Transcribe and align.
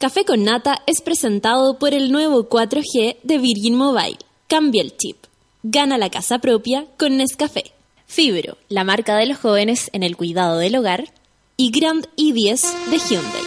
Café 0.00 0.24
con 0.24 0.44
Nata 0.44 0.80
es 0.86 1.02
presentado 1.02 1.78
por 1.78 1.92
el 1.92 2.10
nuevo 2.10 2.48
4G 2.48 3.18
de 3.22 3.36
Virgin 3.36 3.74
Mobile. 3.74 4.16
Cambia 4.48 4.80
el 4.80 4.96
chip. 4.96 5.18
Gana 5.62 5.98
la 5.98 6.08
casa 6.08 6.38
propia 6.38 6.86
con 6.98 7.18
Nescafé. 7.18 7.72
Fibro, 8.06 8.56
la 8.70 8.82
marca 8.82 9.14
de 9.16 9.26
los 9.26 9.36
jóvenes 9.36 9.90
en 9.92 10.02
el 10.02 10.16
cuidado 10.16 10.56
del 10.56 10.76
hogar. 10.76 11.12
Y 11.58 11.70
Grand 11.70 12.06
i10 12.16 12.62
de 12.90 12.96
Hyundai. 12.96 13.42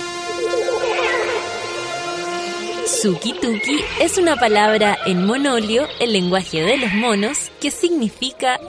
Suki-tuki 2.85 3.79
es 3.99 4.19
una 4.19 4.35
palabra 4.35 4.95
en 5.07 5.25
monolio, 5.25 5.87
el 5.99 6.13
lenguaje 6.13 6.61
de 6.61 6.77
los 6.77 6.93
monos, 6.93 7.49
que 7.59 7.71
significa 7.71 8.59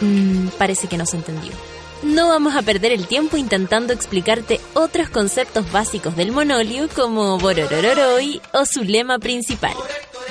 Mm, 0.00 0.48
parece 0.56 0.88
que 0.88 0.96
no 0.96 1.04
se 1.04 1.18
entendió. 1.18 1.52
No 2.04 2.28
vamos 2.28 2.54
a 2.54 2.60
perder 2.60 2.92
el 2.92 3.06
tiempo 3.06 3.38
intentando 3.38 3.94
explicarte 3.94 4.60
otros 4.74 5.08
conceptos 5.08 5.72
básicos 5.72 6.14
del 6.16 6.32
monolio 6.32 6.86
como 6.94 7.38
Bororororoi 7.38 8.42
o 8.52 8.66
su 8.66 8.84
lema 8.84 9.18
principal, 9.18 9.72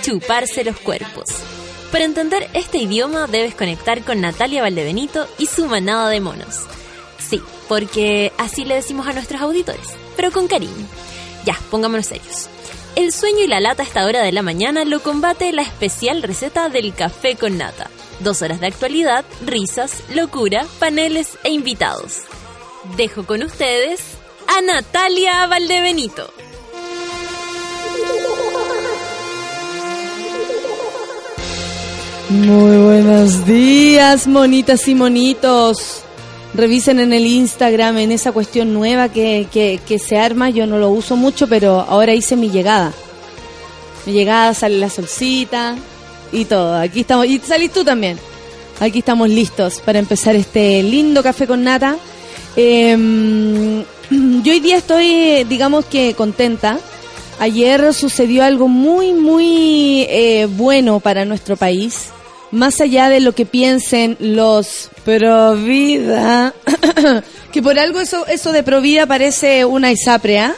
chuparse 0.03 0.63
los 0.63 0.77
cuerpos. 0.77 1.29
Para 1.91 2.05
entender 2.05 2.47
este 2.53 2.77
idioma 2.77 3.25
debes 3.25 3.55
conectar 3.55 4.03
con 4.03 4.21
Natalia 4.21 4.61
Valdebenito 4.61 5.27
y 5.39 5.47
su 5.47 5.65
manada 5.65 6.09
de 6.09 6.21
monos. 6.21 6.59
Sí, 7.17 7.41
porque 7.67 8.31
así 8.37 8.65
le 8.65 8.75
decimos 8.75 9.07
a 9.07 9.13
nuestros 9.13 9.41
auditores, 9.41 9.87
pero 10.15 10.31
con 10.31 10.47
cariño. 10.47 10.85
Ya, 11.43 11.57
pongámonos 11.71 12.05
serios. 12.05 12.49
El 12.95 13.11
sueño 13.11 13.39
y 13.39 13.47
la 13.47 13.59
lata 13.59 13.81
a 13.81 13.85
esta 13.85 14.05
hora 14.05 14.21
de 14.21 14.31
la 14.31 14.43
mañana 14.43 14.85
lo 14.85 15.01
combate 15.01 15.51
la 15.51 15.63
especial 15.63 16.21
receta 16.21 16.69
del 16.69 16.93
café 16.93 17.35
con 17.35 17.57
nata. 17.57 17.89
Dos 18.19 18.43
horas 18.43 18.59
de 18.59 18.67
actualidad, 18.67 19.25
risas, 19.43 20.03
locura, 20.13 20.67
paneles 20.77 21.39
e 21.43 21.49
invitados. 21.49 22.19
Dejo 22.95 23.25
con 23.25 23.41
ustedes 23.41 23.99
a 24.47 24.61
Natalia 24.61 25.47
Valdebenito. 25.47 26.31
Muy 32.29 32.77
buenos 32.77 33.45
días, 33.45 34.27
monitas 34.27 34.87
y 34.87 34.93
monitos. 34.93 36.03
Revisen 36.53 36.99
en 36.99 37.13
el 37.13 37.25
Instagram, 37.25 37.97
en 37.97 38.11
esa 38.11 38.31
cuestión 38.31 38.73
nueva 38.73 39.09
que, 39.09 39.47
que, 39.51 39.99
se 39.99 40.17
arma. 40.17 40.49
Yo 40.49 40.67
no 40.67 40.77
lo 40.77 40.89
uso 40.89 41.15
mucho, 41.15 41.47
pero 41.47 41.81
ahora 41.81 42.13
hice 42.13 42.35
mi 42.35 42.49
llegada. 42.49 42.93
Mi 44.05 44.13
llegada, 44.13 44.53
sale 44.53 44.77
la 44.77 44.89
solcita 44.89 45.75
y 46.31 46.45
todo. 46.45 46.75
Aquí 46.77 47.01
estamos. 47.01 47.25
Y 47.25 47.39
salís 47.39 47.71
tú 47.71 47.83
también. 47.83 48.19
Aquí 48.79 48.99
estamos 48.99 49.29
listos 49.29 49.79
para 49.79 49.99
empezar 49.99 50.35
este 50.35 50.83
lindo 50.83 51.23
café 51.23 51.47
con 51.47 51.63
nata. 51.63 51.97
Em, 52.55 53.83
yo 54.43 54.53
hoy 54.53 54.59
día 54.59 54.77
estoy, 54.77 55.43
digamos 55.45 55.85
que 55.85 56.13
contenta. 56.13 56.79
Ayer 57.39 57.93
sucedió 57.95 58.43
algo 58.43 58.67
muy, 58.67 59.13
muy 59.13 60.05
eh, 60.07 60.47
bueno 60.49 60.99
para 60.99 61.25
nuestro 61.25 61.57
país 61.57 62.11
más 62.53 62.79
allá 62.81 63.09
de 63.09 63.19
lo 63.19 63.33
que 63.33 63.45
piensen 63.47 64.15
los 64.19 64.89
pro 65.03 65.55
vida, 65.55 66.53
que 67.51 67.61
por 67.61 67.77
algo 67.79 67.99
eso, 67.99 68.25
eso 68.27 68.51
de 68.51 68.63
pro 68.63 68.81
vida 68.81 69.05
parece 69.05 69.65
una 69.65 69.91
isaprea, 69.91 70.55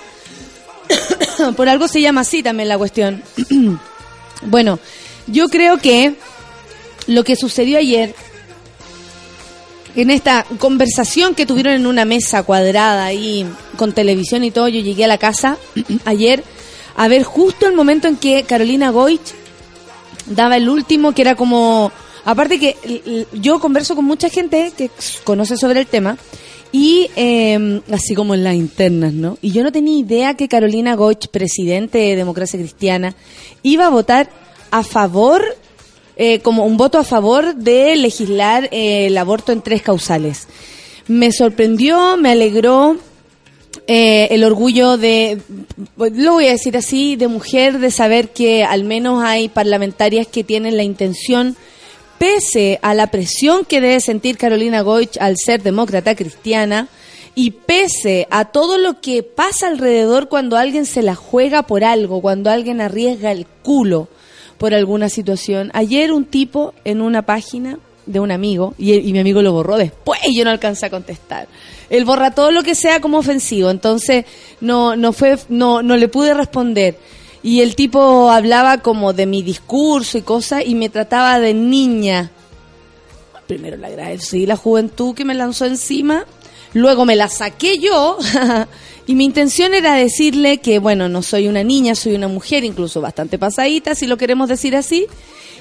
por 1.55 1.69
algo 1.69 1.87
se 1.87 2.01
llama 2.01 2.21
así 2.21 2.43
también 2.43 2.69
la 2.69 2.77
cuestión. 2.77 3.23
bueno, 4.43 4.79
yo 5.27 5.49
creo 5.49 5.77
que 5.77 6.15
lo 7.07 7.23
que 7.23 7.35
sucedió 7.35 7.77
ayer, 7.77 8.13
en 9.95 10.11
esta 10.11 10.45
conversación 10.59 11.35
que 11.35 11.45
tuvieron 11.45 11.73
en 11.73 11.87
una 11.87 12.05
mesa 12.05 12.43
cuadrada 12.43 13.05
ahí 13.05 13.45
con 13.77 13.93
televisión 13.93 14.43
y 14.43 14.51
todo, 14.51 14.67
yo 14.67 14.81
llegué 14.81 15.05
a 15.05 15.09
la 15.09 15.17
casa 15.17 15.57
ayer 16.05 16.43
a 16.95 17.07
ver 17.07 17.23
justo 17.23 17.67
el 17.67 17.73
momento 17.73 18.07
en 18.07 18.17
que 18.17 18.43
Carolina 18.43 18.89
Goich 18.89 19.33
daba 20.27 20.57
el 20.57 20.69
último, 20.69 21.13
que 21.13 21.21
era 21.21 21.35
como... 21.35 21.91
Aparte 22.25 22.59
que 22.59 22.75
yo 23.33 23.59
converso 23.59 23.95
con 23.95 24.03
mucha 24.05 24.29
gente 24.29 24.73
que 24.75 24.89
conoce 25.23 25.57
sobre 25.57 25.79
el 25.79 25.87
tema 25.87 26.17
y 26.71 27.09
em, 27.15 27.81
así 27.91 28.15
como 28.15 28.33
en 28.33 28.43
las 28.43 28.55
internas, 28.55 29.13
¿no? 29.13 29.37
Y 29.41 29.51
yo 29.51 29.63
no 29.63 29.71
tenía 29.71 29.97
idea 29.97 30.33
que 30.33 30.49
Carolina 30.49 30.95
Goch, 30.95 31.27
presidente 31.27 31.99
de 31.99 32.15
Democracia 32.15 32.59
Cristiana, 32.59 33.15
iba 33.63 33.85
a 33.85 33.89
votar 33.89 34.29
a 34.71 34.83
favor, 34.83 35.41
eh, 36.17 36.39
como 36.39 36.65
un 36.65 36.75
voto 36.75 36.97
a 36.97 37.03
favor 37.03 37.55
de 37.55 37.95
legislar 37.95 38.67
eh, 38.71 39.05
el 39.05 39.17
aborto 39.17 39.51
en 39.51 39.61
tres 39.61 39.83
causales. 39.83 40.47
Me 41.07 41.31
sorprendió, 41.31 42.17
me 42.17 42.31
alegró, 42.31 42.97
eh, 43.87 44.29
el 44.31 44.43
orgullo 44.43 44.97
de, 44.97 45.39
lo 45.95 46.33
voy 46.33 46.47
a 46.47 46.51
decir 46.51 46.75
así, 46.75 47.15
de 47.15 47.27
mujer, 47.27 47.77
de 47.77 47.91
saber 47.91 48.29
que 48.29 48.63
al 48.63 48.83
menos 48.83 49.23
hay 49.23 49.47
parlamentarias 49.47 50.27
que 50.27 50.43
tienen 50.43 50.75
la 50.75 50.83
intención, 50.83 51.55
pese 52.17 52.79
a 52.81 52.93
la 52.93 53.07
presión 53.07 53.65
que 53.65 53.81
debe 53.81 53.99
sentir 53.99 54.37
Carolina 54.37 54.81
Goich 54.81 55.17
al 55.19 55.35
ser 55.37 55.63
demócrata 55.63 56.15
cristiana, 56.15 56.87
y 57.37 57.51
pese 57.51 58.27
a 58.31 58.45
todo 58.45 58.77
lo 58.77 59.01
que 59.01 59.21
pasa 59.21 59.67
alrededor 59.67 60.29
cuando 60.29 60.55
alguien 60.55 60.85
se 60.85 61.01
la 61.01 61.15
juega 61.15 61.63
por 61.63 61.83
algo, 61.83 62.21
cuando 62.21 62.49
alguien 62.49 62.79
arriesga 62.79 63.31
el 63.31 63.45
culo 63.61 64.07
por 64.57 64.73
alguna 64.73 65.09
situación. 65.09 65.69
Ayer 65.73 66.13
un 66.13 66.23
tipo 66.23 66.73
en 66.85 67.01
una 67.01 67.23
página 67.23 67.77
de 68.05 68.21
un 68.21 68.31
amigo 68.31 68.73
y, 68.77 69.11
mi 69.11 69.19
amigo 69.19 69.41
lo 69.41 69.51
borró 69.51 69.77
después 69.77 70.21
y 70.25 70.37
yo 70.37 70.45
no 70.45 70.51
alcancé 70.51 70.85
a 70.85 70.89
contestar 70.89 71.47
él 71.89 72.05
borra 72.05 72.31
todo 72.31 72.51
lo 72.51 72.63
que 72.63 72.75
sea 72.75 72.99
como 72.99 73.17
ofensivo, 73.17 73.69
entonces 73.69 74.25
no, 74.61 74.95
no 74.95 75.13
fue, 75.13 75.37
no, 75.49 75.81
no 75.81 75.97
le 75.97 76.07
pude 76.07 76.33
responder. 76.33 76.97
Y 77.45 77.61
el 77.61 77.75
tipo 77.75 78.31
hablaba 78.31 78.79
como 78.79 79.13
de 79.13 79.27
mi 79.27 79.43
discurso 79.43 80.17
y 80.17 80.23
cosas 80.23 80.63
y 80.65 80.73
me 80.73 80.89
trataba 80.89 81.39
de 81.39 81.53
niña. 81.53 82.31
Primero 83.45 83.77
le 83.77 83.85
agradecí 83.85 84.47
la 84.47 84.55
juventud 84.55 85.13
que 85.13 85.25
me 85.25 85.35
lanzó 85.35 85.65
encima, 85.65 86.25
luego 86.73 87.05
me 87.05 87.15
la 87.15 87.29
saqué 87.29 87.77
yo 87.77 88.17
y 89.05 89.13
mi 89.13 89.25
intención 89.25 89.75
era 89.75 89.93
decirle 89.93 90.57
que, 90.57 90.79
bueno, 90.79 91.07
no 91.07 91.21
soy 91.21 91.47
una 91.47 91.63
niña, 91.63 91.93
soy 91.93 92.15
una 92.15 92.27
mujer, 92.27 92.63
incluso 92.63 92.99
bastante 92.99 93.37
pasadita, 93.37 93.93
si 93.93 94.07
lo 94.07 94.17
queremos 94.17 94.49
decir 94.49 94.75
así. 94.75 95.05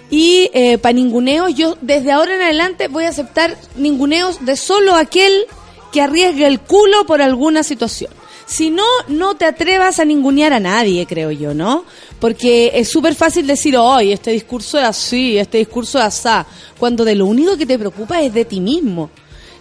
Y 0.08 0.48
eh, 0.54 0.78
para 0.78 0.94
ninguneo, 0.94 1.50
yo 1.50 1.76
desde 1.82 2.12
ahora 2.12 2.34
en 2.34 2.40
adelante 2.40 2.88
voy 2.88 3.04
a 3.04 3.10
aceptar 3.10 3.58
ninguneos 3.76 4.42
de 4.46 4.56
solo 4.56 4.94
aquel 4.94 5.44
que 5.92 6.00
arriesgue 6.00 6.46
el 6.46 6.60
culo 6.60 7.04
por 7.04 7.20
alguna 7.20 7.62
situación. 7.62 8.10
Si 8.46 8.70
no, 8.70 8.84
no 9.08 9.36
te 9.36 9.46
atrevas 9.46 9.98
a 9.98 10.04
ningunear 10.04 10.52
a 10.52 10.60
nadie, 10.60 11.06
creo 11.06 11.30
yo, 11.30 11.54
¿no? 11.54 11.84
Porque 12.20 12.72
es 12.74 12.90
súper 12.90 13.14
fácil 13.14 13.46
decir, 13.46 13.76
hoy 13.76 14.12
este 14.12 14.32
discurso 14.32 14.78
es 14.78 14.84
así, 14.84 15.38
este 15.38 15.58
discurso 15.58 15.98
es 15.98 16.04
asá, 16.04 16.46
cuando 16.78 17.04
de 17.04 17.14
lo 17.14 17.26
único 17.26 17.56
que 17.56 17.66
te 17.66 17.78
preocupa 17.78 18.20
es 18.20 18.34
de 18.34 18.44
ti 18.44 18.60
mismo. 18.60 19.10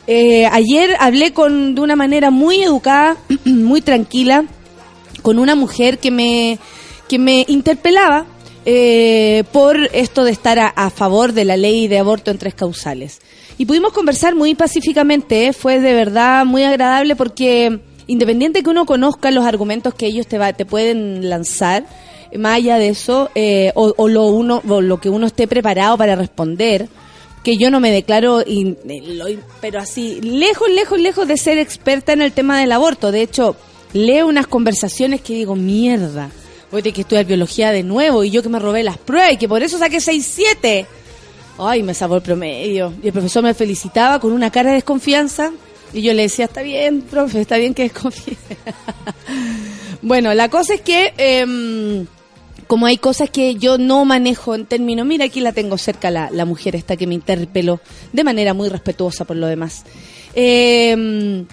Eh, 0.06 0.46
ayer 0.48 0.98
hablé 1.00 1.32
con, 1.32 1.76
de 1.76 1.82
una 1.82 1.96
manera 1.96 2.30
muy 2.30 2.62
educada, 2.62 3.18
muy 3.46 3.82
tranquila, 3.82 4.46
con 5.22 5.40
una 5.40 5.56
mujer 5.56 6.00
que 6.00 6.12
me, 6.12 6.60
que 7.08 7.18
me 7.18 7.46
interpelaba 7.48 8.26
eh, 8.66 9.44
por 9.54 9.78
esto 9.94 10.26
de 10.26 10.32
estar 10.32 10.60
a 10.60 10.90
favor 10.90 11.32
de 11.32 11.46
la 11.46 11.56
ley 11.56 11.88
de 11.88 12.00
aborto 12.00 12.32
en 12.32 12.38
tres 12.38 12.54
causales. 12.54 13.22
Y 13.58 13.66
pudimos 13.66 13.94
conversar 13.94 14.36
muy 14.36 14.56
pacíficamente, 14.56 15.48
¿eh? 15.48 15.54
fue 15.54 15.80
de 15.80 15.94
verdad 15.94 16.46
muy 16.46 16.64
agradable 16.64 17.16
porque 17.16 17.80
independiente 18.08 18.64
que 18.64 18.70
uno 18.70 18.86
conozca 18.86 19.32
los 19.32 19.46
argumentos 19.46 19.94
que 19.94 20.08
ellos 20.08 20.28
te, 20.28 20.38
va, 20.38 20.54
te 20.54 20.66
pueden 20.66 21.30
lanzar, 21.30 21.86
más 22.38 22.58
allá 22.58 22.78
de 22.78 22.90
eso, 22.90 23.30
eh, 23.36 23.72
o, 23.76 24.08
lo 24.08 24.28
uno, 24.28 24.62
o 24.68 24.82
lo 24.82 25.00
que 25.00 25.10
uno 25.10 25.28
esté 25.28 25.48
preparado 25.48 25.98
para 25.98 26.16
responder, 26.16 26.88
que 27.44 27.58
yo 27.58 27.70
no 27.70 27.80
me 27.80 27.92
declaro, 27.92 28.44
pero 29.62 29.80
así, 29.80 30.22
lejos, 30.22 30.70
lejos, 30.70 31.00
lejos 31.00 31.28
de 31.28 31.38
ser 31.38 31.58
experta 31.58 32.14
en 32.14 32.22
el 32.22 32.32
tema 32.32 32.60
del 32.60 32.72
aborto. 32.72 33.12
De 33.12 33.22
hecho, 33.22 33.56
leo 33.92 34.28
unas 34.28 34.48
conversaciones 34.48 35.22
que 35.22 35.34
digo, 35.34 35.56
mierda, 35.56 36.32
voy 36.72 36.80
a 36.80 36.84
tener 36.84 36.96
que 36.96 37.02
estudiar 37.02 37.26
biología 37.26 37.72
de 37.72 37.84
nuevo 37.84 38.24
y 38.24 38.32
yo 38.32 38.42
que 38.42 38.50
me 38.50 38.60
robé 38.60 38.82
las 38.82 38.98
pruebas 38.98 39.34
y 39.34 39.38
que 39.38 39.50
por 39.50 39.62
eso 39.62 39.78
saqué 39.78 39.98
6-7. 39.98 40.88
Ay, 41.60 41.84
me 41.84 41.94
salvó 41.94 42.16
el 42.16 42.22
promedio. 42.22 42.94
Y 43.04 43.08
el 43.08 43.14
profesor 43.14 43.44
me 43.44 43.54
felicitaba 43.54 44.20
con 44.20 44.32
una 44.32 44.50
cara 44.50 44.70
de 44.70 44.76
desconfianza. 44.76 45.52
Y 45.94 46.02
yo 46.02 46.14
le 46.14 46.24
decía, 46.24 46.46
está 46.46 46.62
bien, 46.62 47.02
profe, 47.02 47.42
está 47.42 47.58
bien 47.58 47.74
que 47.74 47.84
desconfíe. 47.84 48.38
bueno, 50.02 50.34
la 50.34 50.50
cosa 50.50 50.74
es 50.74 50.82
que, 50.82 51.14
em, 51.18 52.06
como 52.68 52.86
hay 52.86 52.98
cosas 52.98 53.30
que 53.30 53.56
yo 53.56 53.78
no 53.78 54.04
manejo 54.06 54.56
en 54.56 54.66
términos, 54.66 55.06
mira, 55.06 55.26
aquí 55.26 55.40
la 55.40 55.52
tengo 55.52 55.78
cerca 55.78 56.10
la, 56.10 56.30
la 56.32 56.46
mujer 56.46 56.76
esta 56.76 56.98
que 56.98 57.08
me 57.08 57.16
interpeló 57.16 57.80
de 58.12 58.24
manera 58.24 58.54
muy 58.54 58.70
respetuosa 58.70 59.26
por 59.26 59.38
lo 59.38 59.48
demás. 59.48 59.84
Eh, 60.34 61.46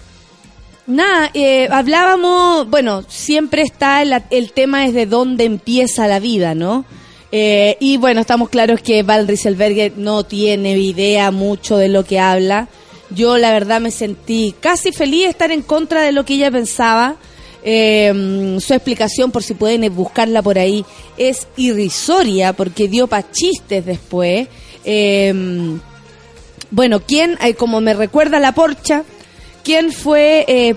nada, 0.87 1.31
eh, 1.33 1.67
hablábamos, 1.69 2.69
bueno, 2.69 3.03
siempre 3.07 3.61
está 3.61 4.01
el, 4.01 4.13
el 4.29 4.51
tema 4.53 4.85
es 4.85 4.93
de 4.93 5.05
dónde 5.05 5.45
empieza 5.45 6.07
la 6.07 6.19
vida, 6.19 6.55
¿no? 6.55 6.85
Eh, 7.31 7.77
y 7.79 7.97
bueno, 7.97 8.21
estamos 8.21 8.49
claros 8.49 8.81
que 8.81 9.03
Val 9.03 9.27
Rieselberger 9.27 9.93
no 9.97 10.25
tiene 10.25 10.77
idea 10.77 11.31
mucho 11.31 11.77
de 11.77 11.87
lo 11.87 12.03
que 12.03 12.19
habla. 12.19 12.67
Yo 13.15 13.37
la 13.37 13.51
verdad 13.51 13.81
me 13.81 13.91
sentí 13.91 14.55
casi 14.59 14.91
feliz 14.91 15.23
de 15.23 15.29
estar 15.29 15.51
en 15.51 15.61
contra 15.61 16.01
de 16.01 16.11
lo 16.11 16.25
que 16.25 16.35
ella 16.35 16.51
pensaba. 16.51 17.15
Eh, 17.63 18.57
su 18.59 18.73
explicación, 18.73 19.31
por 19.31 19.43
si 19.43 19.53
pueden 19.53 19.93
buscarla 19.93 20.41
por 20.41 20.57
ahí, 20.57 20.83
es 21.17 21.47
irrisoria 21.57 22.53
porque 22.53 22.87
dio 22.87 23.07
pa' 23.07 23.31
chistes 23.31 23.85
después. 23.85 24.47
Eh, 24.83 25.79
bueno, 26.71 27.01
¿quién, 27.01 27.37
eh, 27.41 27.53
como 27.53 27.81
me 27.81 27.93
recuerda 27.93 28.39
la 28.39 28.53
porcha, 28.53 29.03
quién 29.61 29.91
fue 29.91 30.45
eh, 30.47 30.75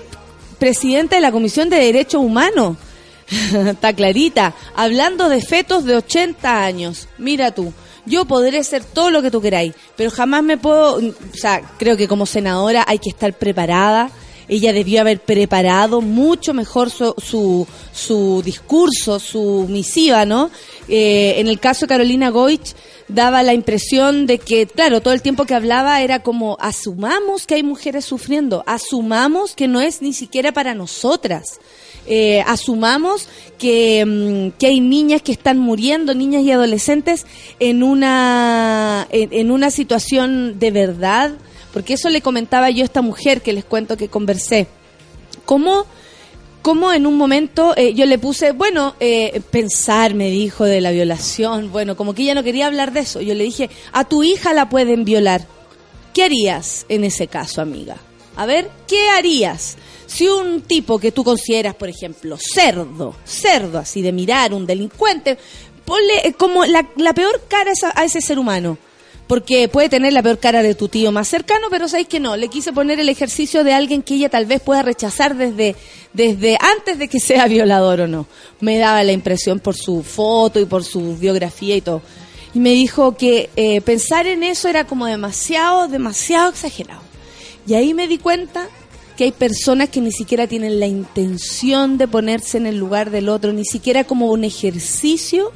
presidente 0.59 1.15
de 1.15 1.21
la 1.21 1.31
Comisión 1.31 1.69
de 1.69 1.77
Derechos 1.77 2.21
Humanos? 2.21 2.75
Está 3.65 3.93
clarita, 3.93 4.53
hablando 4.75 5.29
de 5.29 5.41
fetos 5.41 5.85
de 5.85 5.95
80 5.95 6.63
años. 6.65 7.07
Mira 7.17 7.51
tú, 7.51 7.73
yo 8.05 8.25
podré 8.25 8.63
ser 8.63 8.83
todo 8.83 9.11
lo 9.11 9.21
que 9.21 9.31
tú 9.31 9.41
queráis, 9.41 9.73
pero 9.95 10.11
jamás 10.11 10.43
me 10.43 10.57
puedo, 10.57 10.97
o 10.97 11.37
sea, 11.37 11.61
creo 11.77 11.97
que 11.97 12.07
como 12.07 12.25
senadora 12.25 12.83
hay 12.87 12.99
que 12.99 13.09
estar 13.09 13.33
preparada. 13.33 14.09
Ella 14.47 14.73
debió 14.73 15.01
haber 15.01 15.19
preparado 15.21 16.01
mucho 16.01 16.53
mejor 16.53 16.91
su, 16.91 17.15
su, 17.17 17.65
su 17.91 18.43
discurso, 18.45 19.19
su 19.19 19.65
misiva, 19.67 20.23
¿no? 20.23 20.51
Eh, 20.87 21.35
en 21.37 21.47
el 21.47 21.59
caso 21.59 21.81
de 21.81 21.87
Carolina 21.87 22.29
Goich, 22.29 22.75
daba 23.07 23.41
la 23.41 23.55
impresión 23.55 24.27
de 24.27 24.37
que, 24.37 24.67
claro, 24.67 25.01
todo 25.01 25.13
el 25.13 25.23
tiempo 25.23 25.45
que 25.45 25.55
hablaba 25.55 26.01
era 26.01 26.19
como, 26.21 26.57
asumamos 26.59 27.47
que 27.47 27.55
hay 27.55 27.63
mujeres 27.63 28.05
sufriendo, 28.05 28.63
asumamos 28.67 29.55
que 29.55 29.67
no 29.67 29.81
es 29.81 30.03
ni 30.03 30.13
siquiera 30.13 30.51
para 30.51 30.75
nosotras. 30.75 31.59
Eh, 32.07 32.41
asumamos 32.45 33.27
que, 33.57 34.05
mm, 34.05 34.57
que, 34.59 34.67
hay 34.67 34.79
niñas 34.79 35.21
que 35.21 35.31
están 35.31 35.57
muriendo, 35.57 36.13
niñas 36.13 36.43
y 36.43 36.51
adolescentes, 36.51 37.25
en 37.59 37.83
una, 37.83 39.07
en, 39.09 39.51
una 39.51 39.71
situación 39.71 40.59
de 40.59 40.71
verdad, 40.71 41.31
porque 41.73 41.93
eso 41.93 42.09
le 42.09 42.21
comentaba 42.21 42.69
yo 42.69 42.83
a 42.83 42.85
esta 42.85 43.01
mujer 43.01 43.41
que 43.41 43.53
les 43.53 43.65
cuento 43.65 43.97
que 43.97 44.07
conversé. 44.07 44.67
¿Cómo, 45.45 45.85
cómo 46.61 46.93
en 46.93 47.07
un 47.07 47.17
momento 47.17 47.73
eh, 47.75 47.93
yo 47.93 48.05
le 48.05 48.19
puse, 48.19 48.51
bueno, 48.51 48.95
eh, 48.99 49.41
pensar, 49.51 50.13
me 50.13 50.29
dijo, 50.29 50.63
de 50.63 50.81
la 50.81 50.91
violación, 50.91 51.71
bueno, 51.71 51.95
como 51.95 52.13
que 52.13 52.23
ella 52.23 52.35
no 52.35 52.43
quería 52.43 52.67
hablar 52.67 52.93
de 52.93 53.01
eso. 53.01 53.19
Yo 53.21 53.33
le 53.33 53.43
dije, 53.43 53.69
a 53.91 54.03
tu 54.03 54.23
hija 54.23 54.53
la 54.53 54.69
pueden 54.69 55.05
violar. 55.05 55.45
¿Qué 56.13 56.23
harías 56.23 56.85
en 56.87 57.03
ese 57.03 57.27
caso, 57.27 57.61
amiga? 57.61 57.97
A 58.35 58.45
ver, 58.45 58.69
¿qué 58.87 59.09
harías? 59.09 59.77
Si 60.07 60.27
un 60.27 60.61
tipo 60.61 60.99
que 60.99 61.11
tú 61.11 61.23
consideras, 61.23 61.75
por 61.75 61.89
ejemplo, 61.89 62.37
cerdo, 62.37 63.15
cerdo 63.25 63.79
así 63.79 64.01
de 64.01 64.11
mirar, 64.11 64.53
un 64.53 64.65
delincuente, 64.65 65.37
ponle 65.85 66.35
como 66.37 66.65
la, 66.65 66.83
peor 67.13 67.43
cara 67.47 67.71
a, 67.95 68.03
ese 68.03 68.21
ser 68.21 68.39
humano. 68.39 68.77
Porque 69.27 69.67
puede 69.67 69.89
tener 69.89 70.13
la 70.13 70.21
peor 70.21 70.37
cara 70.37 70.61
de 70.61 70.75
tu 70.75 70.87
tío 70.87 71.11
más 71.11 71.27
cercano, 71.27 71.67
pero 71.71 71.87
sabéis 71.87 72.07
que 72.07 72.19
no. 72.19 72.37
Le 72.37 72.47
quise 72.47 72.71
poner 72.73 72.99
el 72.99 73.09
ejercicio 73.09 73.63
de 73.63 73.73
alguien 73.73 74.03
que 74.03 74.13
ella 74.13 74.29
tal 74.29 74.45
vez 74.45 74.61
pueda 74.61 74.83
rechazar 74.83 75.35
desde, 75.35 75.75
desde 76.13 76.59
antes 76.61 76.99
de 76.99 77.07
que 77.07 77.19
sea 77.21 77.47
violador 77.47 78.01
o 78.01 78.07
no. 78.07 78.27
Me 78.59 78.77
daba 78.77 79.03
la 79.03 79.13
impresión 79.13 79.59
por 79.59 79.75
su 79.75 80.03
foto 80.03 80.59
y 80.59 80.65
por 80.65 80.83
su 80.83 81.17
biografía 81.17 81.75
y 81.75 81.81
todo. 81.81 82.03
Y 82.53 82.59
me 82.59 82.69
dijo 82.69 83.17
que 83.17 83.49
eh, 83.55 83.81
pensar 83.81 84.27
en 84.27 84.43
eso 84.43 84.67
era 84.67 84.85
como 84.85 85.07
demasiado, 85.07 85.87
demasiado 85.87 86.51
exagerado. 86.51 87.01
Y 87.67 87.73
ahí 87.73 87.95
me 87.95 88.07
di 88.07 88.19
cuenta 88.19 88.69
que 89.15 89.25
hay 89.25 89.31
personas 89.31 89.89
que 89.89 90.01
ni 90.01 90.11
siquiera 90.11 90.47
tienen 90.47 90.79
la 90.79 90.87
intención 90.87 91.97
de 91.97 92.07
ponerse 92.07 92.57
en 92.57 92.65
el 92.65 92.77
lugar 92.77 93.11
del 93.11 93.29
otro, 93.29 93.53
ni 93.53 93.65
siquiera 93.65 94.03
como 94.03 94.31
un 94.31 94.43
ejercicio 94.43 95.51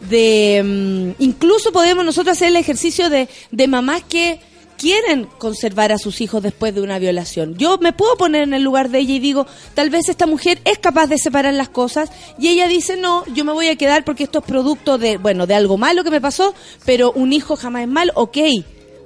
de... 0.00 0.60
Um, 0.64 1.14
incluso 1.24 1.72
podemos 1.72 2.04
nosotros 2.04 2.36
hacer 2.36 2.48
el 2.48 2.56
ejercicio 2.56 3.08
de, 3.08 3.28
de 3.50 3.68
mamás 3.68 4.02
que 4.02 4.40
quieren 4.76 5.26
conservar 5.38 5.92
a 5.92 5.98
sus 5.98 6.20
hijos 6.20 6.42
después 6.42 6.74
de 6.74 6.82
una 6.82 6.98
violación. 6.98 7.56
Yo 7.56 7.78
me 7.78 7.92
puedo 7.92 8.16
poner 8.16 8.42
en 8.42 8.54
el 8.54 8.62
lugar 8.62 8.90
de 8.90 8.98
ella 8.98 9.14
y 9.14 9.18
digo, 9.18 9.46
tal 9.74 9.90
vez 9.90 10.08
esta 10.08 10.26
mujer 10.26 10.60
es 10.64 10.78
capaz 10.78 11.06
de 11.06 11.18
separar 11.18 11.54
las 11.54 11.68
cosas 11.68 12.10
y 12.38 12.48
ella 12.48 12.68
dice, 12.68 12.96
no, 12.96 13.24
yo 13.34 13.44
me 13.44 13.52
voy 13.52 13.68
a 13.68 13.76
quedar 13.76 14.04
porque 14.04 14.24
esto 14.24 14.40
es 14.40 14.44
producto 14.44 14.98
de, 14.98 15.16
bueno, 15.16 15.46
de 15.46 15.54
algo 15.54 15.78
malo 15.78 16.04
que 16.04 16.10
me 16.10 16.20
pasó, 16.20 16.54
pero 16.84 17.12
un 17.12 17.32
hijo 17.32 17.56
jamás 17.56 17.82
es 17.82 17.88
mal, 17.88 18.12
ok, 18.14 18.38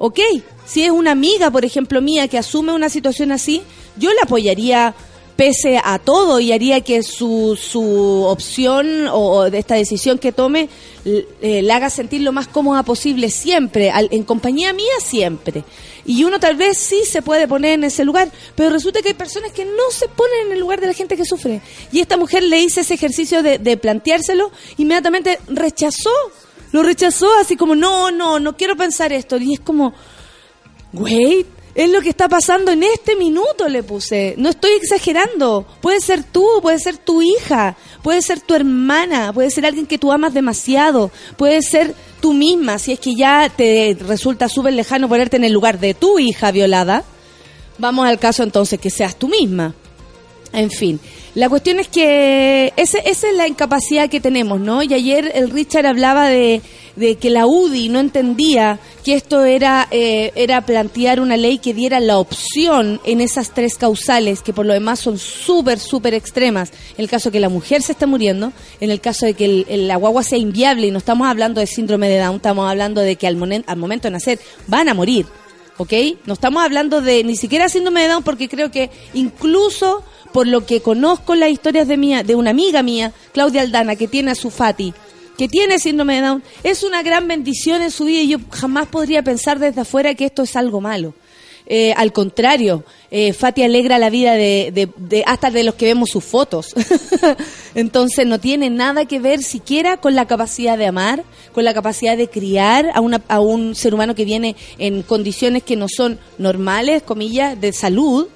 ok. 0.01 0.19
Si 0.67 0.83
es 0.83 0.91
una 0.91 1.13
amiga, 1.13 1.51
por 1.51 1.65
ejemplo, 1.65 2.01
mía 2.01 2.27
que 2.27 2.39
asume 2.39 2.73
una 2.73 2.89
situación 2.89 3.33
así, 3.33 3.63
yo 3.97 4.13
la 4.15 4.23
apoyaría 4.23 4.95
pese 5.37 5.81
a 5.83 5.99
todo 5.99 6.39
y 6.39 6.53
haría 6.53 6.83
que 6.83 7.03
su, 7.03 7.59
su 7.61 8.25
opción 8.25 9.09
o, 9.11 9.49
de 9.51 9.59
esta 9.59 9.75
decisión 9.75 10.19
que 10.19 10.33
tome 10.33 10.69
eh, 11.07 11.63
la 11.63 11.77
haga 11.77 11.89
sentir 11.89 12.21
lo 12.21 12.31
más 12.31 12.47
cómoda 12.47 12.83
posible 12.83 13.31
siempre, 13.31 13.91
al, 13.91 14.09
en 14.11 14.25
compañía 14.25 14.73
mía 14.75 14.93
siempre. 15.03 15.65
Y 16.05 16.25
uno 16.25 16.41
tal 16.41 16.57
vez 16.57 16.77
sí 16.77 17.05
se 17.07 17.23
puede 17.23 17.49
poner 17.49 17.73
en 17.73 17.85
ese 17.85 18.05
lugar, 18.05 18.31
pero 18.55 18.71
resulta 18.71 19.01
que 19.01 19.09
hay 19.09 19.15
personas 19.15 19.53
que 19.53 19.65
no 19.65 19.91
se 19.91 20.09
ponen 20.09 20.47
en 20.47 20.53
el 20.53 20.61
lugar 20.61 20.81
de 20.81 20.89
la 20.89 20.93
gente 20.95 21.17
que 21.17 21.25
sufre. 21.25 21.63
Y 21.91 22.01
esta 22.01 22.17
mujer 22.17 22.43
le 22.43 22.61
hice 22.61 22.83
ese 22.83 22.95
ejercicio 22.95 23.43
de, 23.43 23.59
de 23.59 23.77
planteárselo, 23.77 24.51
inmediatamente 24.77 25.39
rechazó, 25.49 26.11
lo 26.73 26.83
rechazó 26.83 27.29
así 27.41 27.57
como, 27.57 27.75
no, 27.75 28.11
no, 28.11 28.39
no 28.39 28.57
quiero 28.57 28.77
pensar 28.77 29.13
esto. 29.13 29.37
Y 29.39 29.55
es 29.55 29.61
como, 29.61 29.93
wait, 30.93 31.47
es 31.75 31.91
lo 31.91 32.01
que 32.01 32.11
está 32.11 32.29
pasando 32.29 32.73
en 32.73 32.83
este 32.83 33.17
minuto, 33.17 33.69
le 33.69 33.83
puse. 33.83 34.35
No 34.37 34.51
estoy 34.51 34.73
exagerando. 34.73 35.67
Puede 35.81 36.01
ser 36.01 36.25
tú, 36.25 36.47
puede 36.63 36.79
ser 36.79 36.97
tu 36.97 37.23
hija, 37.23 37.77
puede 38.03 38.23
ser 38.23 38.41
tu 38.41 38.55
hermana, 38.55 39.33
puede 39.33 39.51
ser 39.51 39.67
alguien 39.67 39.87
que 39.87 39.99
tú 39.99 40.13
amas 40.13 40.35
demasiado, 40.35 41.11
puede 41.37 41.63
ser 41.63 41.95
tú 42.21 42.33
misma, 42.35 42.79
si 42.79 42.93
es 42.93 43.01
que 43.01 43.15
ya 43.15 43.51
te 43.55 43.97
resulta 43.99 44.49
súper 44.49 44.75
lejano 44.75 45.09
ponerte 45.09 45.37
en 45.37 45.45
el 45.45 45.53
lugar 45.53 45.79
de 45.79 45.95
tu 45.95 46.19
hija 46.19 46.51
violada. 46.51 47.05
Vamos 47.79 48.07
al 48.07 48.19
caso 48.19 48.43
entonces 48.43 48.79
que 48.79 48.91
seas 48.91 49.17
tú 49.17 49.29
misma. 49.29 49.75
En 50.53 50.71
fin, 50.71 51.01
la 51.35 51.49
cuestión 51.49 51.79
es 51.79 51.89
que 51.89 52.73
ese, 52.77 53.03
esa 53.05 53.29
es 53.29 53.37
la 53.37 53.47
incapacidad 53.47 54.11
que 54.11 54.21
tenemos, 54.21 54.61
¿no? 54.61 54.83
Y 54.83 54.93
ayer 54.95 55.31
el 55.35 55.51
Richard 55.51 55.87
hablaba 55.87 56.29
de, 56.29 56.61
de 56.97 57.17
que 57.17 57.31
la 57.31 57.47
UDI 57.47 57.89
no 57.89 58.01
entendía 58.01 58.81
que 59.05 59.15
esto 59.15 59.45
era, 59.45 59.87
eh, 59.91 60.33
era 60.35 60.61
plantear 60.63 61.21
una 61.21 61.37
ley 61.37 61.59
que 61.59 61.73
diera 61.73 62.01
la 62.01 62.19
opción 62.19 63.01
en 63.05 63.21
esas 63.21 63.55
tres 63.55 63.77
causales, 63.77 64.43
que 64.43 64.53
por 64.53 64.67
lo 64.67 64.75
demás 64.75 64.99
son 64.99 65.19
súper, 65.19 65.79
súper 65.79 66.15
extremas. 66.15 66.73
En 66.97 67.05
el 67.05 67.09
caso 67.09 67.29
de 67.29 67.35
que 67.35 67.41
la 67.41 67.49
mujer 67.49 67.83
se 67.83 67.93
está 67.93 68.07
muriendo, 68.07 68.53
en 68.81 68.91
el 68.91 69.01
caso 69.01 69.25
de 69.27 69.35
que 69.35 69.45
el, 69.45 69.67
el, 69.69 69.89
la 69.89 69.97
guagua 69.97 70.25
sea 70.25 70.39
inviable, 70.39 70.89
y 70.89 70.91
no 70.91 70.99
estamos 70.99 71.29
hablando 71.29 71.61
de 71.61 71.67
síndrome 71.67 72.09
de 72.09 72.19
Down, 72.19 72.37
estamos 72.37 72.69
hablando 72.69 73.01
de 73.01 73.17
que 73.17 73.27
al, 73.27 73.37
momen, 73.37 73.65
al 73.67 73.77
momento 73.77 74.09
de 74.09 74.13
nacer 74.13 74.41
van 74.67 74.89
a 74.89 74.95
morir, 74.95 75.27
¿ok? 75.79 75.93
No 76.27 76.35
estamos 76.35 76.63
hablando 76.63 77.01
de 77.01 77.25
ni 77.25 77.37
siquiera 77.37 77.69
síndrome 77.69 78.03
de 78.03 78.09
Down, 78.09 78.23
porque 78.25 78.49
creo 78.49 78.71
que 78.71 78.91
incluso 79.15 80.05
por 80.33 80.47
lo 80.47 80.67
que 80.67 80.81
conozco 80.81 81.35
las 81.35 81.51
historias 81.51 81.89
de 81.89 81.97
mía, 81.97 82.23
de 82.23 82.35
una 82.35 82.51
amiga 82.51 82.83
mía, 82.83 83.13
Claudia 83.33 83.63
Aldana, 83.63 83.97
que 83.97 84.09
tiene 84.09 84.31
a 84.33 84.35
su 84.35 84.51
Fati, 84.51 84.95
que 85.37 85.49
tiene 85.49 85.79
síndrome 85.79 86.17
de 86.17 86.21
Down, 86.23 86.43
es 86.63 86.83
una 86.83 87.03
gran 87.03 87.27
bendición 87.27 87.83
en 87.83 87.91
su 87.91 88.05
vida 88.05 88.21
y 88.21 88.29
yo 88.29 88.39
jamás 88.51 88.89
podría 88.89 89.23
pensar 89.23 89.59
desde 89.59 89.81
afuera 89.81 90.15
que 90.15 90.27
esto 90.27 90.43
es 90.43 90.57
algo 90.57 90.81
malo. 90.81 91.15
Eh, 91.73 91.93
al 91.97 92.13
contrario, 92.13 92.85
eh, 93.13 93.33
Fati 93.33 93.63
alegra 93.63 93.99
la 93.99 94.11
vida 94.11 94.33
de, 94.33 94.73
de, 94.75 94.89
de, 94.97 95.23
hasta 95.25 95.53
de 95.53 95.63
los 95.63 95.77
que 95.77 95.85
vemos 95.85 96.11
sus 96.11 96.25
fotos. 96.25 96.75
Entonces 97.77 98.27
no 98.27 98.41
tiene 98.41 98.71
nada 98.71 99.05
que 99.05 99.21
ver 99.21 99.41
siquiera 99.43 99.97
con 99.97 100.17
la 100.17 100.27
capacidad 100.27 100.77
de 100.77 100.87
amar, 100.87 101.23
con 101.53 101.65
la 101.65 101.73
capacidad 101.73 102.17
de 102.17 102.29
criar 102.29 102.91
a, 102.93 103.01
una, 103.01 103.23
a 103.29 103.39
un 103.39 103.77
ser 103.77 103.95
humano 103.95 104.17
que 104.17 104.25
viene 104.25 104.57
en 104.79 105.03
condiciones 105.03 105.63
que 105.63 105.77
no 105.77 105.87
son 105.89 106.19
normales, 106.39 107.05
comillas, 107.05 107.61
de 107.61 107.73
salud, 107.73 108.27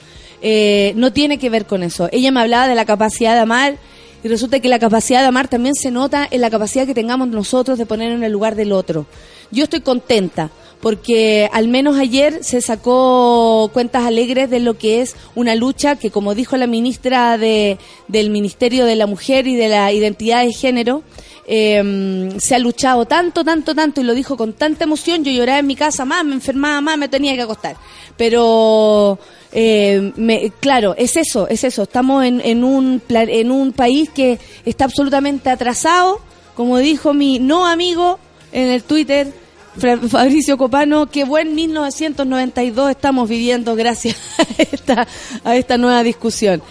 eh, 0.43 0.93
no 0.97 1.13
tiene 1.13 1.39
que 1.39 1.51
ver 1.51 1.67
con 1.67 1.83
eso. 1.83 2.09
Ella 2.13 2.31
me 2.31 2.41
hablaba 2.41 2.69
de 2.69 2.75
la 2.75 2.85
capacidad 2.85 3.35
de 3.35 3.41
amar 3.41 3.77
y 4.23 4.29
resulta 4.29 4.61
que 4.61 4.69
la 4.69 4.79
capacidad 4.79 5.21
de 5.21 5.27
amar 5.27 5.49
también 5.49 5.75
se 5.75 5.91
nota 5.91 6.27
en 6.31 6.41
la 6.41 6.51
capacidad 6.51 6.87
que 6.87 6.95
tengamos 6.95 7.29
nosotros 7.29 7.79
de 7.79 7.87
poner 7.87 8.13
en 8.13 8.25
el 8.25 8.33
lugar 8.33 8.55
del 8.55 8.73
otro. 8.73 9.07
Yo 9.51 9.65
estoy 9.65 9.81
contenta 9.81 10.51
porque 10.81 11.49
al 11.53 11.69
menos 11.69 11.97
ayer 11.97 12.45
se 12.45 12.61
sacó 12.61 13.71
cuentas 13.73 14.05
alegres 14.05 14.51
de 14.51 14.61
lo 14.61 14.77
que 14.77 15.01
es 15.01 15.17
una 15.35 15.55
lucha 15.55 15.97
que, 15.97 16.11
como 16.11 16.35
dijo 16.35 16.59
la 16.59 16.67
ministra 16.67 17.39
de, 17.39 17.79
del 18.09 18.29
Ministerio 18.29 18.85
de 18.85 18.95
la 18.95 19.07
Mujer 19.07 19.47
y 19.47 19.57
de 19.57 19.69
la 19.69 19.93
Identidad 19.93 20.45
de 20.45 20.53
Género, 20.53 21.03
eh, 21.47 22.35
se 22.39 22.55
ha 22.55 22.59
luchado 22.59 23.05
tanto, 23.07 23.45
tanto, 23.45 23.75
tanto, 23.75 24.01
y 24.01 24.05
lo 24.05 24.15
dijo 24.15 24.37
con 24.37 24.55
tanta 24.55 24.85
emoción, 24.85 25.25
yo 25.25 25.33
lloraba 25.33 25.59
en 25.59 25.67
mi 25.67 25.77
casa, 25.77 26.05
más 26.05 26.25
me 26.25 26.35
enfermaba, 26.35 26.81
más 26.81 26.99
me 26.99 27.09
tenía 27.09 27.35
que 27.35 27.43
acostar. 27.43 27.77
Pero 28.17 29.19
eh, 29.53 30.13
me, 30.17 30.53
claro, 30.61 30.95
es 30.97 31.17
eso, 31.17 31.49
es 31.49 31.65
eso. 31.65 31.83
Estamos 31.83 32.25
en, 32.25 32.41
en, 32.41 32.65
un, 32.65 33.03
en 33.09 33.51
un 33.51 33.73
país 33.73 34.11
que 34.11 34.39
está 34.65 34.85
absolutamente 34.85 35.51
atrasado, 35.51 36.21
como 36.55 36.79
dijo 36.79 37.13
mi 37.15 37.39
no 37.39 37.67
amigo 37.67 38.19
en 38.53 38.69
el 38.69 38.83
Twitter, 38.85 39.33
Fabricio 39.77 40.57
Copano, 40.57 41.07
qué 41.11 41.25
buen 41.25 41.55
1992 41.55 42.91
estamos 42.91 43.29
viviendo 43.29 43.75
gracias 43.75 44.17
a 44.39 44.63
esta, 44.63 45.09
a 45.43 45.57
esta 45.57 45.79
nueva 45.79 46.03
discusión. 46.03 46.63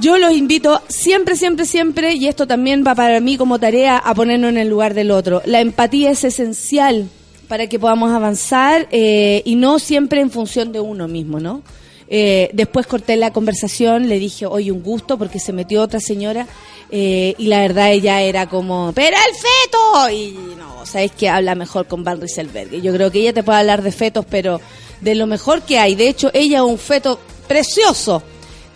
Yo 0.00 0.16
los 0.16 0.32
invito 0.32 0.80
siempre, 0.88 1.34
siempre, 1.34 1.66
siempre, 1.66 2.14
y 2.14 2.28
esto 2.28 2.46
también 2.46 2.84
va 2.86 2.94
para 2.94 3.18
mí 3.18 3.36
como 3.36 3.58
tarea, 3.58 3.98
a 3.98 4.14
ponernos 4.14 4.50
en 4.50 4.58
el 4.58 4.68
lugar 4.68 4.94
del 4.94 5.10
otro. 5.10 5.42
La 5.44 5.60
empatía 5.60 6.10
es 6.12 6.22
esencial 6.22 7.08
para 7.48 7.66
que 7.66 7.80
podamos 7.80 8.12
avanzar 8.12 8.86
eh, 8.92 9.42
y 9.44 9.56
no 9.56 9.80
siempre 9.80 10.20
en 10.20 10.30
función 10.30 10.70
de 10.70 10.78
uno 10.78 11.08
mismo, 11.08 11.40
¿no? 11.40 11.62
Eh, 12.06 12.48
después 12.52 12.86
corté 12.86 13.16
la 13.16 13.32
conversación, 13.32 14.08
le 14.08 14.20
dije, 14.20 14.46
oye, 14.46 14.70
un 14.70 14.84
gusto, 14.84 15.18
porque 15.18 15.40
se 15.40 15.52
metió 15.52 15.82
otra 15.82 15.98
señora 15.98 16.46
eh, 16.90 17.34
y 17.36 17.46
la 17.46 17.60
verdad 17.60 17.90
ella 17.90 18.22
era 18.22 18.48
como, 18.48 18.92
¡pero 18.94 19.16
el 19.16 19.34
feto! 19.34 20.10
Y 20.10 20.56
no, 20.56 20.86
sabes 20.86 21.10
que 21.10 21.28
habla 21.28 21.56
mejor 21.56 21.86
con 21.86 22.04
Van 22.04 22.20
Rieselberg. 22.20 22.80
Yo 22.80 22.92
creo 22.92 23.10
que 23.10 23.18
ella 23.18 23.32
te 23.32 23.42
puede 23.42 23.58
hablar 23.58 23.82
de 23.82 23.90
fetos, 23.90 24.24
pero 24.30 24.60
de 25.00 25.16
lo 25.16 25.26
mejor 25.26 25.62
que 25.62 25.80
hay. 25.80 25.96
De 25.96 26.08
hecho, 26.08 26.30
ella 26.32 26.58
es 26.58 26.64
un 26.64 26.78
feto 26.78 27.18
precioso 27.48 28.22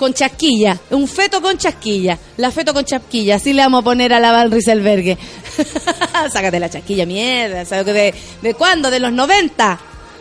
con 0.02 0.14
chasquilla, 0.14 0.76
un 0.90 1.06
feto 1.06 1.40
con 1.40 1.56
chasquilla, 1.56 2.18
la 2.36 2.50
feto 2.50 2.74
con 2.74 2.84
chasquilla, 2.84 3.36
así 3.36 3.52
le 3.52 3.62
vamos 3.62 3.82
a 3.82 3.84
poner 3.84 4.12
a 4.12 4.18
la 4.18 4.32
Van 4.32 4.50
Rieselberg. 4.50 5.16
Sácate 6.32 6.58
la 6.58 6.68
chasquilla, 6.68 7.06
mierda, 7.06 7.64
¿sabes 7.64 7.86
de, 7.86 8.12
de 8.42 8.54
cuándo? 8.54 8.90
De 8.90 8.98
los 8.98 9.12
90. 9.12 9.78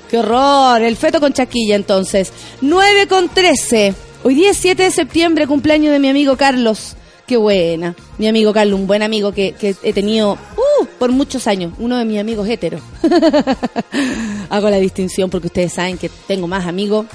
Qué 0.08 0.20
horror, 0.20 0.84
el 0.84 0.96
feto 0.98 1.20
con 1.20 1.34
chasquilla 1.34 1.76
entonces. 1.76 2.32
9 2.62 3.08
con 3.08 3.30
13. 3.30 3.96
Hoy 4.24 4.36
día 4.36 4.52
es 4.52 4.58
7 4.58 4.84
de 4.84 4.92
septiembre, 4.92 5.48
cumpleaños 5.48 5.92
de 5.92 5.98
mi 5.98 6.10
amigo 6.10 6.38
Carlos. 6.38 6.96
Qué 7.26 7.38
buena. 7.38 7.96
Mi 8.20 8.28
amigo 8.28 8.54
Carlos, 8.54 8.80
un 8.80 8.86
buen 8.86 9.02
amigo 9.02 9.32
que, 9.32 9.56
he 9.82 9.94
tenido 9.94 10.34
uh, 10.34 10.86
por 11.00 11.12
muchos 11.12 11.48
años. 11.48 11.74
Uno 11.80 11.98
de 11.98 12.06
mis 12.06 12.20
amigos 12.20 12.48
heteros. 12.48 12.84
Hago 14.52 14.70
la 14.70 14.78
distinción 14.78 15.32
porque 15.32 15.48
ustedes 15.48 15.74
saben 15.74 15.98
que 15.98 16.12
tengo 16.28 16.48
más 16.48 16.68
amigos 16.68 17.08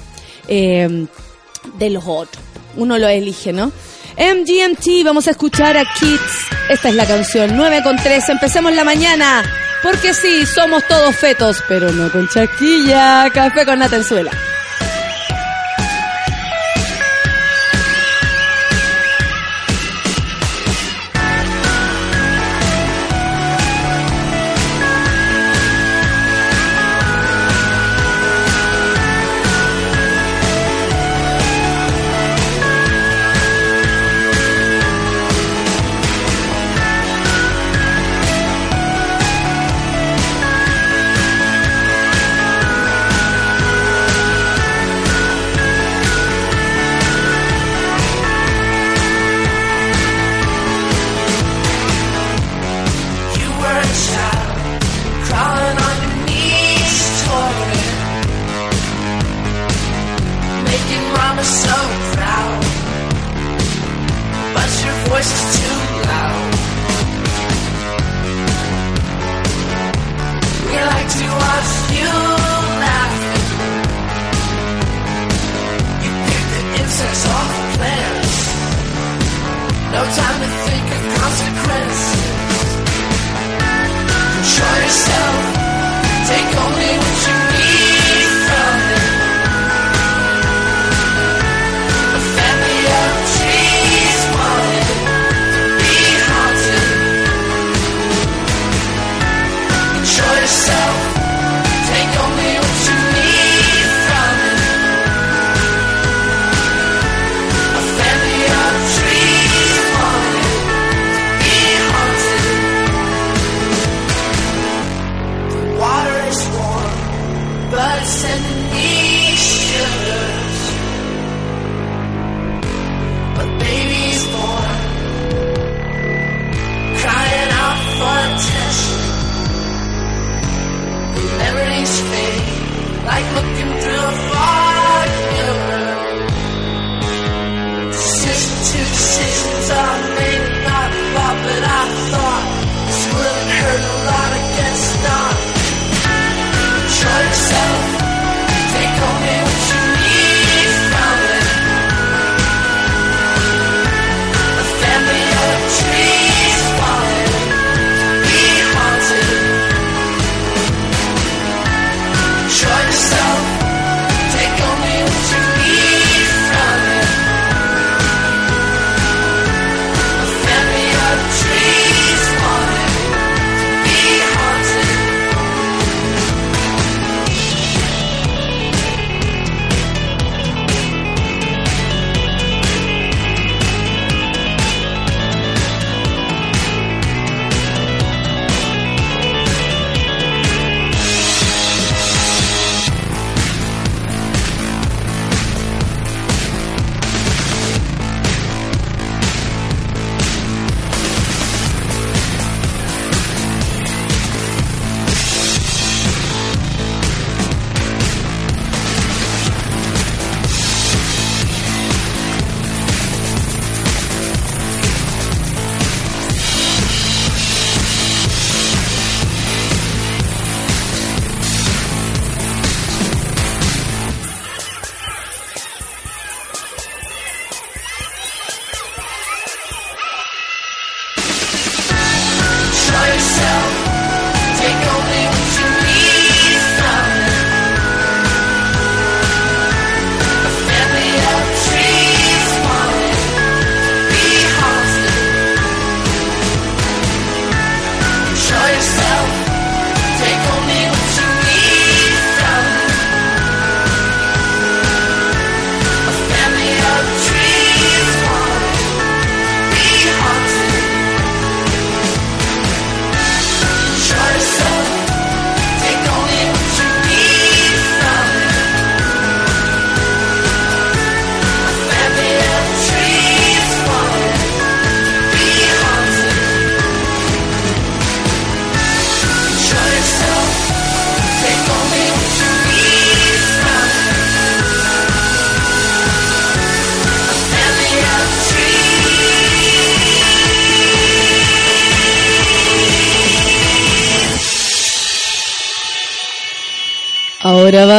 eh, 0.49 1.07
de 1.79 1.89
los 1.89 2.03
otros. 2.05 2.46
Uno 2.77 2.97
lo 2.97 3.07
elige, 3.07 3.51
¿no? 3.51 3.71
MGMT, 4.17 5.03
vamos 5.03 5.27
a 5.27 5.31
escuchar 5.31 5.77
a 5.77 5.83
Kids. 5.99 6.47
Esta 6.69 6.89
es 6.89 6.95
la 6.95 7.05
canción 7.05 7.55
9 7.55 7.81
con 7.83 7.97
3. 7.97 8.29
Empecemos 8.29 8.73
la 8.73 8.83
mañana. 8.83 9.43
Porque 9.83 10.13
sí, 10.13 10.45
somos 10.45 10.83
todos 10.87 11.15
fetos, 11.15 11.63
pero 11.67 11.91
no 11.91 12.11
con 12.11 12.27
chaquilla. 12.29 13.29
Café 13.31 13.65
con 13.65 13.79
Natenzuela. 13.79 14.31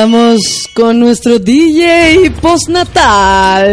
Vamos 0.01 0.71
con 0.75 1.01
nuestro 1.01 1.41
DJ 1.41 2.31
postnatal. 2.41 3.67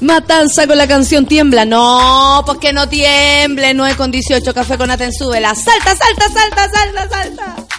Matanza 0.00 0.66
con 0.66 0.78
la 0.78 0.88
canción 0.88 1.26
Tiembla. 1.26 1.66
No, 1.66 2.42
pues 2.46 2.56
que 2.56 2.72
no 2.72 2.88
tiemble. 2.88 3.74
9 3.74 3.96
con 3.96 4.10
18, 4.10 4.54
café 4.54 4.78
con 4.78 4.90
Aten, 4.90 5.12
súbela. 5.12 5.54
Salta, 5.54 5.94
salta, 5.94 6.24
salta, 6.32 6.70
salta, 6.70 7.06
salta. 7.10 7.69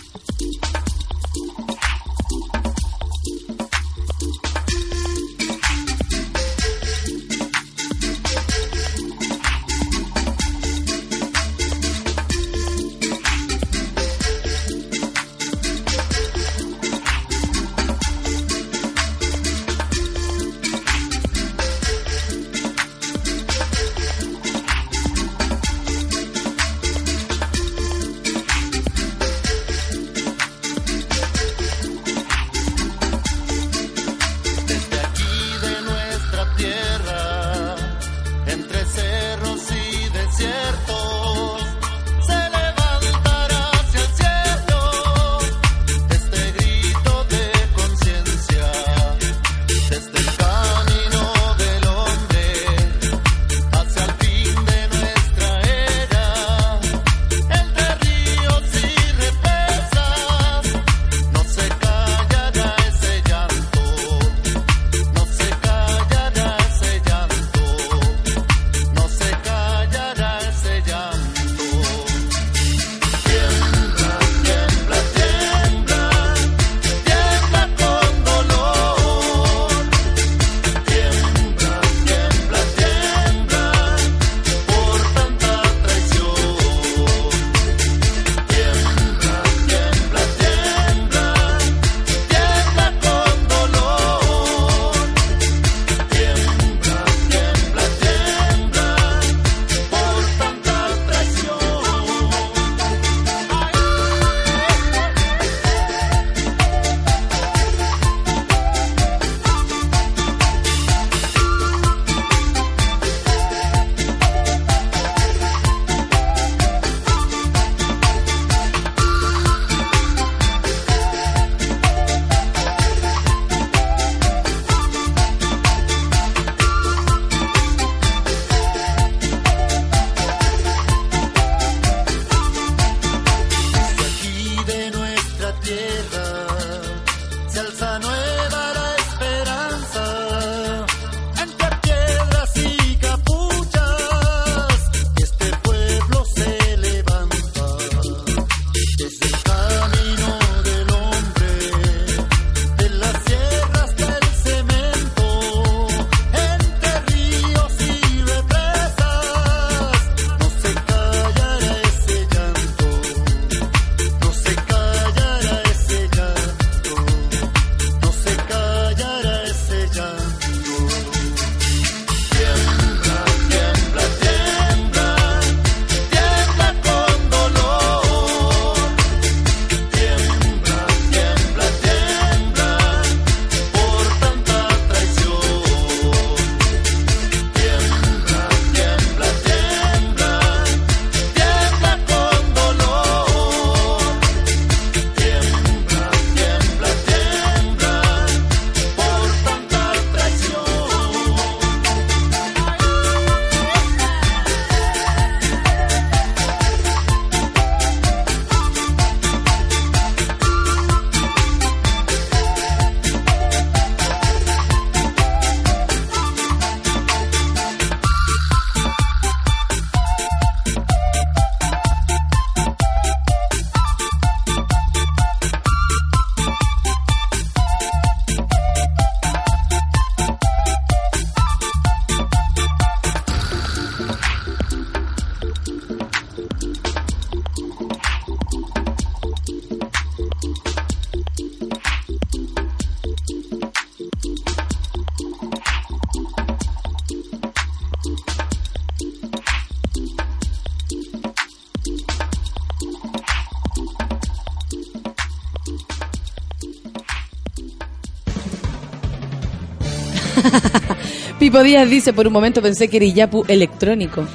Pipo 261.52 261.64
Díaz 261.64 261.90
dice, 261.90 262.14
por 262.14 262.26
un 262.26 262.32
momento 262.32 262.62
pensé 262.62 262.88
que 262.88 262.96
era 262.96 263.06
Iyapu 263.06 263.44
electrónico. 263.46 264.26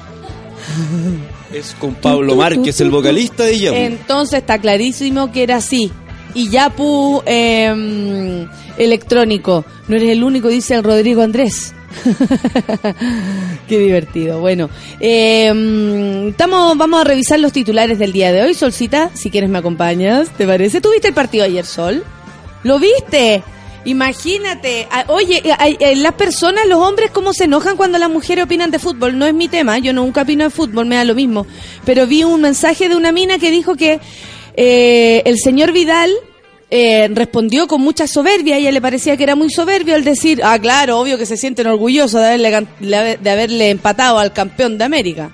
Es 1.50 1.74
con 1.80 1.94
Pablo 1.94 2.36
Márquez, 2.36 2.78
el 2.82 2.90
vocalista 2.90 3.44
de 3.44 3.54
Iyapu. 3.54 3.74
Entonces 3.74 4.40
está 4.40 4.58
clarísimo 4.58 5.32
que 5.32 5.42
era 5.42 5.56
así. 5.56 5.90
Iyapu 6.34 7.22
eh, 7.24 8.46
electrónico. 8.76 9.64
No 9.88 9.96
eres 9.96 10.10
el 10.10 10.24
único, 10.24 10.48
dice 10.48 10.74
el 10.74 10.84
Rodrigo 10.84 11.22
Andrés. 11.22 11.72
Qué 13.66 13.78
divertido. 13.78 14.40
Bueno, 14.40 14.68
eh, 15.00 16.26
estamos, 16.28 16.76
vamos 16.76 17.00
a 17.00 17.04
revisar 17.04 17.40
los 17.40 17.52
titulares 17.52 17.98
del 17.98 18.12
día 18.12 18.30
de 18.30 18.42
hoy. 18.42 18.52
Solcita, 18.52 19.10
si 19.14 19.30
quieres 19.30 19.48
me 19.48 19.56
acompañas, 19.56 20.28
¿te 20.36 20.46
parece? 20.46 20.82
¿Tuviste 20.82 21.08
el 21.08 21.14
partido 21.14 21.46
ayer, 21.46 21.64
Sol? 21.64 22.04
¿Lo 22.62 22.78
viste? 22.78 23.42
Imagínate, 23.86 24.88
oye, 25.06 25.42
las 25.96 26.12
personas, 26.14 26.66
los 26.66 26.78
hombres, 26.78 27.10
cómo 27.10 27.32
se 27.32 27.44
enojan 27.44 27.76
cuando 27.76 27.98
las 27.98 28.10
mujeres 28.10 28.44
opinan 28.44 28.70
de 28.70 28.78
fútbol. 28.78 29.16
No 29.16 29.26
es 29.26 29.32
mi 29.32 29.48
tema, 29.48 29.78
yo 29.78 29.92
nunca 29.92 30.22
opino 30.22 30.44
de 30.44 30.50
fútbol, 30.50 30.86
me 30.86 30.96
da 30.96 31.04
lo 31.04 31.14
mismo. 31.14 31.46
Pero 31.84 32.06
vi 32.06 32.24
un 32.24 32.40
mensaje 32.40 32.88
de 32.88 32.96
una 32.96 33.12
mina 33.12 33.38
que 33.38 33.50
dijo 33.50 33.76
que 33.76 34.00
eh, 34.56 35.22
el 35.24 35.38
señor 35.38 35.72
Vidal 35.72 36.10
eh, 36.70 37.08
respondió 37.12 37.66
con 37.68 37.80
mucha 37.80 38.06
soberbia, 38.06 38.56
a 38.56 38.58
ella 38.58 38.72
le 38.72 38.80
parecía 38.80 39.16
que 39.16 39.22
era 39.22 39.36
muy 39.36 39.50
soberbio 39.50 39.94
al 39.94 40.04
decir, 40.04 40.40
ah, 40.42 40.58
claro, 40.58 40.98
obvio 40.98 41.16
que 41.16 41.26
se 41.26 41.36
sienten 41.36 41.68
orgullosos 41.68 42.20
de 42.20 42.26
haberle, 42.26 42.66
de 43.20 43.30
haberle 43.30 43.70
empatado 43.70 44.18
al 44.18 44.32
campeón 44.32 44.78
de 44.78 44.84
América. 44.84 45.30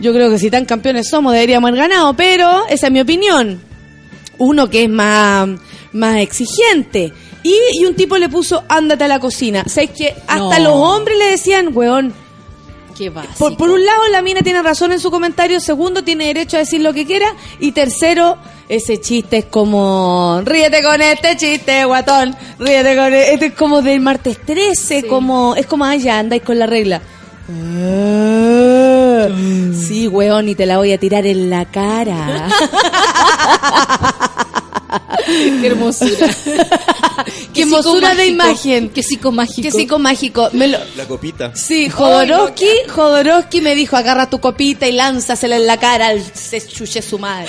Yo 0.00 0.12
creo 0.12 0.30
que 0.30 0.38
si 0.38 0.50
tan 0.50 0.66
campeones 0.66 1.08
somos 1.08 1.32
deberíamos 1.32 1.68
haber 1.68 1.88
ganado, 1.88 2.14
pero 2.14 2.66
esa 2.68 2.88
es 2.88 2.92
mi 2.92 3.00
opinión 3.00 3.70
uno 4.40 4.68
que 4.68 4.84
es 4.84 4.90
más, 4.90 5.48
más 5.92 6.16
exigente. 6.16 7.12
Y, 7.42 7.54
y 7.74 7.84
un 7.86 7.94
tipo 7.94 8.18
le 8.18 8.28
puso, 8.28 8.62
ándate 8.68 9.04
a 9.04 9.08
la 9.08 9.18
cocina. 9.18 9.64
¿Sabes 9.66 9.90
que 9.90 10.14
Hasta 10.26 10.58
No. 10.58 10.64
los 10.64 10.74
hombres 10.74 11.16
le 11.18 11.24
decían, 11.30 11.70
weón. 11.72 12.12
Qué. 12.96 13.10
Por, 13.10 13.56
por 13.56 13.70
un 13.70 13.82
lado, 13.84 14.08
la 14.12 14.20
mina 14.20 14.42
tiene 14.42 14.62
razón 14.62 14.92
en 14.92 15.00
su 15.00 15.10
comentario. 15.10 15.58
Segundo, 15.58 16.04
tiene 16.04 16.26
derecho 16.26 16.56
a 16.58 16.60
decir 16.60 16.82
lo 16.82 16.92
que 16.92 17.06
quiera. 17.06 17.34
Y 17.58 17.72
tercero, 17.72 18.36
ese 18.68 19.00
chiste 19.00 19.38
es 19.38 19.44
como, 19.46 20.42
ríete 20.44 20.82
con 20.82 21.00
este 21.00 21.34
chiste, 21.38 21.82
guatón. 21.86 22.36
Ríete 22.58 22.94
con 22.96 23.14
e-". 23.14 23.32
este. 23.32 23.46
es 23.46 23.54
como 23.54 23.80
del 23.80 24.00
martes 24.00 24.38
13. 24.44 25.06
Como, 25.06 25.54
es 25.56 25.64
como, 25.66 25.86
ay, 25.86 26.00
ya 26.00 26.18
andáis 26.18 26.42
con 26.42 26.58
la 26.58 26.66
regla. 26.66 27.00
Ah, 27.48 29.28
Sí, 29.88 30.06
weón, 30.06 30.48
y 30.48 30.54
te 30.54 30.66
la 30.66 30.76
voy 30.76 30.92
a 30.92 30.98
tirar 30.98 31.26
en 31.26 31.48
la 31.50 31.64
cara. 31.64 32.48
Qué 35.26 35.66
hermosura. 35.66 36.28
Qué 37.54 37.62
hermosura 37.62 38.14
de 38.14 38.26
imagen. 38.26 38.88
Qué 38.90 39.02
psicomágico. 39.02 39.62
Qué 39.62 39.70
psicomágico. 39.70 40.48
Me 40.52 40.68
lo- 40.68 40.78
La 40.96 41.06
copita. 41.06 41.54
Sí, 41.54 41.88
Jodorowsky, 41.88 42.68
Jodorowsky 42.88 43.60
me 43.60 43.74
dijo, 43.74 43.96
agarra 43.96 44.28
tu 44.30 44.40
copita 44.40 44.86
y 44.86 44.92
lánzasela 44.92 45.56
en 45.56 45.66
la 45.66 45.76
cara 45.78 46.08
al 46.08 46.22
se 46.34 46.66
chuche 46.66 47.02
su 47.02 47.18
madre. 47.18 47.48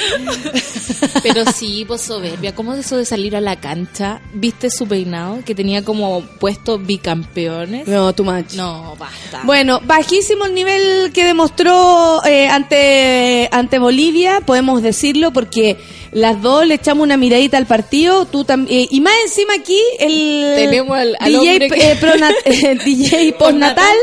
Pero 1.23 1.43
sí, 1.51 1.85
pues 1.87 2.01
soberbia. 2.01 2.53
¿Cómo 2.55 2.73
es 2.73 2.85
eso 2.85 2.97
de 2.97 3.05
salir 3.05 3.35
a 3.35 3.41
la 3.41 3.55
cancha? 3.59 4.21
¿Viste 4.33 4.69
su 4.69 4.87
peinado? 4.87 5.39
Que 5.45 5.55
tenía 5.55 5.83
como 5.83 6.21
puesto 6.39 6.77
bicampeones. 6.77 7.87
No, 7.87 8.13
too 8.13 8.23
much. 8.23 8.53
No, 8.53 8.95
basta. 8.97 9.41
Bueno, 9.43 9.79
bajísimo 9.83 10.45
el 10.45 10.53
nivel 10.53 11.11
que 11.13 11.23
demostró 11.25 12.23
eh, 12.25 12.47
ante, 12.47 13.49
ante 13.51 13.79
Bolivia, 13.79 14.41
podemos 14.45 14.81
decirlo, 14.81 15.31
porque 15.31 15.77
las 16.11 16.41
dos 16.41 16.65
le 16.67 16.73
echamos 16.75 17.03
una 17.03 17.15
miradita 17.17 17.57
al 17.57 17.65
partido, 17.65 18.25
tú 18.25 18.43
también, 18.43 18.87
y 18.91 18.99
más 19.01 19.13
encima 19.25 19.53
aquí 19.53 19.79
el 19.99 20.53
Tenemos 20.55 20.97
al- 20.97 21.15
al 21.19 21.31
DJ, 21.31 21.59
que- 21.59 21.91
eh, 21.91 21.97
pronat- 21.99 22.35
eh, 22.45 22.77
DJ 22.83 23.33
postnatal 23.33 23.95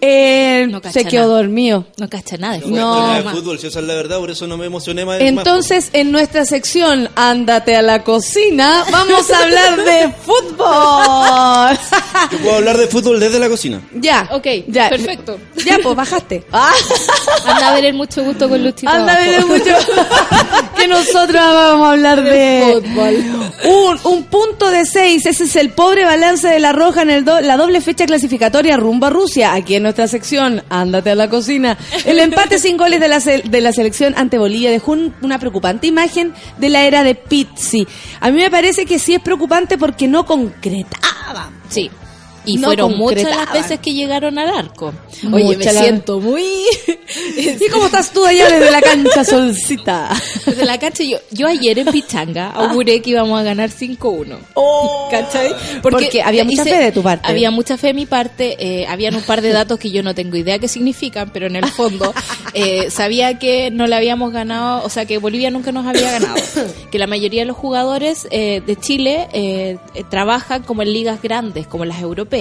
eh, 0.00 0.66
No 0.70 0.80
cacha 0.82 0.92
se 1.00 1.04
quedó 1.06 1.28
nada. 1.28 1.36
dormido. 1.38 1.86
No 1.96 2.08
cacha 2.08 2.36
nada. 2.36 2.58
de 2.58 2.66
No. 2.66 3.22
fútbol, 3.32 3.58
si 3.58 3.66
esa 3.68 3.80
es 3.80 3.86
la 3.86 3.94
verdad, 3.94 4.18
por 4.18 4.30
eso 4.30 4.46
no 4.46 4.56
me 4.56 4.66
emocioné 4.66 5.04
más. 5.04 5.20
Entonces, 5.20 5.90
en 5.92 6.12
nuestra 6.12 6.44
sección 6.44 7.08
Ándate 7.16 7.76
a 7.76 7.82
la 7.82 8.04
cocina, 8.04 8.84
vamos 8.90 9.30
a 9.30 9.38
hablar 9.42 9.76
de 9.84 10.12
fútbol. 10.24 11.78
Yo 12.32 12.38
puedo 12.38 12.56
hablar 12.56 12.76
de 12.78 12.86
fútbol 12.88 13.20
desde 13.20 13.38
la 13.38 13.48
cocina. 13.48 13.80
ya. 13.94 14.28
Ok, 14.32 14.46
ya. 14.68 14.88
perfecto. 14.88 15.38
Ya, 15.64 15.78
pues 15.82 15.94
bajaste. 15.96 16.44
Ah, 16.52 16.72
Anda 17.46 17.68
a 17.68 17.74
ver 17.74 17.86
el 17.86 17.94
mucho 17.94 18.22
gusto 18.24 18.48
con 18.48 18.62
Luchito. 18.62 18.90
anda 18.90 19.14
a 19.14 19.18
ver 19.20 19.34
abajo. 19.36 19.48
mucho. 19.48 19.64
que 20.76 20.88
nosotros 20.88 21.34
vamos 21.42 21.86
a 21.86 21.90
hablar 21.92 22.22
de 22.22 22.80
fútbol. 22.82 23.24
Un, 23.64 24.12
un 24.12 24.24
punto 24.24 24.70
de 24.70 24.84
seis. 24.84 25.26
Ese 25.26 25.44
es 25.44 25.56
el 25.56 25.70
pobre 25.70 26.04
balance 26.04 26.48
de 26.48 26.58
la 26.58 26.72
Roja 26.72 27.02
en 27.02 27.10
el 27.10 27.24
do- 27.24 27.40
la 27.40 27.56
doble 27.56 27.80
fecha 27.80 28.06
clasificatoria 28.06 28.76
rumbo 28.76 29.06
a 29.06 29.10
Rusia. 29.10 29.54
Aquí 29.54 29.74
en 29.76 29.85
nuestra 29.86 30.08
sección, 30.08 30.62
ándate 30.68 31.10
a 31.10 31.14
la 31.14 31.28
cocina. 31.30 31.78
El 32.04 32.18
empate 32.18 32.58
sin 32.58 32.76
goles 32.76 33.00
de 33.00 33.08
la, 33.08 33.18
de 33.20 33.60
la 33.60 33.72
selección 33.72 34.14
ante 34.16 34.38
Bolivia 34.38 34.70
dejó 34.70 34.92
un- 34.92 35.14
una 35.22 35.38
preocupante 35.38 35.86
imagen 35.86 36.34
de 36.58 36.68
la 36.68 36.84
era 36.84 37.02
de 37.04 37.14
Pizzi. 37.14 37.86
A 38.20 38.30
mí 38.30 38.38
me 38.38 38.50
parece 38.50 38.84
que 38.84 38.98
sí 38.98 39.14
es 39.14 39.20
preocupante 39.20 39.78
porque 39.78 40.08
no 40.08 40.26
concretaba. 40.26 41.50
Sí. 41.68 41.90
Y 42.46 42.56
No 42.58 42.68
fueron 42.68 42.96
muchas 42.96 43.24
las 43.24 43.52
veces 43.52 43.80
que 43.80 43.92
llegaron 43.92 44.38
al 44.38 44.48
arco. 44.48 44.92
Oye, 45.32 45.44
me 45.44 45.56
Muchas 45.56 45.74
las- 45.74 45.82
siento 45.82 46.20
muy... 46.20 46.42
¿Y 47.36 47.68
cómo 47.70 47.86
estás 47.86 48.10
tú 48.12 48.24
allá 48.24 48.48
desde 48.48 48.70
la 48.70 48.80
cancha, 48.80 49.24
Solcita? 49.24 50.10
Desde 50.44 50.64
la 50.64 50.78
cancha, 50.78 51.04
yo, 51.04 51.18
yo 51.30 51.46
ayer 51.46 51.78
en 51.78 51.86
Pichanga 51.88 52.50
auguré 52.50 53.00
que 53.02 53.10
íbamos 53.10 53.38
a 53.40 53.42
ganar 53.42 53.70
5-1. 53.70 54.36
¿Cachai? 55.10 55.50
Porque 55.82 56.22
había 56.22 56.44
mucha 56.44 56.64
fe 56.64 56.78
de 56.78 56.92
tu 56.92 57.02
parte. 57.02 57.28
Había 57.28 57.50
mucha 57.50 57.76
fe 57.76 57.88
de 57.88 57.94
mi 57.94 58.06
parte. 58.06 58.56
Eh, 58.58 58.86
habían 58.86 59.14
un 59.14 59.22
par 59.22 59.42
de 59.42 59.50
datos 59.50 59.78
que 59.78 59.90
yo 59.90 60.02
no 60.02 60.14
tengo 60.14 60.36
idea 60.36 60.58
qué 60.58 60.68
significan, 60.68 61.30
pero 61.32 61.46
en 61.46 61.56
el 61.56 61.66
fondo 61.66 62.12
eh, 62.54 62.90
sabía 62.90 63.38
que 63.38 63.70
no 63.70 63.86
le 63.86 63.94
habíamos 63.96 64.32
ganado, 64.32 64.84
o 64.84 64.88
sea, 64.88 65.04
que 65.06 65.18
Bolivia 65.18 65.50
nunca 65.50 65.72
nos 65.72 65.86
había 65.86 66.12
ganado. 66.12 66.36
Que 66.90 66.98
la 66.98 67.06
mayoría 67.06 67.42
de 67.42 67.46
los 67.46 67.56
jugadores 67.56 68.28
eh, 68.30 68.62
de 68.64 68.76
Chile 68.76 69.28
eh, 69.32 69.76
trabajan 70.08 70.62
como 70.62 70.82
en 70.82 70.92
ligas 70.92 71.20
grandes, 71.20 71.66
como 71.66 71.84
las 71.84 72.00
europeas, 72.00 72.35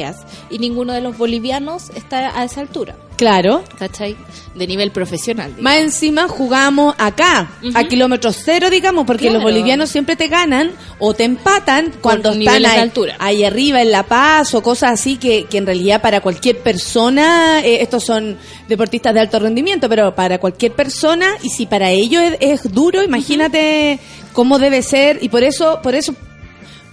y 0.49 0.59
ninguno 0.59 0.93
de 0.93 1.01
los 1.01 1.17
bolivianos 1.17 1.89
está 1.95 2.37
a 2.39 2.43
esa 2.43 2.61
altura. 2.61 2.95
Claro. 3.17 3.63
¿Cachai? 3.79 4.17
De 4.55 4.67
nivel 4.67 4.91
profesional. 4.91 5.45
digamos. 5.55 5.63
Más 5.63 5.77
encima 5.77 6.27
jugamos 6.27 6.95
acá, 6.97 7.49
a 7.73 7.83
kilómetros 7.85 8.37
cero, 8.43 8.69
digamos, 8.69 9.05
porque 9.05 9.23
Claro. 9.27 9.35
los 9.35 9.43
bolivianos 9.43 9.89
siempre 9.89 10.17
te 10.17 10.27
ganan 10.27 10.71
o 10.99 11.13
te 11.13 11.23
empatan 11.23 11.93
cuando 12.01 12.31
están 12.33 12.61
de 12.61 12.67
ahí, 12.67 12.79
altura. 12.79 13.15
ahí 13.19 13.45
arriba 13.45 13.81
en 13.81 13.91
La 13.91 14.03
Paz 14.03 14.53
o 14.53 14.61
cosas 14.61 14.91
así 14.91 15.15
que, 15.15 15.45
que 15.45 15.57
en 15.59 15.65
realidad 15.65 16.01
para 16.01 16.19
cualquier 16.19 16.57
persona, 16.59 17.61
eh, 17.63 17.81
estos 17.81 18.03
son 18.03 18.37
deportistas 18.67 19.13
de 19.13 19.21
alto 19.21 19.39
rendimiento, 19.39 19.87
pero 19.87 20.13
para 20.13 20.37
cualquier 20.39 20.73
persona, 20.73 21.37
y 21.41 21.49
si 21.49 21.67
para 21.67 21.91
ellos 21.91 22.21
es, 22.21 22.37
es 22.65 22.73
duro, 22.73 23.01
imagínate 23.01 23.99
cómo 24.33 24.59
debe 24.59 24.81
ser, 24.81 25.19
y 25.21 25.29
por 25.29 25.43
eso, 25.43 25.79
por 25.81 25.95
eso, 25.95 26.13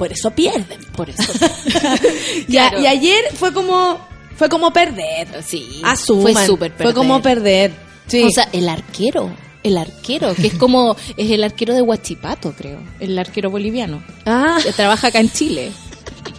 por 0.02 0.10
eso 0.12 0.32
pierden. 0.32 0.80
Por 0.96 1.10
eso. 1.10 1.22
Y, 2.48 2.56
a- 2.56 2.70
Claro. 2.70 2.80
y 2.82 2.86
ayer 2.88 3.24
fue 3.34 3.52
como, 3.52 4.00
fue 4.36 4.48
como 4.48 4.72
perder. 4.72 5.28
Sí. 5.46 5.80
Asuman, 5.84 6.32
Fue 6.32 6.44
súper 6.46 6.72
Fue 6.76 6.92
como 6.92 7.22
perder. 7.22 7.70
Sí. 8.08 8.24
O 8.24 8.30
sea, 8.30 8.48
el 8.52 8.68
arquero. 8.68 9.32
El 9.62 9.78
arquero, 9.78 10.34
que 10.34 10.48
es 10.48 10.54
como, 10.54 10.96
es 11.16 11.30
el 11.30 11.44
arquero 11.44 11.72
de 11.72 11.82
Huachipato, 11.82 12.52
creo. 12.52 12.80
El 12.98 13.16
arquero 13.16 13.48
boliviano. 13.48 14.02
ah. 14.26 14.58
Que 14.60 14.72
trabaja 14.72 15.06
acá 15.06 15.20
en 15.20 15.30
Chile. 15.30 15.70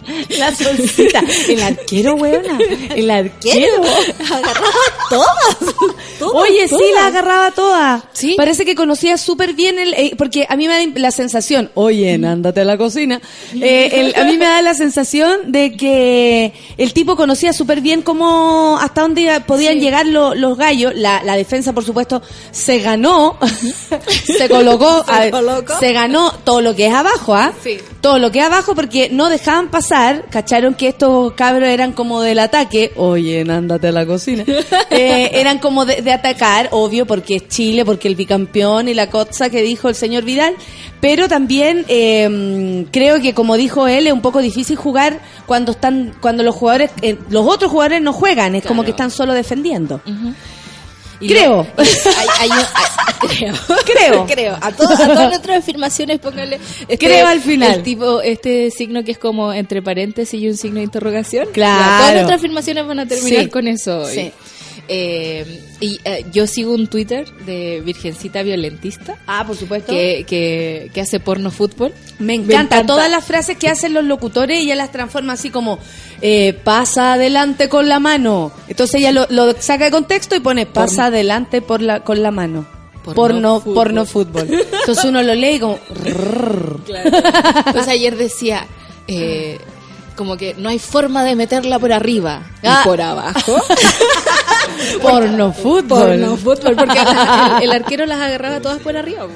La 0.38 0.54
solcita. 0.54 1.22
El 1.48 1.62
arquero, 1.62 2.14
weona. 2.14 2.58
El 2.94 3.10
arquero. 3.10 3.82
Agarraba 4.30 4.68
todas. 5.10 5.74
todas 6.18 6.34
Oye, 6.48 6.62
sí, 6.68 6.70
todas. 6.76 6.92
la 6.94 7.06
agarraba 7.06 7.50
toda. 7.52 8.04
Sí. 8.12 8.34
Parece 8.36 8.64
que 8.64 8.74
conocía 8.74 9.16
súper 9.18 9.54
bien 9.54 9.78
el. 9.78 9.94
eh, 9.94 10.14
porque 10.16 10.46
a 10.48 10.56
mí 10.56 10.68
me 10.68 10.86
da 10.86 11.00
la 11.00 11.10
sensación. 11.10 11.70
Oye, 11.74 12.14
ándate 12.14 12.60
a 12.60 12.64
la 12.64 12.76
cocina. 12.76 13.20
eh, 13.60 13.90
el- 13.92 14.14
a 14.20 14.24
mí 14.24 14.36
me 14.36 14.44
da 14.44 14.62
la 14.62 14.74
sensación 14.74 15.52
de 15.52 15.76
que 15.76 16.52
el 16.76 16.92
tipo 16.92 17.16
conocía 17.16 17.52
súper 17.52 17.80
bien 17.80 18.02
cómo. 18.02 18.78
hasta 18.80 19.02
dónde 19.02 19.40
podían 19.46 19.74
Sí. 19.74 19.80
llegar 19.80 20.06
lo- 20.06 20.34
los 20.34 20.56
gallos. 20.58 20.92
La, 20.94 21.22
la 21.24 21.36
defensa, 21.36 21.72
por 21.72 21.84
supuesto, 21.84 22.22
se 22.50 22.78
ganó. 22.80 23.38
se 24.26 24.48
colocó. 24.48 25.04
Se 25.04 25.12
a- 25.12 25.30
colocó. 25.30 25.78
se 25.78 25.92
ganó 25.92 26.32
todo 26.44 26.60
lo 26.60 26.74
que 26.74 26.86
es 26.86 26.94
abajo, 26.94 27.34
¿ah? 27.34 27.52
Sí. 27.62 27.78
Todo 28.00 28.18
lo 28.18 28.30
que 28.30 28.40
es 28.40 28.44
abajo 28.44 28.74
porque 28.74 29.08
no 29.10 29.28
dejaban 29.28 29.70
pasar. 29.70 29.93
Cacharon 30.30 30.74
que 30.74 30.88
estos 30.88 31.32
cabros 31.34 31.68
eran 31.68 31.92
como 31.92 32.20
del 32.20 32.40
ataque. 32.40 32.92
Oye, 32.96 33.44
ándate 33.48 33.88
a 33.88 33.92
la 33.92 34.06
cocina. 34.06 34.44
Eh, 34.90 35.40
eran 35.40 35.58
como 35.58 35.84
de, 35.86 36.02
de 36.02 36.12
atacar, 36.12 36.68
obvio, 36.70 37.04
porque 37.04 37.36
es 37.36 37.48
Chile, 37.48 37.84
porque 37.84 38.06
el 38.06 38.14
bicampeón 38.14 38.88
y 38.88 38.94
la 38.94 39.10
cosa 39.10 39.50
que 39.50 39.62
dijo 39.62 39.88
el 39.88 39.94
señor 39.94 40.24
Vidal. 40.24 40.54
Pero 41.00 41.28
también 41.28 41.84
eh, 41.88 42.86
creo 42.90 43.20
que, 43.20 43.34
como 43.34 43.56
dijo 43.56 43.88
él, 43.88 44.06
es 44.06 44.12
un 44.12 44.22
poco 44.22 44.40
difícil 44.40 44.76
jugar 44.76 45.20
cuando 45.46 45.72
están, 45.72 46.14
cuando 46.20 46.42
los 46.42 46.54
jugadores, 46.54 46.90
eh, 47.02 47.18
los 47.28 47.46
otros 47.46 47.70
jugadores 47.70 48.00
no 48.02 48.12
juegan. 48.12 48.54
Es 48.54 48.64
como 48.64 48.84
que 48.84 48.90
están 48.90 49.10
solo 49.10 49.34
defendiendo. 49.34 50.00
Y 51.20 51.28
Creo. 51.28 51.66
lo- 51.76 51.84
y 51.84 51.86
hay- 51.86 52.28
hay 52.40 52.50
un- 52.50 52.56
hay- 52.58 53.28
creo. 53.28 53.54
Creo. 53.84 54.26
creo. 54.30 54.58
A, 54.60 54.72
todas 54.72 55.00
a 55.00 55.06
todas 55.06 55.28
nuestras 55.28 55.58
afirmaciones, 55.58 56.18
póngale. 56.18 56.58
este- 56.88 56.98
Creo 56.98 57.26
al 57.26 57.40
final. 57.40 57.74
El 57.76 57.82
tipo, 57.82 58.20
este 58.20 58.70
signo 58.70 59.04
que 59.04 59.12
es 59.12 59.18
como 59.18 59.52
entre 59.52 59.80
paréntesis 59.82 60.40
y 60.40 60.48
un 60.48 60.56
signo 60.56 60.76
de 60.78 60.84
interrogación. 60.84 61.48
Claro. 61.52 61.80
Ya, 61.80 61.98
todas 61.98 62.12
nuestras 62.14 62.38
afirmaciones 62.38 62.86
van 62.86 62.98
a 62.98 63.06
terminar 63.06 63.44
Sí. 63.44 63.50
con 63.50 63.68
eso 63.68 64.00
hoy. 64.02 64.14
Sí. 64.14 64.32
Eh, 64.88 65.62
y 65.80 66.00
eh, 66.04 66.24
yo 66.32 66.46
sigo 66.46 66.74
un 66.74 66.86
Twitter 66.88 67.30
de 67.46 67.82
Virgencita 67.84 68.42
Violentista. 68.42 69.16
Ah, 69.26 69.44
por 69.46 69.56
supuesto. 69.56 69.92
Que, 69.92 70.24
que, 70.26 70.90
que 70.92 71.00
hace 71.00 71.20
porno 71.20 71.50
fútbol. 71.50 71.92
Me 72.18 72.34
encanta. 72.34 72.84
Todas 72.84 73.10
las 73.10 73.24
frases 73.24 73.56
que 73.56 73.68
hacen 73.68 73.94
los 73.94 74.04
locutores, 74.04 74.60
ella 74.60 74.74
las 74.74 74.92
transforma 74.92 75.34
así 75.34 75.50
como, 75.50 75.78
eh, 76.20 76.52
pasa 76.64 77.14
adelante 77.14 77.68
con 77.68 77.88
la 77.88 77.98
mano. 77.98 78.52
Entonces 78.68 78.96
ella 78.96 79.12
lo, 79.12 79.26
lo 79.30 79.52
saca 79.60 79.86
de 79.86 79.90
contexto 79.90 80.36
y 80.36 80.40
pone, 80.40 80.66
pasa 80.66 81.06
adelante 81.06 81.62
por 81.62 81.80
la, 81.82 82.00
con 82.00 82.22
la 82.22 82.30
mano. 82.30 82.66
porno, 83.14 83.62
porno 83.62 84.06
fútbol. 84.06 84.48
Entonces 84.50 85.04
uno 85.04 85.22
lo 85.22 85.34
lee 85.34 85.56
y 85.56 85.60
como... 85.60 85.78
Entonces 87.66 87.88
ayer 87.88 88.16
decía, 88.16 88.66
eh, 89.08 89.58
como 90.16 90.36
que 90.36 90.54
no 90.58 90.68
hay 90.68 90.78
forma 90.78 91.24
de 91.24 91.34
meterla 91.36 91.78
por 91.78 91.92
arriba 91.92 92.42
Ah. 92.62 92.80
y 92.82 92.88
por 92.88 93.00
abajo. 93.00 93.56
porno 95.02 95.52
fútbol. 95.52 95.84
Porno 96.08 96.36
fútbol, 96.36 96.76
porque 96.76 96.98
el, 96.98 97.62
el 97.64 97.72
arquero 97.72 98.06
las 98.06 98.20
agarraba 98.20 98.60
todas 98.60 98.80
por 98.80 98.96
arriba. 98.96 99.26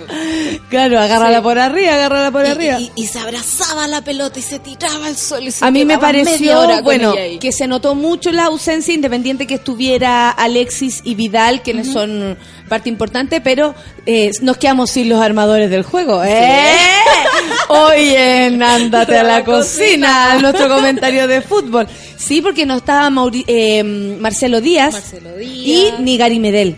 Claro, 0.68 0.98
agárrala 0.98 1.38
Sí. 1.38 1.42
por 1.42 1.58
arriba, 1.58 1.94
agárrala 1.94 2.30
por 2.30 2.44
Y- 2.44 2.48
arriba. 2.48 2.80
Y, 2.80 2.92
y 2.96 3.06
se 3.06 3.18
abrazaba 3.18 3.86
la 3.88 4.02
pelota 4.02 4.38
y 4.38 4.42
se 4.42 4.58
tiraba 4.58 5.06
al 5.06 5.16
sol. 5.16 5.42
Y 5.44 5.50
se 5.50 5.64
A 5.64 5.70
mí 5.70 5.84
me 5.84 5.98
pareció, 5.98 6.82
bueno, 6.82 7.14
que 7.40 7.52
se 7.52 7.66
notó 7.66 7.94
mucho 7.94 8.32
la 8.32 8.46
ausencia, 8.46 8.94
independiente 8.94 9.46
que 9.46 9.54
estuviera 9.54 10.30
Alexis 10.30 11.00
y 11.04 11.14
Vidal, 11.14 11.62
quienes 11.62 11.92
son 11.92 12.36
parte 12.68 12.88
importante, 12.88 13.40
pero 13.40 13.74
eh, 14.06 14.30
nos 14.42 14.56
quedamos 14.58 14.90
sin 14.90 15.08
los 15.08 15.20
armadores 15.20 15.70
del 15.70 15.82
juego. 15.82 16.22
¿eh? 16.24 16.76
Oye, 17.68 18.46
ándate 18.62 19.18
a 19.18 19.22
la 19.22 19.44
cocina, 19.44 20.38
nuestro 20.40 20.68
comentario 20.68 21.26
de 21.26 21.40
fútbol. 21.42 21.86
Sí, 22.16 22.40
porque 22.42 22.64
no 22.66 22.76
estaba 22.76 23.08
Mauri- 23.10 23.44
eh, 23.46 23.82
Marcelo 23.82 24.60
Díaz 24.60 24.92
Marcelo 24.94 25.40
y 25.40 25.64
Díaz. 25.64 26.00
ni 26.00 26.16
Gary 26.16 26.38
Medel. 26.38 26.76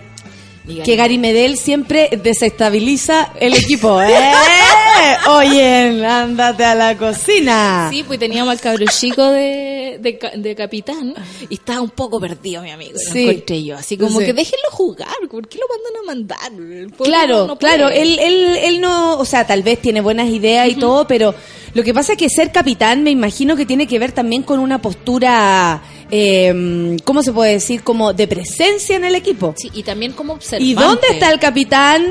Gary 0.76 0.82
Que 0.84 0.96
Gary 0.96 1.18
Medel 1.18 1.56
siempre 1.56 2.08
desestabiliza 2.22 3.32
el 3.40 3.54
equipo. 3.54 4.00
¿eh? 4.02 4.32
Oye, 5.28 6.04
ándate 6.06 6.64
a 6.64 6.74
la 6.74 6.96
cocina. 6.96 7.88
Sí, 7.90 8.02
pues 8.04 8.18
teníamos 8.18 8.52
al 8.52 8.60
cabro 8.60 8.84
chico 8.90 9.30
de, 9.30 9.98
de, 10.00 10.18
ca- 10.18 10.32
de 10.34 10.54
capitán 10.54 11.14
y 11.48 11.54
estaba 11.54 11.80
un 11.80 11.90
poco 11.90 12.20
perdido, 12.20 12.62
mi 12.62 12.70
amigo. 12.70 12.92
Lo 12.92 13.12
Sí. 13.12 13.28
encontré 13.28 13.62
yo. 13.64 13.76
Así 13.76 13.96
como 13.96 14.20
Sí. 14.20 14.26
que 14.26 14.32
déjenlo 14.32 14.68
jugar. 14.70 15.08
¿Por 15.30 15.46
qué 15.48 15.58
lo 15.58 15.66
mandan 15.68 16.02
a 16.02 16.06
mandar? 16.06 16.96
Claro, 17.02 17.46
no- 17.46 17.58
claro, 17.58 17.88
él, 17.88 18.18
él, 18.20 18.56
él 18.62 18.80
no, 18.80 19.18
o 19.18 19.24
sea, 19.24 19.46
tal 19.46 19.62
vez 19.62 19.80
tiene 19.80 20.00
buenas 20.00 20.28
ideas 20.28 20.68
y 20.68 20.74
todo, 20.74 21.06
pero 21.06 21.34
lo 21.74 21.82
que 21.82 21.94
pasa 21.94 22.12
es 22.12 22.18
que 22.18 22.28
ser 22.28 22.52
capitán 22.52 23.02
me 23.02 23.10
imagino 23.10 23.56
que 23.56 23.66
tiene 23.66 23.86
que 23.86 23.98
ver 23.98 24.12
también 24.12 24.42
con 24.42 24.58
una 24.58 24.80
postura, 24.82 25.80
eh, 26.10 26.96
¿cómo 27.04 27.22
se 27.22 27.32
puede 27.32 27.52
decir? 27.52 27.82
Como 27.82 28.12
de 28.12 28.26
presencia 28.26 28.96
en 28.96 29.04
el 29.04 29.14
equipo. 29.14 29.54
Sí, 29.56 29.70
y 29.74 29.82
también 29.82 30.12
como 30.12 30.32
observante. 30.34 30.64
¿Y 30.70 30.74
dónde 30.74 31.06
está 31.10 31.30
el 31.30 31.38
capitán? 31.38 32.06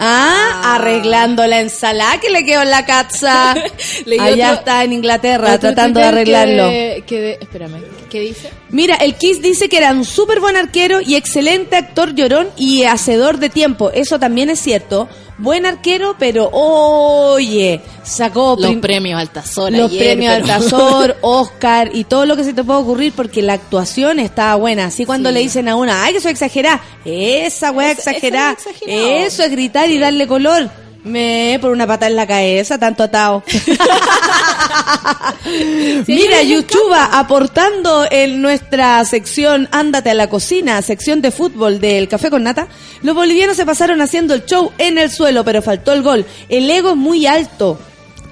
Ah, 0.00 0.74
arreglando 0.74 1.46
la 1.46 1.60
ensalada 1.60 2.18
que 2.18 2.28
le 2.28 2.44
quedó 2.44 2.62
en 2.62 2.70
la 2.70 2.84
casa. 2.84 3.54
Leí 4.06 4.18
Allá 4.18 4.48
otro- 4.48 4.58
está 4.58 4.82
en 4.82 4.92
Inglaterra 4.92 5.56
tratando 5.60 6.00
de 6.00 6.06
arreglarlo. 6.06 6.68
Que, 7.06 7.38
espérame, 7.40 7.76
¿qué 8.10 8.18
dice? 8.20 8.50
Mira, 8.70 8.96
el 8.96 9.14
Kiss 9.14 9.40
dice 9.40 9.68
que 9.68 9.76
era 9.78 9.92
un 9.92 10.04
súper 10.04 10.40
buen 10.40 10.56
arquero 10.56 11.00
y 11.00 11.14
excelente 11.14 11.76
actor 11.76 12.12
llorón 12.16 12.48
y 12.56 12.82
hacedor 12.82 13.38
de 13.38 13.50
tiempo. 13.50 13.92
Eso 13.92 14.18
también 14.18 14.50
es 14.50 14.58
cierto. 14.58 15.08
Buen 15.38 15.64
arquero, 15.64 16.16
pero 16.18 16.48
oye, 16.52 17.80
sacó 18.04 18.56
Los 18.58 18.76
premios 18.76 19.18
Altazor 19.20 19.72
los 19.72 19.90
ayer, 19.90 20.04
premios 20.04 20.34
pero- 20.34 20.44
Altazor, 20.54 21.16
Oscar 21.22 21.90
y 21.92 22.04
todo 22.04 22.26
lo 22.26 22.36
que 22.36 22.44
se 22.44 22.52
te 22.52 22.62
pueda 22.62 22.78
ocurrir 22.78 23.12
porque 23.14 23.42
la 23.42 23.54
actuación 23.54 24.18
estaba 24.20 24.54
buena. 24.56 24.86
Así 24.86 25.04
cuando 25.06 25.30
Sí. 25.30 25.34
le 25.34 25.40
dicen 25.40 25.68
a 25.68 25.76
una, 25.76 26.04
ay, 26.04 26.14
que 26.14 26.20
soy 26.20 26.32
exagerada. 26.32 26.80
Esa 27.04 27.70
wea 27.72 27.90
Eso- 27.92 28.00
eso 28.02 28.10
exagerada. 28.10 28.52
es 28.52 28.66
exagerado. 28.66 29.08
Eso 29.18 29.42
es 29.42 29.50
gritar 29.50 29.90
y 29.90 29.98
darle 29.98 30.26
color. 30.26 30.70
Me 31.04 31.58
por 31.60 31.70
una 31.70 31.86
pata 31.86 32.06
en 32.06 32.16
la 32.16 32.26
cabeza, 32.26 32.78
tanto 32.78 33.02
atado. 33.02 33.42
Mira, 36.06 36.42
Yuchuba 36.42 37.18
aportando 37.18 38.06
en 38.10 38.40
nuestra 38.40 39.04
sección 39.04 39.68
Ándate 39.70 40.10
a 40.10 40.14
la 40.14 40.28
cocina, 40.28 40.80
sección 40.82 41.20
de 41.20 41.30
fútbol 41.30 41.80
del 41.80 42.08
Café 42.08 42.30
con 42.30 42.42
Nata. 42.44 42.68
Los 43.02 43.14
bolivianos 43.14 43.56
se 43.56 43.66
pasaron 43.66 44.00
haciendo 44.00 44.34
el 44.34 44.44
show 44.46 44.72
en 44.78 44.98
el 44.98 45.10
suelo, 45.10 45.44
pero 45.44 45.62
faltó 45.62 45.92
el 45.92 46.02
gol. 46.02 46.24
El 46.48 46.70
ego 46.70 46.90
es 46.90 46.96
muy 46.96 47.26
alto. 47.26 47.78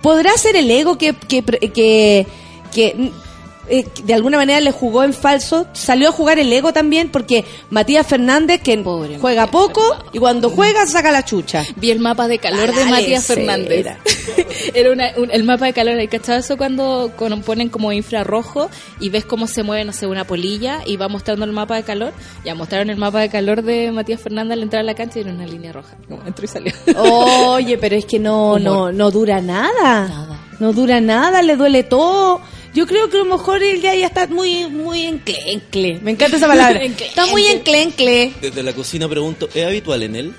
¿Podrá 0.03 0.37
ser 0.37 0.57
el 0.57 0.71
ego 0.71 0.99
que, 0.99 1.15
que, 1.15 1.43
que, 1.43 2.27
que, 2.73 3.13
eh, 3.73 3.87
de 4.05 4.15
alguna 4.15 4.37
manera 4.37 4.61
le 4.61 4.71
jugó 4.71 5.03
en 5.03 5.13
falso? 5.15 5.67
Salió 5.73 6.11
a 6.11 6.13
jugar 6.13 6.39
el 6.39 6.53
ego 6.53 6.73
también 6.73 7.09
porque 7.11 7.45
Matías 7.71 8.07
Fernández, 8.07 8.61
que 8.63 8.77
Pobre 8.79 9.19
juega 9.19 9.47
Matías 9.47 9.51
poco 9.63 9.81
Fernández. 9.83 10.11
y 10.13 10.19
cuando 10.19 10.51
juega 10.51 10.87
saca 10.87 11.11
la 11.11 11.25
chucha. 11.25 11.65
Vi 11.77 11.91
el 11.91 11.99
mapa 11.99 12.29
de 12.29 12.39
calor 12.39 12.75
de 12.75 12.85
Matías 12.85 13.25
cera. 13.25 13.39
Fernández. 13.41 13.87
Era 14.75 14.93
una- 14.93 15.13
un- 15.17 15.31
el 15.31 15.45
mapa 15.45 15.67
de 15.67 15.73
calor. 15.73 15.99
¿Hay 15.99 16.09
cachado 16.09 16.39
eso 16.39 16.57
cuando, 16.57 17.13
cuando 17.17 17.41
ponen 17.41 17.69
como 17.69 17.93
infrarrojo 17.93 18.71
y 19.01 19.09
ves 19.09 19.25
cómo 19.25 19.47
se 19.47 19.63
mueve, 19.63 19.85
no 19.85 19.93
sé, 19.93 20.07
una 20.07 20.25
polilla 20.25 20.81
y 20.87 20.97
va 20.97 21.09
mostrando 21.09 21.45
el 21.45 21.53
mapa 21.53 21.77
de 21.77 21.83
calor? 21.83 22.13
Ya 22.45 22.55
mostraron 22.55 22.91
el 22.91 22.97
mapa 22.97 23.21
de 23.21 23.29
calor 23.31 23.63
de 23.63 23.91
Matías 23.91 24.21
Fernández 24.21 24.53
al 24.59 24.63
entrar 24.63 24.81
a 24.81 24.85
la 24.85 24.95
cancha 24.95 25.19
y 25.19 25.23
era 25.23 25.33
una 25.33 25.47
línea 25.47 25.73
roja. 25.73 25.97
Como 26.09 26.23
entró 26.27 26.45
y 26.45 26.49
salió. 26.49 26.73
Oye, 26.97 27.79
pero 27.79 27.97
es 27.97 28.05
que 28.05 28.19
no, 28.19 28.59
no, 28.61 28.93
no 28.93 29.11
dura 29.11 29.41
nada. 29.41 30.09
Nada. 30.09 30.39
No 30.61 30.73
dura 30.73 31.01
nada, 31.01 31.43
le 31.43 31.57
duele 31.57 31.83
todo. 31.83 32.41
Yo 32.75 32.87
creo 32.87 33.11
que 33.11 33.17
a 33.19 33.21
lo 33.21 33.27
mejor 33.27 33.63
él 33.63 33.83
ya, 33.83 33.95
ya 33.95 34.07
está 34.07 34.27
muy, 34.29 34.67
muy 34.67 35.03
enclencle. 35.05 35.99
Me 36.03 36.13
encanta 36.13 36.37
esa 36.39 36.49
palabra. 36.49 36.83
está 36.83 37.27
muy 37.27 37.47
enclencle. 37.47 38.33
Desde 38.41 38.63
la 38.63 38.73
cocina 38.73 39.09
pregunto, 39.09 39.49
¿es 39.55 39.65
habitual 39.67 40.03
en 40.03 40.17
él? 40.17 40.35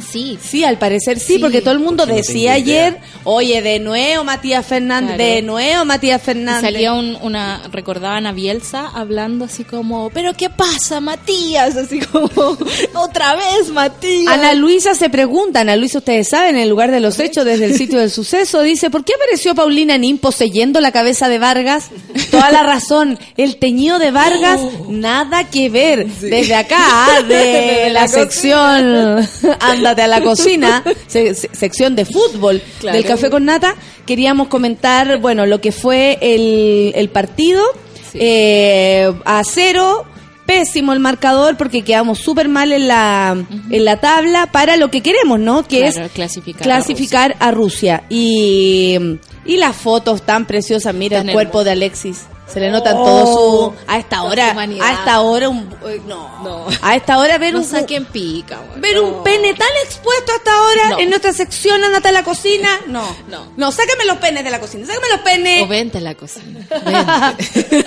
Sí. 0.00 0.38
Sí, 0.42 0.64
al 0.64 0.78
parecer 0.78 1.18
sí, 1.18 1.34
Sí, 1.34 1.38
porque 1.38 1.60
todo 1.60 1.72
el 1.74 1.80
mundo 1.80 2.06
no 2.06 2.14
decía 2.14 2.52
ayer, 2.54 2.98
oye, 3.24 3.60
de 3.62 3.78
nuevo 3.80 4.24
Matías 4.24 4.64
Fernández, 4.66 5.16
Claro. 5.16 5.32
de 5.34 5.42
nuevo 5.42 5.84
Matías 5.84 6.20
Y 6.22 6.24
Fernández. 6.24 6.62
salía 6.62 6.92
un- 6.92 7.16
una, 7.22 7.62
recordaban 7.72 8.26
a 8.26 8.32
Bielsa 8.32 8.88
hablando 8.94 9.44
así 9.44 9.64
como, 9.64 10.10
pero 10.10 10.34
¿qué 10.34 10.48
pasa, 10.50 11.00
Matías? 11.00 11.76
Así 11.76 12.00
como, 12.00 12.30
otra 12.94 13.34
vez, 13.36 13.70
Matías. 13.72 14.32
Ana 14.32 14.54
Luisa 14.54 14.94
se 14.94 15.10
pregunta, 15.10 15.60
Ana 15.60 15.76
Luisa, 15.76 15.98
ustedes 15.98 16.28
saben, 16.28 16.56
en 16.56 16.62
el 16.62 16.68
lugar 16.68 16.90
de 16.90 17.00
los 17.00 17.18
hechos, 17.18 17.44
desde 17.44 17.66
el 17.66 17.76
sitio 17.76 17.98
del 17.98 18.10
suceso, 18.10 18.62
dice, 18.62 18.90
¿por 18.90 19.04
qué 19.04 19.12
apareció 19.14 19.54
Paulina 19.54 19.98
Nin 19.98 20.18
poseyendo 20.18 20.80
la 20.80 20.92
cabeza 20.92 21.28
de 21.28 21.38
Vargas? 21.38 21.88
Toda 22.30 22.50
la 22.50 22.62
razón, 22.62 23.18
el 23.36 23.56
teñido 23.56 23.98
de 23.98 24.10
Vargas, 24.10 24.60
nada 24.88 25.44
que 25.50 25.68
ver. 25.68 26.06
Desde 26.06 26.54
acá, 26.54 26.78
de 27.28 27.34
Desde 27.34 27.90
la 27.90 28.02
la 28.02 28.08
sección 28.08 29.28
Ándate 29.88 30.02
a 30.02 30.08
la 30.08 30.20
cocina, 30.22 30.82
se- 31.06 31.34
se- 31.34 31.50
sección 31.54 31.94
de 31.96 32.04
fútbol 32.04 32.60
Claro. 32.80 32.96
del 32.96 33.06
Café 33.06 33.30
con 33.30 33.44
Nata, 33.44 33.74
queríamos 34.06 34.48
comentar, 34.48 35.18
bueno, 35.20 35.46
lo 35.46 35.60
que 35.60 35.72
fue 35.72 36.18
el, 36.20 36.92
el 36.94 37.08
partido, 37.08 37.62
Sí. 38.12 38.18
eh, 38.20 39.12
a 39.24 39.42
cero, 39.44 40.04
pésimo 40.46 40.92
el 40.92 41.00
marcador 41.00 41.56
porque 41.56 41.82
quedamos 41.82 42.18
súper 42.20 42.48
mal 42.48 42.70
en 42.72 42.86
la, 42.86 43.36
en 43.70 43.84
la 43.84 43.96
tabla 43.98 44.46
para 44.52 44.76
lo 44.76 44.90
que 44.92 45.02
queremos, 45.02 45.40
¿no? 45.40 45.66
Que 45.66 45.80
Claro, 45.90 46.06
es 46.06 46.12
clasificar 46.12 46.60
a 46.62 46.64
clasificar 46.64 47.36
a 47.40 47.50
Rusia. 47.50 48.04
Y, 48.08 48.96
y 49.44 49.56
las 49.56 49.74
fotos 49.76 50.22
tan 50.22 50.46
preciosas, 50.46 50.94
mira 50.94 51.18
Tan 51.18 51.30
el 51.30 51.34
cuerpo 51.34 51.64
de 51.64 51.72
Alexis. 51.72 52.26
Se 52.46 52.60
le 52.60 52.70
notan 52.70 52.94
todo 52.94 53.26
su... 53.26 53.74
A 53.88 53.98
esta 53.98 54.22
hora, 54.22 54.52
humanidad. 54.52 54.86
a 54.86 54.92
esta 54.92 55.20
hora 55.20 55.48
un... 55.48 55.68
eh, 55.84 56.00
No, 56.06 56.42
No. 56.44 56.66
A 56.80 56.94
esta 56.96 57.18
hora 57.18 57.38
ver 57.38 57.52
No 57.52 57.58
un... 57.60 57.64
saquen 57.66 58.04
pica, 58.06 58.58
güey. 58.68 58.80
Ver 58.80 58.94
No. 58.96 59.02
un 59.02 59.24
pene 59.24 59.52
tan 59.54 59.68
expuesto 59.84 60.32
hasta 60.36 60.52
ahora 60.56 60.88
No. 60.90 60.98
en 61.00 61.10
nuestra 61.10 61.32
sección 61.32 61.82
Andate 61.82 62.08
a 62.08 62.12
la 62.12 62.22
cocina, 62.22 62.68
no. 62.86 63.04
No. 63.28 63.52
No, 63.56 63.72
sácame 63.72 64.04
los 64.06 64.18
penes 64.18 64.44
de 64.44 64.50
la 64.50 64.60
cocina, 64.60 64.86
sácame 64.86 65.06
los 65.10 65.20
penes. 65.20 65.62
O 65.64 65.66
vente 65.66 65.98
a 65.98 66.00
la 66.00 66.14
cocina. 66.14 66.60
Vente. 67.66 67.84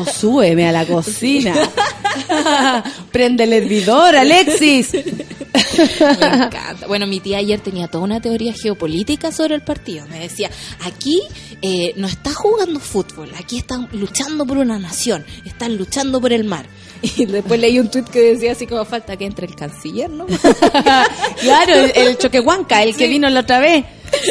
O 0.00 0.04
súbeme 0.04 0.68
a 0.68 0.72
la 0.72 0.84
cocina. 0.86 1.54
Prende 3.12 3.44
el 3.44 3.52
hervidor, 3.54 4.14
Alexis. 4.16 4.92
Me 4.92 6.26
encanta. 6.44 6.86
Bueno, 6.86 7.06
mi 7.06 7.20
tía 7.20 7.38
ayer 7.38 7.60
tenía 7.60 7.88
toda 7.88 8.04
una 8.04 8.20
teoría 8.20 8.52
geopolítica 8.54 9.32
sobre 9.32 9.54
el 9.54 9.62
partido. 9.62 10.06
Me 10.08 10.18
decía, 10.20 10.50
aquí 10.84 11.22
eh, 11.60 11.92
no 11.96 12.06
está 12.06 12.32
jugando 12.34 12.80
fútbol, 12.80 13.30
aquí 13.38 13.58
están 13.58 13.88
luchando 14.02 14.44
por 14.44 14.58
una 14.58 14.78
nación, 14.78 15.24
están 15.46 15.76
luchando 15.78 16.20
por 16.20 16.32
el 16.32 16.44
mar. 16.44 16.66
Y 17.16 17.24
después 17.26 17.58
leí 17.58 17.80
un 17.80 17.90
tuit 17.90 18.06
que 18.08 18.20
decía 18.20 18.52
así 18.52 18.64
como 18.66 18.84
falta 18.84 19.16
que 19.16 19.24
entre 19.26 19.46
el 19.46 19.56
canciller, 19.56 20.08
¿no? 20.08 20.26
Claro, 21.40 21.74
el, 21.74 21.92
el 21.96 22.18
choquehuanca, 22.18 22.82
el 22.82 22.94
que 22.94 23.08
vino 23.08 23.28
la 23.28 23.40
otra 23.40 23.58
vez. 23.58 23.84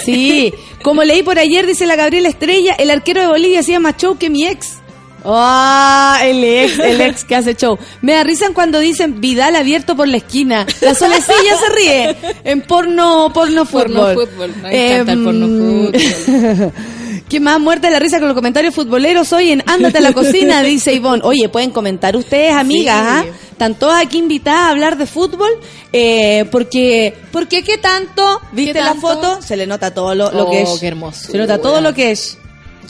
Sí, 0.05 0.53
como 0.83 1.03
leí 1.03 1.21
por 1.23 1.37
ayer, 1.39 1.65
dice 1.65 1.85
la 1.85 1.95
Gabriela 1.97 2.29
Estrella, 2.29 2.73
el 2.77 2.89
arquero 2.91 3.19
de 3.21 3.27
Bolivia 3.27 3.59
hacía 3.59 3.79
más 3.81 3.97
show 3.97 4.17
que 4.17 4.29
mi 4.29 4.45
ex. 4.45 4.77
Ah, 5.25 6.19
el 6.23 6.43
ex, 6.43 6.79
el 6.79 7.01
ex 7.01 7.25
que 7.25 7.35
hace 7.35 7.55
show. 7.55 7.77
Me 8.01 8.13
da 8.13 8.23
risa 8.23 8.47
cuando 8.53 8.79
dicen 8.79 9.19
Vidal 9.21 9.55
abierto 9.55 9.95
por 9.97 10.07
la 10.07 10.17
esquina. 10.17 10.65
La 10.81 10.95
solecilla 10.95 11.57
se 11.59 11.73
ríe 11.75 12.15
en 12.43 12.61
porno, 12.61 13.31
porno 13.33 13.65
Porno 13.65 14.01
fútbol. 14.07 14.27
fútbol, 14.27 14.55
me 14.61 14.93
encanta 14.93 15.11
el 15.11 15.23
porno 15.23 15.45
Em, 15.45 15.91
fútbol. 15.91 16.73
¿Qué 17.29 17.39
más 17.39 17.59
muerta 17.61 17.87
de 17.87 17.93
la 17.93 17.99
risa 17.99 18.19
con 18.19 18.27
los 18.27 18.35
comentarios 18.35 18.75
futboleros 18.75 19.31
hoy 19.31 19.51
en 19.51 19.63
Ándate 19.65 19.99
a 19.99 20.01
la 20.01 20.11
cocina? 20.13 20.61
Dice 20.63 20.93
Ivonne. 20.93 21.21
Oye, 21.23 21.47
pueden 21.47 21.71
comentar 21.71 22.15
ustedes, 22.17 22.53
amigas, 22.53 22.97
¿ah? 23.07 23.23
Sí. 23.23 23.29
Están 23.51 23.75
todas 23.75 24.01
aquí 24.03 24.17
invitadas 24.17 24.61
a 24.61 24.69
hablar 24.69 24.97
de 24.97 25.05
fútbol, 25.05 25.49
eh, 25.93 26.45
porque, 26.51 27.15
porque 27.31 27.63
¿qué 27.63 27.77
tanto? 27.77 28.41
¿Viste 28.51 28.73
¿Qué 28.73 28.81
la 28.81 28.95
foto? 28.95 29.41
Se 29.41 29.55
le 29.55 29.65
nota 29.67 29.93
todo 29.93 30.13
lo, 30.15 30.31
lo 30.31 30.47
Oh, 30.47 30.51
que 30.51 30.61
es. 30.63 30.69
qué 30.79 30.87
hermosura. 30.87 31.31
Se 31.31 31.37
nota 31.37 31.61
todo 31.61 31.79
lo 31.79 31.93
que 31.93 32.11
es. 32.11 32.37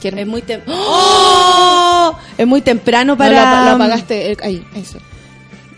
Es 0.02 0.26
muy, 0.26 0.42
tem- 0.42 0.62
¡Oh! 0.66 2.16
es 2.36 2.46
muy 2.46 2.60
temprano 2.62 3.12
No, 3.12 3.18
para... 3.18 3.30
la, 3.30 3.64
la 3.64 3.72
apagaste. 3.74 4.32
eh, 4.32 4.36
ahí, 4.42 4.66
eso. 4.74 4.98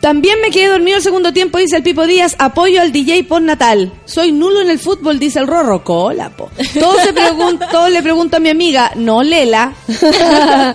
También 0.04 0.38
me 0.42 0.50
quedé 0.50 0.68
dormido 0.68 0.98
el 0.98 1.02
segundo 1.02 1.32
tiempo, 1.32 1.56
dice 1.56 1.76
el 1.78 1.82
Pipo 1.82 2.06
Díaz. 2.06 2.36
Apoyo 2.38 2.82
al 2.82 2.92
DJ 2.92 3.24
por 3.24 3.40
Natal. 3.40 3.90
Soy 4.04 4.32
nulo 4.32 4.60
en 4.60 4.68
el 4.68 4.78
fútbol, 4.78 5.18
dice 5.18 5.38
el 5.38 5.46
Rorro. 5.46 5.82
Cola, 5.82 6.28
po. 6.28 6.50
Todo, 6.78 6.98
se 7.00 7.14
todo 7.72 7.88
le 7.88 8.02
pregunto 8.02 8.36
a 8.36 8.40
mi 8.40 8.50
amiga, 8.50 8.92
no 8.96 9.22
Lela. 9.22 9.72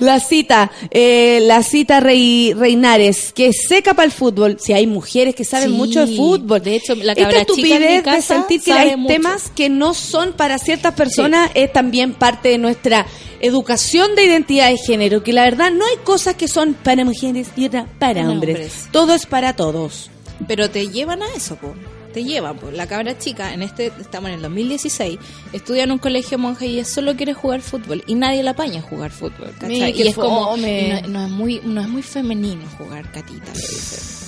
la 0.00 0.20
cita, 0.20 0.72
eh, 0.90 1.40
la 1.42 1.62
cita 1.62 2.00
Rey, 2.00 2.54
Reinares, 2.54 3.34
que 3.34 3.52
seca 3.52 3.92
para 3.92 4.06
el 4.06 4.10
fútbol. 4.10 4.56
Si 4.58 4.72
hay 4.72 4.86
mujeres 4.86 5.34
que 5.34 5.44
saben 5.44 5.68
Sí. 5.68 5.74
mucho 5.76 6.06
de 6.06 6.16
fútbol. 6.16 6.62
De 6.62 6.76
hecho, 6.76 6.94
la 6.94 7.12
Esta 7.12 7.40
estupidez 7.40 8.02
de 8.02 8.22
sentir 8.22 8.62
que 8.62 8.72
hay 8.72 8.96
mucho. 8.96 9.12
temas 9.12 9.50
que 9.54 9.68
no 9.68 9.92
son 9.92 10.32
para 10.32 10.56
ciertas 10.56 10.94
personas 10.94 11.50
es 11.52 11.70
también 11.74 12.14
parte 12.14 12.48
de 12.48 12.56
nuestra 12.56 13.06
educación 13.42 14.14
de 14.14 14.24
identidad 14.24 14.70
de 14.70 14.78
género, 14.78 15.22
que 15.22 15.32
la 15.32 15.42
verdad 15.44 15.70
no 15.70 15.84
hay 15.84 15.96
cosas 16.04 16.36
que 16.36 16.48
son 16.48 16.74
para 16.74 17.04
mujeres 17.04 17.48
y 17.56 17.66
otras 17.66 17.86
para 17.98 18.30
hombres. 18.30 18.56
hombres. 18.56 18.88
Todo 18.92 19.14
es 19.14 19.26
para 19.26 19.54
todos. 19.54 20.10
Pero 20.48 20.70
te 20.70 20.88
llevan 20.88 21.22
a 21.22 21.26
eso, 21.36 21.56
po. 21.56 21.74
Te 22.14 22.24
llevan, 22.24 22.56
po. 22.56 22.70
La 22.70 22.86
cabra 22.86 23.18
chica, 23.18 23.52
en 23.52 23.62
este, 23.62 23.92
estamos 24.00 24.28
en 24.28 24.36
el 24.36 24.42
2016, 24.42 25.18
estudia 25.52 25.84
en 25.84 25.92
un 25.92 25.98
colegio 25.98 26.38
monja 26.38 26.64
y 26.64 26.74
ella 26.74 26.84
solo 26.84 27.16
quiere 27.16 27.34
jugar 27.34 27.62
fútbol. 27.62 28.04
Y 28.06 28.14
nadie 28.14 28.42
la 28.42 28.52
apaña 28.52 28.80
a 28.80 28.82
jugar 28.82 29.10
fútbol, 29.10 29.52
¿cachai? 29.58 29.90
Y 29.90 30.08
es 30.08 30.14
como, 30.14 30.56
no, 30.56 31.08
no 31.08 31.24
es 31.24 31.30
muy, 31.30 31.60
no 31.64 31.80
es 31.80 31.88
muy 31.88 32.02
femenino 32.02 32.62
jugar 32.78 33.10
catita, 33.10 33.52
le 33.52 33.60
dice. 33.60 34.21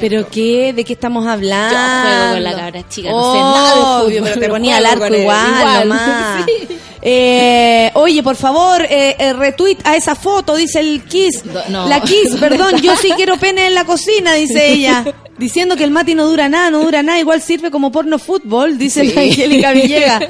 ¿Pero 0.00 0.28
qué? 0.28 0.72
¿De 0.72 0.84
qué 0.84 0.92
estamos 0.94 1.26
hablando? 1.26 1.74
Yo 1.74 2.08
juego 2.08 2.32
con 2.34 2.42
la 2.42 2.54
cabra 2.56 2.88
chica, 2.88 3.10
no 3.10 3.32
sé 3.32 3.38
nada 3.38 4.02
Obvio, 4.02 4.18
fútbol, 4.18 4.30
pero 4.34 4.40
te 4.40 4.48
ponía 4.48 4.76
al 4.78 4.86
arco 4.86 5.06
igual, 5.14 5.84
igual. 5.84 6.46
Eh, 7.02 7.90
oye, 7.94 8.22
por 8.22 8.36
favor, 8.36 8.82
eh, 8.82 9.16
eh, 9.18 9.32
retweet 9.32 9.78
a 9.84 9.96
esa 9.96 10.14
foto, 10.14 10.54
dice 10.54 10.80
el 10.80 11.02
Kiss. 11.04 11.42
No. 11.70 11.88
La 11.88 12.00
Kiss, 12.00 12.36
perdón, 12.38 12.76
yo 12.82 12.94
sí 12.96 13.10
quiero 13.16 13.38
pene 13.38 13.68
en 13.68 13.74
la 13.74 13.84
cocina, 13.84 14.34
dice 14.34 14.70
ella. 14.70 15.04
Diciendo 15.38 15.76
que 15.76 15.84
el 15.84 15.90
Mati 15.90 16.14
no 16.14 16.26
dura 16.26 16.50
nada, 16.50 16.68
no 16.70 16.80
dura 16.82 17.02
nada, 17.02 17.18
igual 17.18 17.40
sirve 17.40 17.70
como 17.70 17.90
porno 17.90 18.18
fútbol, 18.18 18.76
dice 18.76 19.06
Sí. 19.06 19.14
la 19.14 19.22
Angélica 19.22 19.72
Villegas. 19.72 20.24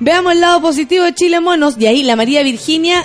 Veamos 0.00 0.32
el 0.32 0.40
lado 0.40 0.62
positivo 0.62 1.04
de 1.04 1.14
Chile 1.14 1.40
Monos. 1.40 1.74
Y 1.78 1.86
ahí 1.86 2.02
la 2.02 2.16
María 2.16 2.42
Virginia 2.42 3.04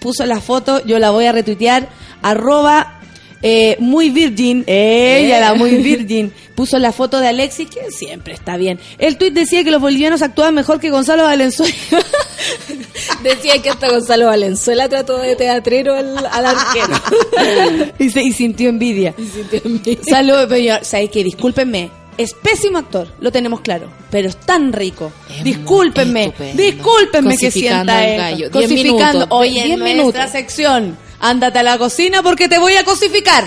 puso 0.00 0.26
la 0.26 0.38
foto, 0.38 0.84
yo 0.84 0.98
la 0.98 1.08
voy 1.08 1.24
a 1.24 1.32
retuitear, 1.32 1.88
arroba 2.20 2.97
eh, 3.42 3.76
muy 3.78 4.10
virgin, 4.10 4.64
ella 4.66 5.40
la 5.40 5.54
muy 5.54 5.76
virgin, 5.76 6.32
puso 6.54 6.78
la 6.78 6.92
foto 6.92 7.20
de 7.20 7.28
Alexis, 7.28 7.68
que 7.70 7.90
siempre 7.90 8.34
está 8.34 8.56
bien. 8.56 8.78
El 8.98 9.16
tuit 9.16 9.32
decía 9.34 9.62
que 9.64 9.70
los 9.70 9.80
bolivianos 9.80 10.22
actúan 10.22 10.54
mejor 10.54 10.80
que 10.80 10.90
Gonzalo 10.90 11.22
Valenzuela. 11.24 11.74
Decía 13.22 13.60
que 13.62 13.70
hasta 13.70 13.88
Gonzalo 13.90 14.26
Valenzuela 14.26 14.88
trató 14.88 15.18
de 15.18 15.34
teatrero 15.36 15.94
al, 15.94 16.16
al 16.18 16.46
arquero. 16.46 17.92
y, 17.98 18.10
se- 18.10 18.22
y 18.22 18.32
sintió 18.32 18.68
envidia. 18.68 19.14
Y 19.18 19.24
sintió 19.26 19.60
envidia. 19.64 19.98
Saludos, 20.08 20.46
pero 20.48 20.60
yo, 20.60 20.74
¿sabes 20.84 21.10
qué? 21.10 21.24
Discúlpenme. 21.24 21.90
Es 22.16 22.34
pésimo 22.34 22.78
actor, 22.78 23.06
lo 23.20 23.30
tenemos 23.30 23.60
claro, 23.60 23.88
pero 24.10 24.28
es 24.28 24.36
tan 24.40 24.72
rico. 24.72 25.12
Es 25.30 25.44
discúlpenme, 25.44 26.32
discúlpenme 26.54 27.36
que 27.36 27.48
sienta 27.52 28.04
esto. 28.08 28.22
gallo. 28.22 28.36
Diez 28.36 28.50
Cosificando. 28.50 29.18
minutos, 29.20 29.26
Oye, 29.30 29.62
en 29.62 29.78
nuestra 29.78 29.94
minutos. 30.02 30.30
sección, 30.32 30.98
ándate 31.20 31.58
a 31.58 31.62
la 31.62 31.78
cocina 31.78 32.22
porque 32.22 32.48
te 32.48 32.58
voy 32.58 32.74
a 32.76 32.84
cosificar. 32.84 33.44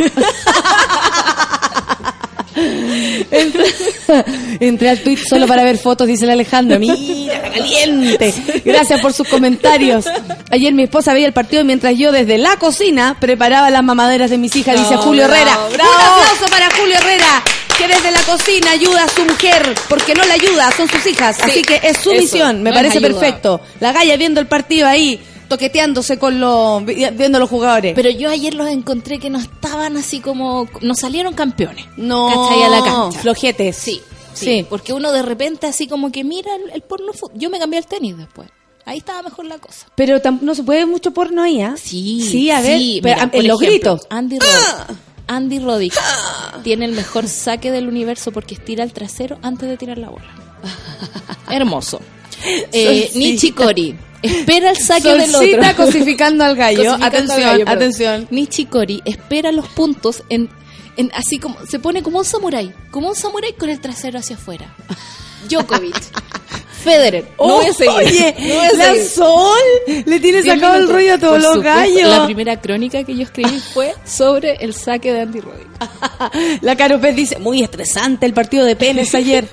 Entré, 3.31 3.65
entré 4.59 4.89
al 4.89 4.99
tweet 4.99 5.17
solo 5.27 5.47
para 5.47 5.63
ver 5.63 5.77
fotos, 5.77 6.05
dice 6.05 6.25
el 6.25 6.31
Alejandro. 6.31 6.77
Mira, 6.79 7.41
caliente. 7.49 8.33
Gracias 8.65 8.99
por 8.99 9.13
sus 9.13 9.27
comentarios. 9.27 10.05
Ayer 10.49 10.73
mi 10.73 10.83
esposa 10.83 11.13
veía 11.13 11.27
el 11.27 11.33
partido 11.33 11.63
mientras 11.63 11.95
yo 11.97 12.11
desde 12.11 12.37
la 12.37 12.57
cocina 12.57 13.15
preparaba 13.19 13.69
las 13.69 13.83
mamaderas 13.83 14.29
de 14.29 14.37
mis 14.37 14.53
hijas, 14.57 14.77
dice 14.77 14.97
Julio 14.97 15.25
Herrera. 15.25 15.57
bravo. 15.73 15.89
Un 15.93 16.21
aplauso 16.21 16.45
para 16.51 16.69
Julio 16.75 16.95
Herrera, 16.97 17.41
que 17.77 17.87
desde 17.87 18.11
la 18.11 18.21
cocina 18.23 18.71
ayuda 18.71 19.05
a 19.05 19.07
su 19.07 19.23
mujer, 19.23 19.73
porque 19.87 20.13
no 20.13 20.23
la 20.25 20.33
ayuda, 20.33 20.69
son 20.75 20.89
sus 20.89 21.05
hijas. 21.07 21.37
Sí, 21.37 21.41
Así 21.51 21.61
que 21.61 21.79
es 21.81 21.97
su 21.97 22.11
misión, 22.11 22.61
me 22.63 22.73
parece 22.73 22.97
ayuda. 22.97 23.07
perfecto. 23.13 23.61
La 23.79 23.93
galla 23.93 24.17
viendo 24.17 24.41
el 24.41 24.47
partido 24.47 24.87
ahí, 24.87 25.19
toqueteándose 25.55 26.17
con 26.17 26.39
los, 26.39 26.83
vi- 26.85 27.05
viendo 27.13 27.37
los 27.39 27.49
jugadores. 27.49 27.93
Pero 27.95 28.09
yo 28.09 28.29
ayer 28.29 28.53
los 28.53 28.67
encontré 28.67 29.19
que 29.19 29.29
no 29.29 29.37
estaban 29.39 29.97
así 29.97 30.19
como. 30.19 30.67
No 30.81 30.95
salieron 30.95 31.33
campeones. 31.33 31.85
no, 31.97 32.27
¿Cachai? 32.27 32.63
A 32.63 32.69
la 32.69 32.83
cancha. 32.83 33.19
flojetes. 33.19 33.75
Sí, 33.77 34.01
sí, 34.33 34.45
Sí. 34.45 34.65
Porque 34.69 34.93
uno 34.93 35.11
de 35.11 35.21
repente 35.21 35.67
así 35.67 35.87
como 35.87 36.11
que 36.11 36.23
mira 36.23 36.55
el, 36.55 36.71
el 36.71 36.81
porno 36.81 37.13
fútbol. 37.13 37.37
Yo 37.37 37.49
me 37.49 37.59
cambié 37.59 37.79
al 37.79 37.85
tenis 37.85 38.17
después. 38.17 38.49
Ahí 38.85 38.97
estaba 38.97 39.21
mejor 39.21 39.45
la 39.45 39.59
cosa. 39.59 39.85
Pero 39.95 40.19
no 40.41 40.55
se 40.55 40.63
puede 40.63 40.79
ver 40.79 40.87
mucho 40.87 41.11
porno 41.11 41.43
ahí, 41.43 41.61
¿ah? 41.61 41.75
Sí, 41.77 42.25
Sí, 42.27 42.49
a 42.49 42.61
ver, 42.61 42.79
sí, 42.79 42.99
pero, 43.03 43.15
mira, 43.15 43.25
ah, 43.27 43.31
por 43.31 43.41
en 43.41 43.47
los 43.47 43.59
gritos. 43.59 44.07
Andy 44.09 44.39
Roddick. 44.39 44.97
Andy 45.27 45.59
Roddick 45.59 45.93
tiene 46.63 46.85
el 46.85 46.93
mejor 46.93 47.27
saque 47.27 47.69
del 47.71 47.87
universo 47.87 48.31
porque 48.31 48.55
estira 48.55 48.83
el 48.83 48.91
trasero 48.91 49.37
antes 49.43 49.69
de 49.69 49.77
tirar 49.77 49.97
la 49.99 50.09
bola. 50.09 50.25
Hermoso. 51.51 52.01
Eh, 52.71 53.03
Solcita. 53.03 53.19
Nichikori. 53.19 53.95
Espera 54.21 54.69
el 54.71 54.77
saque 54.77 55.09
del 55.09 55.29
Solcita 55.31 55.71
otro. 55.71 55.85
cosificando 55.85 56.43
al 56.43 56.55
gallo. 56.55 56.77
Cosificando 56.77 57.05
al 57.05 57.13
atención, 57.13 57.41
gallo, 57.41 57.65
perdón. 57.65 57.77
atención. 57.77 58.27
Nichikori 58.29 59.01
espera 59.05 59.51
los 59.51 59.67
puntos 59.67 60.23
en, 60.29 60.49
en 60.97 61.11
así 61.15 61.39
como 61.39 61.57
se 61.65 61.79
pone 61.79 62.03
como 62.03 62.19
un 62.19 62.25
samurái, 62.25 62.73
como 62.91 63.09
un 63.09 63.15
samurái 63.15 63.53
con 63.53 63.69
el 63.69 63.79
trasero 63.79 64.19
hacia 64.19 64.35
afuera. 64.35 64.73
Djokovic, 65.49 65.95
Federer. 66.83 67.25
No 67.37 67.45
voy 67.45 67.65
a 67.65 67.73
seguir. 67.73 67.93
Oye, 67.93 68.35
no 68.39 68.55
voy 68.55 68.65
a 68.65 68.73
la 68.73 68.85
seguir. 68.85 69.09
Sol 69.09 69.59
le 70.05 70.19
tiene 70.19 70.43
sacado 70.43 70.75
el 70.75 70.89
rollo 70.89 71.13
a 71.13 71.17
todos 71.17 71.41
los 71.41 71.55
supuesto, 71.55 71.79
gallos. 71.79 72.09
La 72.09 72.25
primera 72.25 72.59
crónica 72.59 73.03
que 73.03 73.15
yo 73.15 73.23
escribí 73.23 73.59
fue 73.59 73.93
sobre 74.05 74.55
el 74.55 74.73
saque 74.73 75.13
de 75.13 75.21
Andy 75.21 75.41
Roddick. 75.41 75.67
La 76.61 76.75
Caro 76.75 76.99
Pez 76.99 77.15
dice, 77.15 77.39
muy 77.39 77.61
estresante 77.61 78.25
el 78.25 78.33
partido 78.33 78.65
de 78.65 78.75
penes 78.75 79.13
ayer. 79.15 79.47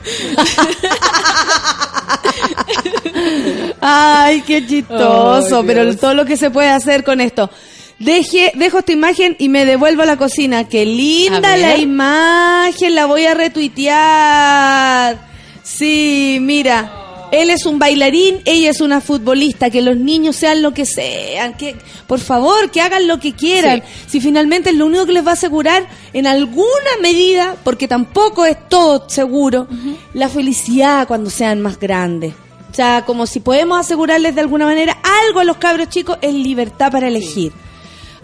Ay, 3.80 4.42
qué 4.46 4.66
chistoso, 4.66 5.64
pero 5.64 5.96
todo 5.96 6.14
lo 6.14 6.24
que 6.24 6.36
se 6.36 6.50
puede 6.50 6.68
hacer 6.68 7.04
con 7.04 7.20
esto. 7.20 7.50
Deje, 7.98 8.52
dejo 8.54 8.78
esta 8.78 8.92
imagen 8.92 9.34
y 9.38 9.48
me 9.48 9.64
devuelvo 9.64 10.02
a 10.02 10.06
la 10.06 10.16
cocina. 10.16 10.68
Qué 10.68 10.86
linda 10.86 11.56
la 11.56 11.76
imagen, 11.76 12.94
la 12.94 13.06
voy 13.06 13.26
a 13.26 13.34
retuitear. 13.34 15.18
Sí, 15.62 16.38
mira. 16.40 16.94
Él 17.30 17.50
es 17.50 17.66
un 17.66 17.78
bailarín, 17.78 18.40
ella 18.46 18.70
es 18.70 18.80
una 18.80 19.02
futbolista, 19.02 19.68
que 19.68 19.82
los 19.82 19.98
niños 19.98 20.34
sean 20.34 20.62
lo 20.62 20.72
que 20.72 20.86
sean, 20.86 21.58
que 21.58 21.76
por 22.06 22.20
favor, 22.20 22.70
que 22.70 22.80
hagan 22.80 23.06
lo 23.06 23.20
que 23.20 23.34
quieran. 23.34 23.82
Si 24.06 24.18
finalmente 24.18 24.70
es 24.70 24.76
lo 24.76 24.86
único 24.86 25.04
que 25.04 25.12
les 25.12 25.26
va 25.26 25.32
a 25.32 25.34
asegurar 25.34 25.86
en 26.14 26.26
alguna 26.26 26.64
medida, 27.02 27.54
porque 27.64 27.86
tampoco 27.86 28.46
es 28.46 28.56
todo 28.70 29.10
seguro, 29.10 29.66
la 30.14 30.30
felicidad 30.30 31.06
cuando 31.06 31.28
sean 31.28 31.60
más 31.60 31.78
grandes. 31.78 32.32
O 32.70 32.74
sea, 32.74 33.04
como 33.06 33.26
si 33.26 33.40
podemos 33.40 33.78
asegurarles 33.80 34.34
de 34.34 34.40
alguna 34.40 34.66
manera 34.66 34.98
algo 35.26 35.40
a 35.40 35.44
los 35.44 35.56
cabros 35.56 35.88
chicos, 35.88 36.18
es 36.20 36.32
libertad 36.34 36.92
para 36.92 37.08
elegir. 37.08 37.52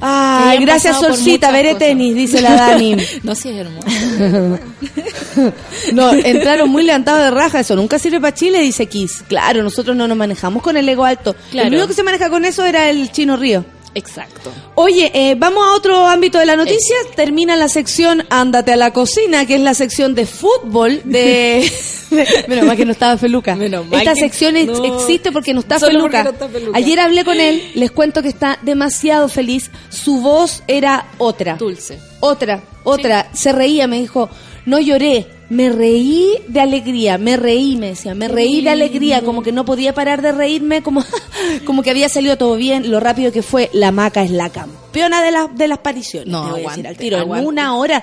Ay, 0.00 0.50
hayan 0.56 0.64
gracias 0.64 1.00
Solcita, 1.00 1.50
veré 1.50 1.70
cosas. 1.70 1.78
tenis, 1.88 2.14
dice 2.14 2.40
la 2.42 2.54
Dani. 2.54 2.96
No, 3.22 3.34
sí, 3.34 3.48
es 3.50 3.56
hermoso. 3.56 3.88
No, 5.92 6.12
entraron 6.12 6.68
muy 6.70 6.82
levantados 6.84 7.22
de 7.24 7.30
raja, 7.30 7.60
eso 7.60 7.74
nunca 7.76 7.98
sirve 7.98 8.20
para 8.20 8.34
Chile, 8.34 8.60
dice 8.60 8.86
Kiss. 8.86 9.24
Claro, 9.28 9.62
nosotros 9.62 9.96
no 9.96 10.06
nos 10.06 10.16
manejamos 10.16 10.62
con 10.62 10.76
el 10.76 10.88
ego 10.88 11.04
alto. 11.04 11.34
Claro. 11.50 11.68
El 11.68 11.74
único 11.74 11.88
que 11.88 11.94
se 11.94 12.02
maneja 12.02 12.28
con 12.30 12.44
eso 12.44 12.64
era 12.64 12.90
el 12.90 13.10
Chino 13.12 13.36
Río. 13.36 13.64
Exacto. 13.94 14.52
Oye, 14.74 15.10
eh, 15.14 15.34
vamos 15.38 15.64
a 15.64 15.74
otro 15.74 16.06
ámbito 16.06 16.38
de 16.38 16.46
la 16.46 16.56
noticia. 16.56 16.96
Termina 17.14 17.54
la 17.56 17.68
sección 17.68 18.24
Ándate 18.28 18.72
a 18.72 18.76
la 18.76 18.92
cocina, 18.92 19.46
que 19.46 19.54
es 19.54 19.60
la 19.60 19.74
sección 19.74 20.14
de 20.14 20.26
fútbol 20.26 21.00
de... 21.04 21.70
Menos 22.48 22.64
mal 22.66 22.76
que 22.76 22.84
no 22.84 22.92
estaba 22.92 23.16
Feluca. 23.16 23.54
Menos 23.56 23.86
mal 23.86 24.00
Esta 24.00 24.14
que- 24.14 24.20
sección 24.20 24.54
no. 24.66 24.84
existe 25.00 25.30
porque 25.32 25.54
no 25.54 25.60
está 25.60 25.78
Solo 25.78 25.92
Feluca. 25.92 26.24
porque 26.24 26.38
no 26.38 26.44
está 26.46 26.48
Feluca. 26.58 26.78
Ayer 26.78 27.00
hablé 27.00 27.24
con 27.24 27.40
él, 27.40 27.70
les 27.74 27.90
cuento 27.90 28.22
que 28.22 28.28
está 28.28 28.58
demasiado 28.62 29.28
feliz. 29.28 29.70
Su 29.90 30.20
voz 30.20 30.62
era 30.66 31.06
otra. 31.18 31.54
Dulce. 31.56 31.98
Otra, 32.20 32.62
otra. 32.84 33.28
Se 33.32 33.52
reía, 33.52 33.86
me 33.86 33.98
dijo, 34.00 34.28
no 34.66 34.80
lloré, 34.80 35.26
me 35.50 35.68
reí 35.70 36.38
de 36.48 36.60
alegría, 36.60 37.18
me 37.18 37.36
reí, 37.36 37.76
me 37.76 37.88
decía, 37.88 38.14
me 38.14 38.28
reí 38.28 38.62
de 38.62 38.70
alegría, 38.70 39.22
como 39.22 39.42
que 39.42 39.52
no 39.52 39.64
podía 39.64 39.92
parar 39.94 40.22
de 40.22 40.32
reírme, 40.32 40.82
como, 40.82 41.04
como 41.66 41.82
que 41.82 41.90
había 41.90 42.08
salido 42.08 42.36
todo 42.38 42.56
bien, 42.56 42.90
lo 42.90 42.98
rápido 43.00 43.30
que 43.32 43.42
fue, 43.42 43.70
la 43.72 43.92
maca 43.92 44.22
es 44.22 44.30
la 44.30 44.50
campeona 44.50 45.22
de, 45.22 45.30
las 45.30 45.54
de 45.56 45.68
las 45.68 45.78
pariciones. 45.78 46.28
No, 46.28 46.44
te 46.44 46.50
voy 46.50 46.58
a 46.58 46.60
aguante, 46.62 46.76
decir 46.82 46.86
al 46.88 46.96
tiro, 46.96 47.18
aguante. 47.18 47.42
en 47.42 47.48
una 47.48 47.76
hora. 47.76 48.02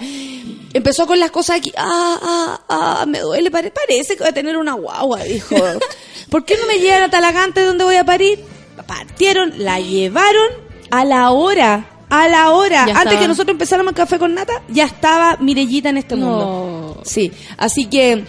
Empezó 0.74 1.06
con 1.06 1.20
las 1.20 1.32
cosas 1.32 1.58
aquí, 1.58 1.72
ah, 1.76 2.20
ah, 2.22 2.62
ah, 3.02 3.06
me 3.06 3.20
duele, 3.20 3.52
pare- 3.52 3.72
parece 3.72 4.14
que 4.16 4.20
voy 4.24 4.30
a 4.30 4.34
tener 4.34 4.56
una 4.56 4.74
guagua, 4.74 5.24
dijo. 5.24 5.56
¿Por 6.30 6.46
qué 6.46 6.56
no 6.58 6.66
me 6.68 6.80
llevan 6.80 7.04
a 7.04 7.10
Talagante 7.10 7.62
donde 7.66 7.84
voy 7.84 7.96
a 7.96 8.06
parir? 8.06 8.40
Partieron, 8.88 9.54
la 9.58 9.80
llevaron 9.82 10.48
a 10.92 11.04
la 11.06 11.32
hora, 11.32 11.90
a 12.12 12.28
la 12.28 12.52
hora. 12.52 12.86
Ya 12.86 12.92
Antes 12.94 12.98
estaba. 13.06 13.20
que 13.20 13.28
nosotros 13.28 13.54
empezáramos 13.56 13.92
el 13.92 13.96
café 13.98 14.20
con 14.20 14.34
nata, 14.36 14.62
ya 14.70 14.86
estaba 14.86 15.38
Mirellita 15.40 15.90
en 15.90 15.98
este 15.98 16.16
No. 16.16 16.26
mundo. 16.28 17.02
Sí, 17.04 17.32
así 17.58 17.86
que 17.86 18.24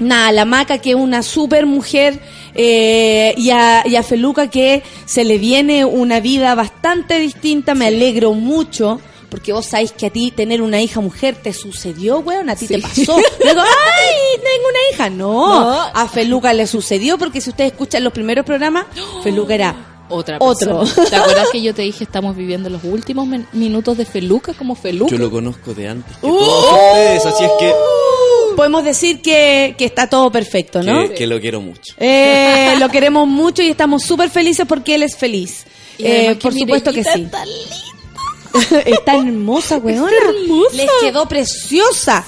nada, 0.00 0.32
la 0.32 0.44
Maca 0.44 0.78
que 0.78 0.90
es 0.90 0.96
una 0.96 1.22
super 1.22 1.64
mujer 1.66 2.20
eh, 2.54 3.34
y, 3.36 3.50
a, 3.50 3.82
y 3.86 3.96
a 3.96 4.02
Feluca 4.02 4.48
que 4.48 4.82
se 5.04 5.24
le 5.24 5.38
viene 5.38 5.84
una 5.84 6.20
vida 6.20 6.54
bastante 6.54 7.18
distinta, 7.18 7.74
me 7.74 7.86
alegro 7.86 8.32
mucho 8.32 9.00
porque 9.30 9.52
vos 9.52 9.66
sabés 9.66 9.92
que 9.92 10.06
a 10.06 10.10
ti 10.10 10.30
tener 10.30 10.62
una 10.62 10.80
hija 10.80 11.00
mujer 11.00 11.36
te 11.42 11.52
sucedió, 11.52 12.20
weón, 12.20 12.48
a 12.48 12.54
ti 12.56 12.66
te 12.68 12.78
pasó. 12.78 13.16
Luego, 13.42 13.60
ay, 13.60 14.40
tengo 14.40 14.68
una 14.68 14.78
hija. 14.94 15.10
No, 15.10 15.60
No. 15.64 15.80
a 15.92 16.08
Feluca 16.08 16.52
le 16.52 16.66
sucedió 16.66 17.18
porque 17.18 17.40
si 17.40 17.50
ustedes 17.50 17.72
escuchan 17.72 18.04
los 18.04 18.12
primeros 18.12 18.46
programas, 18.46 18.86
Feluca 19.24 19.54
era 19.54 19.74
Otra 20.08 20.36
Otro. 20.40 20.80
persona. 20.80 21.08
¿Te 21.10 21.16
acuerdas 21.16 21.48
que 21.50 21.60
yo 21.62 21.74
te 21.74 21.82
dije 21.82 22.04
estamos 22.04 22.36
viviendo 22.36 22.68
los 22.70 22.84
últimos 22.84 23.26
minutos 23.52 23.96
de 23.96 24.04
Feluca 24.04 24.54
como 24.54 24.74
Feluca? 24.74 25.10
Yo 25.10 25.18
lo 25.18 25.30
conozco 25.30 25.74
de 25.74 25.88
antes 25.88 26.16
que 26.16 26.26
Uh. 26.26 26.36
todos 26.38 26.72
ustedes, 26.72 27.26
así 27.26 27.44
es 27.44 27.50
que, 27.58 27.72
Podemos 28.56 28.84
decir 28.84 29.20
que, 29.20 29.74
que 29.76 29.84
está 29.84 30.08
todo 30.08 30.30
perfecto, 30.32 30.82
¿no? 30.82 31.08
que, 31.08 31.14
que 31.14 31.26
lo 31.26 31.38
quiero 31.40 31.60
mucho. 31.60 31.94
Eh, 31.98 32.74
lo 32.80 32.88
queremos 32.88 33.26
mucho 33.28 33.62
y 33.62 33.68
estamos 33.68 34.02
súper 34.02 34.30
felices 34.30 34.64
porque 34.66 34.94
él 34.94 35.02
es 35.02 35.16
feliz. 35.16 35.66
Eh, 35.98 36.36
por 36.40 36.54
supuesto 36.54 36.92
que 36.92 37.04
sí. 37.04 37.22
está 37.22 37.44
linda. 37.44 37.76
Está 38.86 39.16
hermosa, 39.16 39.76
weona. 39.82 40.10
hermosa. 40.10 40.76
Les 40.76 40.90
quedó 41.02 41.26
preciosa. 41.28 42.24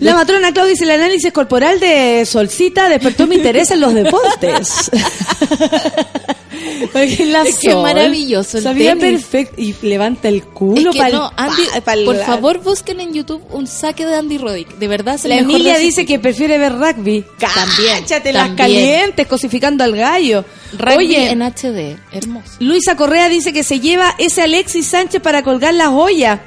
La 0.00 0.14
matrona 0.14 0.52
Claudia 0.52 0.72
dice, 0.72 0.84
el 0.84 0.92
análisis 0.92 1.32
corporal 1.32 1.80
de 1.80 2.24
Solcita 2.24 2.88
despertó 2.88 3.26
mi 3.26 3.34
interés 3.36 3.70
en 3.72 3.80
los 3.80 3.92
deportes. 3.94 4.90
Porque 6.92 7.24
la 7.26 7.42
Es 7.42 7.58
que 7.58 7.72
Sol 7.72 7.82
maravilloso 7.82 8.58
el 8.58 8.64
Sabía 8.64 8.94
tenis. 8.96 9.22
perfecto. 9.22 9.54
Y 9.60 9.74
levanta 9.82 10.28
el 10.28 10.44
culo 10.44 10.90
Es 10.90 10.96
que 10.96 11.00
pa'l- 11.02 11.12
no, 11.12 11.32
Andy, 11.36 11.62
pa- 11.72 11.80
pa'l- 11.92 12.04
por 12.04 12.16
favor 12.24 12.58
busquen 12.62 13.00
en 13.00 13.12
YouTube 13.12 13.42
un 13.50 13.66
saque 13.66 14.06
de 14.06 14.14
Andy 14.16 14.38
Roddick. 14.38 14.76
De 14.78 14.86
verdad, 14.88 15.18
La 15.24 15.36
Emilia 15.38 15.78
dice 15.78 16.06
que 16.06 16.18
prefiere 16.18 16.58
ver 16.58 16.72
rugby. 16.74 17.24
También, 17.38 18.00
Cáchate 18.02 18.32
las 18.32 18.50
calientes, 18.50 19.26
cosificando 19.26 19.82
al 19.84 19.96
gallo. 19.96 20.44
Rugby 20.78 20.96
Oye, 20.96 21.30
en 21.30 21.42
HD, 21.42 21.98
hermoso. 22.12 22.52
Luisa 22.60 22.96
Correa 22.96 23.28
dice 23.28 23.52
que 23.52 23.64
se 23.64 23.80
lleva 23.80 24.14
ese 24.18 24.42
Alexis 24.42 24.86
Sánchez 24.86 25.20
para 25.20 25.42
colgar 25.42 25.74
las 25.74 25.88
ollas. 25.88 26.40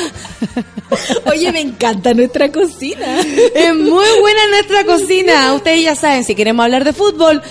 Oye, 1.26 1.52
me 1.52 1.60
encanta 1.60 2.14
nuestra 2.14 2.50
cocina. 2.50 3.20
Es 3.20 3.74
muy 3.74 4.06
buena 4.20 4.46
nuestra 4.50 4.84
cocina. 4.84 5.54
Ustedes 5.54 5.82
ya 5.82 5.94
saben, 5.94 6.24
si 6.24 6.34
queremos 6.34 6.64
hablar 6.64 6.84
de 6.84 6.92
fútbol, 6.92 7.42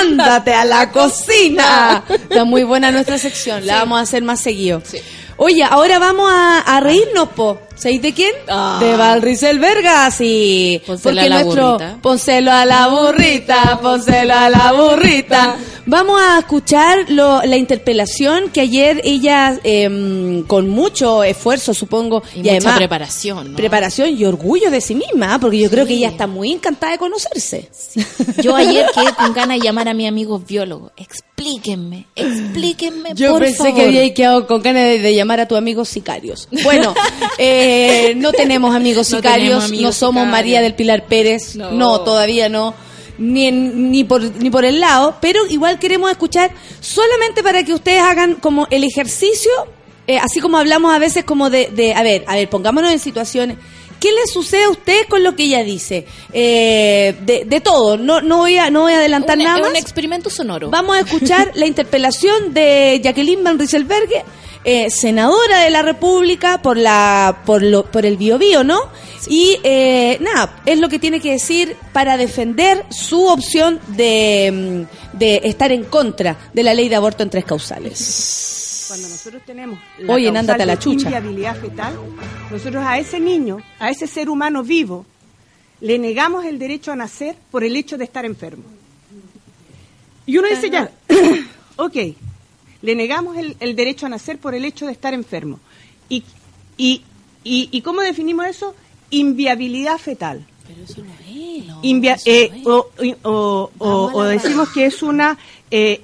ándate 0.00 0.54
a 0.54 0.64
la 0.64 0.90
cocina. 0.90 2.04
Está 2.08 2.44
muy 2.44 2.64
buena 2.64 2.90
nuestra 2.90 3.18
sección. 3.18 3.66
La 3.66 3.76
vamos 3.76 3.98
a 3.98 4.02
hacer 4.02 4.22
más 4.22 4.40
seguido. 4.40 4.82
Sí. 4.84 4.98
Oye, 5.36 5.62
ahora 5.62 5.98
vamos 5.98 6.30
a, 6.32 6.60
a 6.60 6.80
reírnos, 6.80 7.28
po. 7.30 7.60
¿Sabéis 7.78 8.02
de 8.02 8.12
quién? 8.12 8.32
Ah. 8.48 8.78
De 8.82 8.96
Valricel 8.96 9.58
Vergas 9.60 10.16
y 10.20 10.82
Pónselo 10.86 11.20
a 11.20 11.28
la 11.28 11.44
burrita. 11.44 11.98
Pónselo 12.02 12.52
a 12.52 12.64
la 12.64 12.88
burrita, 12.88 13.78
pónselo 13.80 14.34
a 14.34 14.50
la 14.50 14.72
burrita. 14.72 15.56
Vamos 15.86 16.20
a 16.20 16.40
escuchar 16.40 17.06
lo- 17.08 17.40
la 17.44 17.56
interpelación 17.56 18.50
que 18.50 18.60
ayer 18.60 19.00
ella, 19.04 19.58
em, 19.64 20.42
con 20.42 20.68
mucho 20.68 21.22
esfuerzo, 21.24 21.72
supongo, 21.72 22.22
Y, 22.34 22.40
y, 22.40 22.42
mucha 22.42 22.50
además 22.52 22.76
preparación, 22.76 23.50
¿no? 23.52 23.56
preparación 23.56 24.10
y 24.18 24.24
orgullo 24.26 24.70
de 24.70 24.80
sí 24.82 24.94
misma, 24.94 25.34
¿ah? 25.34 25.38
porque 25.38 25.58
yo 25.58 25.70
creo 25.70 25.86
que 25.86 25.94
ella 25.94 26.08
está 26.08 26.26
muy 26.26 26.52
encantada 26.52 26.92
de 26.92 26.98
conocerse. 26.98 27.70
Yo 28.42 28.54
ayer 28.54 28.86
quedé 28.94 29.14
con 29.14 29.32
ganas 29.32 29.58
de 29.60 29.64
llamar 29.64 29.88
a 29.88 29.94
mi 29.94 30.06
amigo 30.06 30.38
biólogo. 30.38 30.92
Explíquenme, 30.96 32.06
explíquenme, 32.14 33.10
Yo 33.14 33.30
por 33.32 33.42
pensé 33.42 33.56
favor. 33.58 33.74
que 33.76 33.82
había 33.86 34.12
quedado 34.14 34.46
con 34.46 34.60
ganas 34.60 34.82
de, 34.82 34.98
de 34.98 35.14
llamar 35.14 35.40
a 35.40 35.48
tu 35.48 35.56
amigos 35.56 35.88
sicarios. 35.88 36.48
Bueno, 36.64 36.92
eh, 37.38 37.66
no 38.16 38.32
tenemos 38.32 38.74
amigos 38.74 39.10
No 39.10 39.16
sicarios, 39.18 39.64
tenemos 39.66 39.82
no, 39.82 39.92
somos 39.92 40.22
sicarios. 40.22 40.32
María 40.32 40.60
del 40.60 40.74
Pilar 40.74 41.04
Pérez, 41.06 41.56
no, 41.56 41.70
No. 41.72 42.00
todavía 42.00 42.48
no. 42.48 42.74
Ni, 43.18 43.46
en- 43.46 43.90
ni, 43.90 44.04
por, 44.04 44.22
ni 44.22 44.48
por 44.50 44.64
el 44.64 44.78
lado, 44.80 45.16
pero 45.20 45.44
igual 45.48 45.78
queremos 45.80 46.08
escuchar 46.10 46.52
solamente 46.80 47.42
para 47.42 47.64
que 47.64 47.72
ustedes 47.74 48.00
hagan 48.00 48.34
como 48.36 48.68
el 48.70 48.84
ejercicio, 48.84 49.50
eh, 50.06 50.18
así 50.18 50.38
como 50.40 50.56
hablamos 50.56 50.94
a 50.94 51.00
veces 51.00 51.24
como 51.24 51.50
de, 51.50 51.68
de, 51.74 51.94
a 51.94 52.02
ver, 52.04 52.22
a 52.28 52.36
ver, 52.36 52.48
pongámonos 52.48 52.92
en 52.92 53.00
situaciones. 53.00 53.56
¿Qué 54.00 54.12
le 54.12 54.26
sucede 54.26 54.64
a 54.64 54.70
usted 54.70 55.06
con 55.08 55.22
lo 55.24 55.34
que 55.34 55.44
ella 55.44 55.64
dice? 55.64 56.06
Eh, 56.32 57.16
de, 57.22 57.44
de 57.44 57.60
todo, 57.60 57.96
no, 57.96 58.20
no, 58.20 58.38
voy 58.38 58.56
a, 58.56 58.70
no 58.70 58.82
voy 58.82 58.92
a 58.92 58.98
adelantar 58.98 59.36
un, 59.36 59.44
nada 59.44 59.56
es 59.56 59.62
más. 59.62 59.70
un 59.70 59.76
experimento 59.76 60.30
sonoro. 60.30 60.70
Vamos 60.70 60.96
a 60.96 61.00
escuchar 61.00 61.50
la 61.54 61.66
interpelación 61.66 62.54
de 62.54 63.00
Jacqueline 63.02 63.42
Van 63.42 63.58
Rieselberghe, 63.58 64.24
eh, 64.64 64.90
senadora 64.90 65.60
de 65.60 65.70
la 65.70 65.82
República 65.82 66.60
por 66.62 66.76
la 66.76 67.42
por 67.46 67.62
lo 67.62 67.84
por 67.84 68.04
el 68.06 68.16
Biobío, 68.16 68.64
¿no? 68.64 68.80
Y 69.28 69.58
eh, 69.62 70.18
nada, 70.20 70.60
es 70.64 70.78
lo 70.78 70.88
que 70.88 70.98
tiene 70.98 71.20
que 71.20 71.32
decir 71.32 71.76
para 71.92 72.16
defender 72.16 72.84
su 72.90 73.26
opción 73.26 73.80
de, 73.88 74.86
mm, 75.12 75.16
de 75.18 75.40
estar 75.44 75.72
en 75.72 75.84
contra 75.84 76.36
de 76.52 76.62
la 76.62 76.72
ley 76.74 76.88
de 76.88 76.96
aborto 76.96 77.22
en 77.22 77.30
tres 77.30 77.44
causales. 77.44 78.57
Cuando 78.88 79.08
nosotros 79.08 79.42
tenemos 79.46 79.78
la 79.98 80.14
Oye, 80.14 80.24
causal 80.26 80.36
ándate 80.38 80.62
a 80.62 80.66
la 80.66 80.78
chucha. 80.78 81.04
inviabilidad 81.06 81.56
fetal, 81.60 81.94
nosotros 82.50 82.82
a 82.84 82.98
ese 82.98 83.20
niño, 83.20 83.58
a 83.78 83.90
ese 83.90 84.06
ser 84.06 84.28
humano 84.30 84.62
vivo, 84.62 85.04
le 85.80 85.98
negamos 85.98 86.44
el 86.46 86.58
derecho 86.58 86.90
a 86.92 86.96
nacer 86.96 87.36
por 87.50 87.62
el 87.64 87.76
hecho 87.76 87.96
de 87.98 88.04
estar 88.04 88.24
enfermo. 88.24 88.64
Y 90.26 90.36
uno 90.38 90.48
dice 90.48 90.68
ya, 90.70 90.90
ok, 91.76 91.96
le 92.82 92.94
negamos 92.94 93.36
el, 93.36 93.56
el 93.60 93.76
derecho 93.76 94.06
a 94.06 94.08
nacer 94.08 94.38
por 94.38 94.54
el 94.54 94.64
hecho 94.64 94.86
de 94.86 94.92
estar 94.92 95.14
enfermo. 95.14 95.60
¿Y, 96.08 96.24
y, 96.76 97.02
y, 97.44 97.68
y 97.70 97.82
cómo 97.82 98.00
definimos 98.00 98.46
eso? 98.46 98.74
Inviabilidad 99.10 99.98
fetal. 99.98 100.44
Pero 100.66 100.82
eso 100.84 101.02
no 101.02 101.12
es, 101.26 101.66
no, 101.66 101.80
Invia- 101.82 102.14
eso 102.16 102.24
eh, 102.26 102.50
no 102.50 102.56
es. 103.02 103.16
o, 103.22 103.70
o- 103.78 104.10
o- 104.14 104.24
decimos 104.24 104.68
que 104.70 104.84
es 104.86 105.02
una 105.02 105.38
eh, 105.70 106.02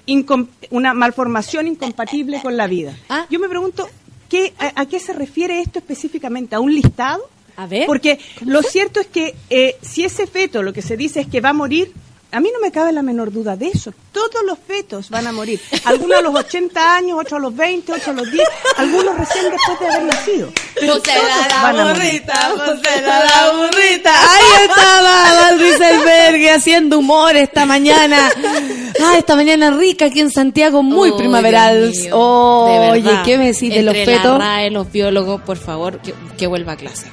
una 0.70 0.94
malformación 0.94 1.66
incompatible 1.66 2.40
con 2.42 2.56
la 2.56 2.66
vida. 2.66 2.96
Ah. 3.08 3.26
Yo 3.30 3.38
me 3.38 3.48
pregunto, 3.48 3.88
¿qué, 4.28 4.52
a, 4.58 4.82
a 4.82 4.86
qué 4.86 4.98
se 4.98 5.12
refiere 5.12 5.60
esto 5.60 5.78
específicamente? 5.78 6.54
¿A 6.54 6.60
un 6.60 6.74
listado? 6.74 7.28
A 7.56 7.66
ver. 7.66 7.86
Porque 7.86 8.18
lo 8.44 8.62
cierto 8.62 9.00
es 9.00 9.06
que 9.06 9.34
eh, 9.50 9.76
si 9.80 10.04
ese 10.04 10.26
feto 10.26 10.62
lo 10.62 10.72
que 10.72 10.82
se 10.82 10.96
dice 10.96 11.20
es 11.20 11.28
que 11.28 11.40
va 11.40 11.50
a 11.50 11.54
morir, 11.54 11.92
a 12.34 12.40
mí 12.40 12.50
no 12.52 12.58
me 12.58 12.72
cabe 12.72 12.90
la 12.90 13.02
menor 13.02 13.30
duda 13.30 13.56
de 13.56 13.68
eso. 13.68 13.94
Todos 14.10 14.44
los 14.44 14.58
fetos 14.58 15.08
van 15.08 15.24
a 15.28 15.32
morir. 15.32 15.60
Algunos 15.84 16.18
a 16.18 16.22
los 16.22 16.34
80 16.34 16.96
años, 16.96 17.16
otros 17.20 17.38
a 17.38 17.42
los 17.42 17.54
20, 17.54 17.92
otros 17.92 18.08
a 18.08 18.12
los 18.12 18.30
10, 18.30 18.48
algunos 18.76 19.16
recién 19.16 19.44
después 19.50 19.78
de 19.78 19.86
haber 19.86 20.02
nacido. 20.02 20.52
Pero 20.74 21.00
todos 21.00 21.16
van 21.62 21.78
a 21.78 21.94
morir. 21.94 22.22
la 22.26 23.52
burrita. 23.52 24.12
Ahí 24.34 24.64
estaba 24.68 25.34
Val 25.42 25.60
Rieselberghe 25.60 26.50
haciendo 26.50 26.98
humor 26.98 27.36
esta 27.36 27.66
mañana. 27.66 28.30
Ah, 29.04 29.18
esta 29.18 29.36
mañana 29.36 29.70
rica 29.70 30.06
aquí 30.06 30.20
en 30.20 30.30
Santiago, 30.30 30.82
muy 30.82 31.10
Oh, 31.10 31.16
primaveral. 31.16 31.92
Oye, 32.12 33.02
de. 33.02 33.22
¿qué 33.24 33.38
me 33.38 33.46
decís 33.52 33.72
de 33.74 33.82
los 33.82 33.94
fetos? 33.94 34.38
La 34.38 34.38
RAE, 34.38 34.70
los 34.70 34.90
biólogos, 34.90 35.40
por 35.42 35.56
favor, 35.56 35.98
que, 36.00 36.14
que 36.36 36.46
vuelva 36.46 36.72
a 36.72 36.76
clase. 36.76 37.06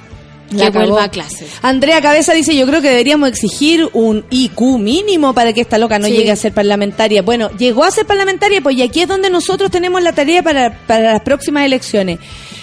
La 0.52 0.70
que 0.70 0.78
vuelva 0.80 1.06
a 1.06 1.10
clase. 1.10 1.48
Andrea 1.62 2.02
Cabeza 2.02 2.34
dice, 2.34 2.54
yo 2.58 2.68
creo 2.68 2.82
que 2.82 2.90
deberíamos 2.90 3.30
exigir 3.30 3.88
un 3.94 4.26
IQ 4.30 4.80
mínimo 4.80 5.34
para 5.34 5.54
que 5.54 5.62
esta 5.62 5.78
loca 5.78 5.98
no 5.98 6.08
Sí. 6.08 6.12
llegue 6.14 6.32
a 6.32 6.36
ser 6.36 6.52
parlamentaria. 6.52 7.22
Bueno, 7.22 7.50
llegó 7.58 7.86
a 7.86 7.92
ser 7.92 8.06
parlamentaria, 8.06 8.60
pues 8.60 8.76
y 8.76 8.82
aquí 8.82 9.02
es 9.02 9.08
donde 9.08 9.30
nosotros 9.30 9.72
tenemos 9.72 10.04
la 10.04 10.12
tarea 10.12 10.44
para, 10.44 10.78
para 10.88 11.14
las 11.14 11.22
próximas 11.22 11.66
elecciones. 11.66 12.20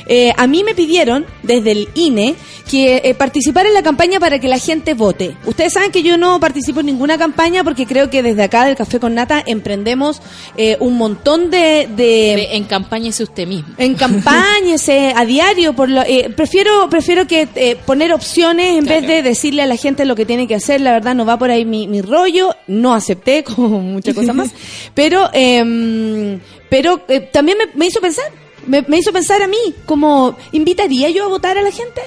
Eh, 0.08 0.32
a 0.36 0.46
mí 0.46 0.64
me 0.64 0.74
pidieron 0.74 1.26
desde 1.42 1.72
el 1.72 1.88
INE 1.94 2.34
que 2.68 3.00
eh, 3.04 3.14
participar 3.14 3.66
en 3.66 3.74
la 3.74 3.82
campaña 3.82 4.18
para 4.20 4.38
que 4.38 4.48
la 4.48 4.58
gente 4.58 4.94
vote. 4.94 5.36
Ustedes 5.46 5.72
saben 5.74 5.90
que 5.90 6.02
yo 6.02 6.16
no 6.18 6.38
participo 6.40 6.80
en 6.80 6.86
ninguna 6.86 7.16
campaña 7.18 7.62
porque 7.64 7.86
creo 7.86 8.10
que 8.10 8.22
desde 8.22 8.42
acá 8.42 8.64
del 8.66 8.76
Café 8.76 9.00
con 9.00 9.14
Nata 9.14 9.42
emprendemos 9.46 10.20
eh, 10.56 10.76
un 10.80 10.96
montón 10.98 11.50
de- 11.50 11.88
de 11.96 11.96
De- 11.96 12.48
en 12.56 12.64
campaña 12.64 13.08
es 13.10 13.20
usted 13.20 13.46
mismo. 13.46 13.68
en 13.78 13.94
campañas 13.94 14.88
eh, 14.88 15.12
a 15.16 15.24
diario 15.24 15.72
por 15.74 15.88
lo, 15.88 16.02
eh, 16.02 16.30
prefiero 16.36 16.88
prefiero 16.90 17.26
que 17.26 17.48
eh, 17.54 17.76
poner 17.86 18.12
opciones 18.12 18.76
en 18.78 18.84
Claro. 18.84 19.00
vez 19.00 19.08
de 19.08 19.22
decirle 19.22 19.62
a 19.62 19.66
la 19.66 19.76
gente 19.76 20.04
lo 20.04 20.14
que 20.14 20.26
tiene 20.26 20.46
que 20.46 20.54
hacer 20.54 20.80
la 20.80 20.92
verdad 20.92 21.14
no 21.14 21.24
va 21.24 21.38
por 21.38 21.50
ahí 21.50 21.64
mi, 21.64 21.86
mi 21.88 22.02
rollo 22.02 22.54
no 22.66 22.94
acepté 22.94 23.44
como 23.56 23.80
muchas 23.80 24.14
cosas 24.14 24.34
más 24.34 24.50
pero 24.94 25.30
em, 25.32 26.38
pero 26.68 27.00
eh, 27.08 27.20
también 27.20 27.58
me, 27.58 27.66
me 27.74 27.86
hizo 27.86 28.00
pensar 28.00 28.24
me, 28.66 28.82
me 28.82 28.98
hizo 28.98 29.12
pensar 29.12 29.42
a 29.42 29.46
mí 29.46 29.74
como 29.86 30.36
invitaría 30.52 31.10
yo 31.10 31.24
a 31.24 31.28
votar 31.28 31.58
a 31.58 31.62
la 31.62 31.70
gente 31.70 32.02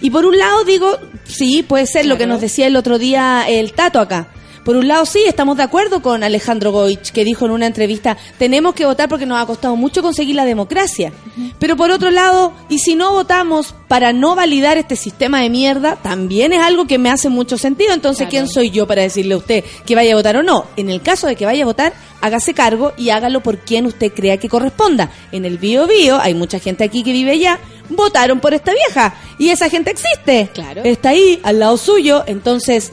y 0.00 0.10
por 0.10 0.24
un 0.24 0.36
lado 0.36 0.64
digo 0.64 0.98
sí 1.24 1.62
puede 1.62 1.86
ser 1.86 2.06
lo 2.06 2.18
que 2.18 2.26
nos 2.26 2.40
decía 2.40 2.66
el 2.66 2.76
otro 2.76 2.98
día 2.98 3.48
el 3.48 3.72
Tato 3.72 4.00
acá 4.00 4.28
por 4.66 4.74
un 4.76 4.88
lado, 4.88 5.06
sí, 5.06 5.22
estamos 5.28 5.56
de 5.56 5.62
acuerdo 5.62 6.02
con 6.02 6.24
Alejandro 6.24 6.72
Goich, 6.72 7.12
que 7.12 7.24
dijo 7.24 7.44
en 7.44 7.52
una 7.52 7.66
entrevista, 7.66 8.16
tenemos 8.36 8.74
que 8.74 8.84
votar 8.84 9.08
porque 9.08 9.24
nos 9.24 9.40
ha 9.40 9.46
costado 9.46 9.76
mucho 9.76 10.02
conseguir 10.02 10.34
la 10.34 10.44
democracia. 10.44 11.12
Pero 11.60 11.76
por 11.76 11.92
otro 11.92 12.10
lado, 12.10 12.52
y 12.68 12.80
si 12.80 12.96
no 12.96 13.12
votamos 13.12 13.76
para 13.86 14.12
no 14.12 14.34
validar 14.34 14.76
este 14.76 14.96
sistema 14.96 15.40
de 15.40 15.50
mierda, 15.50 15.94
también 16.02 16.52
es 16.52 16.60
algo 16.60 16.88
que 16.88 16.98
me 16.98 17.10
hace 17.10 17.28
mucho 17.28 17.56
sentido. 17.58 17.94
Entonces, 17.94 18.26
Claro. 18.26 18.30
¿quién 18.30 18.48
soy 18.48 18.70
yo 18.72 18.88
para 18.88 19.02
decirle 19.02 19.34
a 19.34 19.36
usted 19.36 19.62
que 19.86 19.94
vaya 19.94 20.14
a 20.14 20.16
votar 20.16 20.36
o 20.36 20.42
no? 20.42 20.64
En 20.76 20.90
el 20.90 21.00
caso 21.00 21.28
de 21.28 21.36
que 21.36 21.46
vaya 21.46 21.62
a 21.62 21.66
votar, 21.66 21.92
hágase 22.20 22.52
cargo 22.52 22.92
y 22.96 23.10
hágalo 23.10 23.44
por 23.44 23.58
quien 23.58 23.86
usted 23.86 24.12
crea 24.12 24.38
que 24.38 24.48
corresponda. 24.48 25.12
En 25.30 25.44
el 25.44 25.58
Bio 25.58 25.86
Bio, 25.86 26.18
hay 26.20 26.34
mucha 26.34 26.58
gente 26.58 26.82
aquí 26.82 27.04
que 27.04 27.12
vive 27.12 27.30
allá, 27.30 27.60
votaron 27.88 28.40
por 28.40 28.52
esta 28.52 28.72
vieja. 28.72 29.14
Y 29.38 29.50
esa 29.50 29.68
gente 29.70 29.92
existe. 29.92 30.50
Claro. 30.52 30.82
Está 30.82 31.10
ahí, 31.10 31.38
al 31.44 31.60
lado 31.60 31.76
suyo. 31.76 32.24
Entonces, 32.26 32.90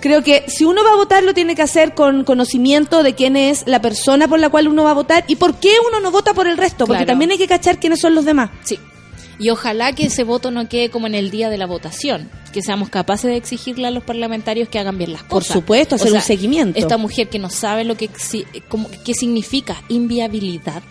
Creo 0.00 0.22
que 0.22 0.44
si 0.48 0.64
uno 0.64 0.82
va 0.82 0.92
a 0.92 0.96
votar 0.96 1.22
lo 1.22 1.34
tiene 1.34 1.54
que 1.54 1.62
hacer 1.62 1.94
con 1.94 2.24
conocimiento 2.24 3.02
de 3.02 3.14
quién 3.14 3.36
es 3.36 3.64
la 3.66 3.80
persona 3.80 4.28
por 4.28 4.38
la 4.40 4.48
cual 4.48 4.66
uno 4.68 4.84
va 4.84 4.92
a 4.92 4.94
votar 4.94 5.24
y 5.28 5.36
por 5.36 5.56
qué 5.60 5.72
uno 5.88 6.00
no 6.00 6.10
vota 6.10 6.32
por 6.34 6.46
el 6.46 6.56
resto, 6.56 6.86
porque 6.86 7.00
Claro. 7.04 7.12
también 7.12 7.30
hay 7.32 7.38
que 7.38 7.46
cachar 7.46 7.78
quiénes 7.78 8.00
son 8.00 8.14
los 8.14 8.24
demás. 8.24 8.50
Sí. 8.64 8.78
Y 9.38 9.48
ojalá 9.50 9.92
que 9.94 10.06
ese 10.06 10.22
voto 10.24 10.50
no 10.50 10.68
quede 10.68 10.90
como 10.90 11.06
en 11.06 11.14
el 11.14 11.30
día 11.30 11.48
de 11.48 11.56
la 11.56 11.64
votación, 11.66 12.30
que 12.52 12.60
seamos 12.62 12.88
capaces 12.90 13.30
de 13.30 13.36
exigirle 13.36 13.86
a 13.86 13.90
los 13.90 14.02
parlamentarios 14.04 14.68
que 14.68 14.78
hagan 14.78 14.98
bien 14.98 15.12
las 15.12 15.22
Por 15.22 15.40
cosas. 15.42 15.52
supuesto, 15.54 15.94
hacer 15.96 16.12
un 16.12 16.20
seguimiento. 16.20 16.78
Esta 16.78 16.98
mujer 16.98 17.28
que 17.28 17.38
no 17.38 17.48
sabe 17.48 17.84
lo 17.84 17.96
que 17.96 18.10
como- 18.68 18.90
qué 19.04 19.14
significa 19.14 19.82
inviabilidad. 19.88 20.82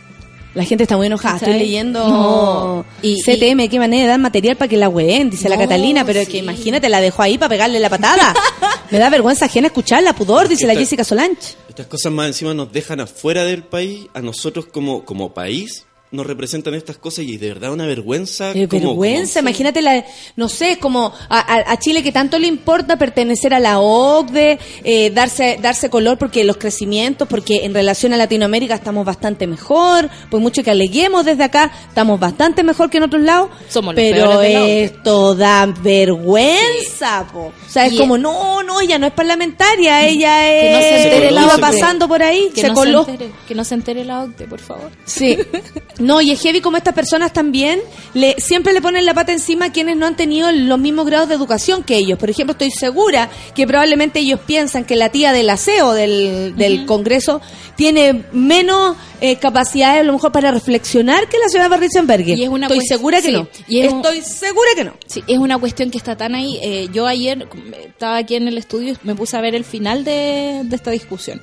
La 0.56 0.64
gente 0.64 0.84
está 0.84 0.97
muy 0.97 1.08
enojada. 1.08 1.36
Estoy 1.36 1.54
¿Cachai? 1.54 1.60
leyendo 1.66 2.08
No. 2.08 2.86
Y- 3.02 3.22
CTM, 3.22 3.70
qué 3.70 3.78
manera 3.80 4.04
de 4.04 4.08
dar 4.10 4.20
material 4.20 4.56
para 4.58 4.68
que 4.68 4.78
la 4.78 4.89
ween, 4.89 5.30
dice 5.30 5.47
la 5.47 5.58
Catalina, 5.58 6.04
pero 6.06 6.20
es 6.20 6.28
que 6.30 6.38
imagínate, 6.38 6.89
la 6.89 7.02
dejó 7.02 7.22
ahí 7.22 7.38
para 7.38 7.50
pegarle 7.50 7.80
la 7.80 7.89
patada. 7.89 8.34
Me 8.91 8.97
da 8.97 9.10
vergüenza 9.10 9.45
ajena 9.45 9.68
escucharla, 9.68 10.14
pudor, 10.14 10.47
dice 10.47 10.66
la 10.66 10.74
Jessica 10.76 11.04
Solange. 11.04 11.56
Estas 11.68 11.86
cosas 11.86 12.12
más 12.12 12.28
encima 12.28 12.54
nos 12.56 12.72
dejan 12.72 13.00
afuera 13.00 13.45
del 13.45 13.64
país, 13.64 14.08
a 14.14 14.22
nosotros 14.22 14.66
como, 14.66 15.06
como 15.06 15.34
país 15.34 15.86
nos 16.12 16.26
representan 16.26 16.74
estas 16.74 16.97
cosas 16.97 17.26
y 17.26 17.38
de 17.38 17.49
verdad 17.49 17.72
una 17.72 17.86
vergüenza. 17.86 18.51
Como- 18.53 18.68
vergüenza, 18.68 19.39
como- 19.41 19.49
imagínate 19.49 19.82
la, 19.84 20.03
no 20.36 20.49
sé, 20.49 20.80
como 20.80 21.14
a, 21.30 21.72
a- 21.72 21.78
Chile 21.78 22.01
que 22.01 22.12
tanto 22.12 22.39
le 22.39 22.47
importa 22.47 22.97
pertenecer 22.97 23.53
a 23.53 23.60
la 23.60 23.80
OCDE, 23.80 24.57
eh, 24.84 25.12
darse, 25.12 25.60
darse 25.62 25.89
color 25.91 26.18
porque 26.18 26.43
los 26.43 26.57
crecimientos, 26.57 27.28
porque 27.28 27.64
en 27.66 27.74
relación 27.76 28.12
a 28.14 28.18
Latinoamérica 28.18 28.74
estamos 28.76 29.05
bastante 29.05 29.45
mejor, 29.45 30.10
pues 30.32 30.41
mucho 30.41 30.64
que 30.64 30.72
aleguemos 30.72 31.26
desde 31.26 31.43
acá, 31.43 31.72
estamos 31.88 32.20
bastante 32.20 32.64
mejor 32.64 32.89
que 32.89 32.97
en 32.97 33.03
otros 33.03 33.22
lados, 33.22 33.49
Somos 33.70 33.93
pero 33.93 34.41
esto 34.41 35.36
da 35.36 35.68
vergüenza, 35.68 37.28
po. 37.32 37.53
o 37.68 37.70
sea, 37.70 37.86
es 37.86 37.93
Y- 37.93 37.97
como, 37.97 38.18
no, 38.18 38.64
no, 38.64 38.82
ella 38.82 38.97
no 38.97 39.05
es 39.07 39.14
parlamentaria, 39.14 40.07
ella 40.07 40.39
Que 40.41 40.70
es, 40.70 40.74
no 40.74 40.80
se 40.82 41.03
entere 41.03 41.32
la 41.32 41.41
iba 41.43 41.53
OCDE. 41.53 41.62
pasando 41.62 42.07
por 42.07 42.24
ahí, 42.24 42.49
Que 42.53 42.62
se 42.62 42.68
no 42.70 42.74
coló. 42.74 43.05
se 43.05 43.12
entere, 43.12 43.32
que 43.47 43.55
no 43.55 43.64
se 43.64 43.76
entere 43.76 44.05
la 44.05 44.24
OCDE, 44.24 44.47
por 44.47 44.60
favor. 44.60 44.89
Sí. 45.05 45.38
No, 46.00 46.22
y 46.22 46.32
es 46.32 46.41
heavy 46.41 46.62
como 46.62 46.78
estas 46.78 46.93
personas 46.93 47.34
también 47.34 47.80
le, 48.14 48.36
siempre 48.39 48.72
le 48.74 48.82
ponen 48.82 49.06
la 49.06 49.14
pata 49.14 49.34
encima 49.34 49.66
a 49.66 49.72
quienes 49.72 49.97
no 49.97 50.06
han 50.06 50.16
tenido 50.16 50.50
los 50.52 50.80
mismos 50.80 51.06
grados 51.06 51.28
de 51.30 51.36
educación 51.36 51.84
que 51.84 51.97
ellos. 51.97 52.18
Por 52.18 52.30
ejemplo, 52.30 52.54
estoy 52.54 52.72
segura 52.72 53.30
que 53.54 53.68
probablemente 53.68 54.20
ellos 54.20 54.39
piensan 54.45 54.86
que 54.86 54.95
la 54.95 55.10
tía 55.10 55.34
del 55.34 55.50
aseo 55.50 55.91
del, 55.93 56.56
del 56.56 56.86
Congreso 56.86 57.41
tiene 57.76 58.24
menos 58.32 58.95
eh, 59.22 59.36
capacidades 59.36 60.02
a 60.02 60.04
lo 60.04 60.14
mejor 60.14 60.32
para 60.32 60.52
reflexionar 60.52 61.28
que 61.28 61.38
la 61.38 61.50
señora 61.50 61.68
Barritzenberger. 61.70 62.38
Y 62.38 62.43
es 62.43 62.50
una 62.50 62.68
Estoy 62.68 62.86
segura 62.86 63.22
que 63.22 63.28
sí, 63.28 63.34
no. 63.34 63.47
y 63.68 63.82
es 63.82 63.91
un- 63.91 63.97
Estoy 64.00 64.22
segura 64.22 64.70
que 64.76 64.84
no. 64.86 64.93
Sí, 65.06 65.22
es 65.28 65.38
una 65.38 65.58
cuestión 65.58 65.91
que 65.91 65.97
está 65.97 66.16
tan 66.16 66.34
ahí. 66.34 66.60
Eh, 66.62 66.88
yo 66.93 67.08
ayer 67.08 67.45
estaba 67.86 68.18
aquí 68.18 68.36
en 68.36 68.47
el 68.47 68.58
estudio 68.58 68.93
y 68.93 68.97
me 69.04 69.16
puse 69.16 69.36
a 69.36 69.41
ver 69.41 69.54
el 69.54 69.66
final 69.66 70.06
de, 70.06 70.62
de 70.64 70.76
esta 70.76 70.91
discusión. 70.91 71.41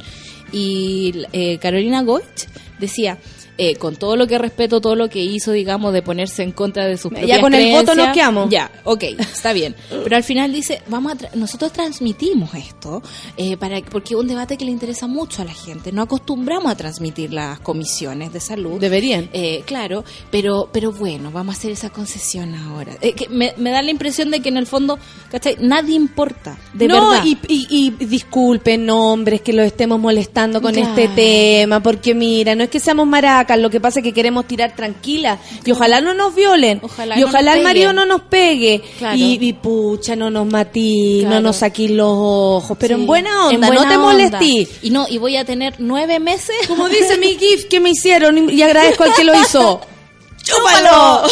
Y 0.53 1.13
eh, 1.33 1.59
Carolina 1.59 2.03
Goich 2.03 2.49
decía, 2.79 3.19
eh, 3.59 3.77
con 3.77 3.97
todo 3.97 4.17
lo 4.17 4.27
que 4.27 4.39
respeto, 4.39 4.81
todo 4.81 4.97
lo 4.97 5.09
que 5.09 5.23
hizo, 5.23 5.53
digamos, 5.53 5.93
de 5.93 6.03
ponerse 6.03 6.43
en 6.43 6.53
contra 6.53 6.87
de 6.87 6.97
sus 6.97 7.11
Ya 7.13 7.19
propias 7.19 7.41
con 7.41 7.55
el 7.55 7.73
voto 7.73 7.95
nos 7.95 8.09
quedamos. 8.15 8.51
Ya, 8.51 8.71
ok, 8.85 9.03
está 9.19 9.53
bien. 9.53 9.75
Pero 10.05 10.17
al 10.17 10.25
final 10.25 10.53
dice, 10.53 10.83
vamos 10.89 11.13
a 11.13 11.17
tra- 11.17 11.35
nosotros 11.35 11.73
transmitimos 11.73 12.55
esto 12.55 13.03
eh, 13.37 13.57
para 13.57 13.81
porque 13.81 14.15
es 14.15 14.21
un 14.21 14.27
debate 14.27 14.57
que 14.57 14.65
le 14.65 14.71
interesa 14.71 15.07
mucho 15.07 15.43
a 15.43 15.45
la 15.45 15.55
gente. 15.55 15.93
No 15.93 16.03
acostumbramos 16.03 16.71
a 16.73 16.77
transmitir 16.77 17.33
las 17.33 17.61
comisiones 17.61 18.33
de 18.33 18.41
salud. 18.41 18.81
Deberían. 18.81 19.29
Eh, 19.33 19.63
claro, 19.67 20.05
pero 20.31 20.69
pero 20.73 20.93
bueno, 20.93 21.31
vamos 21.31 21.55
a 21.55 21.59
hacer 21.59 21.71
esa 21.73 21.91
concesión 21.91 22.55
ahora. 22.55 22.95
Que 22.97 23.29
me, 23.31 23.55
me 23.57 23.71
da 23.71 23.83
la 23.83 23.91
impresión 23.91 24.31
de 24.31 24.41
que 24.41 24.49
en 24.49 24.57
el 24.57 24.67
fondo, 24.67 24.99
¿cachai? 25.31 25.57
Nadie 25.61 25.95
importa, 25.95 26.59
de 26.75 26.89
no, 26.89 27.11
verdad. 27.11 27.25
Y, 27.25 27.39
y, 27.49 27.67
y 27.71 27.91
disculpen, 28.05 28.89
hombres, 28.91 29.41
que 29.41 29.53
los 29.53 29.65
estemos 29.67 29.99
molestando 30.01 30.61
con 30.61 30.77
este 30.77 31.09
tema, 31.09 31.83
porque 31.83 32.15
mira, 32.15 32.55
no 32.55 32.65
es 32.65 32.71
que 32.71 32.81
seamos 32.81 33.07
maracas, 33.07 33.45
lo 33.57 33.70
que 33.70 33.80
pasa 33.80 34.01
es 34.01 34.03
que 34.03 34.12
queremos 34.12 34.47
tirar 34.47 34.74
tranquila 34.74 35.38
y 35.64 35.70
ojalá 35.70 36.01
no 36.01 36.14
nos 36.14 36.34
violen 36.34 36.80
Ojalá 36.82 37.16
y 37.16 37.20
no 37.20 37.26
ojalá 37.26 37.55
el 37.55 37.62
marido 37.62 37.92
no 37.92 38.07
nos 38.07 38.22
pegue 38.22 38.82
Claro. 38.99 39.16
y, 39.16 39.38
y 39.40 39.53
pucha, 39.53 40.16
no 40.16 40.30
nos 40.30 40.47
matí, 40.47 41.22
no 41.28 41.40
nos 41.40 41.57
saquí 41.59 41.88
los 41.88 42.09
ojos, 42.11 42.76
pero 42.80 42.97
Sí, 42.97 43.03
en 43.03 43.07
buena 43.07 43.47
onda, 43.49 43.55
en 43.68 43.74
buena 43.74 43.82
no 43.84 43.88
te 43.90 43.99
molestí. 43.99 44.68
Y 44.82 44.90
no, 44.90 45.07
y 45.09 45.18
voy 45.18 45.36
a 45.36 45.44
tener 45.44 45.74
nueve 45.78 46.18
meses. 46.18 46.57
Como 46.66 46.88
dice 46.88 47.18
mi 47.18 47.36
GIF 47.38 47.66
que 47.66 47.78
me 47.78 47.90
hicieron 47.90 48.51
y 48.51 48.62
agradezco 48.62 49.05
al 49.05 49.14
que 49.14 49.24
lo 49.24 49.34
hizo. 49.40 49.80
¡Chúpalo! 50.42 51.22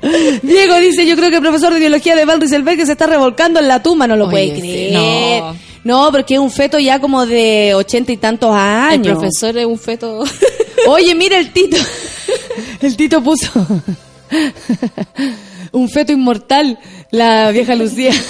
Diego 0.42 0.76
dice, 0.78 1.06
yo 1.06 1.16
creo 1.16 1.28
que 1.30 1.36
el 1.36 1.42
profesor 1.42 1.72
de 1.74 1.80
biología 1.80 2.14
de 2.16 2.24
Val 2.24 2.40
Rieselberg 2.40 2.84
se 2.86 2.92
está 2.92 3.06
revolcando 3.06 3.58
en 3.60 3.68
la 3.68 3.82
tumba, 3.82 4.06
no 4.06 4.16
lo 4.16 4.26
Oye, 4.26 4.30
puede 4.32 4.54
sí, 4.54 4.60
creer. 4.60 4.92
no. 5.42 5.56
No. 5.88 6.10
porque 6.12 6.34
es 6.34 6.40
un 6.40 6.50
feto 6.50 6.78
ya 6.78 7.00
como 7.00 7.26
de 7.26 7.74
ochenta 7.74 8.12
y 8.12 8.16
tantos 8.16 8.50
El 8.50 8.56
años. 8.60 9.18
profesor 9.18 9.56
es 9.58 9.66
un 9.66 9.78
feto. 9.78 10.22
Oye, 10.88 11.14
mira 11.14 11.38
el 11.38 11.52
Tito. 11.52 11.76
El 12.80 12.96
Tito 12.96 13.22
puso 13.22 13.50
un 15.72 15.88
feto 15.88 16.12
inmortal, 16.12 16.78
la 17.10 17.50
vieja 17.50 17.74
Lucía. 17.74 18.12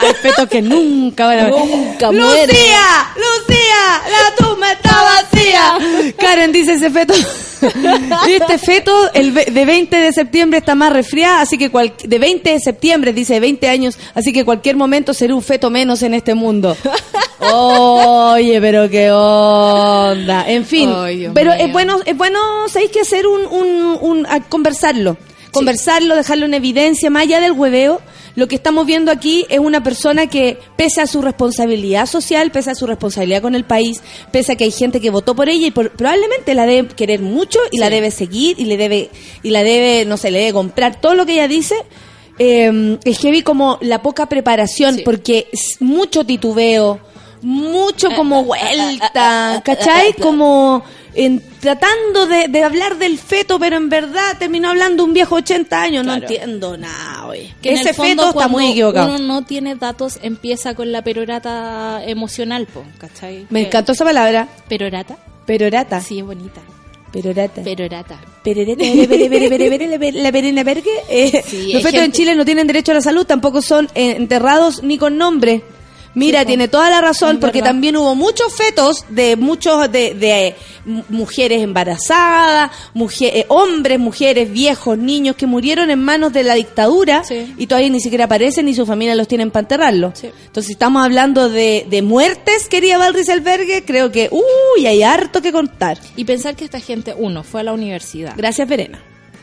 Hay 0.00 0.14
fetos 0.22 0.48
que 0.48 0.62
nunca 0.62 1.26
van 1.26 1.38
a 1.40 1.48
Nunca 1.48 2.12
¡Lucía! 2.12 3.10
¡Lucía! 3.16 4.02
¡La 4.10 4.34
tumba 4.36 4.72
está 4.72 5.02
vacía! 5.02 5.78
Karen 6.18 6.52
dice 6.52 6.74
ese 6.74 6.90
feto. 6.90 7.14
Este 8.28 8.58
feto 8.58 8.92
el 9.14 9.34
de 9.34 9.64
20 9.64 9.96
de 9.96 10.12
septiembre 10.12 10.58
está 10.58 10.74
más 10.74 10.92
resfriada, 10.92 11.40
así 11.40 11.58
que 11.58 11.70
cual- 11.70 11.92
de 12.02 12.18
20 12.18 12.50
de 12.50 12.60
septiembre, 12.60 13.12
dice 13.12 13.34
de 13.34 13.40
20 13.40 13.68
años, 13.68 13.98
así 14.14 14.32
que 14.32 14.44
cualquier 14.44 14.76
momento 14.76 15.12
será 15.14 15.34
un 15.34 15.42
feto 15.42 15.70
menos 15.70 16.02
en 16.02 16.14
este 16.14 16.34
mundo. 16.34 16.76
Oye, 17.40 18.60
pero 18.60 18.88
qué 18.90 19.10
onda. 19.12 20.48
En 20.48 20.64
fin, 20.64 20.90
pero 21.34 21.54
mío. 21.54 21.64
es 21.66 21.72
bueno, 21.72 21.98
es 22.04 22.16
bueno, 22.16 22.38
¿sabéis 22.68 22.90
que 22.90 23.00
hacer 23.00 23.26
un, 23.26 23.46
un, 23.46 23.98
un- 24.00 24.26
a 24.26 24.40
conversarlo? 24.40 25.16
Conversarlo, 25.50 26.14
dejarlo 26.14 26.44
en 26.46 26.54
evidencia, 26.54 27.10
más 27.10 27.22
allá 27.22 27.40
del 27.40 27.52
hueveo. 27.52 28.00
Lo 28.34 28.46
que 28.48 28.54
estamos 28.56 28.86
viendo 28.86 29.10
aquí 29.10 29.46
es 29.48 29.58
una 29.58 29.82
persona 29.82 30.26
que, 30.28 30.58
pese 30.76 31.00
a 31.00 31.06
su 31.06 31.22
responsabilidad 31.22 32.06
social, 32.06 32.50
pese 32.52 32.70
a 32.70 32.74
su 32.74 32.86
responsabilidad 32.86 33.42
con 33.42 33.54
el 33.54 33.64
país, 33.64 34.00
pese 34.30 34.52
a 34.52 34.56
que 34.56 34.64
hay 34.64 34.70
gente 34.70 35.00
que 35.00 35.10
votó 35.10 35.34
por 35.34 35.48
ella 35.48 35.66
y 35.66 35.70
por- 35.70 35.90
probablemente 35.90 36.54
la 36.54 36.66
debe 36.66 36.88
querer 36.88 37.20
mucho 37.20 37.58
y 37.72 37.78
la 37.78 37.90
debe 37.90 38.10
seguir 38.10 38.56
y 38.58 38.64
le 38.66 38.76
debe, 38.76 39.10
y 39.42 39.50
la 39.50 39.62
debe, 39.62 40.04
no 40.04 40.16
sé, 40.16 40.30
le 40.30 40.38
debe 40.40 40.52
comprar 40.52 41.00
todo 41.00 41.14
lo 41.14 41.26
que 41.26 41.32
ella 41.32 41.48
dice, 41.48 41.74
eh, 42.38 42.98
es 43.04 43.18
heavy 43.18 43.42
como 43.42 43.78
la 43.80 44.02
poca 44.02 44.26
preparación, 44.26 44.96
Sí. 44.96 45.02
porque 45.04 45.48
es 45.52 45.76
mucho 45.80 46.24
titubeo, 46.24 47.00
mucho 47.42 48.08
como 48.16 48.44
vuelta, 48.44 49.62
¿cachai? 49.64 50.12
Como 50.14 50.82
en, 51.24 51.42
tratando 51.60 52.26
de, 52.26 52.48
de 52.48 52.62
hablar 52.62 52.96
del 52.96 53.18
feto, 53.18 53.58
pero 53.58 53.76
en 53.76 53.88
verdad 53.88 54.36
terminó 54.38 54.70
hablando 54.70 55.04
un 55.04 55.12
viejo 55.12 55.34
80 55.36 55.82
años, 55.82 56.06
no 56.06 56.12
Claro. 56.16 56.26
entiendo 56.32 56.76
nada, 56.78 57.26
güey. 57.26 57.52
Que 57.60 57.72
Ese 57.74 57.92
fondo, 57.92 58.22
feto 58.26 58.28
está 58.38 58.48
muy 58.48 58.70
equivocado. 58.70 59.08
Uno 59.16 59.18
no 59.18 59.44
tiene 59.44 59.74
datos, 59.74 60.18
empieza 60.22 60.74
con 60.74 60.92
la 60.92 61.02
perorata 61.02 62.02
emocional, 62.06 62.66
po, 62.66 62.84
¿cachai? 62.98 63.46
Me 63.50 63.62
encantó 63.62 63.92
esa 63.92 64.04
palabra, 64.04 64.48
¿Perorata? 64.68 65.16
perorata, 65.44 66.00
Sí, 66.00 66.20
es 66.20 66.24
bonita. 66.24 66.60
perorata. 67.12 67.62
Perorata. 67.62 68.20
Pere, 68.44 68.64
la 68.66 69.98
per- 69.98 70.14
la 70.14 70.30
perena 70.32 70.62
vergue. 70.62 70.90
Eh, 71.08 71.42
los 71.72 71.82
fetos 71.82 72.00
en 72.02 72.12
Chile 72.12 72.34
no 72.34 72.44
tienen 72.44 72.66
derecho 72.66 72.92
a 72.92 72.94
la 72.94 73.00
salud, 73.00 73.26
tampoco 73.26 73.60
son 73.60 73.88
enterrados 73.94 74.82
ni 74.82 74.96
con 74.98 75.18
nombre. 75.18 75.62
Mira, 76.18 76.40
Sí, 76.40 76.44
po. 76.44 76.48
tiene 76.48 76.68
toda 76.68 76.90
la 76.90 77.00
razón, 77.00 77.38
porque 77.40 77.58
verdad. 77.58 77.70
también 77.70 77.96
hubo 77.96 78.14
muchos 78.14 78.52
fetos 78.54 79.04
de 79.08 79.36
muchos 79.36 79.90
de, 79.92 80.14
de, 80.14 80.48
eh, 80.48 80.56
mu- 80.84 81.04
mujeres 81.08 81.62
embarazadas, 81.62 82.70
mujer- 82.94 83.32
eh, 83.36 83.44
hombres, 83.48 83.98
mujeres, 83.98 84.50
viejos, 84.50 84.98
niños 84.98 85.36
que 85.36 85.46
murieron 85.46 85.90
en 85.90 86.00
manos 86.02 86.32
de 86.32 86.42
la 86.44 86.54
dictadura 86.54 87.24
Sí. 87.24 87.54
y 87.56 87.66
todavía 87.66 87.90
ni 87.90 88.00
siquiera 88.00 88.24
aparecen 88.24 88.66
ni 88.66 88.74
su 88.74 88.84
familia 88.86 89.14
los 89.14 89.28
tienen 89.28 89.50
para 89.50 89.62
enterrarlos. 89.64 90.18
Sí. 90.18 90.30
Entonces, 90.46 90.70
estamos 90.72 91.04
hablando 91.04 91.48
de, 91.48 91.86
de 91.88 92.02
muertes, 92.02 92.68
quería 92.68 92.98
Valris 92.98 93.28
Albergue, 93.28 93.84
creo 93.84 94.10
que, 94.10 94.28
uy, 94.30 94.86
hay 94.86 95.02
harto 95.02 95.40
que 95.42 95.52
contar. 95.52 95.98
Y 96.16 96.24
pensar 96.24 96.56
que 96.56 96.64
esta 96.64 96.80
gente, 96.80 97.14
uno, 97.16 97.42
fue 97.44 97.60
a 97.60 97.64
la 97.64 97.72
universidad. 97.72 98.34
Gracias, 98.36 98.66
Verena. 98.68 99.00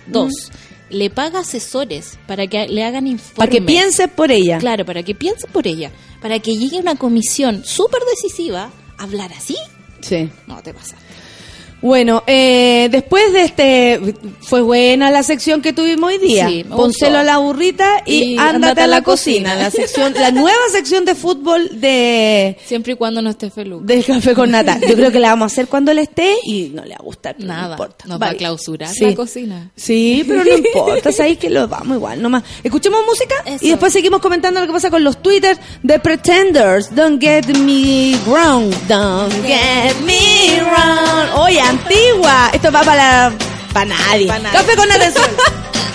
Dos, 0.08 0.52
le 0.90 1.10
paga 1.10 1.40
asesores 1.40 2.18
para 2.28 2.48
que 2.48 2.68
le 2.68 2.84
hagan 2.84 3.08
informes. 3.08 3.38
Para 3.38 3.52
que 3.52 3.62
pienses 3.62 4.08
por 4.10 4.32
ella. 4.32 4.58
Claro, 4.60 4.86
para 4.86 5.04
que 5.04 5.16
piense 5.16 5.48
por 5.48 5.68
ella. 5.68 5.92
Para 6.22 6.40
que 6.40 6.56
llegue 6.56 6.80
una 6.80 6.96
comisión 6.96 7.64
súper 7.66 8.02
decisiva 8.10 8.72
a 8.98 9.04
hablar 9.04 9.32
así. 9.34 9.58
Sí. 10.02 10.30
No, 10.48 10.62
te 10.62 10.74
pasa. 10.74 10.96
Bueno, 11.86 12.24
eh, 12.26 12.88
después 12.92 13.32
de 13.32 13.44
este, 13.44 14.16
fue 14.42 14.64
buena 14.64 15.12
la 15.12 15.22
sección 15.22 15.62
que 15.62 15.72
tuvimos 15.72 16.10
hoy 16.10 16.18
día. 16.18 16.48
Sí, 16.48 16.64
gustó. 16.68 17.06
a 17.06 17.22
la 17.24 17.38
burrita 17.38 18.02
y, 18.08 18.34
Y 18.34 18.38
ándate, 18.40 18.82
a 18.82 18.88
la, 18.88 19.04
cocina. 19.04 19.54
La 19.54 19.70
sección, 19.70 20.12
la 20.16 20.32
nueva 20.32 20.58
sección 20.72 21.06
de 21.06 21.14
fútbol 21.14 21.80
de 21.80 22.58
Siempre 22.66 22.94
y 22.94 22.96
cuando 22.96 23.22
no 23.22 23.30
esté 23.30 23.52
Felu. 23.52 23.82
del 23.86 24.04
café 24.04 24.34
con 24.34 24.50
nata. 24.50 24.80
Yo 24.80 24.96
creo 24.96 25.12
que 25.12 25.20
la 25.20 25.30
vamos 25.30 25.52
a 25.52 25.54
hacer 25.54 25.68
cuando 25.68 25.92
él 25.92 26.00
esté 26.00 26.34
y 26.44 26.72
no 26.74 26.84
le 26.84 26.96
va 26.96 27.02
a 27.02 27.04
gustar. 27.04 27.36
pero 27.36 27.50
No 27.50 27.54
Nada. 27.54 27.72
importa. 27.76 28.06
Nos 28.08 28.20
va 28.20 28.30
a 28.30 28.34
clausurar 28.34 28.90
Sí. 28.90 29.06
la 29.06 29.14
cocina. 29.16 29.70
Sí, 29.76 30.24
pero 30.28 30.44
no 30.44 30.58
importa, 30.58 31.12
sabéis 31.12 31.38
que 31.38 31.52
lo 31.52 31.68
vamos 31.68 31.98
igual, 31.98 32.20
nomás. 32.20 32.42
Escuchemos 32.64 33.02
música 33.06 33.36
Eso. 33.46 33.64
y 33.64 33.70
después 33.70 33.94
seguimos 33.94 34.22
comentando 34.22 34.60
lo 34.60 34.66
que 34.66 34.74
pasa 34.74 34.90
con 34.90 35.04
los 35.04 35.22
twitters 35.22 35.60
de 35.84 36.00
Pretenders. 36.00 36.96
Don't 36.96 37.22
get 37.22 37.46
me 37.60 38.18
wrong, 38.26 38.72
don't 38.88 39.32
get 39.46 39.94
me 40.04 40.62
wrong. 40.62 41.44
Oye, 41.46 41.62
antigua. 41.76 42.50
Esto 42.54 42.72
va 42.72 42.82
para, 42.82 43.32
para 43.74 43.86
nadie. 43.86 44.28
Pa' 44.28 44.40
nadie. 44.40 44.58
Café 44.58 44.76
con 44.76 44.92
atención. 44.92 45.30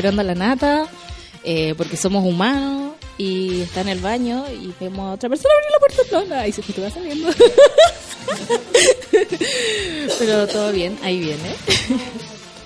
esperando 0.00 0.22
a 0.22 0.24
la 0.24 0.34
nata 0.34 0.86
eh, 1.44 1.74
porque 1.76 1.98
somos 1.98 2.24
humanos 2.24 2.94
y 3.18 3.60
está 3.60 3.82
en 3.82 3.90
el 3.90 4.00
baño 4.00 4.46
y 4.50 4.72
vemos 4.80 5.10
a 5.10 5.12
otra 5.12 5.28
persona 5.28 5.52
abrir 5.52 5.70
la 5.72 5.78
puerta 5.78 6.24
no, 6.26 6.34
ahí 6.40 6.52
se 6.52 6.62
te 6.62 6.80
va 6.80 6.90
saliendo. 6.90 7.28
Pero 10.18 10.46
todo 10.46 10.72
bien, 10.72 10.98
ahí 11.02 11.20
viene. 11.20 11.54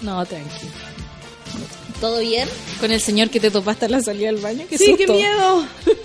No, 0.00 0.24
tranqui. 0.26 0.66
¿Todo 1.98 2.18
bien? 2.18 2.46
Con 2.78 2.92
el 2.92 3.00
señor 3.00 3.30
que 3.30 3.40
te 3.40 3.50
topaste 3.50 3.86
a 3.86 3.88
la 3.88 4.02
salida 4.02 4.26
del 4.26 4.36
baño. 4.36 4.66
¿Qué 4.68 4.76
Sí, 4.76 4.94
qué 4.98 5.06
susto. 5.06 5.14
miedo. 5.14 5.64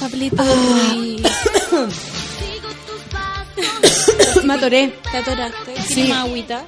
Pablito, 0.00 0.42
Ruiz. 0.42 1.22
Me 4.44 4.54
atoré. 4.54 4.92
¿te 5.08 5.16
atoraste? 5.18 5.76
Sí. 5.86 5.94
¿Tienes 5.94 6.10
más 6.10 6.24
agüita? 6.24 6.64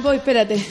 Voy, 0.00 0.16
espérate. 0.16 0.64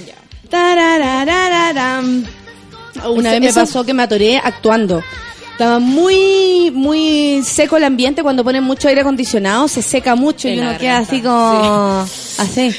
Una 3.06 3.32
vez 3.32 3.42
me 3.42 3.54
pasó 3.54 3.84
que 3.84 3.94
me 3.94 4.04
atoré 4.04 4.38
actuando. 4.38 5.04
Estaba 5.52 5.80
muy, 5.80 6.72
muy 6.72 7.44
seco 7.44 7.78
el 7.78 7.84
ambiente 7.84 8.24
cuando 8.24 8.44
ponen 8.44 8.64
mucho 8.64 8.88
aire 8.88 9.02
acondicionado, 9.02 9.68
se 9.68 9.84
seca 9.84 10.16
mucho 10.16 10.48
y 10.48 10.58
uno 10.58 10.76
queda 10.80 11.00
así 11.00 11.22
como, 11.22 12.08
así, 12.40 12.76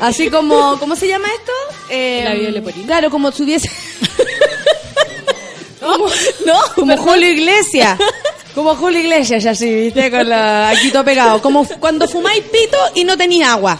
así 0.00 0.28
como, 0.28 0.78
¿cómo 0.80 0.96
se 0.96 1.06
llama 1.06 1.28
esto? 1.28 1.52
Eh, 1.90 2.22
La 2.24 2.34
Violeporina. 2.34 2.86
Claro, 2.86 3.10
como 3.10 3.30
si 3.30 3.44
hubiese, 3.44 3.70
No, 6.46 6.54
como 6.74 6.96
Julio 6.96 7.30
Iglesias. 7.30 7.98
Como 8.54 8.74
Julio 8.76 9.00
Iglesias, 9.00 9.46
así, 9.46 9.72
¿viste? 9.72 10.10
Con 10.10 10.28
la, 10.28 10.70
aquí 10.70 10.90
todo 10.90 11.04
pegado. 11.04 11.40
Como 11.40 11.66
cuando 11.80 12.06
fumáis 12.06 12.42
pito 12.44 12.76
y 12.94 13.04
no 13.04 13.16
tenéis 13.16 13.44
agua. 13.44 13.78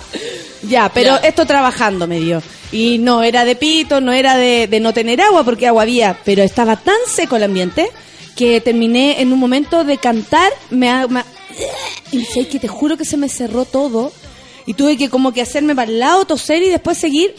Ya, 0.73 0.91
pero 0.93 1.21
Ya. 1.21 1.29
esto 1.29 1.45
trabajando 1.47 2.07
me 2.07 2.19
dio. 2.19 2.43
Y 2.73 2.99
no 2.99 3.23
era 3.23 3.45
de 3.45 3.55
pito, 3.57 4.01
no 4.01 4.13
era 4.13 4.37
de, 4.37 4.67
de 4.67 4.81
no 4.81 4.93
tener 4.95 5.21
agua, 5.21 5.45
porque 5.45 5.67
agua 5.67 5.83
había. 5.83 6.19
Pero 6.25 6.43
estaba 6.43 6.77
tan 6.77 6.97
seco 7.07 7.37
el 7.37 7.43
ambiente 7.45 7.91
que 8.35 8.61
terminé 8.63 9.21
en 9.21 9.33
un 9.33 9.39
momento 9.39 9.85
de 9.85 9.99
cantar. 9.99 10.51
Me, 10.71 11.07
me 11.09 11.23
y 12.11 12.25
sé 12.25 12.49
que 12.49 12.59
te 12.59 12.69
juro 12.69 12.97
que 12.97 13.05
se 13.05 13.17
me 13.19 13.29
cerró 13.29 13.65
todo. 13.67 14.13
Y 14.65 14.75
tuve 14.75 14.97
que 14.97 15.11
como 15.11 15.33
que 15.33 15.43
hacerme 15.43 15.75
para 15.75 15.91
el 15.91 15.99
lado, 15.99 16.25
toser 16.25 16.63
y 16.63 16.69
después 16.71 16.97
seguir. 16.97 17.35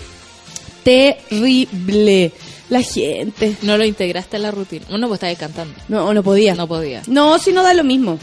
Terrible. 0.84 2.32
La 2.70 2.82
gente. 2.82 3.56
No 3.62 3.78
lo 3.78 3.86
integraste 3.86 4.38
a 4.38 4.40
la 4.40 4.52
rutina. 4.52 4.86
Uno 4.92 5.08
pues 5.08 5.18
estaba 5.22 5.36
cantando. 5.36 5.74
No, 5.88 6.14
no 6.14 6.22
podía. 6.24 6.54
No 6.56 6.68
podía. 6.68 7.02
No, 7.08 7.38
si 7.40 7.52
no 7.52 7.64
da 7.64 7.74
lo 7.74 7.84
mismo. 7.84 8.20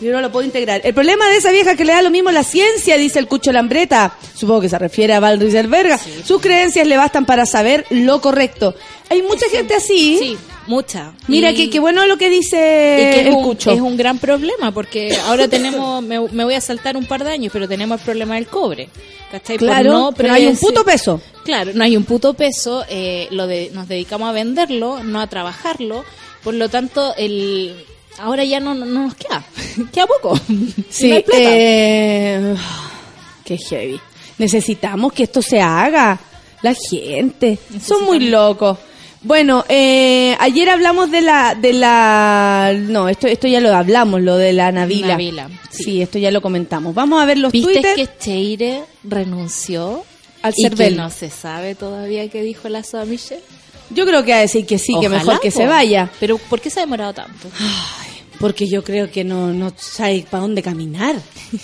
Yo 0.00 0.12
no 0.12 0.20
lo 0.20 0.32
puedo 0.32 0.46
integrar. 0.46 0.80
El 0.84 0.94
problema 0.94 1.28
de 1.28 1.36
esa 1.36 1.50
vieja 1.50 1.72
es 1.72 1.76
que 1.76 1.84
le 1.84 1.92
da 1.92 2.02
lo 2.02 2.10
mismo 2.10 2.30
la 2.30 2.42
ciencia, 2.42 2.96
dice 2.96 3.18
el 3.18 3.26
Cucho 3.26 3.52
Lambreta. 3.52 4.16
Supongo 4.34 4.62
que 4.62 4.68
se 4.68 4.78
refiere 4.78 5.12
a 5.12 5.20
Val 5.20 5.38
Rieselberga. 5.38 5.98
Sus 6.24 6.40
creencias 6.40 6.86
le 6.86 6.96
bastan 6.96 7.26
para 7.26 7.44
saber 7.44 7.84
lo 7.90 8.20
correcto. 8.20 8.74
Hay 9.10 9.22
mucha 9.22 9.48
gente 9.50 9.74
así. 9.74 10.16
Sí, 10.18 10.38
mucha. 10.66 11.12
Mira, 11.26 11.52
qué 11.52 11.68
qué 11.68 11.80
bueno 11.80 12.06
lo 12.06 12.16
que 12.16 12.30
dice 12.30 12.56
y 12.56 13.14
que 13.14 13.28
el 13.28 13.34
un, 13.34 13.42
Cucho. 13.42 13.70
es 13.72 13.80
un 13.80 13.96
gran 13.96 14.18
problema 14.18 14.72
porque 14.72 15.14
ahora 15.26 15.48
tenemos, 15.48 16.02
me, 16.02 16.20
me 16.20 16.44
voy 16.44 16.54
a 16.54 16.60
saltar 16.60 16.96
un 16.96 17.06
par 17.06 17.22
de 17.24 17.32
años, 17.32 17.52
pero 17.52 17.68
tenemos 17.68 17.98
el 17.98 18.04
problema 18.04 18.36
del 18.36 18.46
cobre. 18.46 18.88
¿Cachai? 19.30 19.58
Claro, 19.58 19.92
no 19.92 20.12
pero 20.12 20.32
hay 20.32 20.46
un 20.46 20.56
puto 20.56 20.84
peso. 20.84 21.20
Claro, 21.44 21.72
no 21.74 21.84
hay 21.84 21.96
un 21.96 22.04
puto 22.04 22.34
peso, 22.34 22.84
eh, 22.88 23.28
lo 23.30 23.46
de, 23.46 23.70
nos 23.74 23.86
dedicamos 23.86 24.28
a 24.28 24.32
venderlo, 24.32 25.02
no 25.02 25.20
a 25.20 25.26
trabajarlo, 25.26 26.04
por 26.42 26.54
lo 26.54 26.68
tanto, 26.68 27.14
el 27.16 27.74
ahora 28.20 28.44
ya 28.44 28.60
no, 28.60 28.74
no 28.74 28.84
nos 28.86 29.14
queda, 29.14 29.44
queda 29.92 30.06
poco. 30.06 30.38
Sí, 30.90 31.10
No 31.10 31.22
eh, 31.32 32.54
qué 33.44 33.56
heavy. 33.58 34.00
Necesitamos 34.38 35.12
que 35.12 35.24
esto 35.24 35.42
se 35.42 35.60
haga. 35.60 36.18
La 36.62 36.74
gente. 36.74 37.58
Son 37.82 38.04
muy 38.04 38.20
locos. 38.20 38.78
Bueno, 39.22 39.64
eh, 39.68 40.34
ayer 40.40 40.68
hablamos 40.70 41.10
de 41.10 41.20
la, 41.20 41.54
de 41.54 41.74
la, 41.74 42.72
no, 42.74 43.08
esto, 43.08 43.26
esto 43.26 43.46
ya 43.48 43.60
lo 43.60 43.74
hablamos, 43.74 44.22
lo 44.22 44.36
de 44.36 44.52
la 44.54 44.72
Navila. 44.72 45.08
Navila, 45.08 45.48
sí. 45.70 45.84
sí. 45.84 46.02
esto 46.02 46.18
ya 46.18 46.30
lo 46.30 46.40
comentamos. 46.40 46.94
Vamos 46.94 47.22
a 47.22 47.26
ver 47.26 47.38
los 47.38 47.52
¿Viste 47.52 47.72
Twitter. 47.74 47.96
que 47.96 48.08
Cheire 48.18 48.82
renunció? 49.04 50.04
Al 50.42 50.54
y 50.56 50.62
Cervel. 50.62 50.94
que 50.94 50.96
no 50.96 51.10
se 51.10 51.28
sabe 51.28 51.74
todavía 51.74 52.28
qué 52.28 52.42
dijo 52.42 52.68
la 52.70 52.82
Soa 52.82 53.04
Michelle. 53.04 53.42
Yo 53.90 54.06
creo 54.06 54.24
que 54.24 54.30
va 54.32 54.38
a 54.38 54.42
decir 54.42 54.64
que 54.64 54.78
sí, 54.78 54.94
que 55.00 55.08
mejor 55.08 55.40
que 55.40 55.50
po. 55.50 55.58
se 55.58 55.66
vaya. 55.66 56.10
Pero 56.18 56.38
¿por 56.38 56.60
qué 56.60 56.70
se 56.70 56.80
ha 56.80 56.82
demorado 56.82 57.12
tanto? 57.12 57.48
Porque 58.40 58.66
yo 58.66 58.82
creo 58.82 59.10
que 59.10 59.22
no, 59.22 59.52
no 59.52 59.72
sabe 59.76 60.26
para 60.28 60.40
dónde 60.40 60.62
caminar. 60.62 61.14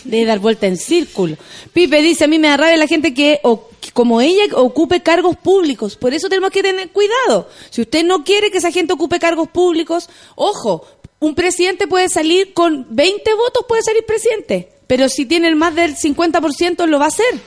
Debe 0.04 0.26
dar 0.26 0.38
vuelta 0.38 0.66
en 0.66 0.76
círculo. 0.76 1.36
Pipe 1.72 2.02
dice, 2.02 2.24
a 2.24 2.28
mí 2.28 2.38
me 2.38 2.48
da 2.48 2.58
rabia 2.58 2.76
la 2.76 2.86
gente 2.86 3.14
que, 3.14 3.40
o- 3.44 3.70
como 3.94 4.20
ella, 4.20 4.42
ocupe 4.54 5.02
cargos 5.02 5.36
públicos. 5.36 5.96
Por 5.96 6.12
eso 6.12 6.28
tenemos 6.28 6.50
que 6.50 6.62
tener 6.62 6.90
cuidado. 6.90 7.48
Si 7.70 7.80
usted 7.80 8.04
no 8.04 8.22
quiere 8.24 8.50
que 8.50 8.58
esa 8.58 8.70
gente 8.70 8.92
ocupe 8.92 9.18
cargos 9.18 9.48
públicos, 9.48 10.10
ojo, 10.34 10.84
un 11.18 11.34
presidente 11.34 11.86
puede 11.88 12.10
salir 12.10 12.52
con 12.52 12.86
20 12.90 13.34
votos, 13.34 13.64
puede 13.66 13.82
salir 13.82 14.04
presidente. 14.04 14.68
Pero 14.86 15.08
si 15.08 15.24
tiene 15.24 15.48
el 15.48 15.56
más 15.56 15.74
del 15.74 15.96
50% 15.96 16.86
lo 16.86 16.98
va 16.98 17.06
a 17.06 17.08
hacer. 17.08 17.40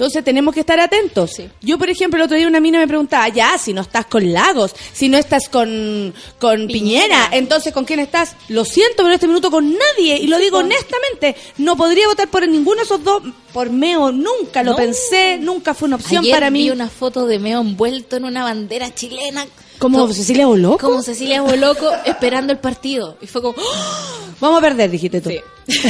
Entonces 0.00 0.24
tenemos 0.24 0.54
que 0.54 0.60
estar 0.60 0.80
atentos. 0.80 1.30
Sí. 1.32 1.46
Yo, 1.60 1.76
por 1.76 1.90
ejemplo, 1.90 2.16
el 2.16 2.24
otro 2.24 2.34
día 2.34 2.48
una 2.48 2.58
mina 2.58 2.78
me 2.78 2.88
preguntaba, 2.88 3.28
ya, 3.28 3.58
si 3.58 3.74
no 3.74 3.82
estás 3.82 4.06
con 4.06 4.32
Lagos, 4.32 4.74
si 4.94 5.10
no 5.10 5.18
estás 5.18 5.50
con, 5.50 6.14
con 6.38 6.66
Piñera, 6.68 7.28
entonces 7.32 7.74
¿con 7.74 7.84
quién 7.84 8.00
estás? 8.00 8.34
Lo 8.48 8.64
siento, 8.64 8.94
pero 8.96 9.08
en 9.08 9.14
este 9.16 9.26
minuto 9.26 9.50
con 9.50 9.70
nadie. 9.70 10.16
Y 10.16 10.26
lo 10.28 10.38
digo 10.38 10.56
honestamente, 10.56 11.36
no 11.58 11.76
podría 11.76 12.06
votar 12.08 12.28
por 12.28 12.48
ninguno 12.48 12.78
de 12.78 12.84
esos 12.84 13.04
dos. 13.04 13.22
Por 13.52 13.68
Meo 13.68 14.10
nunca 14.10 14.62
lo 14.62 14.70
No. 14.70 14.76
pensé, 14.78 15.36
nunca 15.38 15.74
fue 15.74 15.88
una 15.88 15.96
opción 15.96 16.22
Ayer 16.24 16.32
para 16.34 16.50
mí. 16.50 16.62
vi 16.62 16.70
una 16.70 16.88
foto 16.88 17.26
de 17.26 17.38
Meo 17.38 17.60
envuelto 17.60 18.16
en 18.16 18.24
una 18.24 18.42
bandera 18.44 18.94
chilena. 18.94 19.46
Como 19.80 20.06
Co- 20.06 20.12
Cecilia 20.14 20.46
Boloco. 20.46 20.78
Como 20.86 21.02
Cecilia 21.02 21.42
Boloco 21.42 21.90
esperando 22.04 22.52
el 22.52 22.60
partido. 22.60 23.16
Y 23.20 23.26
fue 23.26 23.42
como... 23.42 23.56
¡ah! 23.58 24.16
Vamos 24.40 24.58
a 24.58 24.60
perder, 24.62 24.90
dijiste 24.90 25.20
tú. 25.20 25.30
Sí. 25.30 25.40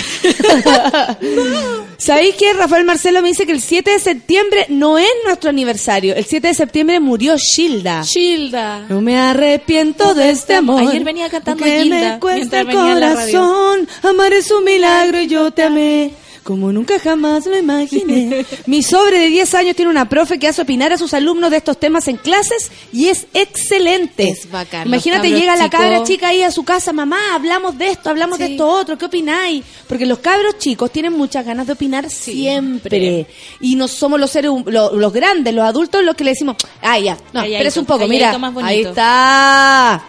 ¿Sabéis 1.98 2.34
que 2.36 2.52
Rafael 2.54 2.84
Marcelo 2.84 3.20
me 3.22 3.28
dice 3.28 3.46
que 3.46 3.52
el 3.52 3.60
7 3.60 3.90
de 3.92 3.98
septiembre 3.98 4.66
no 4.68 4.98
es 4.98 5.08
nuestro 5.24 5.50
aniversario? 5.50 6.14
El 6.14 6.24
7 6.24 6.48
de 6.48 6.54
septiembre 6.54 6.98
murió 7.00 7.36
Shilda. 7.36 8.02
Gilda. 8.04 8.86
No 8.88 9.00
me 9.00 9.18
arrepiento 9.18 10.14
de 10.14 10.30
este 10.30 10.54
amor. 10.56 10.80
Ayer 10.82 11.04
venía 11.04 11.28
cantando 11.28 11.62
que 11.64 11.82
Gilda 11.82 12.14
me 12.14 12.20
cuesta 12.20 12.38
mientras 12.38 12.60
el 12.62 12.66
venía 12.68 12.92
a 12.92 12.94
la 13.00 13.14
radio. 13.14 13.38
corazón. 13.40 13.88
Amar 14.02 14.32
es 14.32 14.50
un 14.50 14.64
milagro 14.64 15.20
y 15.20 15.26
yo 15.26 15.50
te 15.50 15.62
amé. 15.62 16.12
Como 16.42 16.72
nunca 16.72 16.98
jamás 16.98 17.44
lo 17.46 17.56
imaginé. 17.58 18.44
Mi 18.66 18.82
sobre 18.82 19.18
de 19.18 19.26
10 19.28 19.54
años 19.54 19.76
tiene 19.76 19.90
una 19.90 20.08
profe 20.08 20.38
que 20.38 20.48
hace 20.48 20.62
opinar 20.62 20.92
a 20.92 20.96
sus 20.98 21.12
alumnos 21.14 21.50
de 21.50 21.58
estos 21.58 21.78
temas 21.78 22.08
en 22.08 22.16
clases 22.16 22.70
y 22.92 23.08
es 23.08 23.26
excelente. 23.34 24.30
Es 24.30 24.50
bacán, 24.50 24.86
Imagínate, 24.86 25.28
los 25.28 25.38
llega 25.40 25.54
la 25.56 25.68
cabra 25.70 26.02
chica 26.04 26.28
ahí 26.28 26.42
a 26.42 26.50
su 26.50 26.64
casa, 26.64 26.92
mamá, 26.92 27.18
hablamos 27.34 27.76
de 27.76 27.88
esto, 27.88 28.08
hablamos 28.10 28.38
de 28.38 28.46
esto 28.52 28.66
otro, 28.68 28.96
¿qué 28.96 29.04
opináis? 29.04 29.62
Porque 29.86 30.06
los 30.06 30.18
cabros 30.20 30.56
chicos 30.58 30.90
tienen 30.90 31.12
muchas 31.12 31.44
ganas 31.44 31.66
de 31.66 31.74
opinar 31.74 32.08
siempre. 32.10 33.26
Y 33.60 33.76
no 33.76 33.86
somos 33.86 34.18
los 34.18 34.30
seres, 34.30 34.50
hum- 34.50 34.64
lo- 34.66 34.96
los, 34.96 35.12
grandes, 35.12 35.52
los 35.54 35.64
adultos, 35.64 36.02
los 36.02 36.14
que 36.16 36.24
le 36.24 36.30
decimos, 36.30 36.56
ah, 36.82 36.98
ya, 36.98 37.16
no, 37.34 37.42
Calladito, 37.42 37.52
espérese 37.58 37.80
un 37.80 37.86
poco, 37.86 37.98
mira, 38.08 38.32
ahí 38.66 38.80
está. 38.90 40.02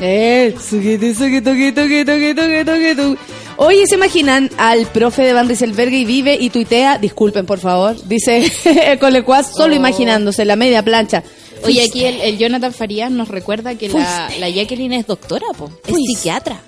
Eh, 0.00 0.54
Oye, 3.60 3.86
¿se 3.88 3.96
imaginan 3.96 4.50
al 4.56 4.86
profe 4.86 5.22
de 5.22 5.32
Van 5.32 5.48
Rieselberg 5.48 5.92
y 5.92 6.04
vive 6.04 6.36
y 6.40 6.50
tuitea? 6.50 6.98
Disculpen, 6.98 7.44
por 7.44 7.58
favor. 7.58 7.96
Dice 8.06 8.50
el 8.64 8.98
Colecuaz, 8.98 9.50
solo 9.54 9.74
Oh. 9.74 9.76
imaginándose 9.76 10.44
la 10.44 10.54
media 10.56 10.82
plancha. 10.84 11.22
Oye, 11.64 11.82
aquí 11.82 12.04
el, 12.04 12.20
el 12.20 12.38
Jonathan 12.38 12.72
Farías 12.72 13.10
nos 13.10 13.26
recuerda 13.28 13.74
que 13.74 13.88
la, 13.88 14.48
Jacqueline 14.48 14.92
es 14.92 15.06
doctora, 15.08 15.46
po. 15.58 15.70
Es 15.84 15.90
Fuiste. 15.90 16.12
psiquiatra. 16.14 16.60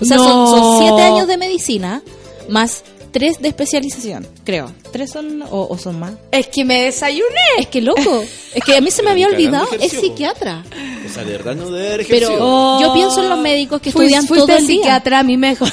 O 0.00 0.04
sea, 0.04 0.18
No. 0.18 0.24
son, 0.46 0.58
son 0.60 0.78
siete 0.86 1.02
años 1.02 1.26
de 1.26 1.36
medicina 1.36 2.00
más 2.48 2.84
tres 3.10 3.40
de 3.40 3.48
especialización, 3.48 4.28
creo. 4.44 4.70
¿Tres 4.92 5.10
son 5.10 5.42
o, 5.50 5.66
o 5.68 5.78
son 5.78 5.98
más? 5.98 6.12
Es 6.30 6.46
que 6.46 6.64
me 6.64 6.82
desayuné. 6.82 7.24
Es 7.58 7.66
que 7.66 7.80
loco. 7.80 8.22
Es 8.54 8.62
que 8.62 8.76
a 8.76 8.80
mí 8.80 8.90
se 8.92 9.02
me 9.02 9.10
había 9.10 9.26
olvidado. 9.26 9.66
Es 9.80 9.90
psiquiatra. 9.92 10.62
O 11.04 11.12
sea, 11.12 11.24
de 11.24 11.32
verdad 11.32 11.56
no 11.56 11.70
debe 11.70 11.94
haber 11.94 12.06
Pero 12.06 12.26
ejercido. 12.26 12.80
yo 12.82 12.92
pienso 12.94 13.22
en 13.24 13.30
los 13.30 13.38
médicos 13.40 13.80
que 13.80 13.90
Fuis- 13.90 14.02
estudian 14.02 14.26
fuiste 14.28 14.46
todo 14.46 14.56
el 14.58 14.66
día. 14.68 14.76
psiquiatra, 14.76 15.22
mi 15.24 15.36
mejor. 15.36 15.72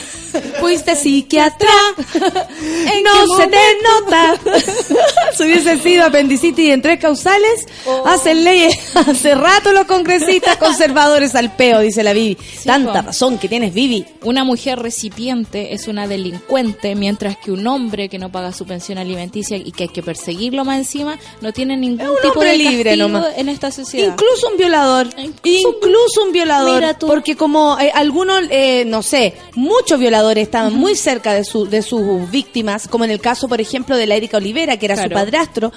Fuiste 0.59 0.95
psiquiatra. 0.95 1.69
¿En 2.15 3.03
no 3.03 3.37
se 3.37 3.47
te 3.47 3.57
nota. 3.83 4.35
si 5.37 5.43
hubiese 5.43 5.77
sido 5.79 6.05
apendicitis 6.05 6.69
en 6.69 6.81
tres 6.81 6.99
causales, 6.99 7.65
Oh. 7.85 8.03
hacen 8.07 8.43
leyes 8.45 8.77
hace 8.95 9.35
rato 9.35 9.73
los 9.73 9.85
congresistas 9.85 10.55
conservadores 10.57 11.35
al 11.35 11.53
peo, 11.55 11.79
dice 11.81 12.01
la 12.03 12.13
Vivi. 12.13 12.37
Tanta 12.65 13.01
po. 13.01 13.07
razón 13.07 13.37
que 13.37 13.49
tienes, 13.49 13.73
Vivi. 13.73 14.05
Una 14.23 14.43
mujer 14.45 14.79
recipiente 14.79 15.73
es 15.73 15.87
una 15.87 16.07
delincuente, 16.07 16.95
mientras 16.95 17.37
que 17.37 17.51
un 17.51 17.65
hombre 17.67 18.07
que 18.09 18.19
no 18.19 18.31
paga 18.31 18.53
su 18.53 18.65
pensión 18.65 18.97
alimenticia 18.97 19.57
y 19.57 19.71
que 19.71 19.83
hay 19.83 19.89
que 19.89 20.01
perseguirlo 20.01 20.63
más 20.63 20.77
encima, 20.77 21.19
no 21.41 21.51
tiene 21.51 21.75
ningún 21.75 22.07
un 22.07 22.15
tipo 22.21 22.39
de 22.41 22.57
libre 22.57 22.91
castigo 22.91 23.07
nomás. 23.09 23.27
en 23.37 23.49
esta 23.49 23.71
sociedad. 23.71 24.13
Incluso 24.13 24.47
un 24.49 24.57
violador. 24.57 25.07
Incluso 25.17 25.69
un- 25.69 25.75
Incluso 25.75 26.23
un 26.23 26.31
violador. 26.31 26.83
Porque 26.99 27.35
como 27.35 27.77
eh, 27.79 27.91
algunos, 27.93 28.41
eh, 28.49 28.83
no 28.85 29.03
sé, 29.03 29.33
muchos 29.55 29.99
violadores 29.99 30.22
estaban 30.31 30.73
muy 30.73 30.95
cerca 30.95 31.33
de, 31.33 31.43
su, 31.43 31.65
de 31.67 31.81
sus 31.81 32.29
víctimas, 32.31 32.87
como 32.87 33.03
en 33.05 33.11
el 33.11 33.19
caso, 33.21 33.47
por 33.47 33.59
ejemplo, 33.61 33.95
de 33.97 34.05
la 34.07 34.15
Erika 34.15 34.37
Olivera, 34.37 34.77
que 34.77 34.85
era 34.85 34.95
su 35.01 35.09
padrastro. 35.09 35.71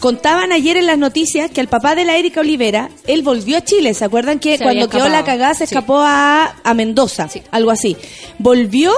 Contaban 0.00 0.52
ayer 0.52 0.76
en 0.76 0.86
las 0.86 0.98
noticias 0.98 1.50
que 1.50 1.60
el 1.60 1.68
papá 1.68 1.94
de 1.94 2.04
la 2.04 2.16
Erika 2.16 2.40
Olivera, 2.40 2.90
él 3.06 3.22
volvió 3.22 3.56
a 3.58 3.62
Chile. 3.64 3.94
¿Se 3.94 4.04
acuerdan 4.04 4.38
que 4.38 4.58
Se 4.58 4.64
cuando 4.64 4.88
quedó 4.88 5.08
la 5.08 5.24
cagada 5.24 5.54
se 5.54 5.66
Sí. 5.66 5.74
escapó 5.74 5.98
a, 5.98 6.56
a 6.62 6.74
Mendoza? 6.74 7.28
Sí. 7.28 7.42
Algo 7.50 7.70
así. 7.70 7.96
Volvió 8.38 8.92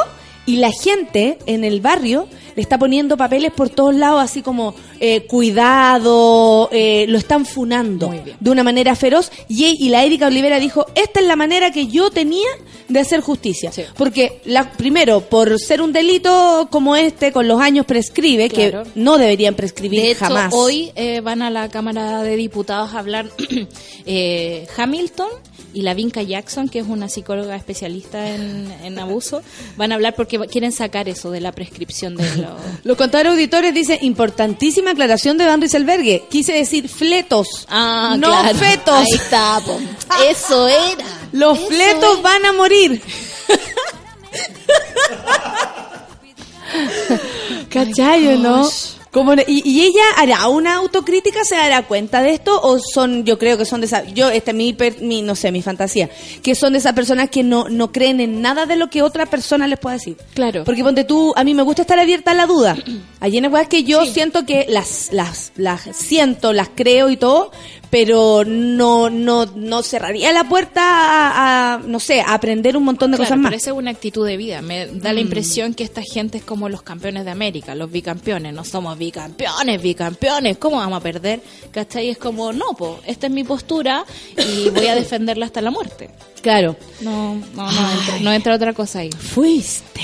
y 0.47 0.57
la 0.57 0.71
gente 0.73 1.39
en 1.47 1.63
el 1.65 1.81
barrio 1.81 2.27
le 2.59 2.63
está 2.63 2.77
poniendo 2.77 3.17
papeles 3.17 3.53
por 3.53 3.71
todos 3.71 3.95
lados, 3.95 4.21
así 4.21 4.43
como 4.43 4.75
eh, 4.99 5.27
cuidado, 5.29 6.69
eh, 6.73 7.07
lo 7.09 7.17
están 7.17 7.47
funando 7.47 8.13
de 8.41 8.51
una 8.51 8.65
manera 8.65 8.97
feroz. 8.97 9.31
Y, 9.47 9.65
y 9.79 9.91
la 9.91 10.03
Erika 10.05 10.27
Olivera 10.27 10.59
dijo, 10.59 10.85
esta 10.97 11.21
es 11.21 11.27
la 11.27 11.37
manera 11.37 11.71
que 11.71 11.87
yo 11.87 12.11
tenía 12.11 12.49
de 12.89 12.99
hacer 12.99 13.21
justicia. 13.21 13.71
Sí. 13.71 13.83
Porque, 13.97 14.41
la, 14.45 14.73
primero, 14.73 15.21
por 15.21 15.57
ser 15.61 15.81
un 15.81 15.93
delito 15.93 16.67
como 16.69 16.97
este, 16.97 17.31
con 17.31 17.47
los 17.47 17.61
años 17.61 17.87
prescribe, 17.87 18.49
Claro. 18.49 18.83
que 18.83 18.91
no 18.97 19.19
deberían 19.19 19.55
prescribir 19.55 20.01
De 20.03 20.11
hecho, 20.11 20.25
jamás. 20.25 20.53
hoy 20.53 20.91
eh, 20.97 21.21
van 21.21 21.43
a 21.43 21.51
la 21.51 21.69
Cámara 21.69 22.23
de 22.25 22.35
Diputados 22.35 22.93
a 22.93 22.99
hablar 22.99 23.27
eh, 24.07 24.67
Hamilton 24.77 25.29
y 25.75 25.83
la 25.83 25.95
Vinca 25.95 26.23
Jackson, 26.23 26.69
que 26.69 26.79
es 26.81 26.87
una 26.87 27.09
psicóloga 27.09 27.57
especialista 27.57 28.35
en, 28.35 28.73
en 28.83 28.99
abuso, 28.99 29.43
van 29.77 29.93
a 29.93 29.97
hablar 29.97 30.15
porque 30.15 30.39
quieren 30.47 30.73
sacar 30.73 31.09
eso 31.09 31.31
de 31.31 31.41
la 31.41 31.53
prescripción 31.53 32.17
de 32.17 32.25
los... 32.37 32.53
Los 32.85 32.97
contadores 32.97 33.33
auditores 33.33 33.75
dicen, 33.75 33.99
importantísima 34.03 34.93
aclaración 34.93 35.37
de 35.37 35.47
Van 35.47 35.61
Rieselbergue. 35.61 36.25
Quise 36.31 36.53
decir 36.53 36.89
fletos. 36.89 37.67
Ah, 37.69 38.17
no 38.19 38.29
claro. 38.29 38.59
fetos. 38.59 38.95
Ahí 38.95 39.07
está, 39.13 39.61
po. 39.65 39.79
Eso 40.29 40.69
era. 40.69 41.05
Los 41.33 41.59
fletos 41.69 42.23
van 42.23 42.45
a 42.47 42.53
morir. 42.53 43.03
¿Cachai 47.71 48.29
o 48.29 48.39
no? 48.39 48.71
Como 49.19 49.35
y, 49.47 49.63
y 49.69 49.83
ella 49.83 50.03
hará 50.17 50.49
una 50.49 50.77
autocrítica, 50.77 51.45
se 51.45 51.57
dará 51.57 51.83
cuenta 51.87 52.23
de 52.23 52.31
esto 52.31 52.59
o 52.63 52.79
son, 52.79 53.25
yo 53.25 53.39
creo 53.39 53.59
que 53.59 53.65
son 53.65 53.81
de 53.81 53.87
esa, 53.87 54.05
yo 54.05 54.31
esta 54.31 54.53
es 54.53 54.57
mi, 54.57 54.73
per- 54.73 55.01
mi 55.01 55.23
no 55.23 55.35
sé, 55.35 55.51
mi 55.53 55.63
fantasía, 55.63 56.09
que 56.43 56.55
son 56.55 56.73
de 56.73 56.79
esas 56.79 56.93
personas 56.95 57.29
que 57.31 57.43
no 57.43 57.69
no 57.69 57.93
creen 57.93 58.21
en 58.21 58.41
nada 58.41 58.67
de 58.67 58.77
lo 58.77 58.89
que 58.91 59.03
otra 59.03 59.27
persona 59.27 59.67
les 59.67 59.79
pueda 59.79 59.95
decir. 59.97 60.17
Claro. 60.35 60.65
Porque 60.65 60.83
ponte 60.85 61.05
tú, 61.05 61.33
a 61.37 61.45
mí 61.45 61.55
me 61.55 61.63
gusta 61.63 61.83
estar 61.83 61.99
abierta 61.99 62.31
a 62.31 62.35
la 62.35 62.47
duda. 62.47 62.77
Hay 63.21 63.37
unas 63.39 63.53
weas 63.53 63.69
que 63.69 63.83
yo 63.85 64.07
siento 64.07 64.47
que 64.47 64.67
las, 64.69 65.09
las, 65.13 65.53
las 65.57 65.83
siento, 65.97 66.53
las 66.53 66.69
creo 66.75 67.11
y 67.11 67.17
todo, 67.17 67.51
pero 67.91 68.45
no, 68.47 69.09
no, 69.11 69.47
no 69.47 69.83
cerraría 69.83 70.33
la 70.33 70.45
puerta 70.45 70.83
a, 70.83 71.75
a, 71.75 71.79
no 71.79 72.01
sé, 72.01 72.21
a 72.21 72.35
aprender 72.35 72.77
un 72.77 72.85
montón 72.85 73.11
de 73.11 73.17
Claro, 73.17 73.29
cosas 73.29 73.39
más. 73.39 73.51
pero 73.51 73.57
esa 73.57 73.71
es 73.71 73.77
una 73.77 73.91
actitud 73.91 74.27
de 74.27 74.37
vida. 74.37 74.61
Me 74.63 74.87
da 74.87 75.13
la 75.13 75.21
impresión 75.21 75.73
que 75.75 75.85
esta 75.85 76.03
gente 76.03 76.39
es 76.39 76.45
como 76.45 76.69
los 76.69 76.83
campeones 76.83 77.25
de 77.25 77.31
América, 77.31 77.75
los 77.75 77.91
bicampeones. 77.91 78.53
No 78.53 78.65
somos 78.65 78.99
bicampeones, 78.99 79.81
bicampeones. 79.81 80.59
¿Cómo 80.59 80.77
vamos 80.77 80.99
a 80.99 81.03
perder? 81.03 81.41
¿Cachai? 81.71 82.11
Es 82.11 82.19
como, 82.19 82.53
no, 82.53 82.67
po, 82.77 83.01
esta 83.07 83.27
es 83.29 83.33
mi 83.33 83.45
postura 83.45 84.05
y 84.37 84.69
voy 84.71 84.87
a 84.87 84.95
defenderla 84.95 85.47
hasta 85.47 85.61
la 85.63 85.71
muerte. 85.71 86.11
Claro. 86.43 86.77
No, 87.01 87.35
no, 87.55 87.73
no, 87.73 87.91
entra, 87.93 88.19
no 88.21 88.33
entra 88.33 88.55
otra 88.55 88.73
cosa 88.75 89.01
ahí. 89.01 89.11
Fuiste. 89.11 90.03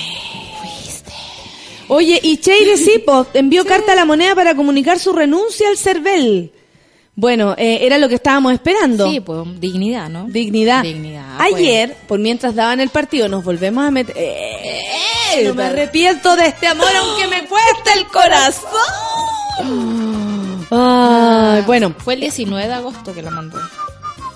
Oye, 1.88 2.18
y 2.22 2.38
Cheire 2.38 2.78
sí, 2.78 3.04
envió 3.34 3.64
carta 3.66 3.92
a 3.92 3.94
la 3.94 4.06
moneda 4.06 4.34
para 4.34 4.54
comunicar 4.56 4.98
su 4.98 5.12
renuncia 5.12 5.68
al 5.68 5.76
CERVEL. 5.76 6.50
Bueno, 7.16 7.54
eh, 7.56 7.78
era 7.82 7.98
lo 7.98 8.08
que 8.08 8.16
estábamos 8.16 8.52
esperando. 8.52 9.08
Sí, 9.08 9.20
pues 9.20 9.60
dignidad, 9.60 10.08
¿no? 10.08 10.26
Dignidad. 10.28 10.82
Dignidad. 10.82 11.38
pues. 11.38 11.54
Ayer, 11.54 11.96
por 12.08 12.18
mientras 12.18 12.54
daban 12.54 12.80
el 12.80 12.90
partido, 12.90 13.28
nos 13.28 13.44
volvemos 13.44 13.86
a 13.86 13.90
meter. 13.90 14.16
¡Eh! 14.18 15.44
no 15.44 15.54
me 15.54 15.64
arrepiento 15.64 16.36
de 16.36 16.46
este 16.46 16.66
amor, 16.66 16.86
aunque 16.96 17.26
me 17.28 17.46
cueste 17.46 17.98
el 17.98 18.06
corazón. 18.06 18.70
Ay, 20.70 21.62
bueno, 21.66 21.94
Fue 21.98 22.14
el 22.14 22.20
19 22.20 22.66
de 22.66 22.74
agosto 22.74 23.14
que 23.14 23.22
la 23.22 23.30
mandó. 23.30 23.58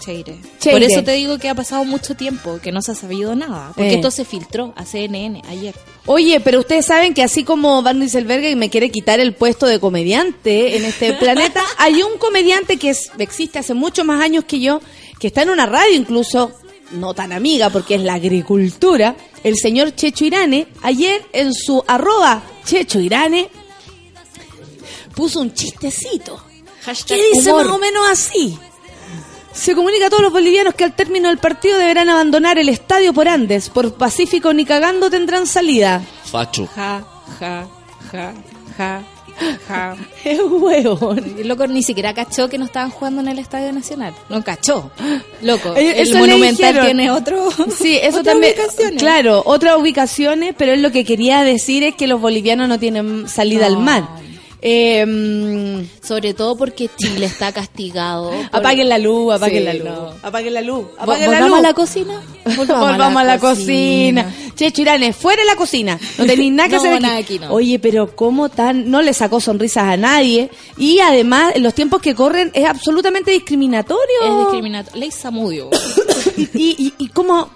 Cheire. 0.08 0.38
Cheire. 0.58 0.72
Por 0.80 0.82
eso 0.90 1.04
te 1.04 1.12
digo 1.12 1.38
que 1.38 1.50
ha 1.50 1.54
pasado 1.54 1.84
mucho 1.84 2.14
tiempo, 2.14 2.58
que 2.62 2.72
no 2.72 2.80
se 2.80 2.92
ha 2.92 2.94
sabido 2.94 3.34
nada. 3.34 3.72
Porque 3.74 3.90
Eh. 3.90 3.94
esto 3.96 4.10
se 4.10 4.24
filtró 4.24 4.72
a 4.74 4.86
CNN 4.86 5.42
ayer. 5.48 5.74
Oye, 6.06 6.40
pero 6.40 6.60
ustedes 6.60 6.86
saben 6.86 7.12
que 7.12 7.22
así 7.22 7.44
como 7.44 7.82
Van 7.82 8.00
Rieselberg 8.00 8.56
me 8.56 8.70
quiere 8.70 8.90
quitar 8.90 9.20
el 9.20 9.34
puesto 9.34 9.66
de 9.66 9.78
comediante 9.80 10.76
en 10.78 10.86
este 10.86 11.12
planeta, 11.20 11.62
hay 11.76 12.02
un 12.02 12.16
comediante 12.18 12.78
que 12.78 12.90
es- 12.90 13.10
existe 13.18 13.58
hace 13.58 13.74
muchos 13.74 14.06
más 14.06 14.22
años 14.22 14.44
que 14.44 14.60
yo, 14.60 14.80
que 15.20 15.26
está 15.26 15.42
en 15.42 15.50
una 15.50 15.66
radio 15.66 15.94
incluso, 15.94 16.52
no 16.92 17.12
tan 17.12 17.32
amiga 17.34 17.68
porque 17.68 17.96
es 17.96 18.00
la 18.02 18.14
agricultura, 18.14 19.14
el 19.44 19.56
señor 19.56 19.94
Checho 19.94 20.24
Irane, 20.24 20.68
ayer 20.82 21.22
en 21.34 21.52
su 21.52 21.84
arroba 21.86 22.42
Checho 22.64 22.98
Irane, 22.98 23.50
puso 25.14 25.40
un 25.40 25.52
chistecito. 25.52 26.42
Hashtag 26.84 27.18
¿Qué 27.18 27.24
dice 27.34 27.50
humor. 27.52 27.66
más 27.66 27.74
o 27.76 27.78
menos 27.78 28.08
así? 28.10 28.58
Se 29.58 29.74
comunica 29.74 30.06
a 30.06 30.10
todos 30.10 30.22
los 30.22 30.32
bolivianos 30.32 30.74
que 30.74 30.84
al 30.84 30.94
término 30.94 31.28
del 31.28 31.38
partido 31.38 31.78
deberán 31.78 32.08
abandonar 32.08 32.58
el 32.58 32.68
estadio 32.68 33.12
por 33.12 33.26
Andes. 33.28 33.68
Por 33.68 33.92
Pacífico 33.94 34.54
ni 34.54 34.64
cagando 34.64 35.10
tendrán 35.10 35.46
salida. 35.46 36.00
Facho. 36.24 36.66
Ja, 36.76 37.04
ja, 37.40 37.66
ja, 38.12 38.32
ja, 38.76 39.02
ja. 39.66 39.96
Es 40.24 40.40
hueón. 40.40 41.36
El 41.38 41.48
loco 41.48 41.66
ni 41.66 41.82
siquiera 41.82 42.14
cachó 42.14 42.48
que 42.48 42.56
no 42.56 42.64
estaban 42.66 42.90
jugando 42.90 43.20
en 43.20 43.28
el 43.28 43.40
Estadio 43.40 43.72
Nacional. 43.72 44.14
No 44.28 44.42
cachó. 44.44 44.90
Loco, 45.42 45.74
el 45.74 46.16
Monumental 46.16 46.80
tiene 46.80 47.10
otro. 47.10 47.48
Sí, 47.76 47.96
eso 48.02 48.20
otras 48.20 48.34
también. 48.34 48.54
ubicaciones. 48.56 49.02
Claro, 49.02 49.42
otras 49.44 49.76
ubicaciones, 49.76 50.54
pero 50.56 50.72
él 50.72 50.82
lo 50.82 50.92
que 50.92 51.04
quería 51.04 51.42
decir 51.42 51.82
es 51.82 51.96
que 51.96 52.06
los 52.06 52.20
bolivianos 52.20 52.68
no 52.68 52.78
tienen 52.78 53.28
salida 53.28 53.66
al 53.66 53.78
mar. 53.78 54.08
Eh, 54.60 55.06
mm, 55.06 56.04
Sobre 56.06 56.34
todo 56.34 56.56
porque 56.56 56.90
Chile 56.98 57.26
está 57.26 57.52
castigado. 57.52 58.30
por- 58.30 58.48
apaguen 58.60 58.88
la 58.88 58.98
luz, 58.98 59.34
apaguen 59.34 59.58
Sí, 59.60 59.64
la 59.64 59.74
luz. 59.74 59.84
no. 59.84 60.12
Apaguen 60.22 60.54
la 60.54 60.60
luz. 60.62 60.86
Apaguen 60.98 61.30
la 61.30 61.36
¿Volvamos 61.38 61.50
luz. 61.50 61.58
a 61.58 61.62
la 61.62 61.74
cocina? 61.74 62.22
Volvamos, 62.56 63.22
a 63.22 63.24
la 63.24 63.38
cocina. 63.38 64.34
Che, 64.56 64.72
Chiranes, 64.72 65.14
fuera 65.14 65.42
de 65.42 65.46
la 65.46 65.54
cocina. 65.56 65.98
No 66.18 66.26
tenéis 66.26 66.52
nada 66.54 66.68
que 66.68 66.74
No, 66.76 66.80
hacer 66.80 66.92
aquí. 66.94 67.02
nada 67.02 67.16
aquí, 67.18 67.38
no. 67.38 67.52
Oye, 67.52 67.78
pero 67.78 68.16
cómo 68.16 68.48
tan... 68.48 68.90
No 68.90 69.02
le 69.02 69.12
sacó 69.14 69.40
sonrisas 69.40 69.84
a 69.84 69.96
nadie. 69.96 70.50
Y 70.76 70.98
además, 71.00 71.52
en 71.54 71.62
los 71.62 71.74
tiempos 71.74 72.00
que 72.02 72.14
corren, 72.14 72.50
es 72.54 72.64
absolutamente 72.66 73.30
discriminatorio. 73.30 74.04
Es 74.24 74.38
discriminatorio. 74.46 74.98
Ley 75.00 75.10
Samudio. 75.12 75.70
y, 76.54 76.74
y, 76.78 76.94
y 76.98 77.08
cómo... 77.08 77.50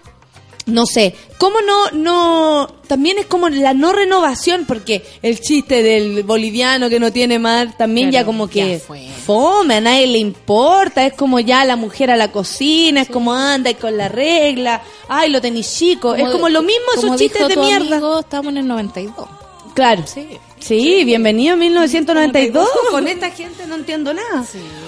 No 0.64 0.86
sé, 0.86 1.14
cómo 1.38 1.60
no, 1.60 1.90
no, 1.90 2.68
también 2.86 3.18
es 3.18 3.26
como 3.26 3.48
la 3.48 3.74
no 3.74 3.92
renovación, 3.92 4.64
porque 4.64 5.04
el 5.20 5.40
chiste 5.40 5.82
del 5.82 6.22
boliviano 6.22 6.88
que 6.88 7.00
no 7.00 7.12
tiene 7.12 7.40
mar, 7.40 7.76
también 7.76 8.12
ya 8.12 8.24
como 8.24 8.46
que 8.48 8.78
ya 8.78 8.94
fome, 9.26 9.74
a 9.74 9.80
nadie 9.80 10.06
le 10.06 10.18
importa, 10.18 11.04
es 11.04 11.14
como 11.14 11.40
ya 11.40 11.64
la 11.64 11.74
mujer 11.74 12.12
a 12.12 12.16
la 12.16 12.30
cocina, 12.30 13.00
es 13.00 13.08
como 13.08 13.32
anda 13.34 13.70
y 13.70 13.74
con 13.74 13.96
la 13.96 14.08
regla, 14.08 14.82
ay, 15.08 15.30
lo 15.30 15.40
tenís 15.40 15.74
chico, 15.74 16.14
es 16.14 16.28
como 16.30 16.48
lo 16.48 16.62
mismo 16.62 16.84
esos 16.92 17.04
como 17.06 17.16
chistes 17.16 17.48
dijo 17.48 17.60
de 17.60 17.66
mierda. 17.66 17.96
amigo, 17.96 18.20
estamos 18.20 18.50
en 18.52 18.58
el 18.58 18.66
92. 18.68 19.28
Claro. 19.74 20.04
Sí. 20.06 20.28
Sí, 20.60 21.02
bienvenido 21.04 21.54
a 21.54 21.56
1992. 21.56 22.68
Con 22.92 23.08
esta 23.08 23.30
gente 23.30 23.66
no 23.66 23.74
entiendo 23.74 24.14
nada. 24.14 24.44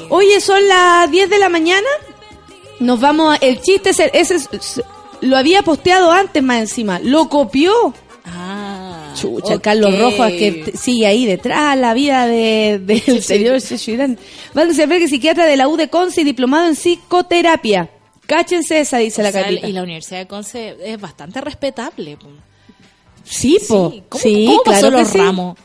Oye, 0.09 0.41
son 0.41 0.69
las 0.69 1.11
10 1.11 1.29
de 1.31 1.39
la 1.39 1.49
mañana. 1.49 1.89
Nos 2.79 3.01
vamos 3.01 3.35
a... 3.35 3.37
El 3.39 3.61
chiste 3.61 3.91
ese, 3.91 4.11
ese 4.15 4.37
es- 4.37 4.83
lo 5.25 5.37
había 5.37 5.63
posteado 5.63 6.11
antes 6.11 6.43
más 6.43 6.59
encima. 6.61 6.99
Lo 7.01 7.29
copió. 7.29 7.93
Ah. 8.25 9.13
Chucha, 9.15 9.57
ok. 9.57 9.61
Carlos 9.63 9.97
Rojas 9.99 10.33
que 10.33 10.73
sigue 10.77 11.07
ahí 11.07 11.25
detrás 11.27 11.77
la 11.79 11.95
vida 11.95 12.27
de- 12.27 12.81
del 12.83 13.23
señor 13.23 13.61
Checho 13.61 13.93
Irán. 13.93 14.19
Van 14.55 14.71
a 14.71 14.75
saber 14.75 14.99
que 15.01 15.09
psiquiatra 15.09 15.47
de 15.47 15.57
la 15.57 15.69
U 15.69 15.77
de 15.77 15.89
Conce 15.89 16.23
y 16.23 16.25
diplomado 16.25 16.67
en 16.67 16.75
psicoterapia. 16.75 17.91
Cáchense 18.27 18.81
esa, 18.81 18.99
dice 18.99 19.23
la 19.23 19.31
sea, 19.33 19.51
y 19.53 19.73
la 19.73 19.83
Universidad 19.83 20.19
de 20.21 20.27
Conce 20.27 20.77
es 20.83 21.01
bastante 21.01 21.41
respetable. 21.43 22.17
Sí, 23.23 23.59
po. 23.69 23.91
Sí, 23.93 24.03
¿Cómo, 24.09 24.23
sí, 24.23 24.45
cómo 24.47 24.63
pasó 24.65 24.81
claro 24.81 24.97
que 24.97 25.03
los 25.03 25.09
sí. 25.13 25.19
ramos? 25.19 25.59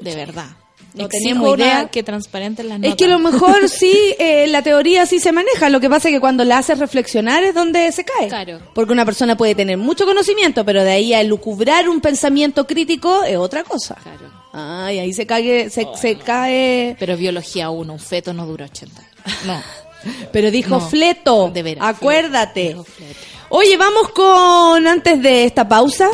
De 0.00 0.14
verdad. 0.16 0.46
No 0.94 1.08
tenemos 1.08 1.56
idea. 1.58 1.88
que 1.90 2.02
transparenten 2.02 2.68
las 2.68 2.76
Es 2.76 2.82
notas. 2.82 2.96
que 2.96 3.04
a 3.04 3.08
lo 3.08 3.18
mejor 3.18 3.68
sí, 3.68 3.94
eh, 4.18 4.46
la 4.48 4.62
teoría 4.62 5.06
sí 5.06 5.20
se 5.20 5.32
maneja. 5.32 5.68
Lo 5.70 5.80
que 5.80 5.88
pasa 5.88 6.08
es 6.08 6.14
que 6.14 6.20
cuando 6.20 6.44
la 6.44 6.58
haces 6.58 6.78
reflexionar 6.78 7.42
es 7.44 7.54
donde 7.54 7.90
se 7.92 8.04
cae. 8.04 8.28
Claro. 8.28 8.60
Porque 8.74 8.92
una 8.92 9.04
persona 9.04 9.36
puede 9.36 9.54
tener 9.54 9.78
mucho 9.78 10.04
conocimiento, 10.04 10.64
pero 10.64 10.84
de 10.84 10.90
ahí 10.92 11.14
a 11.14 11.20
elucubrar 11.20 11.88
un 11.88 12.00
pensamiento 12.00 12.66
crítico 12.66 13.24
es 13.24 13.36
otra 13.36 13.64
cosa. 13.64 13.94
Claro. 14.02 14.30
Ay, 14.52 14.98
ahí 14.98 15.12
se 15.14 15.26
cae, 15.26 15.70
se, 15.70 15.86
se 15.96 16.16
cae. 16.18 16.94
Pero 16.98 17.16
biología 17.16 17.70
1, 17.70 17.92
un 17.92 17.98
feto 17.98 18.34
no 18.34 18.46
dura 18.46 18.66
80 18.66 19.00
años. 19.00 19.46
No. 19.46 19.62
Pero 20.32 20.50
dijo 20.50 20.70
No, 20.70 20.80
fleto. 20.80 21.50
de 21.54 21.62
veras, 21.62 21.84
Acuérdate. 21.88 22.68
Dijo 22.68 22.84
fleto. 22.84 23.14
Oye, 23.50 23.76
vamos 23.76 24.08
con, 24.10 24.86
antes 24.86 25.22
de 25.22 25.44
esta 25.44 25.68
pausa, 25.68 26.08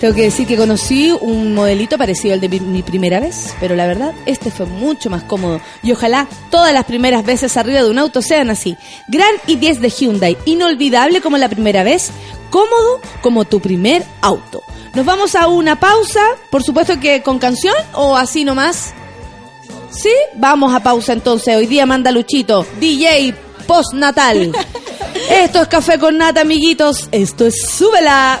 tengo 0.00 0.14
que 0.14 0.22
decir 0.22 0.46
que 0.46 0.56
conocí 0.56 1.10
un 1.20 1.54
modelito 1.54 1.98
parecido 1.98 2.34
al 2.34 2.40
de 2.40 2.48
mi, 2.48 2.60
mi 2.60 2.82
primera 2.82 3.18
vez, 3.20 3.54
pero 3.60 3.74
la 3.74 3.86
verdad, 3.86 4.12
este 4.26 4.50
fue 4.50 4.66
mucho 4.66 5.10
más 5.10 5.24
cómodo. 5.24 5.60
Y 5.82 5.92
ojalá 5.92 6.28
todas 6.50 6.72
las 6.72 6.84
primeras 6.84 7.24
veces 7.24 7.56
arriba 7.56 7.82
de 7.82 7.90
un 7.90 7.98
auto 7.98 8.22
sean 8.22 8.50
así. 8.50 8.76
Gran 9.08 9.34
i10 9.46 9.78
de 9.78 9.90
Hyundai, 9.90 10.38
inolvidable 10.44 11.20
como 11.20 11.36
la 11.36 11.48
primera 11.48 11.82
vez, 11.82 12.10
cómodo 12.50 13.00
como 13.22 13.44
tu 13.44 13.60
primer 13.60 14.04
auto. 14.20 14.62
Nos 14.94 15.04
vamos 15.04 15.34
a 15.34 15.48
una 15.48 15.78
pausa, 15.78 16.22
por 16.50 16.62
supuesto 16.62 16.98
que 17.00 17.22
con 17.22 17.38
canción 17.38 17.74
o 17.94 18.16
así 18.16 18.44
nomás. 18.44 18.94
¿Sí? 19.90 20.12
Vamos 20.34 20.74
a 20.74 20.80
pausa 20.80 21.12
entonces. 21.12 21.56
Hoy 21.56 21.66
día 21.66 21.86
manda 21.86 22.12
Luchito, 22.12 22.66
DJ 22.78 23.34
postnatal. 23.66 24.52
Esto 25.30 25.62
es 25.62 25.68
Café 25.68 25.98
con 25.98 26.18
Nata, 26.18 26.40
amiguitos. 26.40 27.08
Esto 27.10 27.46
es 27.46 27.62
Súbela. 27.62 28.40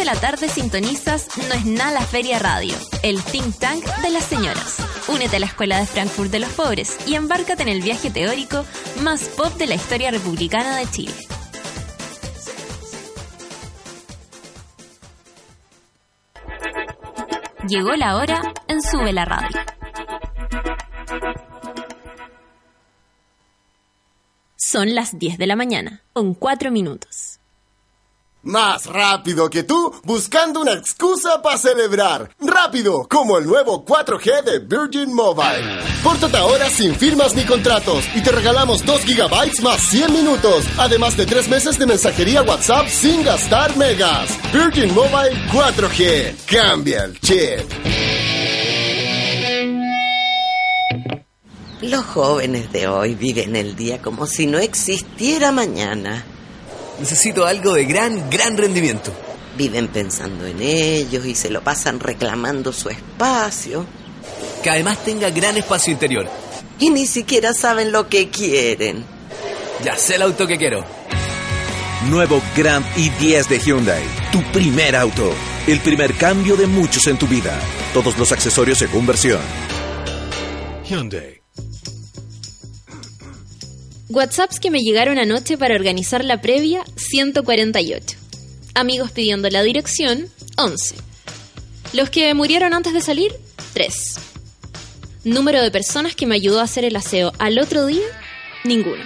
De 0.00 0.06
la 0.06 0.14
tarde 0.14 0.48
sintonizas 0.48 1.28
No 1.36 1.54
es 1.54 1.66
nada 1.66 2.00
Feria 2.00 2.38
Radio, 2.38 2.74
el 3.02 3.22
think 3.22 3.58
tank 3.58 3.84
de 4.00 4.08
las 4.08 4.24
señoras. 4.24 4.78
Únete 5.08 5.36
a 5.36 5.40
la 5.40 5.44
Escuela 5.44 5.78
de 5.78 5.84
Frankfurt 5.84 6.30
de 6.30 6.38
los 6.38 6.48
Pobres 6.52 6.96
y 7.06 7.16
embárcate 7.16 7.64
en 7.64 7.68
el 7.68 7.82
viaje 7.82 8.10
teórico 8.10 8.64
más 9.02 9.24
pop 9.24 9.52
de 9.58 9.66
la 9.66 9.74
historia 9.74 10.10
republicana 10.10 10.78
de 10.78 10.90
Chile. 10.90 11.12
Llegó 17.68 17.94
la 17.96 18.16
hora 18.16 18.40
en 18.68 18.80
Sube 18.80 19.12
la 19.12 19.26
Radio. 19.26 19.60
Son 24.56 24.94
las 24.94 25.18
10 25.18 25.36
de 25.36 25.46
la 25.46 25.56
mañana, 25.56 26.00
con 26.14 26.32
4 26.32 26.70
minutos. 26.70 27.39
Más 28.42 28.86
rápido 28.86 29.50
que 29.50 29.64
tú, 29.64 29.92
buscando 30.04 30.62
una 30.62 30.72
excusa 30.72 31.42
para 31.42 31.58
celebrar. 31.58 32.30
Rápido, 32.40 33.06
como 33.06 33.36
el 33.36 33.44
nuevo 33.44 33.84
4G 33.84 34.42
de 34.42 34.58
Virgin 34.60 35.14
Mobile. 35.14 35.78
Pórtate 36.02 36.38
ahora 36.38 36.70
sin 36.70 36.94
firmas 36.94 37.34
ni 37.34 37.44
contratos 37.44 38.02
y 38.14 38.22
te 38.22 38.32
regalamos 38.32 38.82
2 38.86 39.04
gigabytes 39.04 39.62
más 39.62 39.82
100 39.82 40.12
minutos, 40.14 40.64
además 40.78 41.18
de 41.18 41.26
3 41.26 41.48
meses 41.50 41.78
de 41.78 41.84
mensajería 41.84 42.40
WhatsApp 42.40 42.88
sin 42.88 43.22
gastar 43.22 43.76
megas. 43.76 44.30
Virgin 44.54 44.94
Mobile 44.94 45.36
4G. 45.52 46.34
Cambia 46.46 47.04
el 47.04 47.20
chip. 47.20 47.70
Los 51.82 52.04
jóvenes 52.06 52.72
de 52.72 52.88
hoy 52.88 53.14
viven 53.14 53.54
el 53.54 53.76
día 53.76 54.00
como 54.00 54.26
si 54.26 54.46
no 54.46 54.58
existiera 54.58 55.52
mañana. 55.52 56.24
Necesito 57.00 57.46
algo 57.46 57.72
de 57.72 57.86
gran, 57.86 58.28
gran 58.28 58.58
rendimiento. 58.58 59.10
Viven 59.56 59.88
pensando 59.88 60.46
en 60.46 60.60
ellos 60.60 61.24
y 61.24 61.34
se 61.34 61.48
lo 61.48 61.62
pasan 61.62 61.98
reclamando 61.98 62.72
su 62.72 62.90
espacio. 62.90 63.86
Que 64.62 64.70
además 64.70 65.02
tenga 65.02 65.30
gran 65.30 65.56
espacio 65.56 65.92
interior. 65.92 66.28
Y 66.78 66.90
ni 66.90 67.06
siquiera 67.06 67.54
saben 67.54 67.90
lo 67.90 68.08
que 68.08 68.28
quieren. 68.28 69.04
Ya 69.82 69.96
sé 69.96 70.16
el 70.16 70.22
auto 70.22 70.46
que 70.46 70.58
quiero. 70.58 70.84
Nuevo 72.10 72.42
Grand 72.54 72.84
i10 72.96 73.48
de 73.48 73.58
Hyundai. 73.58 74.02
Tu 74.30 74.42
primer 74.52 74.94
auto. 74.94 75.32
El 75.66 75.80
primer 75.80 76.14
cambio 76.14 76.56
de 76.56 76.66
muchos 76.66 77.06
en 77.06 77.18
tu 77.18 77.26
vida. 77.26 77.58
Todos 77.94 78.18
los 78.18 78.30
accesorios 78.30 78.78
según 78.78 79.06
versión. 79.06 79.40
Hyundai. 80.84 81.40
WhatsApps 84.10 84.58
que 84.58 84.72
me 84.72 84.80
llegaron 84.80 85.18
anoche 85.18 85.56
para 85.56 85.76
organizar 85.76 86.24
la 86.24 86.40
previa, 86.40 86.82
148. 86.96 88.16
Amigos 88.74 89.12
pidiendo 89.12 89.48
la 89.50 89.62
dirección, 89.62 90.28
11. 90.56 90.96
Los 91.92 92.10
que 92.10 92.34
murieron 92.34 92.74
antes 92.74 92.92
de 92.92 93.02
salir, 93.02 93.32
3. 93.72 93.94
Número 95.22 95.62
de 95.62 95.70
personas 95.70 96.16
que 96.16 96.26
me 96.26 96.34
ayudó 96.34 96.58
a 96.58 96.64
hacer 96.64 96.84
el 96.84 96.96
aseo 96.96 97.32
al 97.38 97.60
otro 97.60 97.86
día, 97.86 98.04
ninguno. 98.64 99.04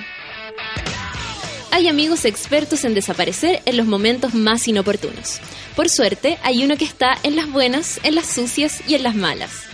Hay 1.70 1.86
amigos 1.88 2.24
expertos 2.24 2.86
en 2.86 2.94
desaparecer 2.94 3.60
en 3.66 3.76
los 3.76 3.86
momentos 3.86 4.32
más 4.32 4.66
inoportunos. 4.68 5.38
Por 5.76 5.90
suerte, 5.90 6.38
hay 6.42 6.64
uno 6.64 6.78
que 6.78 6.86
está 6.86 7.18
en 7.24 7.36
las 7.36 7.52
buenas, 7.52 8.00
en 8.04 8.14
las 8.14 8.32
sucias 8.32 8.80
y 8.88 8.94
en 8.94 9.02
las 9.02 9.14
malas. 9.14 9.64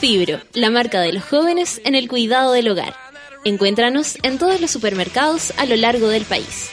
Fibro, 0.00 0.40
la 0.52 0.70
marca 0.70 1.00
de 1.00 1.12
los 1.12 1.22
jóvenes 1.22 1.80
en 1.84 1.94
el 1.94 2.08
cuidado 2.08 2.50
del 2.50 2.68
hogar. 2.70 3.03
Encuéntranos 3.44 4.18
en 4.22 4.38
todos 4.38 4.58
los 4.60 4.70
supermercados 4.70 5.52
a 5.58 5.66
lo 5.66 5.76
largo 5.76 6.08
del 6.08 6.24
país. 6.24 6.70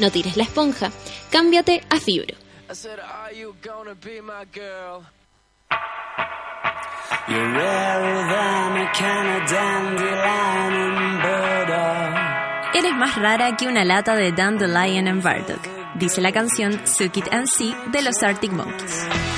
No 0.00 0.10
tires 0.10 0.36
la 0.38 0.44
esponja, 0.44 0.90
cámbiate 1.30 1.82
a 1.90 2.00
Fibro. 2.00 2.34
Eres 12.74 12.94
más 12.96 13.16
rara 13.16 13.56
que 13.56 13.66
una 13.66 13.84
lata 13.84 14.16
de 14.16 14.32
Dandelion 14.32 15.08
and 15.08 15.22
Burdock, 15.22 15.62
dice 15.96 16.22
la 16.22 16.32
canción 16.32 16.86
Suck 16.86 17.18
It 17.18 17.28
and 17.32 17.46
See 17.46 17.76
de 17.92 18.02
los 18.02 18.22
Arctic 18.22 18.50
Monkeys. 18.50 19.33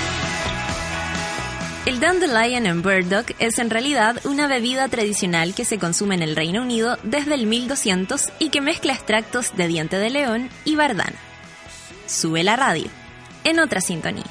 El 1.86 2.00
Dandelion 2.00 2.66
and 2.66 2.82
Burdock 2.82 3.30
es 3.38 3.60
en 3.60 3.70
realidad 3.70 4.16
una 4.24 4.48
bebida 4.48 4.88
tradicional 4.88 5.54
que 5.54 5.64
se 5.64 5.78
consume 5.78 6.16
en 6.16 6.22
el 6.22 6.34
Reino 6.34 6.62
Unido 6.62 6.98
desde 7.04 7.34
el 7.34 7.46
1200 7.46 8.32
y 8.40 8.48
que 8.48 8.60
mezcla 8.60 8.92
extractos 8.92 9.56
de 9.56 9.68
diente 9.68 9.96
de 9.96 10.10
león 10.10 10.50
y 10.64 10.74
bardana. 10.74 11.14
Sube 12.06 12.42
la 12.42 12.56
radio, 12.56 12.88
en 13.44 13.60
otra 13.60 13.80
sintonía. 13.80 14.24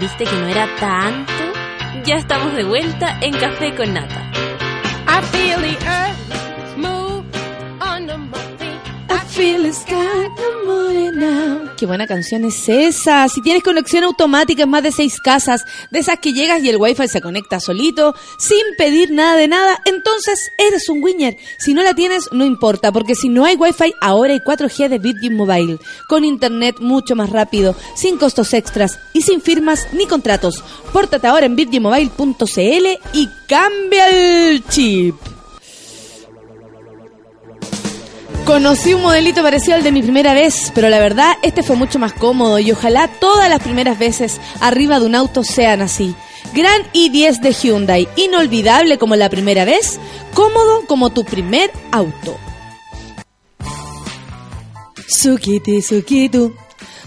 ¿Viste 0.00 0.24
que 0.24 0.32
no 0.32 0.48
era 0.48 0.66
tanto? 0.80 1.32
Ya 2.04 2.16
estamos 2.16 2.56
de 2.56 2.64
vuelta 2.64 3.20
en 3.20 3.38
Café 3.38 3.72
con 3.76 3.94
Nata. 3.94 4.32
I 5.06 5.22
feel 5.30 5.60
the 5.60 5.86
earth 5.86 6.28
feel. 9.38 9.68
Qué 11.78 11.86
buena 11.86 12.08
canción 12.08 12.44
es 12.44 12.68
esa. 12.68 13.28
Si 13.28 13.40
tienes 13.40 13.62
conexión 13.62 14.02
automática 14.02 14.64
en 14.64 14.68
más 14.68 14.82
de 14.82 14.90
seis 14.90 15.20
casas, 15.20 15.64
de 15.92 16.00
esas 16.00 16.18
que 16.18 16.32
llegas 16.32 16.60
y 16.60 16.68
el 16.68 16.76
wifi 16.76 17.06
se 17.06 17.20
conecta 17.20 17.60
solito, 17.60 18.16
sin 18.36 18.58
pedir 18.76 19.12
nada 19.12 19.36
de 19.36 19.46
nada, 19.46 19.80
entonces 19.84 20.50
eres 20.58 20.88
un 20.88 21.04
winner. 21.04 21.36
Si 21.58 21.74
no 21.74 21.84
la 21.84 21.94
tienes, 21.94 22.30
no 22.32 22.44
importa, 22.44 22.90
porque 22.90 23.14
si 23.14 23.28
no 23.28 23.44
hay 23.44 23.54
wifi, 23.54 23.94
ahora 24.00 24.32
hay 24.32 24.40
4G 24.40 24.88
de 24.88 24.98
Virgin 24.98 25.36
Mobile, 25.36 25.78
con 26.08 26.24
internet 26.24 26.80
mucho 26.80 27.14
más 27.14 27.30
rápido, 27.30 27.76
sin 27.94 28.18
costos 28.18 28.54
extras 28.54 28.98
y 29.12 29.22
sin 29.22 29.40
firmas 29.40 29.86
ni 29.92 30.06
contratos. 30.06 30.64
Pórtate 30.92 31.28
ahora 31.28 31.46
en 31.46 31.54
virginmobile.cl 31.54 32.86
y 33.12 33.28
cambia 33.46 34.08
el 34.08 34.64
chip. 34.66 35.37
Conocí 38.48 38.94
un 38.94 39.02
modelito 39.02 39.42
parecido 39.42 39.76
al 39.76 39.82
de 39.82 39.92
mi 39.92 40.00
primera 40.00 40.32
vez, 40.32 40.72
pero 40.74 40.88
la 40.88 40.98
verdad 41.00 41.36
este 41.42 41.62
fue 41.62 41.76
mucho 41.76 41.98
más 41.98 42.14
cómodo 42.14 42.58
y 42.58 42.72
ojalá 42.72 43.06
todas 43.06 43.50
las 43.50 43.62
primeras 43.62 43.98
veces 43.98 44.40
arriba 44.60 44.98
de 44.98 45.04
un 45.04 45.14
auto 45.14 45.44
sean 45.44 45.82
así. 45.82 46.14
Gran 46.54 46.82
i10 46.94 47.40
de 47.40 47.52
Hyundai, 47.52 48.08
inolvidable 48.16 48.96
como 48.96 49.16
la 49.16 49.28
primera 49.28 49.66
vez, 49.66 50.00
cómodo 50.32 50.86
como 50.86 51.10
tu 51.10 51.26
primer 51.26 51.70
auto. 51.92 52.38
Sukiti, 55.06 55.82
sukitu. 55.82 56.54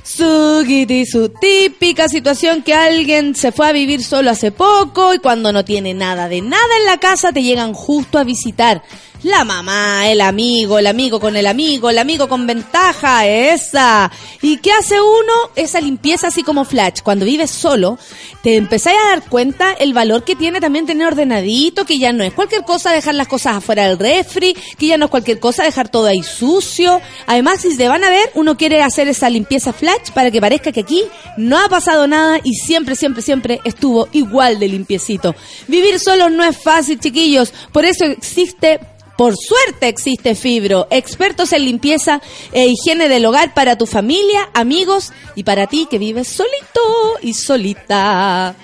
Su 0.03 1.31
típica 1.39 2.09
situación 2.09 2.63
que 2.63 2.73
alguien 2.73 3.33
se 3.33 3.51
fue 3.51 3.67
a 3.67 3.71
vivir 3.71 4.03
solo 4.03 4.29
hace 4.29 4.51
poco 4.51 5.13
y 5.13 5.19
cuando 5.19 5.51
no 5.51 5.63
tiene 5.63 5.93
nada 5.93 6.27
de 6.27 6.41
nada 6.41 6.77
en 6.79 6.85
la 6.85 6.99
casa 6.99 7.31
te 7.31 7.41
llegan 7.41 7.73
justo 7.73 8.19
a 8.19 8.23
visitar. 8.23 8.83
La 9.23 9.43
mamá, 9.43 10.09
el 10.09 10.19
amigo, 10.19 10.79
el 10.79 10.87
amigo 10.87 11.19
con 11.19 11.35
el 11.35 11.45
amigo, 11.45 11.91
el 11.91 11.99
amigo 11.99 12.27
con 12.27 12.47
ventaja, 12.47 13.27
esa. 13.27 14.11
¿Y 14.41 14.57
qué 14.57 14.71
hace 14.71 14.99
uno? 14.99 15.51
Esa 15.55 15.79
limpieza 15.79 16.27
así 16.27 16.41
como 16.41 16.65
flash. 16.65 17.01
Cuando 17.03 17.23
vives 17.23 17.51
solo, 17.51 17.99
te 18.41 18.55
empezáis 18.55 18.97
a 18.97 19.09
dar 19.09 19.29
cuenta 19.29 19.73
el 19.73 19.93
valor 19.93 20.23
que 20.23 20.35
tiene 20.35 20.59
también 20.59 20.87
tener 20.87 21.05
ordenadito, 21.05 21.85
que 21.85 21.99
ya 21.99 22.13
no 22.13 22.23
es 22.23 22.33
cualquier 22.33 22.63
cosa 22.63 22.91
dejar 22.91 23.13
las 23.13 23.27
cosas 23.27 23.57
afuera 23.57 23.87
del 23.87 23.99
refri, 23.99 24.55
que 24.79 24.87
ya 24.87 24.97
no 24.97 25.05
es 25.05 25.11
cualquier 25.11 25.39
cosa 25.39 25.63
dejar 25.63 25.89
todo 25.89 26.07
ahí 26.07 26.23
sucio. 26.23 26.99
Además, 27.27 27.61
si 27.61 27.77
te 27.77 27.87
van 27.87 28.03
a 28.03 28.09
ver, 28.09 28.31
uno 28.33 28.57
quiere 28.57 28.81
hacer 28.81 29.07
esa 29.07 29.29
limpieza 29.29 29.71
flash 29.71 30.09
para 30.15 30.31
que 30.31 30.41
parezca 30.41 30.71
que 30.71 30.79
aquí 30.79 31.03
no 31.37 31.59
ha 31.59 31.69
pasado 31.69 32.07
nada 32.07 32.39
y 32.43 32.55
siempre, 32.55 32.95
siempre, 32.95 33.21
siempre 33.21 33.59
estuvo 33.65 34.07
igual 34.13 34.57
de 34.57 34.67
limpiecito. 34.67 35.35
Vivir 35.67 35.99
solo 35.99 36.31
no 36.31 36.43
es 36.43 36.57
fácil, 36.57 36.99
chiquillos. 36.99 37.53
Por 37.71 37.85
eso 37.85 38.05
existe 38.05 38.79
por 39.21 39.35
suerte 39.37 39.87
existe 39.87 40.33
Fibro, 40.33 40.87
expertos 40.89 41.53
en 41.53 41.63
limpieza 41.63 42.23
e 42.51 42.65
higiene 42.65 43.07
del 43.07 43.23
hogar 43.27 43.53
para 43.53 43.77
tu 43.77 43.85
familia, 43.85 44.49
amigos 44.55 45.11
y 45.35 45.43
para 45.43 45.67
ti 45.67 45.87
que 45.87 45.99
vives 45.99 46.27
solito 46.27 46.81
y 47.21 47.35
solita. 47.35 48.55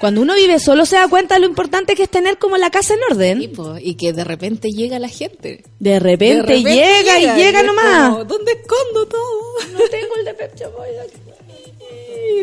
Cuando 0.00 0.20
uno 0.22 0.34
vive 0.34 0.58
solo 0.58 0.86
se 0.86 0.96
da 0.96 1.06
cuenta 1.06 1.36
de 1.36 1.42
lo 1.42 1.46
importante 1.46 1.94
que 1.94 2.02
es 2.02 2.08
tener 2.08 2.36
como 2.38 2.56
la 2.56 2.70
casa 2.70 2.94
en 2.94 3.00
orden. 3.12 3.42
Y, 3.42 3.46
po, 3.46 3.76
y 3.80 3.94
que 3.94 4.12
de 4.12 4.24
repente 4.24 4.70
llega 4.70 4.98
la 4.98 5.08
gente. 5.08 5.62
De 5.78 6.00
repente, 6.00 6.34
De 6.34 6.42
repente 6.42 6.74
llega, 6.74 7.20
y 7.20 7.40
llega 7.40 7.62
nomás. 7.62 8.10
como, 8.10 8.24
¿Dónde 8.24 8.50
escondo 8.54 9.06
todo? 9.06 9.70
No 9.72 9.78
tengo 9.88 10.16
el 10.16 10.24
de. 10.24 10.34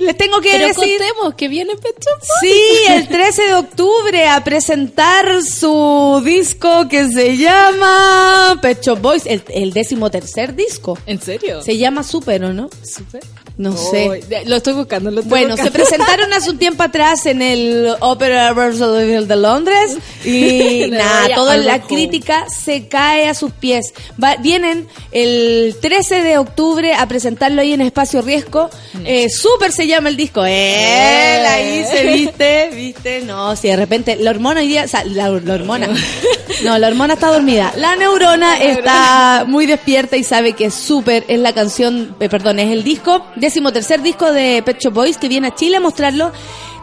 Les 0.01 0.17
tengo 0.17 0.39
que 0.41 0.51
Pero 0.51 0.67
decir... 0.67 0.97
contemos 0.97 1.33
que 1.35 1.47
viene 1.47 1.75
Pecho 1.75 2.09
Boys. 2.17 2.29
Sí, 2.41 2.61
el 2.89 3.07
13 3.07 3.41
de 3.47 3.53
octubre 3.55 4.27
a 4.27 4.43
presentar 4.43 5.41
su 5.43 6.21
disco 6.23 6.87
que 6.87 7.07
se 7.09 7.37
llama 7.37 8.57
Pecho 8.61 8.95
Boys, 8.95 9.25
el, 9.25 9.41
el 9.49 9.73
décimo 9.73 10.09
tercer 10.11 10.55
disco. 10.55 10.97
¿En 11.05 11.21
serio? 11.21 11.61
Se 11.61 11.77
llama 11.77 12.03
Super, 12.03 12.43
¿o 12.43 12.53
no? 12.53 12.69
Súper. 12.83 13.21
No 13.57 13.71
Oh, 13.73 13.91
sé. 13.91 14.23
Lo 14.45 14.55
estoy 14.55 14.71
buscando, 14.71 15.11
lo 15.11 15.19
estoy 15.19 15.29
Bueno, 15.29 15.57
se 15.57 15.69
presentaron 15.69 16.31
hace 16.31 16.49
un 16.49 16.57
tiempo 16.57 16.81
atrás 16.81 17.25
en 17.25 17.41
el 17.41 17.93
Opera 17.99 18.53
House 18.55 18.79
de 18.79 19.35
Londres 19.35 19.97
y 20.23 20.85
nada, 20.91 21.35
toda 21.35 21.57
la 21.57 21.81
crítica 21.81 22.45
se 22.49 22.87
cae 22.87 23.27
a 23.27 23.33
sus 23.33 23.51
pies. 23.51 23.87
Va- 24.21 24.37
vienen 24.37 24.87
el 25.11 25.75
13 25.81 26.23
de 26.23 26.37
octubre 26.37 26.93
a 26.93 27.05
presentarlo 27.09 27.61
ahí 27.61 27.73
en 27.73 27.81
Espacio 27.81 28.21
Riesgo. 28.21 28.69
Eh, 29.03 29.27
Super 29.29 29.73
se 29.79 29.87
llama 29.87 30.09
el 30.09 30.17
disco. 30.17 30.45
Eh, 30.45 31.47
ahí 31.47 31.85
se 31.89 32.03
viste, 32.03 32.69
viste. 32.75 33.21
No, 33.21 33.55
si 33.55 33.69
de 33.69 33.77
repente 33.77 34.17
la 34.17 34.31
hormona 34.31 34.59
hoy 34.59 34.67
día, 34.67 34.83
o 34.83 34.87
sea, 34.89 35.05
la, 35.05 35.29
la 35.29 35.53
hormona. 35.53 35.87
No, 36.65 36.77
la 36.77 36.89
hormona 36.89 37.13
está 37.13 37.31
dormida. 37.31 37.71
La 37.77 37.95
neurona 37.95 38.57
está 38.57 39.45
muy 39.47 39.65
despierta 39.65 40.17
y 40.17 40.25
sabe 40.25 40.51
que 40.51 40.69
Super 40.69 41.23
es 41.29 41.39
la 41.39 41.53
canción, 41.53 42.13
eh, 42.19 42.27
perdón, 42.27 42.59
es 42.59 42.71
el 42.71 42.83
disco, 42.83 43.25
décimo 43.37 43.71
tercer 43.71 44.01
disco 44.01 44.33
de 44.33 44.61
Pet 44.65 44.79
Shop 44.79 44.93
Boys 44.93 45.17
que 45.17 45.29
viene 45.29 45.47
a 45.47 45.55
Chile 45.55 45.77
a 45.77 45.79
mostrarlo. 45.79 46.33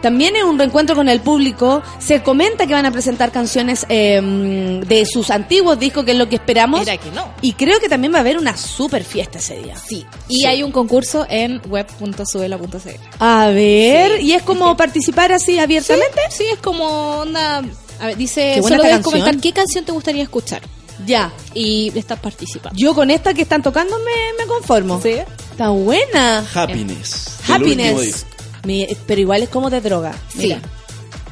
También 0.03 0.37
es 0.37 0.45
un 0.45 0.59
reencuentro 0.59 0.95
con 0.95 1.09
el 1.09 1.21
público. 1.21 1.83
Se 1.99 2.23
comenta 2.23 2.67
que 2.67 2.75
van 2.75 2.87
a 2.87 2.91
presentar 2.91 3.33
canciones 3.33 3.87
eh, 3.89 4.81
de 4.87 5.07
sus 5.07 5.31
antiguos 5.31 5.79
discos, 5.79 6.05
que 6.05 6.13
es 6.13 6.17
lo 6.19 6.29
que 6.29 6.37
esperamos. 6.37 6.81
Mira 6.81 6.97
que 6.97 7.11
no. 7.11 7.29
Y 7.43 7.53
creo 7.55 7.81
que 7.81 7.89
también 7.89 8.13
va 8.13 8.19
a 8.19 8.21
haber 8.21 8.39
una 8.39 8.57
super 8.57 9.03
fiesta 9.05 9.39
ese 9.39 9.57
día. 9.59 9.77
Sí. 9.77 10.07
Y 10.29 10.45
hay 10.47 10.63
un 10.63 10.73
concurso 10.73 11.27
en 11.29 11.61
web.subela.cl. 11.69 12.89
A 13.19 13.49
ver, 13.49 14.19
Sí. 14.21 14.27
y 14.27 14.33
es 14.33 14.43
como 14.43 14.77
participar 14.77 15.33
así 15.33 15.59
abiertamente. 15.59 16.21
Sí, 16.31 16.45
es 16.53 16.59
como 16.59 16.85
onda. 17.21 17.63
A 18.01 18.07
ver, 18.07 18.17
dice, 18.17 18.53
Qué 18.57 18.61
buena 18.61 18.77
solo 18.77 18.83
debes 18.89 18.97
canción. 19.03 19.21
comentar 19.23 19.41
qué 19.43 19.53
canción 19.53 19.85
te 19.85 19.93
gustaría 19.93 20.23
escuchar. 20.23 20.63
Ya. 21.07 21.33
Y 21.55 21.93
estás 21.95 22.19
participando. 22.21 22.79
Yo 22.79 22.95
con 22.95 23.11
esta 23.11 23.35
que 23.35 23.43
están 23.43 23.63
tocando 23.63 23.97
me, 23.99 24.39
me 24.39 24.47
conformo. 24.47 25.01
Sí. 25.03 25.15
Está 25.51 25.69
buena. 25.71 26.45
Happiness. 26.55 27.39
último 27.41 27.55
Happiness. 27.55 28.27
Mi- 28.67 28.87
pero 29.07 29.21
igual 29.21 29.43
es 29.45 29.49
como 29.49 29.71
de 29.71 29.81
droga. 29.81 30.13
Sí. 30.29 30.39
Mira. 30.39 30.59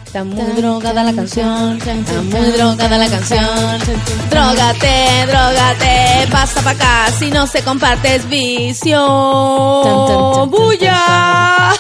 Está 0.06 0.22
muy 0.22 0.44
drogada 0.52 1.02
la 1.02 1.12
canción, 1.12 1.76
está 1.76 1.92
muy 2.22 2.46
drogada 2.52 2.98
la 2.98 3.08
canción. 3.08 3.44
Drogate, 4.30 5.26
drogate, 5.26 6.28
pasa 6.30 6.60
pa' 6.62 6.70
acá, 6.70 7.10
si 7.18 7.32
no 7.32 7.48
se 7.48 7.62
vicio. 8.28 8.96
Tan, 9.82 10.06
tan, 10.06 10.32
tan, 10.34 10.50
¡Bulla! 10.50 11.72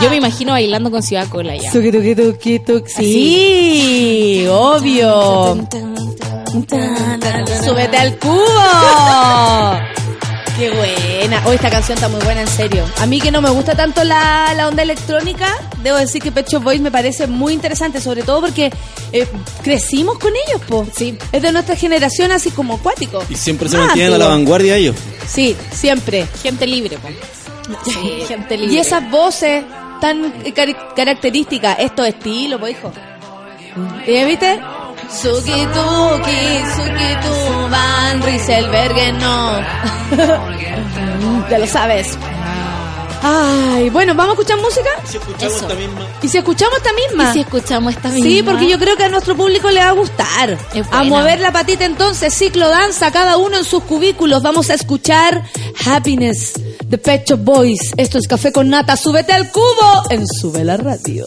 Yo 0.00 0.10
me 0.10 0.16
imagino 0.16 0.50
bailando 0.50 0.90
con 0.90 1.00
Ciudad 1.00 1.28
Cola 1.28 1.54
ya. 1.56 1.70
Tuki, 1.70 1.92
tuki, 1.92 2.14
tuki, 2.16 2.58
tuki. 2.58 2.90
Sí, 2.92 4.46
obvio. 4.50 5.56
Súbete 7.64 7.96
al 7.98 8.16
cubo. 8.18 8.50
Qué 10.56 10.70
buena. 10.70 11.42
Oh, 11.46 11.52
esta 11.52 11.68
canción 11.68 11.96
está 11.98 12.08
muy 12.08 12.20
buena, 12.22 12.42
en 12.42 12.46
serio. 12.48 12.84
A 13.00 13.06
mí 13.06 13.20
que 13.20 13.32
no 13.32 13.42
me 13.42 13.50
gusta 13.50 13.74
tanto 13.74 14.04
la, 14.04 14.52
la 14.54 14.68
onda 14.68 14.82
electrónica, 14.82 15.48
debo 15.82 15.96
decir 15.98 16.22
que 16.22 16.30
Pet 16.30 16.48
Shop 16.48 16.62
Boys 16.62 16.80
me 16.80 16.92
parece 16.92 17.26
muy 17.26 17.52
interesante, 17.52 18.00
sobre 18.00 18.22
todo 18.22 18.42
porque 18.42 18.70
eh, 19.12 19.26
crecimos 19.62 20.18
con 20.18 20.30
ellos, 20.46 20.60
po. 20.68 20.86
Sí. 20.96 21.18
Es 21.32 21.42
de 21.42 21.50
nuestra 21.50 21.74
generación 21.74 22.30
así 22.30 22.50
como 22.52 22.74
acuático. 22.74 23.24
Y 23.28 23.34
siempre 23.34 23.68
se 23.68 23.76
Ah, 23.76 23.86
mantienen 23.86 24.14
a 24.14 24.18
la 24.18 24.28
vanguardia 24.28 24.76
ellos. 24.76 24.94
Sí, 25.26 25.56
siempre. 25.72 26.26
Gente 26.42 26.66
libre, 26.68 26.98
po. 26.98 27.08
Sí, 27.84 28.22
gente 28.28 28.56
libre. 28.56 28.74
Y 28.74 28.78
esas 28.78 29.10
voces 29.10 29.64
tan 30.00 30.32
eh, 30.44 30.52
características, 30.94 31.78
estos 31.80 32.06
estilos, 32.06 32.60
pues 32.60 32.76
hijo. 32.76 32.92
¿Eh, 34.06 34.24
¿Viste? 34.24 34.60
Suki 35.10 35.66
Tuki, 35.74 36.42
Suki 36.76 37.10
Tu, 37.22 37.68
Van 37.70 38.22
Rieselbergen, 38.22 39.18
no. 39.18 39.60
ya 41.50 41.58
lo 41.58 41.66
sabes. 41.66 42.16
Ay, 43.26 43.88
bueno, 43.88 44.14
¿vamos 44.14 44.36
a 44.36 44.40
escuchar 44.40 44.60
música? 44.60 44.90
Si 45.06 45.16
escuchamos 45.16 45.56
Eso. 45.56 45.66
esta 45.66 45.74
misma. 45.74 46.06
¿Y 46.22 46.28
si 46.28 46.38
escuchamos 46.38 46.76
esta 46.76 46.92
misma? 46.92 47.30
¿Y 47.30 47.32
si 47.32 47.40
escuchamos 47.40 47.94
esta 47.94 48.08
misma? 48.10 48.28
Sí, 48.28 48.42
porque 48.42 48.68
yo 48.68 48.78
creo 48.78 48.96
que 48.96 49.04
a 49.04 49.08
nuestro 49.08 49.34
público 49.34 49.70
le 49.70 49.80
va 49.80 49.88
a 49.88 49.92
gustar. 49.92 50.58
A 50.90 51.04
mover 51.04 51.40
la 51.40 51.50
patita 51.50 51.86
entonces, 51.86 52.34
ciclo 52.34 52.68
danza, 52.68 53.10
cada 53.12 53.38
uno 53.38 53.56
en 53.56 53.64
sus 53.64 53.82
cubículos. 53.84 54.42
Vamos 54.42 54.68
a 54.68 54.74
escuchar 54.74 55.42
Happiness 55.86 56.52
de 56.84 56.98
Pet 56.98 57.26
Shop 57.26 57.40
Boys. 57.40 57.94
Esto 57.96 58.18
es 58.18 58.28
Café 58.28 58.52
con 58.52 58.68
Nata. 58.68 58.94
Súbete 58.94 59.32
al 59.32 59.50
cubo 59.50 60.02
en 60.10 60.26
Sube 60.26 60.62
la 60.62 60.76
Radio. 60.76 61.26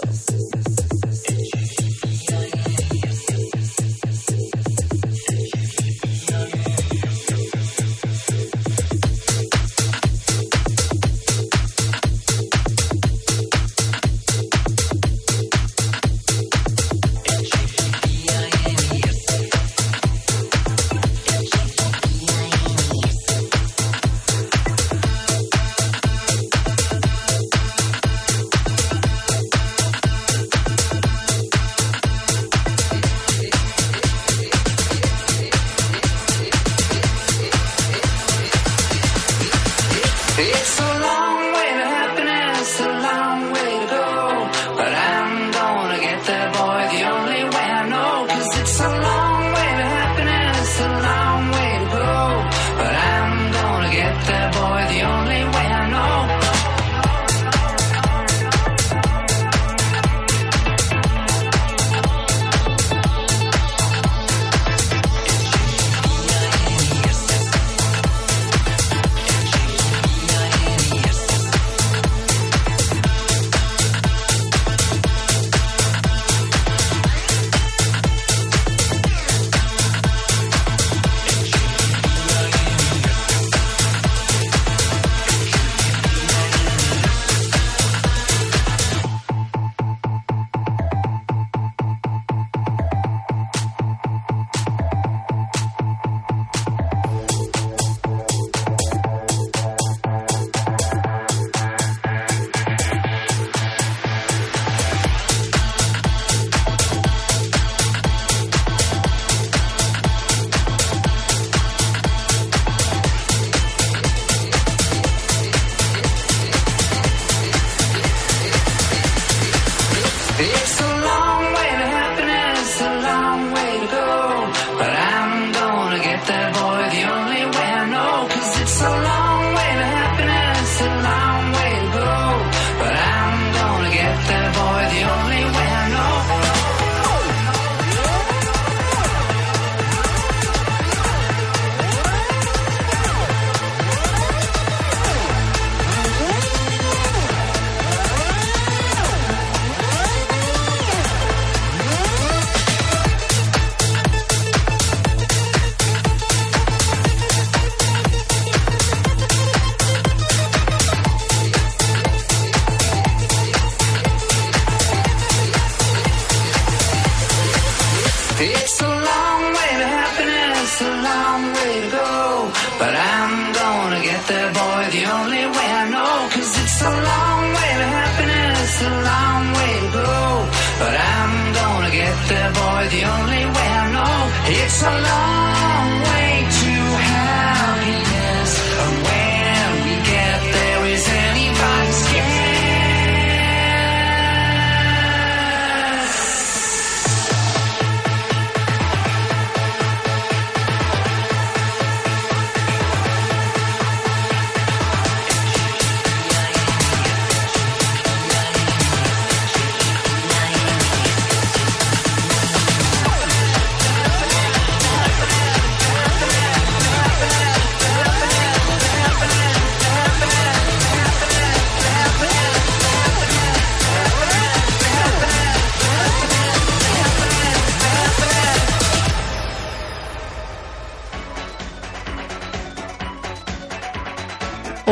alive. 184.84 185.27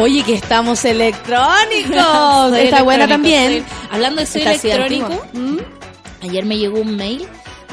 Oye, 0.06 0.22
que 0.24 0.36
estamos 0.36 0.86
electrónicos. 0.86 2.54
Está 2.58 2.84
buena 2.84 3.08
también. 3.08 3.66
soy- 3.66 3.66
Hablando 3.92 4.22
de 4.22 4.28
soy 4.28 4.42
electrónico, 4.44 5.06
antigua. 5.34 5.66
ayer 6.22 6.46
me 6.46 6.58
llegó 6.60 6.80
un 6.80 6.96
mail 6.96 7.28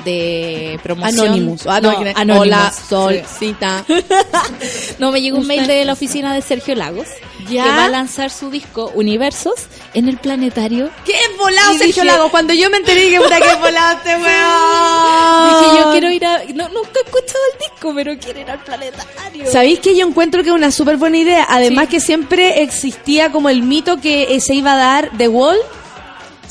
de 0.06 0.80
promoción. 0.82 1.26
Anonymous. 1.26 1.66
Ah, 1.66 1.80
no, 1.82 2.00
que- 2.02 2.14
Anonymous. 2.16 2.40
Hola, 2.40 2.72
Sí. 2.74 2.82
solcita. 2.88 3.84
No, 4.98 5.12
me 5.12 5.20
llegó 5.20 5.36
un 5.38 5.46
mail 5.46 5.66
de 5.66 5.84
la 5.84 5.92
oficina 5.92 6.32
de 6.34 6.40
Sergio 6.40 6.74
Lagos 6.74 7.06
¿Ya? 7.52 7.64
que 7.64 7.70
va 7.70 7.84
a 7.84 7.88
lanzar 7.88 8.30
su 8.30 8.50
disco 8.50 8.90
Universos 8.94 9.54
en 9.94 10.08
el 10.08 10.16
planetario. 10.18 10.90
¡Qué 11.04 11.14
volado, 11.38 11.72
Y 11.74 11.78
Sergio 11.78 12.02
dije- 12.02 12.04
Lago! 12.16 12.30
Cuando 12.30 12.52
yo 12.54 12.70
me 12.70 12.78
enteré 12.78 13.10
que 13.10 13.20
puta 13.20 13.40
que 13.40 13.54
volado 13.60 13.96
este 13.98 14.16
weón. 14.16 15.60
Dije, 15.60 15.78
yo 15.80 15.90
quiero 15.92 16.10
ir 16.10 16.24
a... 16.26 16.38
No, 16.54 16.68
nunca 16.68 16.90
he 16.94 17.04
escuchado 17.06 17.40
el 17.52 17.58
disco, 17.58 17.92
pero 17.94 18.16
quiero 18.18 18.40
ir 18.40 18.50
al 18.50 18.58
planetario. 18.62 19.50
¿Sabéis 19.50 19.80
que 19.80 19.96
yo 19.96 20.06
encuentro 20.06 20.42
que 20.42 20.48
es 20.50 20.54
una 20.54 20.70
súper 20.70 20.96
buena 20.96 21.18
idea? 21.18 21.46
Además 21.48 21.88
que 21.88 22.00
siempre 22.00 22.62
existía 22.62 23.30
como 23.32 23.48
el 23.48 23.62
mito 23.62 24.00
que 24.00 24.34
eh, 24.34 24.40
se 24.40 24.54
iba 24.54 24.72
a 24.74 24.76
dar 24.76 25.10
The 25.16 25.28
Wall. 25.28 25.56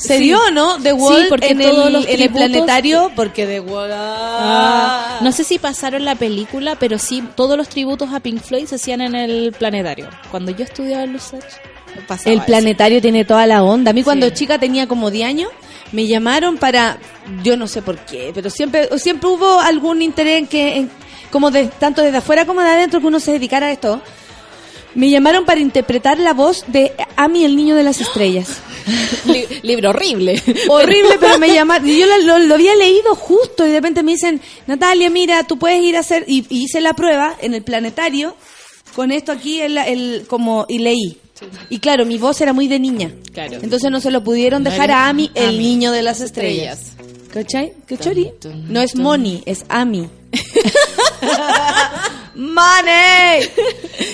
Se 0.02 0.18
Sí. 0.18 0.24
dio, 0.24 0.38
¿no? 0.52 0.78
The 0.82 0.92
Wall 0.92 1.22
Sí, 1.22 1.26
porque 1.28 1.48
en, 1.48 1.60
todos 1.60 1.86
el, 1.86 1.92
los 1.92 2.04
en 2.06 2.10
el 2.10 2.16
tributos- 2.16 2.32
planetario, 2.32 3.12
porque 3.14 3.46
The 3.46 3.60
Wall... 3.60 3.90
Ah, 3.92 5.18
no 5.20 5.32
sé 5.32 5.44
si 5.44 5.58
pasaron 5.58 6.04
la 6.04 6.14
película, 6.14 6.76
pero 6.78 6.98
sí, 6.98 7.22
todos 7.36 7.56
los 7.56 7.68
tributos 7.68 8.12
a 8.12 8.20
Pink 8.20 8.42
Floyd 8.42 8.66
se 8.66 8.74
hacían 8.76 9.00
en 9.00 9.14
el 9.14 9.52
planetario. 9.52 10.08
Cuando 10.30 10.50
yo 10.50 10.64
estudiaba 10.64 11.04
en 11.04 11.12
Lusach, 11.12 11.44
pasaba 12.08 12.30
El 12.32 12.38
eso. 12.38 12.46
planetario 12.46 13.00
tiene 13.00 13.24
toda 13.24 13.46
la 13.46 13.62
onda. 13.62 13.90
A 13.90 13.94
mí 13.94 14.02
cuando 14.02 14.26
Sí. 14.28 14.34
chica 14.34 14.58
tenía 14.58 14.86
como 14.86 15.10
10 15.10 15.28
años, 15.28 15.50
me 15.92 16.06
llamaron 16.06 16.56
para, 16.58 16.98
yo 17.44 17.56
no 17.56 17.66
sé 17.68 17.82
por 17.82 17.98
qué, 17.98 18.32
pero 18.34 18.50
siempre 18.50 18.88
siempre 18.98 19.28
hubo 19.28 19.60
algún 19.60 20.02
interés 20.02 20.38
en 20.38 20.46
que, 20.46 20.76
en- 20.78 20.90
como 21.30 21.50
de 21.50 21.66
tanto 21.66 22.02
desde 22.02 22.18
afuera 22.18 22.44
como 22.46 22.60
de 22.62 22.68
adentro, 22.70 23.00
que 23.00 23.06
uno 23.06 23.20
se 23.20 23.32
dedicara 23.32 23.66
a 23.66 23.72
esto. 23.72 24.00
Me 24.94 25.08
llamaron 25.08 25.44
para 25.46 25.60
interpretar 25.60 26.18
la 26.18 26.34
voz 26.34 26.64
de 26.66 26.92
Amy, 27.16 27.44
el 27.44 27.56
niño 27.56 27.74
de 27.76 27.82
las 27.82 28.00
estrellas. 28.00 28.60
Li- 29.26 29.46
libro 29.62 29.90
horrible. 29.90 30.42
Horrible, 30.68 31.16
pero 31.20 31.38
me 31.38 31.48
llamaron. 31.54 31.86
Yo 31.86 32.06
lo, 32.24 32.38
lo- 32.38 32.54
había 32.54 32.74
leído 32.76 33.14
justo 33.14 33.64
y 33.66 33.70
de 33.70 33.76
repente 33.76 34.02
me 34.02 34.12
dicen, 34.12 34.40
Natalia, 34.66 35.10
mira, 35.10 35.44
tú 35.44 35.58
puedes 35.58 35.82
ir 35.82 35.96
a 35.96 36.00
hacer. 36.00 36.24
Y, 36.26 36.44
y 36.48 36.64
hice 36.64 36.80
la 36.80 36.92
prueba 36.94 37.36
en 37.40 37.54
el 37.54 37.62
planetario 37.62 38.36
con 38.94 39.10
esto 39.12 39.32
aquí, 39.32 39.60
el, 39.60 39.78
el- 39.78 40.24
como 40.26 40.66
y 40.68 40.78
leí. 40.78 41.18
Y 41.70 41.78
claro, 41.80 42.06
mi 42.06 42.18
voz 42.18 42.40
era 42.40 42.52
muy 42.52 42.68
de 42.68 42.78
niña. 42.78 43.10
Claro. 43.32 43.58
Entonces 43.62 43.90
no 43.90 44.00
se 44.00 44.10
lo 44.12 44.22
pudieron 44.22 44.62
dejar 44.62 44.90
a 44.92 45.08
Ami, 45.08 45.30
el 45.34 45.58
niño 45.58 45.90
de 45.90 46.02
las 46.02 46.20
estrellas. 46.20 46.92
¿Cachai? 47.32 47.72
¿Qué 47.86 47.96
chori? 47.96 48.30
No 48.68 48.80
es 48.80 48.94
Moni, 48.96 49.42
es 49.46 49.64
Ami. 49.68 50.08
¡Money! 52.34 53.42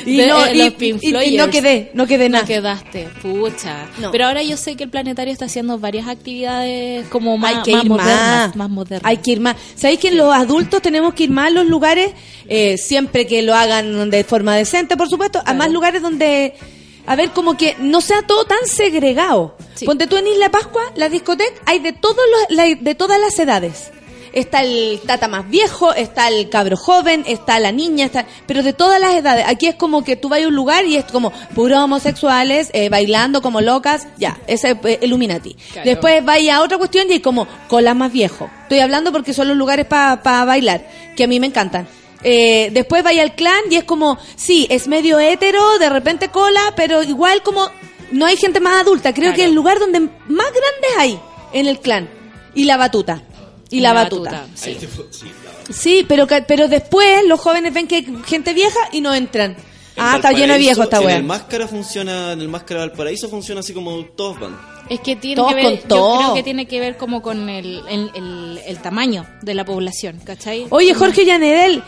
Y 0.06 0.16
De- 0.16 0.26
no, 0.26 0.44
eh, 0.44 0.54
y, 0.54 0.58
los 0.58 0.72
Pink 0.74 0.98
y- 1.02 1.14
y 1.16 1.36
no 1.36 1.48
quedé, 1.50 1.90
no 1.94 2.06
quedé 2.06 2.28
nada. 2.28 2.42
No 2.42 2.48
quedaste, 2.48 3.08
pucha. 3.22 3.86
No. 3.98 4.10
Pero 4.10 4.26
ahora 4.26 4.42
yo 4.42 4.56
sé 4.56 4.74
que 4.76 4.84
el 4.84 4.90
planetario 4.90 5.32
está 5.32 5.44
haciendo 5.44 5.78
varias 5.78 6.08
actividades 6.08 7.06
como 7.08 7.38
más, 7.38 7.56
hay 7.58 7.62
que 7.62 7.72
más 7.72 7.84
ir 7.84 7.90
modernas, 7.90 8.48
más. 8.48 8.56
más 8.56 8.70
modernas. 8.70 9.02
Hay 9.04 9.18
que 9.18 9.30
ir 9.32 9.40
más. 9.40 9.56
¿Sabéis 9.76 10.00
que 10.00 10.10
los 10.10 10.34
adultos 10.34 10.82
tenemos 10.82 11.14
que 11.14 11.24
ir 11.24 11.30
más 11.30 11.46
a 11.48 11.50
los 11.50 11.66
lugares, 11.66 12.10
eh, 12.48 12.76
siempre 12.76 13.26
que 13.26 13.42
lo 13.42 13.54
hagan 13.54 14.10
de 14.10 14.24
forma 14.24 14.56
decente, 14.56 14.96
por 14.96 15.08
supuesto, 15.08 15.40
a 15.44 15.54
más 15.54 15.70
lugares 15.70 16.02
donde, 16.02 16.54
a 17.08 17.16
ver, 17.16 17.30
como 17.30 17.56
que 17.56 17.74
no 17.80 18.00
sea 18.00 18.22
todo 18.22 18.44
tan 18.44 18.58
segregado. 18.66 19.56
Ponte 19.86 20.06
tú 20.06 20.16
en 20.16 20.26
Isla 20.26 20.50
Pascua, 20.50 20.82
la 20.94 21.08
discoteca, 21.08 21.50
hay 21.66 21.78
de 21.80 21.92
todos 21.92 22.16
los, 22.48 22.56
la- 22.56 22.74
de 22.78 22.94
todas 22.94 23.18
las 23.20 23.38
edades. 23.38 23.90
Está 24.30 24.60
el 24.62 25.00
tata 25.06 25.26
más 25.26 25.48
viejo, 25.48 25.94
está 25.94 26.28
el 26.28 26.50
cabro 26.50 26.76
joven, 26.76 27.24
está 27.26 27.58
la 27.60 27.72
niña, 27.72 28.04
está, 28.04 28.26
pero 28.46 28.62
de 28.62 28.74
todas 28.74 29.00
las 29.00 29.14
edades. 29.14 29.44
Aquí 29.48 29.66
es 29.66 29.74
como 29.74 30.04
que 30.04 30.16
tú 30.16 30.28
vas 30.28 30.42
a 30.44 30.48
un 30.48 30.54
lugar 30.54 30.84
y 30.84 30.96
es 30.96 31.04
como 31.06 31.32
puros 31.54 31.78
homosexuales 31.78 32.68
eh, 32.74 32.90
bailando 32.90 33.40
como 33.40 33.62
locas, 33.62 34.06
ya, 34.18 34.38
ese 34.46 34.76
es 34.84 34.98
Illuminati. 35.02 35.54
Claro. 35.72 35.88
Después 35.88 36.22
vaya 36.24 36.56
a 36.56 36.62
otra 36.62 36.76
cuestión 36.76 37.06
y 37.08 37.14
hay 37.14 37.20
como 37.20 37.48
cola 37.68 37.94
más 37.94 38.12
viejo. 38.12 38.50
Estoy 38.64 38.80
hablando 38.80 39.12
porque 39.12 39.32
son 39.32 39.48
los 39.48 39.56
lugares 39.56 39.86
para 39.86 40.44
bailar, 40.44 40.86
que 41.16 41.24
a 41.24 41.26
mí 41.26 41.40
me 41.40 41.46
encantan. 41.46 41.88
Eh, 42.22 42.70
después 42.72 43.02
vaya 43.04 43.22
al 43.22 43.34
clan 43.34 43.60
y 43.70 43.76
es 43.76 43.84
como, 43.84 44.18
sí, 44.36 44.66
es 44.70 44.88
medio 44.88 45.18
hétero, 45.20 45.78
de 45.78 45.88
repente 45.88 46.28
cola, 46.30 46.72
pero 46.76 47.02
igual 47.02 47.42
como 47.42 47.70
no 48.10 48.26
hay 48.26 48.36
gente 48.36 48.60
más 48.60 48.80
adulta. 48.82 49.12
Creo 49.12 49.24
Claro. 49.26 49.36
que 49.36 49.42
es 49.42 49.48
el 49.48 49.54
lugar 49.54 49.78
donde 49.78 50.00
más 50.00 50.10
grandes 50.50 50.90
hay 50.98 51.20
en 51.52 51.66
el 51.68 51.78
clan. 51.80 52.08
Y 52.54 52.64
la 52.64 52.76
batuta. 52.76 53.22
Y 53.70 53.80
la, 53.80 53.92
batuta. 53.92 54.46
Sí, 54.54 54.76
Sí, 55.70 56.04
pero 56.08 56.26
pero 56.46 56.66
después 56.68 57.24
los 57.26 57.38
jóvenes 57.40 57.74
ven 57.74 57.86
que 57.86 57.96
hay 57.96 58.06
gente 58.26 58.54
vieja 58.54 58.78
y 58.92 59.00
no 59.02 59.14
entran. 59.14 59.50
En 59.52 60.04
Ah, 60.04 60.14
está 60.16 60.32
lleno 60.32 60.52
de 60.54 60.60
viejos 60.60 60.84
esta 60.84 61.02
En 61.02 61.10
el 61.10 61.24
máscara 61.24 61.66
funciona, 61.68 62.32
en 62.32 62.40
el 62.40 62.48
máscara 62.48 62.80
Valparaíso 62.80 63.28
funciona 63.28 63.60
así 63.60 63.72
como 63.74 64.04
todos 64.06 64.38
van. 64.40 64.56
Es 64.88 65.00
que 65.00 65.16
tiene 65.16 65.36
Todos 65.36 65.50
que 65.50 65.54
ver, 65.56 65.64
con 65.64 65.74
yo 65.76 65.82
todo. 65.88 66.18
creo 66.18 66.34
que 66.34 66.42
tiene 66.44 66.66
que 66.66 66.80
ver 66.80 66.96
como 66.96 67.20
con 67.20 67.48
el, 67.50 67.82
el, 67.90 68.10
el- 68.14 68.60
el 68.64 68.78
tamaño 68.78 69.26
de 69.42 69.54
la 69.54 69.64
población, 69.66 70.18
¿cachai? 70.24 70.66
Oye, 70.70 70.94
Jorge 70.94 71.26
Llanedel, 71.26 71.82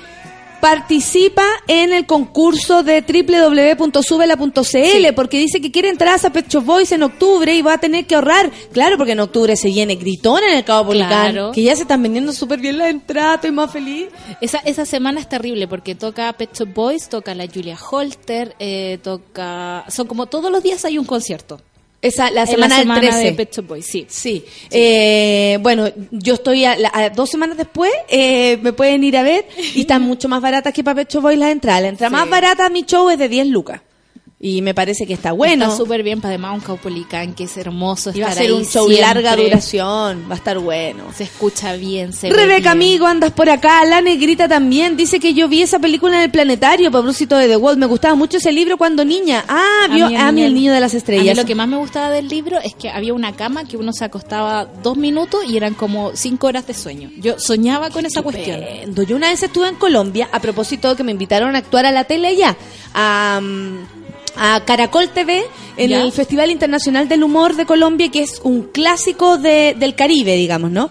participa 0.60 1.44
en 1.66 1.92
el 1.92 2.06
concurso 2.06 2.82
de 2.82 3.02
www.subela.cl 3.02 5.14
porque 5.14 5.38
dice 5.38 5.60
que 5.60 5.70
quiere 5.70 5.88
entradas 5.88 6.24
a 6.24 6.32
Pet 6.32 6.48
Shop 6.48 6.64
Boys 6.64 6.92
en 6.92 7.02
octubre 7.02 7.54
y 7.54 7.62
va 7.62 7.74
a 7.74 7.78
tener 7.78 8.06
que 8.06 8.14
ahorrar. 8.14 8.50
Claro, 8.72 8.96
porque 8.96 9.12
en 9.12 9.20
octubre 9.20 9.56
se 9.56 9.68
viene 9.68 9.96
gritón 9.96 10.42
en 10.48 10.56
el 10.56 10.64
Cabo 10.64 10.88
Policán, 10.88 11.32
Claro. 11.32 11.52
que 11.52 11.62
ya 11.62 11.74
se 11.76 11.82
están 11.82 12.02
vendiendo 12.02 12.32
súper 12.32 12.60
bien 12.60 12.78
las 12.78 12.90
entradas, 12.90 13.36
estoy 13.36 13.52
más 13.52 13.70
feliz. 13.70 14.08
Esa, 14.40 14.58
esa 14.58 14.84
semana 14.86 15.20
es 15.20 15.28
terrible 15.28 15.68
porque 15.68 15.94
toca 15.94 16.32
Pet 16.34 16.54
Shop 16.56 16.72
Boys, 16.72 17.08
toca 17.08 17.34
la 17.34 17.46
Julia 17.46 17.78
Holter, 17.90 18.54
eh, 18.58 18.98
toca... 19.02 19.84
Son 19.88 20.06
como 20.06 20.26
todos 20.26 20.50
los 20.50 20.62
días 20.62 20.84
hay 20.84 20.98
un 20.98 21.04
concierto. 21.04 21.60
Esa, 22.02 22.30
la 22.30 22.42
En 22.42 22.46
semana, 22.46 22.78
del 22.78 22.88
13. 22.88 23.18
de 23.24 23.32
Pet 23.32 23.54
Shop 23.54 23.66
Boys, 23.66 23.84
sí. 23.86 24.06
Sí, 24.08 24.42
Eh, 24.70 25.58
bueno, 25.60 25.88
yo 26.10 26.34
estoy 26.34 26.64
a, 26.64 26.76
la- 26.76 26.90
a 26.94 27.10
dos 27.10 27.28
semanas 27.28 27.58
después, 27.58 27.92
eh, 28.08 28.58
me 28.62 28.72
pueden 28.72 29.04
ir 29.04 29.16
a 29.18 29.22
ver 29.22 29.46
y 29.74 29.82
están 29.82 30.00
mucho 30.10 30.26
más 30.28 30.40
baratas 30.40 30.72
que 30.72 30.82
para 30.82 30.94
Pecho 30.96 31.20
Boy 31.20 31.36
las 31.36 31.50
entradas. 31.52 31.82
La 31.82 31.88
entrada 31.88 32.08
Sí. 32.10 32.14
más 32.20 32.30
barata 32.30 32.66
a 32.66 32.70
mi 32.70 32.84
show 32.84 33.10
es 33.10 33.18
de 33.18 33.28
10 33.28 33.48
lucas 33.48 33.82
y 34.42 34.62
me 34.62 34.72
parece 34.72 35.06
que 35.06 35.12
está 35.12 35.32
bueno. 35.32 35.66
Está 35.66 35.76
súper 35.76 36.02
bien, 36.02 36.22
para 36.22 36.30
además 36.30 36.54
un 36.54 36.60
Caupolicán 36.60 37.34
que 37.34 37.44
es 37.44 37.56
hermoso 37.58 38.10
y 38.14 38.20
va 38.20 38.28
a 38.28 38.30
estar 38.30 38.44
ser 38.46 38.54
un 38.54 38.64
show 38.64 38.86
siempre. 38.86 39.00
larga 39.02 39.36
duración, 39.36 40.24
va 40.30 40.32
a 40.34 40.38
estar 40.38 40.58
bueno. 40.58 41.04
Se 41.14 41.24
escucha 41.24 41.74
bien, 41.74 42.14
se 42.14 42.30
Rebeca, 42.30 42.70
amigo, 42.70 43.06
andas 43.06 43.32
por 43.32 43.50
acá. 43.50 43.84
La 43.84 44.00
negrita 44.00 44.48
también 44.48 44.96
dice 44.96 45.20
que 45.20 45.34
yo 45.34 45.46
vi 45.46 45.60
esa 45.60 45.78
película 45.78 46.16
en 46.16 46.22
el 46.22 46.30
planetario, 46.30 46.90
propósito 46.90 47.36
de 47.36 47.48
The 47.48 47.56
Wall. 47.58 47.76
Me 47.76 47.84
gustaba 47.84 48.14
mucho 48.14 48.38
ese 48.38 48.50
libro 48.50 48.78
cuando 48.78 49.04
niña. 49.04 49.44
Ah, 49.46 49.88
vio 49.92 50.06
a 50.06 50.32
mí, 50.32 50.42
el 50.42 50.54
niño 50.54 50.72
de 50.72 50.80
las 50.80 50.94
A 50.94 50.96
estrellas. 50.96 51.36
mí 51.36 51.42
lo 51.42 51.46
que 51.46 51.54
más 51.54 51.68
me 51.68 51.76
gustaba 51.76 52.08
del 52.10 52.28
libro 52.28 52.58
es 52.64 52.74
que 52.74 52.88
había 52.88 53.12
una 53.12 53.36
cama 53.36 53.64
que 53.64 53.76
uno 53.76 53.92
se 53.92 54.06
acostaba 54.06 54.64
dos 54.64 54.96
minutos 54.96 55.40
y 55.46 55.58
eran 55.58 55.74
como 55.74 56.12
cinco 56.14 56.46
horas 56.46 56.66
de 56.66 56.72
sueño. 56.72 57.10
Yo 57.18 57.38
soñaba 57.38 57.90
con 57.90 58.06
esa 58.06 58.22
cuestión. 58.22 58.62
Yo 59.06 59.16
una 59.16 59.28
vez 59.28 59.42
estuve 59.42 59.68
en 59.68 59.74
Colombia, 59.74 60.30
a 60.32 60.40
propósito 60.40 60.88
de 60.88 60.96
que 60.96 61.02
me 61.04 61.12
invitaron 61.12 61.54
a 61.56 61.58
actuar 61.58 61.84
a 61.84 61.92
la 61.92 62.04
tele 62.04 62.28
allá, 62.28 62.56
a, 62.94 63.38
mm, 63.42 63.99
a 64.36 64.64
Caracol 64.64 65.08
TV, 65.10 65.42
en 65.76 65.90
¿Ya? 65.90 66.02
el 66.02 66.12
Festival 66.12 66.50
Internacional 66.50 67.08
del 67.08 67.22
Humor 67.24 67.56
de 67.56 67.66
Colombia, 67.66 68.10
que 68.10 68.22
es 68.22 68.40
un 68.44 68.62
clásico 68.64 69.38
de- 69.38 69.74
del 69.78 69.94
Caribe, 69.94 70.34
digamos, 70.36 70.70
¿no? 70.70 70.90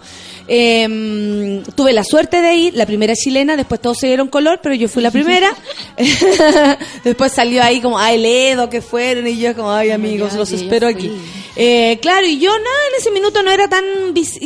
Eh, 0.52 1.62
tuve 1.76 1.94
la 1.94 2.04
suerte 2.04 2.42
de 2.42 2.56
ir, 2.56 2.74
la 2.76 2.88
primera 2.88 3.14
chilena, 3.16 3.56
después 3.56 3.80
todos 3.80 4.00
se 4.00 4.08
dieron 4.08 4.30
color, 4.30 4.60
pero 4.64 4.74
yo 4.74 4.90
fui 4.90 5.04
la 5.04 5.12
primera. 5.12 5.52
después 7.04 7.32
salió 7.32 7.64
ahí 7.64 7.82
como, 7.82 8.00
ay, 8.00 8.18
Ledo, 8.18 8.70
que 8.70 8.82
fueron, 8.82 9.28
y 9.28 9.38
yo 9.38 9.56
como, 9.56 9.72
ay, 9.72 9.92
amigos, 9.92 10.34
los 10.34 10.52
espero 10.52 10.88
aquí. 10.88 11.12
Eh, 11.56 12.00
claro, 12.02 12.26
y 12.26 12.40
yo 12.40 12.50
nada, 12.50 12.78
en 12.94 13.00
ese 13.00 13.12
minuto 13.12 13.44
no 13.44 13.52
era 13.52 13.68
tan... 13.68 13.84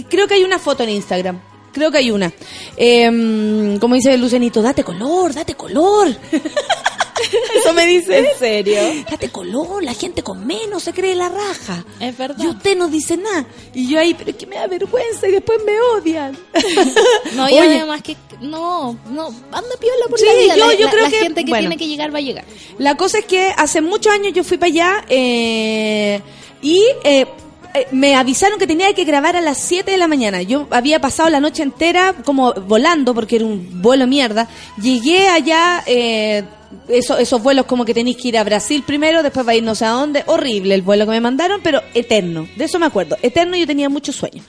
Creo 0.09 0.27
que 0.27 0.33
hay 0.33 0.43
una 0.43 0.59
foto 0.59 0.83
en 0.83 0.89
Instagram. 0.89 1.39
Creo 1.71 1.89
que 1.89 1.97
hay 1.99 2.11
una. 2.11 2.31
Eh, 2.77 3.77
como 3.79 3.95
dice 3.95 4.15
Lucenito, 4.17 4.61
date 4.61 4.83
color, 4.83 5.33
date 5.33 5.55
color. 5.55 6.09
Eso 7.59 7.73
me 7.73 7.85
dice. 7.85 8.19
¿En 8.19 8.37
serio? 8.39 8.79
Date 9.09 9.29
color, 9.29 9.83
la 9.83 9.93
gente 9.93 10.21
con 10.23 10.45
menos 10.45 10.83
se 10.83 10.93
cree 10.93 11.15
la 11.15 11.29
raja. 11.29 11.83
Es 11.99 12.17
verdad. 12.17 12.43
Y 12.43 12.47
usted 12.47 12.77
no 12.77 12.87
dice 12.87 13.17
nada. 13.17 13.45
Y 13.73 13.87
yo 13.89 13.99
ahí, 13.99 14.13
pero 14.13 14.31
es 14.31 14.35
que 14.37 14.45
me 14.45 14.55
da 14.57 14.67
vergüenza 14.67 15.27
y 15.27 15.31
después 15.31 15.59
me 15.65 15.73
odian. 15.97 16.37
No, 17.35 17.49
y 17.49 17.53
Oye, 17.53 17.77
además 17.77 18.01
que 18.03 18.15
no, 18.41 18.97
no, 19.09 19.27
anda 19.27 19.75
piola 19.79 20.05
por 20.09 20.19
Sí, 20.19 20.25
la 20.25 20.33
vida. 20.33 20.55
yo- 20.55 20.67
la, 20.67 20.73
yo 20.75 20.85
la- 20.85 20.91
creo 20.91 21.03
la 21.05 21.09
que- 21.09 21.17
gente 21.19 21.43
que 21.45 21.49
bueno. 21.49 21.61
tiene 21.61 21.77
que 21.77 21.87
llegar 21.87 22.13
va 22.13 22.19
a 22.19 22.21
llegar. 22.21 22.45
La 22.77 22.95
cosa 22.95 23.19
es 23.19 23.25
que 23.25 23.51
hace 23.57 23.81
muchos 23.81 24.13
años 24.13 24.33
yo 24.33 24.43
fui 24.43 24.57
para 24.57 24.67
allá 24.71 25.05
eh, 25.09 26.21
y 26.61 26.79
eh, 27.03 27.25
eh, 27.73 27.87
me 27.91 28.15
avisaron 28.15 28.59
que 28.59 28.67
tenía 28.67 28.93
que 28.93 29.03
grabar 29.03 29.35
a 29.35 29.41
las 29.41 29.57
7 29.57 29.89
de 29.91 29.97
la 29.97 30.07
mañana. 30.07 30.41
Yo 30.43 30.67
había 30.69 30.99
pasado 31.01 31.29
la 31.29 31.39
noche 31.39 31.63
entera 31.63 32.13
como 32.23 32.53
volando 32.53 33.13
porque 33.15 33.37
era 33.37 33.45
un 33.45 33.81
vuelo 33.81 34.05
mierda. 34.05 34.47
Llegué 34.81 35.27
allá, 35.27 35.83
eh, 35.87 36.43
eso- 36.87 37.17
esos 37.17 37.41
vuelos 37.41 37.65
como 37.65 37.85
que 37.85 37.93
tenéis 37.93 38.17
que 38.17 38.27
ir 38.29 38.37
a 38.37 38.43
Brasil 38.43 38.83
primero, 38.85 39.23
después 39.23 39.47
va 39.47 39.51
a 39.51 39.55
ir 39.55 39.63
no 39.63 39.75
sé 39.75 39.85
a 39.85 39.89
dónde. 39.89 40.23
Horrible 40.27 40.75
el 40.75 40.81
vuelo 40.81 41.05
que 41.05 41.11
me 41.11 41.21
mandaron, 41.21 41.61
pero 41.63 41.81
eterno. 41.93 42.47
De 42.55 42.65
eso 42.65 42.79
me 42.79 42.85
acuerdo. 42.85 43.17
Eterno 43.21 43.55
yo 43.57 43.65
tenía 43.67 43.89
mucho 43.89 44.11
sueño. 44.13 44.43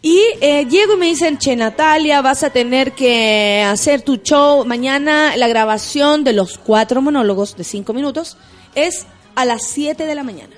Y 0.00 0.20
eh, 0.40 0.66
llego 0.68 0.94
y 0.94 0.96
me 0.96 1.06
dicen, 1.06 1.38
che, 1.38 1.54
Natalia, 1.54 2.20
vas 2.22 2.42
a 2.42 2.50
tener 2.50 2.92
que 2.92 3.62
hacer 3.64 4.02
tu 4.02 4.16
show 4.16 4.64
mañana. 4.64 5.36
La 5.36 5.46
grabación 5.48 6.24
de 6.24 6.32
los 6.32 6.58
cuatro 6.58 7.00
monólogos 7.02 7.56
de 7.56 7.62
cinco 7.64 7.92
minutos 7.92 8.36
es 8.74 9.06
a 9.36 9.44
las 9.44 9.62
7 9.68 10.04
de 10.06 10.14
la 10.14 10.24
mañana. 10.24 10.54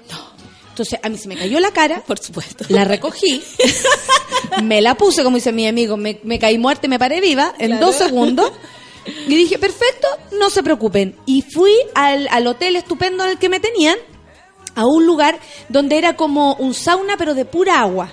Entonces 0.70 0.99
a 1.03 1.09
mí 1.09 1.16
se 1.19 1.28
me 1.28 1.36
cayó 1.36 1.61
la 1.61 1.70
cara. 1.73 2.03
Por 2.07 2.19
supuesto. 2.19 2.65
La 2.69 2.85
recogí, 2.85 3.41
me 4.62 4.81
la 4.81 4.95
puse, 4.97 5.23
como 5.23 5.36
dice 5.36 5.53
mi 5.53 5.66
amigo, 5.66 5.97
me, 5.97 6.19
me 6.24 6.39
caí 6.39 6.59
muerta 6.59 6.86
y 6.86 6.91
me 6.91 6.99
paré 6.99 7.20
viva 7.20 7.55
en 7.59 7.69
Claro. 7.73 7.86
dos 7.86 7.95
segundos. 7.97 8.51
Y 9.06 9.36
dije, 9.36 9.59
perfecto, 9.59 10.09
no 10.39 10.51
se 10.51 10.62
preocupen. 10.62 11.16
Y 11.26 11.43
fui 11.43 11.72
al, 11.94 12.28
al 12.31 12.47
hotel 12.47 12.76
estupendo 12.76 13.24
en 13.24 13.31
el 13.31 13.39
que 13.39 13.48
me 13.48 13.60
tenían, 13.60 13.97
a 14.74 14.86
un 14.86 15.06
lugar 15.06 15.39
donde 15.68 15.98
era 15.98 16.16
como 16.16 16.55
un 16.55 16.74
sauna, 16.74 17.16
pero 17.16 17.35
de 17.35 17.44
pura 17.44 17.81
agua. 17.81 18.12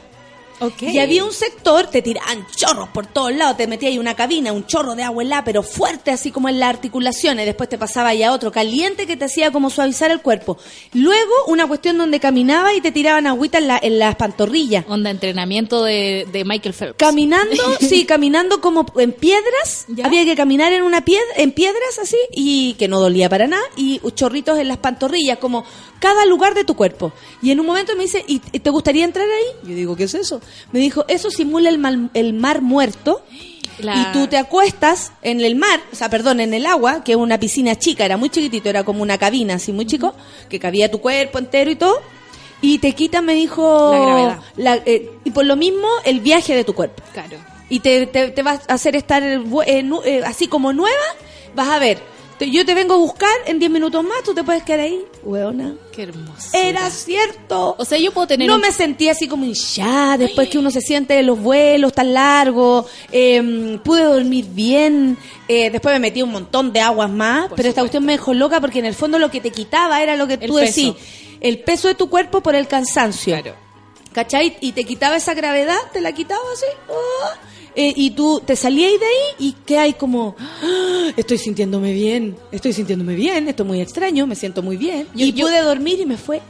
Y 0.91 0.99
había 0.99 1.23
un 1.25 1.31
sector, 1.33 1.87
te 1.87 2.01
tiraban 2.01 2.45
chorros 2.55 2.89
por 2.89 3.07
todos 3.07 3.33
lados, 3.33 3.57
te 3.57 3.67
metías 3.67 3.91
ahí 3.91 3.97
una 3.99 4.15
cabina, 4.15 4.51
un 4.53 4.65
chorro 4.67 4.95
de 4.95 5.03
agua 5.03 5.23
helada, 5.23 5.43
pero 5.43 5.63
fuerte, 5.63 6.11
así 6.11 6.31
como 6.31 6.49
en 6.49 6.59
las 6.59 6.69
articulaciones. 6.69 7.45
Después 7.45 7.67
te 7.69 7.77
pasaba 7.77 8.09
ahí 8.09 8.23
a 8.23 8.31
otro 8.31 8.51
caliente 8.51 9.07
que 9.07 9.17
te 9.17 9.25
hacía 9.25 9.51
como 9.51 9.69
suavizar 9.69 10.11
el 10.11 10.21
cuerpo. 10.21 10.57
Luego, 10.93 11.31
una 11.47 11.67
cuestión 11.67 11.97
donde 11.97 12.19
caminaba 12.19 12.73
y 12.73 12.81
te 12.81 12.91
tiraban 12.91 13.27
agüita 13.27 13.57
en, 13.57 13.67
la- 13.67 13.79
en 13.81 13.97
las 13.99 14.15
pantorrillas. 14.15 14.85
Onda 14.87 15.09
entrenamiento 15.09 15.83
de, 15.83 16.27
de 16.31 16.45
Michael 16.45 16.73
Phelps. 16.73 16.95
Caminando, 16.97 17.55
sí, 17.79 18.05
caminando 18.05 18.61
como 18.61 18.85
en 18.97 19.13
piedras. 19.13 19.85
¿Ya? 19.87 20.05
Había 20.05 20.25
que 20.25 20.35
caminar 20.35 20.73
en 20.73 20.83
una 20.83 21.03
piedra, 21.03 21.25
en 21.37 21.51
piedras 21.51 21.99
así, 22.01 22.17
y 22.31 22.73
que 22.75 22.87
no 22.87 22.99
dolía 22.99 23.29
para 23.29 23.47
nada, 23.47 23.63
y 23.75 23.99
chorritos 24.15 24.59
en 24.59 24.67
las 24.67 24.77
pantorrillas, 24.77 25.37
como 25.39 25.65
cada 25.99 26.25
lugar 26.25 26.53
de 26.55 26.63
tu 26.63 26.75
cuerpo. 26.75 27.13
Y 27.41 27.51
en 27.51 27.59
un 27.59 27.65
momento 27.65 27.95
me 27.95 28.03
dice, 28.03 28.23
¿y 28.27 28.39
te 28.39 28.69
gustaría 28.69 29.05
entrar 29.05 29.25
ahí? 29.27 29.69
Yo 29.69 29.75
digo, 29.75 29.95
¿qué 29.95 30.05
es 30.05 30.13
eso? 30.15 30.41
Me 30.71 30.79
dijo, 30.79 31.05
eso 31.07 31.29
simula 31.31 31.69
el, 31.69 31.77
mal- 31.79 32.09
el 32.13 32.33
mar 32.33 32.61
muerto. 32.61 33.21
La- 33.79 33.95
Y 33.95 34.05
tú 34.13 34.27
te 34.27 34.37
acuestas 34.37 35.11
en 35.23 35.41
el 35.41 35.55
mar, 35.55 35.79
o 35.91 35.95
sea, 35.95 36.09
perdón, 36.09 36.39
en 36.39 36.53
el 36.53 36.65
agua, 36.67 37.03
que 37.03 37.13
es 37.13 37.17
una 37.17 37.39
piscina 37.39 37.75
chica, 37.77 38.05
era 38.05 38.15
muy 38.17 38.29
chiquitito, 38.29 38.69
era 38.69 38.83
como 38.83 39.01
una 39.01 39.17
cabina 39.17 39.55
así 39.55 39.71
muy 39.73 39.85
chico, 39.87 40.13
que 40.49 40.59
cabía 40.59 40.91
tu 40.91 40.99
cuerpo 41.01 41.39
entero 41.39 41.71
y 41.71 41.75
todo. 41.75 41.99
Y 42.61 42.77
te 42.77 42.93
quitan, 42.93 43.25
me 43.25 43.33
dijo, 43.33 43.89
La 43.91 43.99
gravedad. 43.99 44.39
la- 44.57 44.75
eh, 44.85 45.09
y 45.23 45.31
por 45.31 45.45
lo 45.45 45.55
mismo, 45.55 45.87
el 46.05 46.19
viaje 46.19 46.53
de 46.53 46.63
tu 46.63 46.75
cuerpo 46.75 47.01
Claro. 47.11 47.37
y 47.69 47.79
te, 47.79 48.05
te, 48.05 48.29
te 48.29 48.43
vas 48.43 48.61
a 48.67 48.73
hacer 48.73 48.95
estar 48.95 49.23
eh, 49.23 49.39
eh, 49.65 50.21
así 50.27 50.45
como 50.47 50.73
nueva, 50.73 50.95
vas 51.55 51.69
a 51.69 51.79
ver. 51.79 51.97
Te- 52.45 52.49
yo 52.51 52.65
te 52.65 52.73
vengo 52.73 52.95
a 52.95 52.97
buscar 52.97 53.29
en 53.45 53.59
10 53.59 53.69
minutos 53.71 54.03
más, 54.03 54.23
tú 54.23 54.33
te 54.33 54.43
puedes 54.43 54.63
quedar 54.63 54.79
ahí, 54.81 54.99
weona. 55.23 55.75
Qué 55.91 56.03
hermoso. 56.03 56.49
Era 56.53 56.89
cierto. 56.89 57.75
O 57.77 57.85
sea, 57.85 57.97
yo 57.99 58.11
puedo 58.11 58.25
tener 58.25 58.47
no 58.47 58.55
un- 58.55 58.61
me 58.61 58.71
sentía 58.71 59.11
así 59.11 59.27
como 59.27 59.45
hinchada 59.45 60.17
después 60.17 60.49
que 60.49 60.57
uno 60.57 60.71
se 60.71 60.81
siente 60.81 61.19
en 61.19 61.27
los 61.27 61.39
vuelos 61.39 61.93
tan 61.93 62.13
largos. 62.13 62.85
eh, 63.11 63.77
pude 63.83 64.03
dormir 64.03 64.45
bien. 64.49 65.17
eh, 65.47 65.69
después 65.69 65.93
me 65.93 65.99
metí 65.99 66.21
un 66.23 66.31
montón 66.31 66.73
de 66.73 66.79
aguas 66.81 67.09
más. 67.11 67.49
pero 67.55 67.69
esta 67.69 67.81
cuestión 67.81 68.05
me 68.05 68.13
dejó 68.13 68.33
loca 68.33 68.59
porque 68.59 68.79
en 68.79 68.85
el 68.85 68.95
fondo 68.95 69.19
lo 69.19 69.29
que 69.29 69.39
te 69.41 69.51
quitaba 69.51 70.01
era 70.01 70.15
lo 70.15 70.25
que 70.27 70.33
El 70.35 70.47
tú 70.47 70.55
decís: 70.55 70.93
el 71.41 71.59
peso 71.59 71.87
de 71.89 71.95
tu 71.95 72.09
cuerpo 72.09 72.41
por 72.41 72.55
el 72.55 72.67
cansancio. 72.67 73.39
Claro. 73.39 73.55
¿Cachai? 74.13 74.57
Y 74.61 74.71
te 74.73 74.83
quitaba 74.83 75.15
esa 75.15 75.33
gravedad, 75.33 75.77
te 75.93 76.01
la 76.01 76.11
quitaba 76.11 76.41
así. 76.53 76.65
ah, 76.89 77.37
eh, 77.75 77.93
y 77.95 78.11
tú 78.11 78.41
te 78.45 78.55
salías 78.55 78.91
de 78.99 79.05
ahí 79.05 79.47
y 79.49 79.51
que 79.65 79.77
hay 79.77 79.93
como, 79.93 80.35
"Ah, 80.39 81.09
estoy 81.17 81.37
sintiéndome 81.37 81.93
bien, 81.93 82.35
estoy 82.51 82.73
sintiéndome 82.73 83.15
bien, 83.15 83.47
esto 83.47 83.63
es 83.63 83.67
muy 83.67 83.81
extraño, 83.81 84.27
me 84.27 84.35
siento 84.35 84.61
muy 84.61 84.77
bien. 84.77 85.07
Yo- 85.15 85.25
y 85.25 85.33
yo- 85.33 85.45
pude 85.47 85.61
dormir 85.61 85.99
y 85.99 86.05
me 86.05 86.17
fue 86.17 86.41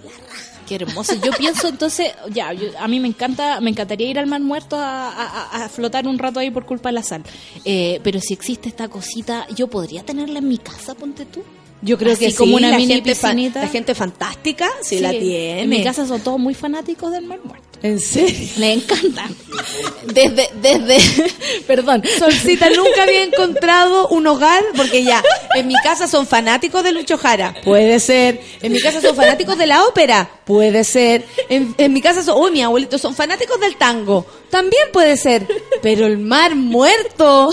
Qué 0.67 0.75
hermoso. 0.75 1.15
Yo 1.21 1.33
pienso 1.33 1.67
entonces, 1.67 2.13
ya, 2.31 2.53
yo- 2.53 2.69
a 2.79 2.87
mí 2.87 3.01
me 3.01 3.09
encanta, 3.09 3.59
me 3.59 3.69
encantaría 3.71 4.09
ir 4.09 4.17
al 4.17 4.27
mar 4.27 4.39
muerto 4.39 4.77
a, 4.77 5.09
a- 5.09 5.47
a- 5.57 5.65
a 5.65 5.69
flotar 5.69 6.07
un 6.07 6.17
rato 6.17 6.39
ahí 6.39 6.49
por 6.49 6.65
culpa 6.65 6.87
de 6.89 6.93
la 6.93 7.03
sal. 7.03 7.23
Eh, 7.65 7.99
pero 8.05 8.21
si 8.21 8.33
existe 8.33 8.69
esta 8.69 8.87
cosita, 8.87 9.45
yo 9.53 9.67
podría 9.67 10.03
tenerla 10.05 10.39
en 10.39 10.47
mi 10.47 10.57
casa, 10.59 10.95
ponte 10.95 11.25
tú. 11.25 11.43
Yo 11.81 11.97
creo 11.97 12.13
Así 12.13 12.27
que 12.27 12.35
como 12.35 12.57
sí, 12.57 12.63
una 12.63 12.69
la 12.71 12.77
mini 12.77 12.93
gente 12.93 13.09
piscinita. 13.11 13.61
la 13.61 13.67
gente 13.67 13.95
fantástica 13.95 14.69
sí, 14.81 14.97
Sí, 14.97 14.99
la 14.99 15.09
tiene. 15.11 15.61
En 15.61 15.69
mi 15.69 15.83
casa 15.83 16.05
son 16.05 16.21
todos 16.21 16.39
muy 16.39 16.53
fanáticos 16.53 17.11
del 17.11 17.25
mar 17.25 17.39
muerto. 17.43 17.65
¿En 17.83 17.99
serio? 17.99 18.47
Le 18.57 18.73
encanta. 18.73 19.27
Desde, 20.13 20.49
desde, 20.61 20.97
perdón. 21.67 22.03
Solcita 22.19 22.69
nunca 22.69 23.03
había 23.03 23.23
encontrado 23.23 24.07
un 24.09 24.27
hogar, 24.27 24.63
porque 24.75 25.03
ya, 25.03 25.23
en 25.55 25.67
mi 25.67 25.73
casa 25.83 26.07
son 26.07 26.27
fanáticos 26.27 26.83
de 26.83 26.91
Lucho 26.91 27.17
Jara, 27.17 27.55
puede 27.63 27.99
ser. 27.99 28.41
En 28.61 28.71
mi 28.71 28.79
casa 28.79 29.01
son 29.01 29.15
fanáticos 29.15 29.57
de 29.57 29.65
la 29.67 29.83
ópera, 29.85 30.29
puede 30.45 30.83
ser. 30.83 31.25
En, 31.49 31.73
en 31.77 31.93
mi 31.93 32.01
casa 32.01 32.23
son, 32.23 32.37
uy, 32.39 32.51
mi 32.51 32.61
abuelito, 32.61 32.97
son 32.97 33.15
fanáticos 33.15 33.59
del 33.59 33.75
tango, 33.77 34.25
también 34.49 34.83
puede 34.93 35.17
ser. 35.17 35.47
Pero 35.81 36.05
el 36.05 36.19
mar 36.19 36.55
muerto. 36.55 37.49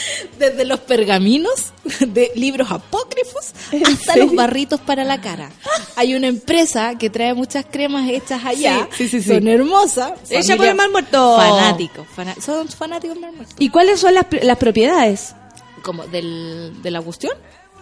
Desde 0.38 0.64
los 0.64 0.80
pergaminos 0.80 1.72
de 2.00 2.30
libros 2.34 2.70
apócrifos 2.70 3.52
hasta 3.86 4.12
serio? 4.12 4.26
los 4.26 4.34
barritos 4.34 4.80
para 4.80 5.04
la 5.04 5.20
cara. 5.20 5.50
Hay 5.96 6.14
una 6.14 6.26
empresa 6.28 6.96
que 6.98 7.10
trae 7.10 7.34
muchas 7.34 7.64
cremas 7.70 8.08
hechas 8.08 8.44
allá. 8.44 8.88
Sí, 8.96 9.08
sí, 9.08 9.22
sí. 9.22 9.28
Son 9.28 9.46
hermosas. 9.48 10.12
Ella 10.30 10.56
por 10.56 10.66
el 10.66 10.74
mar 10.74 10.90
muerto. 10.90 11.36
Fanáticos. 11.36 12.06
son 12.44 12.68
fanáticos 12.68 13.14
del 13.14 13.22
mar 13.22 13.32
muerto. 13.32 13.54
¿Y 13.58 13.68
cuáles 13.70 14.00
son 14.00 14.14
las, 14.14 14.26
las 14.42 14.58
propiedades? 14.58 15.34
Como 15.82 16.06
del, 16.06 16.74
de 16.82 16.90
la 16.90 17.00
cuestión. 17.00 17.32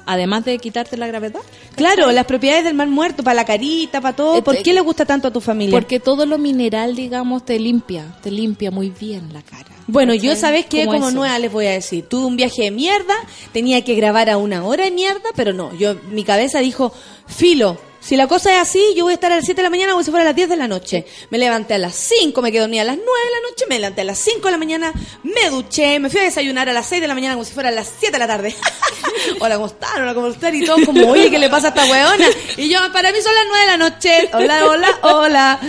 Además 0.07 0.45
de 0.45 0.59
quitarte 0.59 0.99
la 0.99 1.07
gravedad. 1.07 1.41
Claro, 1.77 2.13
las 2.13 2.27
propiedades 2.27 2.65
del 2.65 2.75
mar 2.75 2.89
muerto, 2.89 3.23
para 3.23 3.35
la 3.37 3.47
carita, 3.47 4.03
para 4.03 4.15
todo. 4.15 4.45
¿Por 4.45 4.57
Este- 4.57 4.65
qué 4.65 4.75
le 4.75 4.83
gusta 4.83 5.07
tanto 5.07 5.29
a 5.29 5.31
tu 5.33 5.41
familia? 5.41 5.73
Porque 5.79 5.99
todo 5.99 6.27
lo 6.27 6.37
mineral, 6.37 6.95
digamos, 6.95 7.45
te 7.47 7.59
limpia. 7.59 8.15
Te 8.23 8.31
limpia 8.31 8.71
muy 8.71 8.91
bien 8.91 9.33
la 9.33 9.41
cara. 9.41 9.74
Bueno, 9.87 10.15
yo 10.15 10.35
sabes 10.37 10.67
que 10.67 10.87
como 10.87 11.09
eso. 11.09 11.17
nueva 11.17 11.39
les 11.39 11.53
voy 11.53 11.67
a 11.67 11.73
decir, 11.73 12.05
tuve 12.09 12.27
un 12.27 12.37
viaje 12.37 12.63
de 12.63 12.71
mierda, 12.71 13.15
tenía 13.53 13.85
que 13.85 13.95
grabar 13.95 14.31
a 14.31 14.39
una 14.39 14.65
hora 14.65 14.85
de 14.85 14.91
mierda, 14.91 15.29
pero 15.37 15.53
no, 15.53 15.75
yo 15.75 15.95
mi 16.11 16.25
cabeza 16.25 16.61
dijo, 16.61 16.93
filo, 17.27 17.79
si 18.05 18.17
la 18.17 18.27
cosa 18.27 18.53
es 18.53 18.59
así, 18.59 18.83
yo 18.95 19.05
voy 19.05 19.13
a 19.13 19.15
estar 19.15 19.33
a 19.33 19.37
las 19.37 19.47
7 19.47 19.57
de 19.57 19.63
la 19.63 19.71
mañana 19.71 19.93
como 19.93 20.05
si 20.05 20.11
fuera 20.11 20.25
a 20.25 20.27
las 20.27 20.37
10 20.37 20.51
de 20.51 20.57
la 20.57 20.69
noche. 20.69 21.07
Me 21.31 21.39
levanté 21.39 21.73
a 21.73 21.79
las 21.79 21.95
5, 21.95 22.43
me 22.43 22.53
quedé 22.53 22.61
dormida 22.61 22.83
a 22.83 22.85
las 22.85 22.97
9 22.97 23.09
de 23.09 23.31
la 23.31 23.49
noche, 23.49 23.65
me 23.67 23.79
levanté 23.79 24.03
a 24.03 24.05
las 24.05 24.19
5 24.19 24.41
de 24.45 24.51
la 24.51 24.59
mañana, 24.59 24.93
me 25.23 25.49
duché, 25.49 25.99
me 25.99 26.11
fui 26.11 26.21
a 26.21 26.25
desayunar 26.25 26.69
a 26.69 26.75
las 26.75 26.85
6 26.87 27.01
de 27.01 27.09
la 27.09 27.15
mañana 27.15 27.35
como 27.35 27.47
si 27.47 27.55
fuera 27.55 27.71
a 27.71 27.73
las 27.73 27.91
7 27.99 28.13
de 28.13 28.19
la 28.19 28.27
tarde. 28.27 28.55
Hola, 29.41 29.55
¿cómo 29.55 29.67
están? 29.69 30.03
Hola, 30.03 30.15
¿cómo 30.15 30.27
están? 30.29 30.55
Y 30.55 30.65
todo 30.67 30.85
como, 30.85 31.11
oye, 31.11 31.31
¿qué 31.31 31.39
le 31.39 31.49
pasa 31.49 31.69
a 31.69 31.71
esta 31.71 31.85
weona? 31.87 32.27
Y 32.59 32.69
yo, 32.69 32.79
para 32.93 33.11
mí 33.11 33.19
son 33.23 33.35
las 33.35 33.45
9 33.49 33.61
de 33.61 33.71
la 33.71 33.77
noche. 33.79 34.31
Hola, 34.35 34.67
hola, 34.67 34.99
hola. 35.03 35.61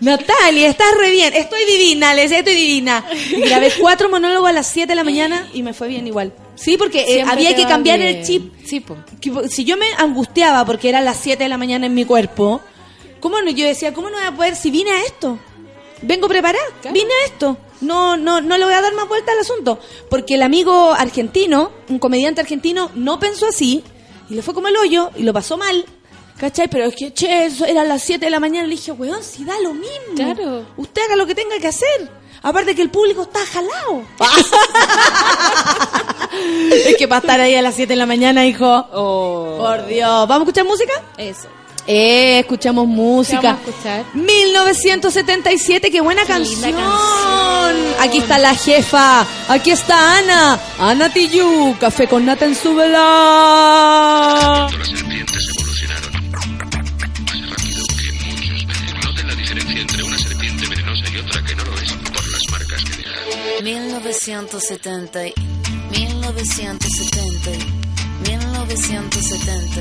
Natalia, 0.00 0.68
estás 0.68 0.94
re 0.98 1.10
bien. 1.10 1.32
Estoy 1.32 1.64
divina, 1.64 2.12
les 2.12 2.32
estoy 2.32 2.54
divina. 2.54 3.04
Y 3.30 3.40
grabé 3.42 3.72
cuatro 3.78 4.08
monólogos 4.08 4.50
a 4.50 4.52
las 4.52 4.66
7 4.66 4.88
de 4.88 4.96
la 4.96 5.04
mañana 5.04 5.48
y 5.52 5.62
me 5.62 5.72
fue 5.72 5.86
bien 5.86 6.06
igual. 6.08 6.32
Sí, 6.54 6.76
porque 6.76 7.00
eh, 7.16 7.22
había 7.22 7.54
que 7.56 7.64
cambiar 7.64 7.98
bien. 7.98 8.16
el 8.16 8.24
chip. 8.24 8.52
Sí, 8.64 8.80
po. 8.80 8.96
Que- 9.20 9.48
Si 9.48 9.64
yo 9.64 9.76
me 9.76 9.86
angustiaba 9.98 10.64
porque 10.64 10.88
era 10.88 11.00
las 11.00 11.16
7 11.18 11.42
de 11.42 11.48
la 11.48 11.58
mañana 11.58 11.86
en 11.86 11.94
mi 11.94 12.04
cuerpo, 12.04 12.60
¿cómo 13.20 13.40
no? 13.42 13.50
Yo 13.50 13.66
decía, 13.66 13.92
¿cómo 13.92 14.10
no 14.10 14.16
voy 14.18 14.26
a 14.26 14.32
poder 14.32 14.54
si 14.56 14.70
vine 14.70 14.90
a 14.90 15.02
esto? 15.04 15.38
Vengo 16.02 16.28
preparada, 16.28 16.64
vine 16.92 17.10
a 17.22 17.26
esto. 17.26 17.56
No, 17.80 18.16
no, 18.16 18.40
no 18.40 18.56
le 18.58 18.64
voy 18.64 18.74
a 18.74 18.80
dar 18.80 18.94
más 18.94 19.08
vuelta 19.08 19.32
al 19.32 19.38
asunto. 19.38 19.78
Porque 20.10 20.34
el 20.34 20.42
amigo 20.42 20.92
argentino, 20.92 21.70
un 21.88 21.98
comediante 21.98 22.40
argentino, 22.40 22.90
no 22.94 23.18
pensó 23.18 23.48
así 23.48 23.82
y 24.30 24.34
le 24.34 24.42
fue 24.42 24.54
como 24.54 24.68
el 24.68 24.76
hoyo 24.76 25.10
y 25.16 25.22
lo 25.22 25.32
pasó 25.32 25.56
mal. 25.56 25.84
¿Cachai? 26.38 26.68
Pero 26.68 26.86
es 26.86 26.96
que, 26.96 27.12
che, 27.14 27.46
eso 27.46 27.64
eran 27.64 27.88
las 27.88 28.02
7 28.02 28.24
de 28.24 28.30
la 28.30 28.40
mañana. 28.40 28.66
Le 28.66 28.74
dije, 28.74 28.90
weón, 28.92 29.22
si 29.22 29.44
da 29.44 29.54
lo 29.60 29.72
mismo. 29.72 30.14
Claro. 30.16 30.66
Usted 30.76 31.02
haga 31.02 31.16
lo 31.16 31.26
que 31.26 31.34
tenga 31.34 31.58
que 31.58 31.68
hacer. 31.68 32.10
Aparte 32.44 32.74
que 32.74 32.82
el 32.82 32.90
público 32.90 33.22
está 33.22 33.40
jalado. 33.46 34.02
es 36.70 36.96
que 36.96 37.08
para 37.08 37.20
estar 37.20 37.40
ahí 37.40 37.54
a 37.54 37.62
las 37.62 37.74
7 37.74 37.94
de 37.94 37.96
la 37.96 38.04
mañana, 38.04 38.44
hijo. 38.46 38.66
Oh. 38.92 39.56
Por 39.58 39.86
Dios. 39.86 40.28
¿Vamos 40.28 40.46
a 40.46 40.50
escuchar 40.50 40.66
música? 40.66 40.92
Eso. 41.16 41.48
Eh, 41.86 42.40
escuchamos 42.40 42.86
música. 42.86 43.40
¿Qué 43.40 43.46
vamos 43.46 43.66
a 43.66 43.70
escuchar? 43.70 44.04
1977, 44.12 45.90
qué 45.90 46.02
buena 46.02 46.20
Qué 46.22 46.28
canción. 46.28 46.60
linda 46.60 46.82
canción. 46.82 47.94
Aquí 48.00 48.18
está 48.18 48.36
la 48.38 48.54
jefa. 48.54 49.26
Aquí 49.48 49.70
está 49.70 50.18
Ana. 50.18 50.60
Ana 50.78 51.10
Tiyu. 51.10 51.76
Café 51.80 52.06
con 52.08 52.26
nata 52.26 52.44
en 52.44 52.54
su 52.54 52.74
vela. 52.74 54.68
1970, 63.64 65.32
1970, 65.90 67.56
1970, 68.20 69.80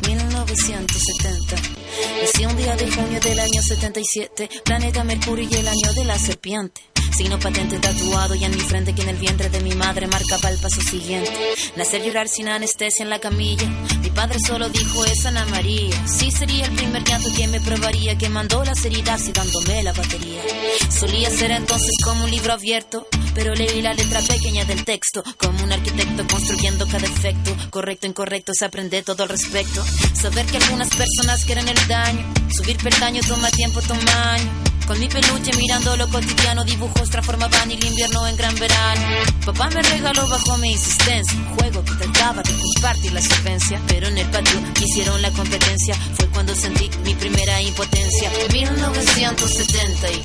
1970. 0.00 1.81
Nací 2.20 2.46
un 2.46 2.56
día 2.56 2.76
de 2.76 2.90
junio 2.90 3.20
del 3.20 3.40
año 3.40 3.62
77, 3.62 4.48
planeta 4.64 5.04
Mercurio 5.04 5.48
y 5.50 5.54
el 5.54 5.68
año 5.68 5.92
de 5.94 6.04
la 6.04 6.18
serpiente. 6.18 6.80
Signo 7.16 7.38
patente 7.38 7.78
tatuado 7.78 8.34
y 8.34 8.44
en 8.44 8.52
mi 8.52 8.60
frente 8.60 8.94
que 8.94 9.02
en 9.02 9.10
el 9.10 9.16
vientre 9.16 9.50
de 9.50 9.60
mi 9.60 9.74
madre 9.74 10.06
marcaba 10.06 10.48
el 10.48 10.58
paso 10.58 10.80
siguiente. 10.80 11.30
Nacer 11.76 12.02
llorar 12.02 12.26
sin 12.26 12.48
anestesia 12.48 13.02
en 13.02 13.10
la 13.10 13.18
camilla. 13.18 13.68
Mi 14.00 14.08
padre 14.10 14.38
solo 14.46 14.70
dijo 14.70 15.04
es 15.04 15.26
Ana 15.26 15.44
María. 15.46 15.94
Sí 16.06 16.30
sería 16.30 16.64
el 16.64 16.72
primer 16.72 17.04
llanto 17.04 17.28
que 17.36 17.46
me 17.48 17.60
probaría, 17.60 18.16
que 18.16 18.30
mandó 18.30 18.64
las 18.64 18.82
heridas 18.84 19.28
y 19.28 19.32
dándome 19.32 19.82
la 19.82 19.92
batería. 19.92 20.40
Solía 20.88 21.30
ser 21.30 21.50
entonces 21.50 21.90
como 22.02 22.24
un 22.24 22.30
libro 22.30 22.54
abierto, 22.54 23.06
pero 23.34 23.54
leí 23.54 23.82
la 23.82 23.92
letra 23.92 24.20
pequeña 24.20 24.64
del 24.64 24.84
texto, 24.84 25.22
como 25.36 25.62
un 25.64 25.72
arquitecto 25.72 26.26
construyendo 26.26 26.86
cada 26.86 27.06
efecto. 27.06 27.54
Correcto, 27.70 28.06
incorrecto, 28.06 28.52
se 28.54 28.64
aprende 28.64 29.02
todo 29.02 29.24
al 29.24 29.28
respecto. 29.28 29.84
Saber 30.14 30.46
que 30.46 30.56
algunas 30.56 30.88
personas 30.88 31.44
quieren 31.44 31.68
el 31.68 31.78
daño, 31.88 32.24
subir 32.50 32.76
peldaño 32.78 33.20
toma 33.26 33.50
tiempo, 33.50 33.80
toma 33.82 34.34
año. 34.34 34.50
Con 34.86 34.98
mi 34.98 35.08
peluche 35.08 35.52
mirando 35.56 35.96
lo 35.96 36.08
cotidiano, 36.08 36.64
dibujos 36.64 37.08
transformaban 37.08 37.70
el 37.70 37.84
invierno 37.84 38.26
en 38.26 38.36
gran 38.36 38.54
verano. 38.56 39.06
Papá 39.46 39.70
me 39.70 39.80
regaló 39.80 40.28
bajo 40.28 40.58
mi 40.58 40.72
insistencia 40.72 41.38
un 41.38 41.56
juego 41.56 41.84
que 41.84 41.94
trataba 41.94 42.42
de 42.42 42.52
compartir 42.52 43.12
la 43.12 43.22
solvencia, 43.22 43.80
pero 43.86 44.08
en 44.08 44.18
el 44.18 44.26
patio 44.28 44.60
hicieron 44.80 45.22
la 45.22 45.30
competencia. 45.30 45.94
Fue 46.16 46.26
cuando 46.28 46.54
sentí 46.54 46.90
mi 47.04 47.14
primera 47.14 47.62
impotencia. 47.62 48.30
1970, 48.52 50.10
y 50.10 50.24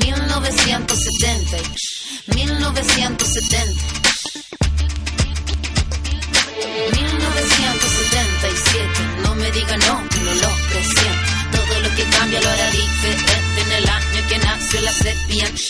1970, 0.00 1.58
y 1.58 2.34
1970. 2.34 3.82
1977, 6.92 8.86
no 9.22 9.34
me 9.36 9.50
diga 9.52 9.76
no, 9.76 10.02
no 10.02 10.34
lo 10.34 10.61
cambia 12.32 12.40
lo 12.40 12.48
hará 12.54 12.70
diferente 12.70 13.60
en 13.60 13.72
el 13.72 13.86
año 13.88 14.26
que 14.28 14.38
nació 14.38 14.80
la 14.80 14.92
serpiente. 14.92 15.62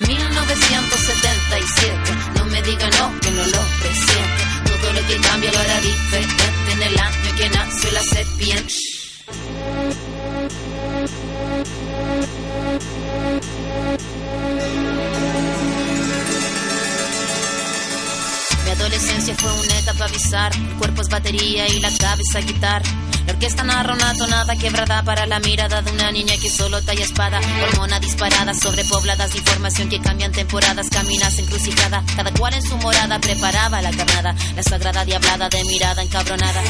1977, 0.00 2.12
no 2.36 2.44
me 2.46 2.60
diga 2.62 2.88
no, 2.98 3.20
que 3.20 3.30
no 3.30 3.46
lo 3.46 3.60
presiento. 3.80 4.42
Todo 4.66 4.92
lo 4.92 5.06
que 5.06 5.16
cambia 5.16 5.52
lo 5.52 5.60
hará 5.60 5.80
diferente 5.80 6.44
en 6.72 6.82
el 6.82 6.98
año 6.98 7.36
que 7.36 7.48
nació 7.48 7.92
la 7.92 8.02
serpiente. 8.02 8.74
Mi 18.64 18.70
adolescencia 18.70 19.34
fue 19.36 19.52
una 19.52 19.78
etapa 19.78 20.06
bizarra. 20.08 20.56
El 20.56 20.76
cuerpo 20.76 21.00
es 21.00 21.08
batería 21.08 21.66
y 21.68 21.80
la 21.80 21.90
cabeza 21.96 22.40
guitarra. 22.40 23.09
Orquesta 23.30 23.62
narra 23.62 23.94
una 23.94 24.12
tonada 24.14 24.56
quebrada 24.56 25.04
para 25.04 25.24
la 25.24 25.38
mirada 25.38 25.80
de 25.82 25.92
una 25.92 26.10
niña 26.10 26.34
que 26.36 26.50
solo 26.50 26.82
talla 26.82 27.04
espada. 27.04 27.40
Hormona 27.62 28.00
disparada, 28.00 28.52
sobrepobladas, 28.54 29.34
información 29.36 29.88
que 29.88 30.00
cambian 30.00 30.32
temporadas, 30.32 30.88
caminas 30.90 31.38
encrucijada. 31.38 32.02
Cada 32.16 32.32
cual 32.32 32.54
en 32.54 32.62
su 32.62 32.76
morada 32.78 33.20
preparaba 33.20 33.80
la 33.82 33.92
carnada. 33.92 34.34
La 34.56 34.62
sagrada 34.64 35.04
diablada 35.04 35.48
de 35.48 35.62
mirada 35.64 36.02
encabronada. 36.02 36.60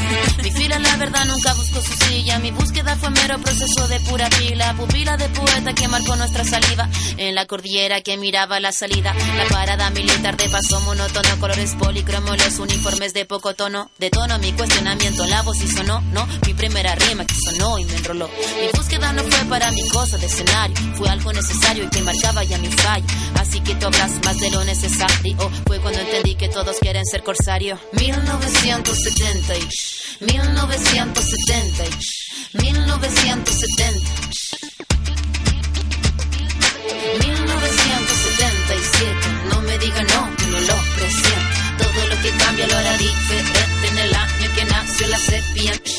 Mi 0.43 0.51
fila, 0.51 0.77
la 0.77 0.95
verdad, 0.97 1.25
nunca 1.25 1.51
buscó 1.55 1.81
su 1.81 1.93
silla. 2.05 2.37
Mi 2.37 2.51
búsqueda 2.51 2.95
fue 2.95 3.09
mero 3.09 3.39
proceso 3.39 3.87
de 3.87 3.99
pura 4.01 4.29
pila. 4.29 4.75
Pupila 4.75 5.17
de 5.17 5.29
poeta 5.29 5.73
que 5.73 5.87
marcó 5.87 6.15
nuestra 6.15 6.43
saliva. 6.43 6.87
En 7.17 7.33
la 7.33 7.47
cordillera 7.47 8.01
que 8.01 8.17
miraba 8.17 8.59
la 8.59 8.71
salida. 8.71 9.15
La 9.35 9.45
parada 9.45 9.89
militar 9.89 10.37
de 10.37 10.47
paso 10.47 10.79
monótono, 10.81 11.39
colores 11.39 11.73
policromos, 11.79 12.37
los 12.37 12.59
uniformes 12.59 13.15
de 13.15 13.25
poco 13.25 13.55
tono. 13.55 13.89
De 13.97 14.11
tono 14.11 14.37
mi 14.37 14.51
cuestionamiento, 14.53 15.25
la 15.25 15.41
voz 15.41 15.57
y 15.59 15.67
sonó, 15.67 16.01
no. 16.13 16.27
Primera 16.53 16.95
rima 16.95 17.25
que 17.25 17.35
sonó 17.35 17.77
y 17.79 17.85
me 17.85 17.95
enroló. 17.95 18.29
Mi 18.59 18.67
búsqueda 18.77 19.13
no 19.13 19.23
fue 19.23 19.45
para 19.45 19.71
mi 19.71 19.87
cosa 19.89 20.17
de 20.17 20.25
escenario, 20.25 20.75
fue 20.95 21.09
algo 21.09 21.31
necesario 21.33 21.83
y 21.85 21.87
que 21.89 22.01
marcaba 22.01 22.43
ya 22.43 22.57
mi 22.57 22.67
fallo. 22.67 23.05
Así 23.35 23.59
que 23.61 23.75
tú 23.75 23.85
hablas 23.87 24.11
más 24.25 24.39
de 24.39 24.51
lo 24.51 24.63
necesario. 24.63 25.51
Fue 25.65 25.79
cuando 25.79 25.99
entendí 25.99 26.35
que 26.35 26.49
todos 26.49 26.77
quieren 26.79 27.05
ser 27.05 27.23
corsario. 27.23 27.77
1970, 27.93 29.57
y 29.57 29.67
1970, 30.25 31.85
y 32.53 32.61
1970. 32.61 33.99
1977, 37.19 39.15
no 39.49 39.61
me 39.61 39.77
diga 39.79 40.03
no, 40.03 40.29
no 40.29 40.59
lo 40.59 40.75
presiento. 40.95 41.41
Todo 41.77 42.07
lo 42.07 42.21
que 42.21 42.31
cambia 42.37 42.67
lo 42.67 42.77
hará 42.77 42.97
diferente 42.97 43.60
la 45.71 45.77
serpiente. 45.77 45.91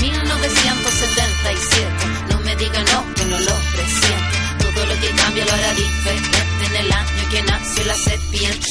1977, 0.00 1.86
no 2.30 2.40
me 2.40 2.56
diga 2.56 2.82
no, 2.82 3.14
que 3.14 3.24
no 3.24 3.38
lo 3.38 3.52
presiento. 3.72 4.36
Todo 4.58 4.86
lo 4.86 4.94
que 5.00 5.08
cambia 5.10 5.44
lo 5.44 5.52
hará 5.52 5.74
diferente 5.74 6.38
en 6.66 6.76
el 6.76 6.92
año 6.92 7.28
que 7.30 7.42
nació 7.42 7.84
la 7.84 7.94
serpiente. 7.94 8.66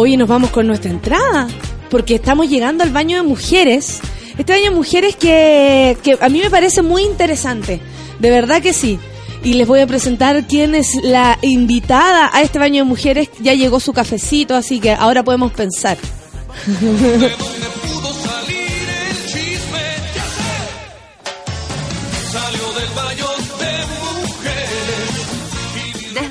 Hoy 0.00 0.16
nos 0.16 0.28
vamos 0.28 0.50
con 0.50 0.68
nuestra 0.68 0.92
entrada, 0.92 1.48
porque 1.90 2.14
estamos 2.14 2.48
llegando 2.48 2.84
al 2.84 2.90
baño 2.90 3.16
de 3.16 3.24
mujeres. 3.24 3.98
Este 4.38 4.52
baño 4.52 4.66
de 4.66 4.76
mujeres 4.76 5.16
que, 5.16 5.96
que 6.04 6.16
a 6.20 6.28
mí 6.28 6.38
me 6.38 6.50
parece 6.50 6.82
muy 6.82 7.02
interesante, 7.02 7.80
de 8.20 8.30
verdad 8.30 8.62
que 8.62 8.72
sí. 8.72 9.00
Y 9.42 9.54
les 9.54 9.66
voy 9.66 9.80
a 9.80 9.88
presentar 9.88 10.46
quién 10.46 10.76
es 10.76 10.94
la 11.02 11.36
invitada 11.42 12.30
a 12.32 12.42
este 12.42 12.60
baño 12.60 12.84
de 12.84 12.88
mujeres. 12.88 13.28
Ya 13.40 13.54
llegó 13.54 13.80
su 13.80 13.92
cafecito, 13.92 14.54
así 14.54 14.78
que 14.78 14.92
ahora 14.92 15.24
podemos 15.24 15.50
pensar. 15.50 15.98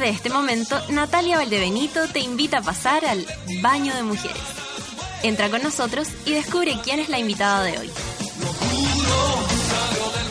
Desde 0.07 0.15
este 0.15 0.29
momento, 0.29 0.79
Natalia 0.87 1.35
Valdebenito 1.35 2.07
te 2.07 2.21
invita 2.21 2.59
a 2.59 2.61
pasar 2.61 3.03
al 3.03 3.27
baño 3.61 3.93
de 3.93 4.03
mujeres. 4.03 4.41
Entra 5.21 5.49
con 5.49 5.61
nosotros 5.61 6.07
y 6.25 6.31
descubre 6.31 6.77
quién 6.81 7.01
es 7.01 7.09
la 7.09 7.19
invitada 7.19 7.61
de 7.63 7.77
hoy. 7.77 7.89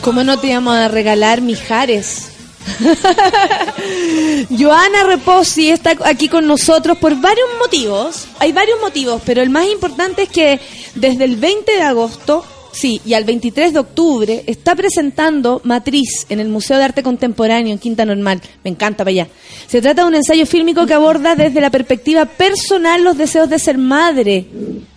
¿Cómo 0.01 0.23
no 0.23 0.39
te 0.39 0.47
íbamos 0.47 0.75
a 0.75 0.87
regalar 0.87 1.41
Mijares? 1.41 2.31
Joana 4.49 5.03
Reposi 5.03 5.69
está 5.69 5.93
aquí 6.05 6.27
con 6.27 6.47
nosotros 6.47 6.97
por 6.97 7.15
varios 7.15 7.47
motivos. 7.59 8.25
Hay 8.39 8.53
varios 8.53 8.79
motivos, 8.81 9.21
pero 9.27 9.43
el 9.43 9.51
más 9.51 9.67
importante 9.67 10.23
es 10.23 10.29
que 10.29 10.59
desde 10.95 11.23
el 11.23 11.35
20 11.35 11.71
de 11.71 11.83
agosto, 11.83 12.43
sí, 12.79 13.01
y 13.05 13.13
al 13.13 13.23
23 13.23 13.73
de 13.73 13.79
octubre, 13.79 14.43
está 14.47 14.75
presentando 14.75 15.61
Matriz 15.63 16.25
en 16.29 16.39
el 16.39 16.47
Museo 16.49 16.77
de 16.77 16.83
Arte 16.85 17.03
Contemporáneo 17.03 17.73
en 17.73 17.79
Quinta 17.79 18.05
Normal. 18.05 18.41
Me 18.63 18.69
encanta 18.69 18.99
para 19.03 19.09
allá. 19.11 19.27
Se 19.67 19.81
trata 19.81 20.03
de 20.03 20.07
un 20.07 20.15
ensayo 20.15 20.45
fílmico 20.45 20.85
que 20.85 20.93
aborda 20.93 21.35
desde 21.35 21.59
la 21.61 21.69
perspectiva 21.69 22.25
personal 22.25 23.03
los 23.03 23.17
deseos 23.17 23.49
de 23.49 23.59
ser 23.59 23.77
madre, 23.77 24.45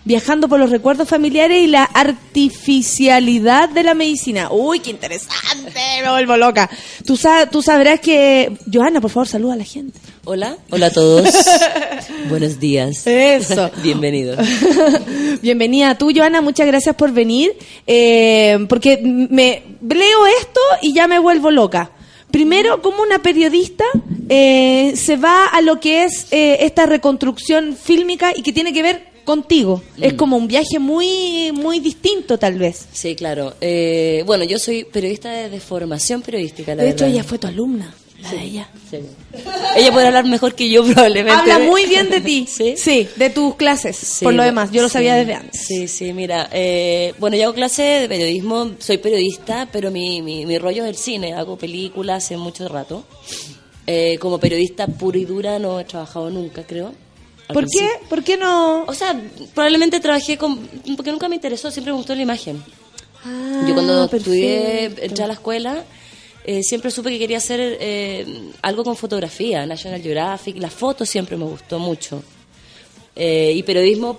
viajando 0.05 0.47
por 0.47 0.59
los 0.59 0.69
recuerdos 0.69 1.07
familiares 1.09 1.63
y 1.63 1.67
la 1.67 1.83
artificialidad 1.83 3.69
de 3.69 3.83
la 3.83 3.93
medicina. 3.93 4.49
Uy, 4.51 4.79
qué 4.79 4.91
interesante, 4.91 5.73
me 6.03 6.09
vuelvo 6.11 6.37
loca. 6.37 6.69
Tú, 7.05 7.17
sa- 7.17 7.47
tú 7.49 7.61
sabrás 7.61 7.99
que... 7.99 8.57
Joana, 8.71 9.01
por 9.01 9.09
favor, 9.11 9.27
saluda 9.27 9.53
a 9.53 9.57
la 9.57 9.63
gente. 9.65 9.99
Hola, 10.23 10.57
hola 10.69 10.87
a 10.87 10.91
todos. 10.91 11.27
Buenos 12.29 12.59
días. 12.59 13.07
Eso. 13.07 13.71
Bienvenidos. 13.83 14.37
Bienvenida 15.41 15.97
tú, 15.97 16.11
Joana, 16.15 16.41
muchas 16.41 16.67
gracias 16.67 16.95
por 16.95 17.11
venir, 17.11 17.53
eh, 17.87 18.59
porque 18.69 18.99
me 19.01 19.63
leo 19.87 20.27
esto 20.39 20.59
y 20.83 20.93
ya 20.93 21.07
me 21.07 21.17
vuelvo 21.17 21.49
loca. 21.49 21.91
Primero, 22.29 22.81
como 22.81 23.01
una 23.01 23.21
periodista 23.21 23.83
eh, 24.29 24.93
se 24.95 25.17
va 25.17 25.47
a 25.47 25.59
lo 25.61 25.79
que 25.79 26.03
es 26.05 26.27
eh, 26.31 26.57
esta 26.61 26.85
reconstrucción 26.85 27.75
fílmica 27.75 28.31
y 28.35 28.43
que 28.43 28.53
tiene 28.53 28.71
que 28.73 28.83
ver 28.83 29.11
contigo. 29.25 29.81
Es 29.99 30.13
Mm. 30.13 30.17
como 30.17 30.37
un 30.37 30.47
viaje 30.47 30.77
muy 30.79 31.51
muy 31.51 31.79
distinto, 31.79 32.37
tal 32.37 32.57
vez. 32.59 32.85
Sí, 32.93 33.15
claro. 33.15 33.55
Eh, 33.59 34.23
bueno, 34.27 34.43
yo 34.43 34.59
soy 34.59 34.83
periodista 34.85 35.31
de, 35.31 35.49
de 35.49 35.59
formación 35.59 36.21
periodística, 36.21 36.75
la 36.75 36.83
de 36.83 36.91
hecho, 36.91 37.05
ella 37.05 37.23
fue 37.23 37.37
tu 37.37 37.47
alumna, 37.47 37.93
la 38.21 38.31
de 38.31 38.43
ella. 38.43 38.69
Sí. 38.89 38.97
Ella 39.75 39.91
puede 39.91 40.07
hablar 40.07 40.25
mejor 40.25 40.55
que 40.55 40.69
yo, 40.69 40.83
probablemente. 40.85 41.31
Habla 41.51 41.59
muy 41.59 41.85
bien 41.85 42.09
de 42.09 42.21
ti. 42.21 42.47
¿Sí? 42.47 43.07
de 43.15 43.29
tus 43.29 43.55
clases. 43.55 43.95
Sí, 43.95 44.25
por 44.25 44.33
lo 44.33 44.43
demás, 44.43 44.71
yo 44.71 44.81
lo 44.81 44.89
sí. 44.89 44.93
sabía 44.93 45.15
desde 45.15 45.35
antes. 45.35 45.61
Sí, 45.65 45.87
sí, 45.87 46.13
mira, 46.13 46.49
eh, 46.51 47.13
bueno, 47.19 47.37
yo 47.37 47.43
hago 47.45 47.53
clase 47.53 47.83
de 47.83 48.07
periodismo, 48.07 48.71
soy 48.79 48.97
periodista, 48.97 49.67
pero 49.71 49.91
mi, 49.91 50.21
mi, 50.21 50.45
mi 50.45 50.57
rollo 50.57 50.83
es 50.83 50.89
el 50.89 50.95
cine, 50.97 51.33
hago 51.33 51.57
películas 51.57 52.25
hace 52.25 52.37
mucho 52.37 52.67
rato. 52.67 53.05
Eh, 53.87 54.17
como 54.19 54.39
periodista 54.39 54.85
pura 54.87 55.17
y 55.17 55.25
dura 55.25 55.57
no 55.59 55.79
he 55.79 55.83
trabajado 55.85 56.29
nunca, 56.29 56.63
creo. 56.63 56.93
¿Por 57.51 57.65
qué? 57.67 57.89
¿Por 58.09 58.23
qué 58.23 58.37
no? 58.37 58.83
O 58.83 58.93
sea, 58.93 59.19
probablemente 59.53 59.99
trabajé 59.99 60.37
con... 60.37 60.59
porque 60.95 61.11
nunca 61.11 61.27
me 61.27 61.35
interesó, 61.35 61.69
siempre 61.71 61.91
me 61.91 61.97
gustó 61.97 62.15
la 62.15 62.21
imagen. 62.21 62.63
Ah, 63.25 63.65
Yo 63.67 63.73
cuando 63.73 64.05
estudié, 64.05 64.89
perfecto. 64.89 65.01
entré 65.03 65.23
a 65.23 65.27
la 65.27 65.33
escuela, 65.33 65.83
eh, 66.43 66.63
siempre 66.63 66.89
supe 66.89 67.09
que 67.09 67.19
quería 67.19 67.37
hacer 67.37 67.59
eh, 67.79 68.51
algo 68.61 68.83
con 68.83 68.95
fotografía, 68.95 69.65
National 69.65 70.01
Geographic, 70.01 70.57
la 70.57 70.69
foto 70.69 71.05
siempre 71.05 71.37
me 71.37 71.45
gustó 71.45 71.77
mucho. 71.77 72.23
Eh, 73.15 73.53
y 73.55 73.63
periodismo, 73.63 74.17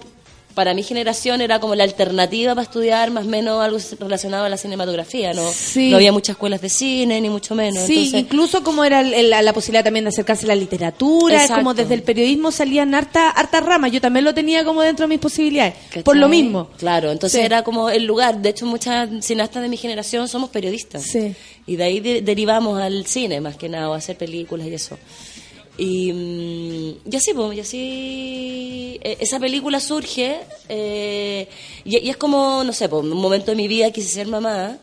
para 0.55 0.75
mi 0.75 0.83
generación, 0.83 1.41
era 1.41 1.59
como 1.61 1.75
la 1.75 1.85
alternativa 1.85 2.55
para 2.55 2.63
estudiar 2.65 3.11
más 3.11 3.25
o 3.27 3.29
menos 3.29 3.63
algo 3.63 3.79
relacionado 4.01 4.45
a 4.45 4.49
la 4.49 4.57
cinematografía. 4.57 5.33
No, 5.33 5.51
Sí. 5.53 5.91
no 5.91 5.97
había 5.97 6.13
muchas 6.13 6.35
escuelas 6.35 6.61
de 6.61 6.69
cine, 6.69 7.21
ni 7.21 7.29
mucho 7.31 7.55
menos. 7.55 7.85
Sí, 7.87 7.95
Entonces, 8.05 8.21
incluso 8.21 8.63
como 8.63 8.85
era 8.85 9.01
el- 9.01 9.15
el- 9.15 9.31
la, 9.31 9.53
posibilidad 9.53 9.85
también 9.85 10.05
de 10.05 10.11
acercarse 10.11 10.45
a 10.45 10.49
la 10.49 10.55
literatura, 10.55 11.35
Exacto. 11.37 11.55
como 11.57 11.75
desde 11.75 11.95
el 11.95 12.03
periodismo 12.03 12.51
salían 12.53 12.95
harta, 12.95 13.31
harta 13.31 13.61
ramas, 13.61 13.93
yo 13.93 14.01
también 14.01 14.25
lo 14.25 14.35
tenía 14.35 14.65
como 14.65 14.83
dentro 14.83 15.05
de 15.05 15.09
mis 15.09 15.19
posibilidades, 15.21 15.75
¿cachai? 15.89 16.03
por 16.03 16.17
lo 16.17 16.29
mismo. 16.29 16.69
Claro, 16.79 17.11
entonces 17.11 17.41
Sí. 17.41 17.47
era 17.47 17.63
como 17.63 17.91
el 17.91 18.05
lugar. 18.05 18.39
De 18.43 18.51
hecho, 18.51 18.67
muchas 18.67 19.09
cineastas 19.25 19.63
de 19.63 19.69
mi 19.69 19.77
generación 19.77 20.29
somos 20.29 20.51
periodistas. 20.51 21.03
Sí. 21.03 21.35
Y 21.67 21.77
de 21.77 21.85
ahí 21.85 22.01
de- 22.01 22.23
derivamos 22.23 22.81
al 22.81 23.07
cine, 23.07 23.41
más 23.41 23.57
que 23.57 23.69
nada, 23.69 23.89
o 23.89 23.95
a 23.95 23.97
hacer 23.99 24.17
películas 24.17 24.67
y 24.67 24.75
eso. 24.75 24.99
Y, 25.79 26.13
mm, 26.13 27.11
y 27.11 27.17
así, 27.17 27.33
pues, 27.35 27.57
y 27.57 27.61
así, 27.61 29.01
eh, 29.03 29.17
esa 29.21 29.39
película 29.41 29.81
surge, 29.81 30.39
eh, 30.69 31.49
y, 31.85 31.99
y 31.99 32.11
es 32.11 32.17
como, 32.17 32.63
no 32.65 32.73
sé, 32.73 32.89
pues, 32.89 33.03
un 33.03 33.11
momento 33.17 33.51
de 33.53 33.57
mi 33.57 33.69
vida 33.69 33.91
quise 33.91 34.09
ser 34.09 34.27
mamá. 34.29 34.77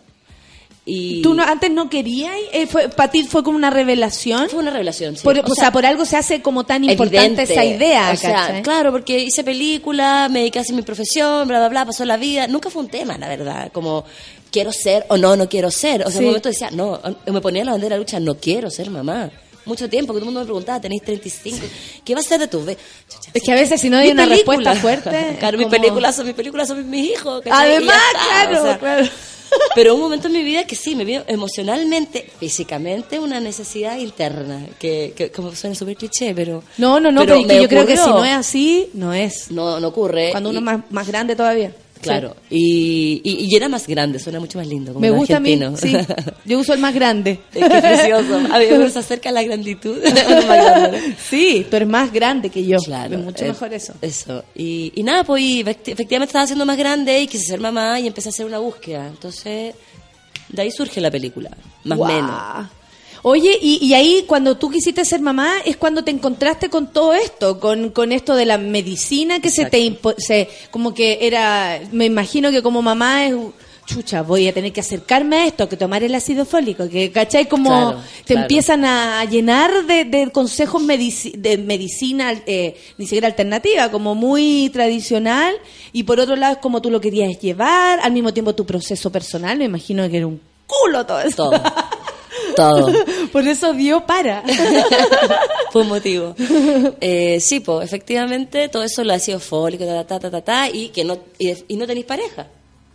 Y 0.86 1.22
¿Tú 1.22 1.36
no, 1.36 1.44
antes 1.44 1.70
no 1.70 1.88
querías? 1.88 2.34
Eh, 2.52 2.66
fue, 2.66 2.90
¿Para 2.90 3.12
ti 3.12 3.22
fue 3.24 3.44
como 3.44 3.56
una 3.56 3.70
revelación? 3.70 4.50
Fue 4.50 4.60
una 4.60 4.72
revelación, 4.72 5.16
sí. 5.16 5.22
Por- 5.24 5.38
O 5.38 5.42
o, 5.44 5.46
sea, 5.54 5.66
sea, 5.66 5.72
por 5.72 5.86
algo 5.86 6.04
se 6.04 6.18
hace 6.18 6.42
como 6.42 6.64
tan 6.66 6.84
importante 6.84 7.44
Evidente. 7.44 7.54
esa 7.54 7.64
idea, 7.66 8.12
O 8.12 8.16
sea, 8.18 8.34
¿cachai? 8.48 8.62
claro, 8.64 8.92
porque 8.92 9.20
hice 9.20 9.44
película, 9.44 10.28
me 10.32 10.40
dediqué 10.40 10.58
a 10.58 10.62
hacer 10.64 10.76
mi 10.76 10.82
profesión, 10.82 11.48
bla, 11.48 11.60
bla, 11.60 11.70
bla, 11.70 11.86
pasó 11.86 12.06
la 12.06 12.18
vida. 12.18 12.48
Nunca 12.48 12.72
fue 12.72 12.82
un 12.82 12.88
tema, 12.90 13.20
la 13.20 13.28
verdad. 13.28 13.72
Como, 13.72 14.04
quiero 14.50 14.72
ser 14.72 15.06
o 15.10 15.18
no, 15.18 15.36
no 15.36 15.48
quiero 15.48 15.70
ser. 15.70 16.02
O 16.02 16.06
sea, 16.06 16.14
Sí. 16.14 16.18
en 16.20 16.24
un 16.24 16.30
momento 16.32 16.50
decía, 16.50 16.72
no, 16.72 17.00
me 17.28 17.42
ponía 17.42 17.64
la 17.64 17.74
bandera 17.74 17.96
de 17.96 18.00
lucha, 18.00 18.20
no 18.20 18.36
quiero 18.40 18.72
ser 18.72 18.90
mamá. 18.90 19.30
Mucho 19.70 19.88
tiempo, 19.90 20.14
que 20.14 20.20
todo 20.20 20.28
el 20.30 20.34
mundo 20.34 20.42
me 20.42 20.46
preguntaba, 20.46 20.82
tenéis 20.82 21.04
35, 21.04 21.58
¿qué 22.04 22.14
va 22.16 22.20
a 22.20 22.24
ser 22.24 22.40
de 22.40 22.48
tu 22.48 22.60
bebé? 22.60 22.78
Es 23.34 23.42
que 23.44 23.52
a 23.52 23.56
veces 23.56 23.80
si 23.80 23.90
no 23.90 23.98
hay 23.98 24.10
una 24.10 24.28
película. 24.28 24.72
respuesta 24.74 24.76
fuerte... 24.82 25.36
Claro, 25.40 25.58
mis 25.58 25.68
películas 25.68 26.16
son 26.16 26.26
mis 26.26 26.36
películas, 26.36 26.68
son 26.68 26.90
mis 26.90 27.12
hijos. 27.12 27.42
Además, 27.50 27.96
está, 28.14 28.26
claro, 28.26 28.60
o 28.60 28.66
sea, 28.66 28.78
claro. 28.80 29.08
Pero 29.76 29.96
un 29.96 30.02
momento 30.02 30.28
en 30.28 30.34
mi 30.34 30.44
vida 30.44 30.66
que 30.66 30.76
sí, 30.76 30.96
me 30.96 31.06
vio 31.06 31.24
emocionalmente, 31.28 32.30
físicamente, 32.40 33.20
una 33.20 33.40
necesidad 33.40 33.98
interna, 33.98 34.66
que, 34.80 35.14
que 35.16 35.32
como 35.32 35.56
suena 35.56 35.76
súper 35.76 35.96
cliché, 35.96 36.34
pero... 36.36 36.64
No, 36.78 37.00
no, 37.00 37.12
no, 37.12 37.22
pero, 37.22 37.40
yo 37.40 37.68
creo 37.68 37.86
que 37.86 37.98
si 37.98 38.10
no 38.10 38.24
es 38.26 38.34
así, 38.34 38.90
no 38.94 39.14
es. 39.14 39.50
No, 39.52 39.80
no 39.80 39.88
ocurre. 39.88 40.30
Cuando 40.32 40.50
uno 40.50 40.60
y- 40.60 40.62
es 40.62 40.66
más, 40.66 40.80
más 40.92 41.08
grande 41.08 41.36
todavía. 41.36 41.72
Claro, 42.02 42.36
y, 42.50 43.22
y, 43.24 43.46
y 43.52 43.56
era 43.56 43.68
más 43.68 43.86
grande, 43.88 44.20
suena 44.20 44.40
mucho 44.40 44.58
más 44.58 44.68
lindo. 44.68 44.94
Como 44.94 45.02
Me 45.02 45.12
gusta 45.12 45.38
a 45.38 45.40
mí, 45.40 45.54
argentino. 45.62 45.78
sí. 45.78 46.08
Yo 46.46 46.60
uso 46.60 46.74
el 46.74 46.80
más 46.80 46.94
grande. 46.94 47.40
Es 47.54 47.68
que 47.68 47.76
es 47.78 47.82
precioso. 47.82 48.36
A 48.38 48.58
mí 48.60 48.66
me 48.72 48.80
gusta 48.80 49.00
acerca 49.00 49.32
la 49.32 49.44
granditud. 49.44 49.98
Uno. 49.98 50.98
Sí, 51.30 51.66
tú 51.70 51.76
eres 51.76 51.88
más 51.90 52.12
grande 52.14 52.50
que 52.50 52.66
yo. 52.66 52.78
Claro, 52.80 53.18
Es 53.18 53.24
mucho 53.24 53.46
eh, 53.46 53.50
mejor 53.50 53.74
eso. 53.74 53.94
Eso. 54.02 54.44
Y, 54.56 54.92
y 54.96 55.04
nada, 55.04 55.24
pues 55.24 55.42
y 55.44 55.60
efectivamente 55.62 56.30
estaba 56.30 56.48
siendo 56.48 56.66
más 56.66 56.78
grande 56.78 57.22
y 57.22 57.28
quise 57.28 57.44
ser 57.46 57.60
mamá 57.60 58.00
y 58.00 58.08
empecé 58.08 58.30
a 58.30 58.32
hacer 58.32 58.46
una 58.46 58.60
búsqueda. 58.60 59.08
Entonces, 59.08 59.76
de 60.50 60.62
ahí 60.62 60.72
surge 60.72 61.02
la 61.02 61.12
película, 61.12 61.50
más 61.84 61.98
o 61.98 62.02
Guau. 62.02 62.14
menos. 62.14 62.68
Oye, 63.24 63.58
y, 63.62 63.86
y 63.86 63.94
ahí 63.94 64.24
cuando 64.28 64.58
tú 64.58 64.70
quisiste 64.70 65.04
ser 65.06 65.20
mamá 65.22 65.56
es 65.66 65.78
cuando 65.78 66.04
te 66.04 66.12
encontraste 66.12 66.70
con 66.70 66.92
todo 66.94 67.14
esto, 67.14 67.60
con, 67.60 67.90
con 67.90 68.12
esto 68.12 68.36
de 68.36 68.46
la 68.46 68.58
medicina 68.58 69.40
que 69.42 69.50
se 69.50 69.66
te 69.66 69.80
impo- 69.80 70.16
se 70.18 70.48
como 70.72 70.94
que 70.94 71.20
era, 71.22 71.82
me 71.92 72.06
imagino 72.06 72.50
que 72.52 72.62
como 72.62 72.82
mamá 72.82 73.26
es 73.26 73.36
chucha, 73.86 74.22
voy 74.22 74.48
a 74.48 74.54
tener 74.54 74.72
que 74.72 74.82
acercarme 74.82 75.36
a 75.38 75.46
esto, 75.48 75.68
que 75.68 75.76
tomar 75.76 76.04
el 76.04 76.14
ácido 76.14 76.46
fólico, 76.46 76.88
que 76.88 77.12
cachai 77.12 77.48
como 77.50 77.70
Claro, 77.72 78.02
te 78.24 78.34
claro. 78.36 78.42
empiezan 78.44 78.86
a 78.86 79.26
llenar 79.26 79.86
de, 79.88 80.06
de 80.06 80.32
consejos 80.32 80.82
medici- 80.84 81.34
de 81.34 81.58
medicina 81.58 82.32
eh, 82.46 82.78
ni 83.00 83.06
siquiera 83.06 83.28
alternativa, 83.28 83.90
como 83.90 84.14
muy 84.16 84.70
tradicional 84.72 85.56
y 85.92 86.04
por 86.04 86.20
otro 86.20 86.36
lado 86.36 86.54
es 86.54 86.60
como 86.60 86.82
tú 86.84 86.92
lo 86.92 87.02
querías 87.02 87.40
llevar, 87.40 88.00
al 88.02 88.12
mismo 88.12 88.32
tiempo 88.32 88.54
tu 88.54 88.66
proceso 88.66 89.12
personal, 89.12 89.58
me 89.58 89.66
imagino 89.66 90.08
que 90.08 90.18
era 90.18 90.28
un 90.28 90.40
culo 90.68 91.04
todo 91.06 91.20
eso. 91.22 91.36
Todo. 91.50 91.62
Todo. 92.56 92.92
Por 93.32 93.48
eso 93.48 93.74
dio 93.74 94.06
para. 94.06 94.44
Fue 95.72 95.82
un 95.84 95.88
motivo. 95.90 96.36
Eh, 97.02 97.40
sí, 97.40 97.60
pues, 97.60 97.86
efectivamente, 97.86 98.68
todo 98.70 98.84
eso 98.84 99.04
lo 99.04 99.14
ha 99.14 99.20
sido 99.20 99.40
fólico, 99.40 99.86
ta, 99.86 100.06
ta, 100.06 100.20
ta, 100.20 100.30
ta, 100.30 100.42
ta, 100.42 100.70
y 100.70 100.90
que 100.90 101.04
no, 101.04 101.18
y, 101.38 101.52
y 101.68 101.76
no 101.78 101.86
tenéis 101.88 102.06
pareja. 102.06 102.48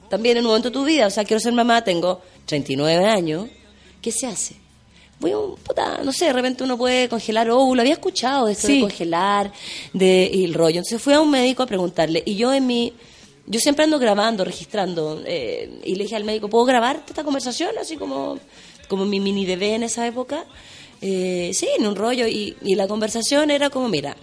También 0.09 0.37
en 0.37 0.45
un 0.45 0.49
momento 0.49 0.69
de 0.69 0.75
tu 0.75 0.85
vida, 0.85 1.07
o 1.07 1.11
sea, 1.11 1.25
quiero 1.25 1.41
ser 1.41 1.53
mamá, 1.53 1.83
tengo 1.83 2.21
39 2.47 3.07
años, 3.07 3.47
¿qué 4.03 4.13
se 4.13 4.27
hace? 4.27 4.57
Voy 5.21 5.31
a 5.33 5.39
un, 5.39 5.57
puta, 5.57 6.01
no 6.05 6.13
sé, 6.13 6.27
de 6.27 6.33
repente 6.33 6.65
uno 6.65 6.77
puede 6.77 7.09
congelar 7.09 7.51
óvulo, 7.51 7.81
había 7.81 7.95
escuchado 7.95 8.47
de 8.47 8.53
esto 8.53 8.67
Sí. 8.67 8.75
de 8.77 8.81
congelar, 8.83 9.53
de, 9.93 10.31
y 10.33 10.45
el 10.45 10.55
rollo. 10.55 10.79
Entonces 10.79 11.01
fui 11.01 11.15
a 11.15 11.21
un 11.21 11.31
médico 11.31 11.63
a 11.63 11.67
preguntarle, 11.67 12.23
y 12.27 12.35
yo 12.37 12.53
en 12.53 12.67
mi, 12.67 12.93
yo 13.47 13.61
siempre 13.61 13.85
ando 13.85 13.99
grabando, 13.99 14.45
registrando, 14.45 15.23
eh, 15.25 15.81
y 15.85 15.95
le 15.95 16.05
dije 16.05 16.17
al 16.17 16.25
médico, 16.25 16.49
¿puedo 16.49 16.65
grabar 16.65 17.03
esta 17.09 17.25
conversación? 17.25 17.71
Así 17.81 17.97
como, 17.97 18.39
como 18.95 19.05
mi 19.11 19.21
mini 19.21 19.45
bebé 19.47 19.75
en 19.75 19.83
esa 19.83 20.07
época. 20.07 20.45
Eh, 21.01 21.51
sí, 21.53 21.69
en 21.79 21.87
un 21.87 21.97
rollo, 21.97 22.27
y, 22.27 22.57
y 22.63 22.75
la 22.77 22.87
conversación 22.89 23.51
era 23.51 23.69
como, 23.69 23.89
mira, 23.89 24.17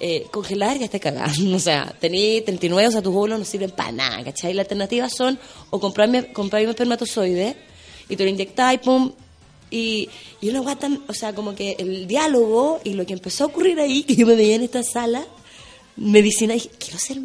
eh, 0.00 0.26
congelar 0.30 0.78
ya 0.78 0.84
está 0.84 0.98
cagando. 0.98 1.56
O 1.56 1.58
sea, 1.58 1.94
tenés 2.00 2.44
39, 2.44 2.88
o 2.88 2.90
sea, 2.92 3.02
tus 3.02 3.12
óvulos 3.14 3.38
no 3.38 3.44
sirven 3.44 3.70
para 3.70 3.92
nada, 3.92 4.22
¿cachai? 4.24 4.54
Las 4.54 4.64
alternativas 4.64 5.12
son 5.16 5.38
o 5.70 5.80
comprarme, 5.80 6.32
comprarme 6.32 6.66
un 6.66 6.70
espermatozoide 6.70 7.56
y 8.08 8.16
te 8.16 8.24
lo 8.24 8.30
inyectáis, 8.30 8.80
pum. 8.80 9.12
Y, 9.70 10.08
y 10.42 10.50
una 10.50 10.60
guata, 10.60 10.90
o 11.08 11.14
sea, 11.14 11.34
como 11.34 11.54
que 11.54 11.76
el 11.78 12.06
diálogo 12.06 12.80
y 12.84 12.92
lo 12.92 13.06
que 13.06 13.14
empezó 13.14 13.44
a 13.44 13.46
ocurrir 13.46 13.80
ahí, 13.80 14.02
que 14.06 14.14
yo 14.14 14.26
me 14.26 14.34
veía 14.36 14.56
en 14.56 14.62
esta 14.62 14.82
sala, 14.82 15.24
medicina, 15.96 16.52
y 16.54 16.58
dije, 16.58 16.70
quiero 16.78 16.98
ser 16.98 17.18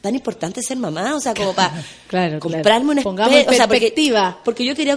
tan 0.00 0.14
importante 0.14 0.62
ser 0.62 0.76
mamá, 0.76 1.16
o 1.16 1.20
sea, 1.20 1.34
como 1.34 1.52
para 1.52 1.82
Claro, 2.06 2.38
comprarme 2.38 2.92
una 2.92 3.02
Pongamos 3.02 3.34
en 3.34 3.44
espe- 3.44 3.50
o 3.50 3.54
sea, 3.54 3.66
porque- 3.66 3.80
perspectiva. 3.80 4.38
porque 4.44 4.64
yo 4.64 4.74
quería, 4.76 4.96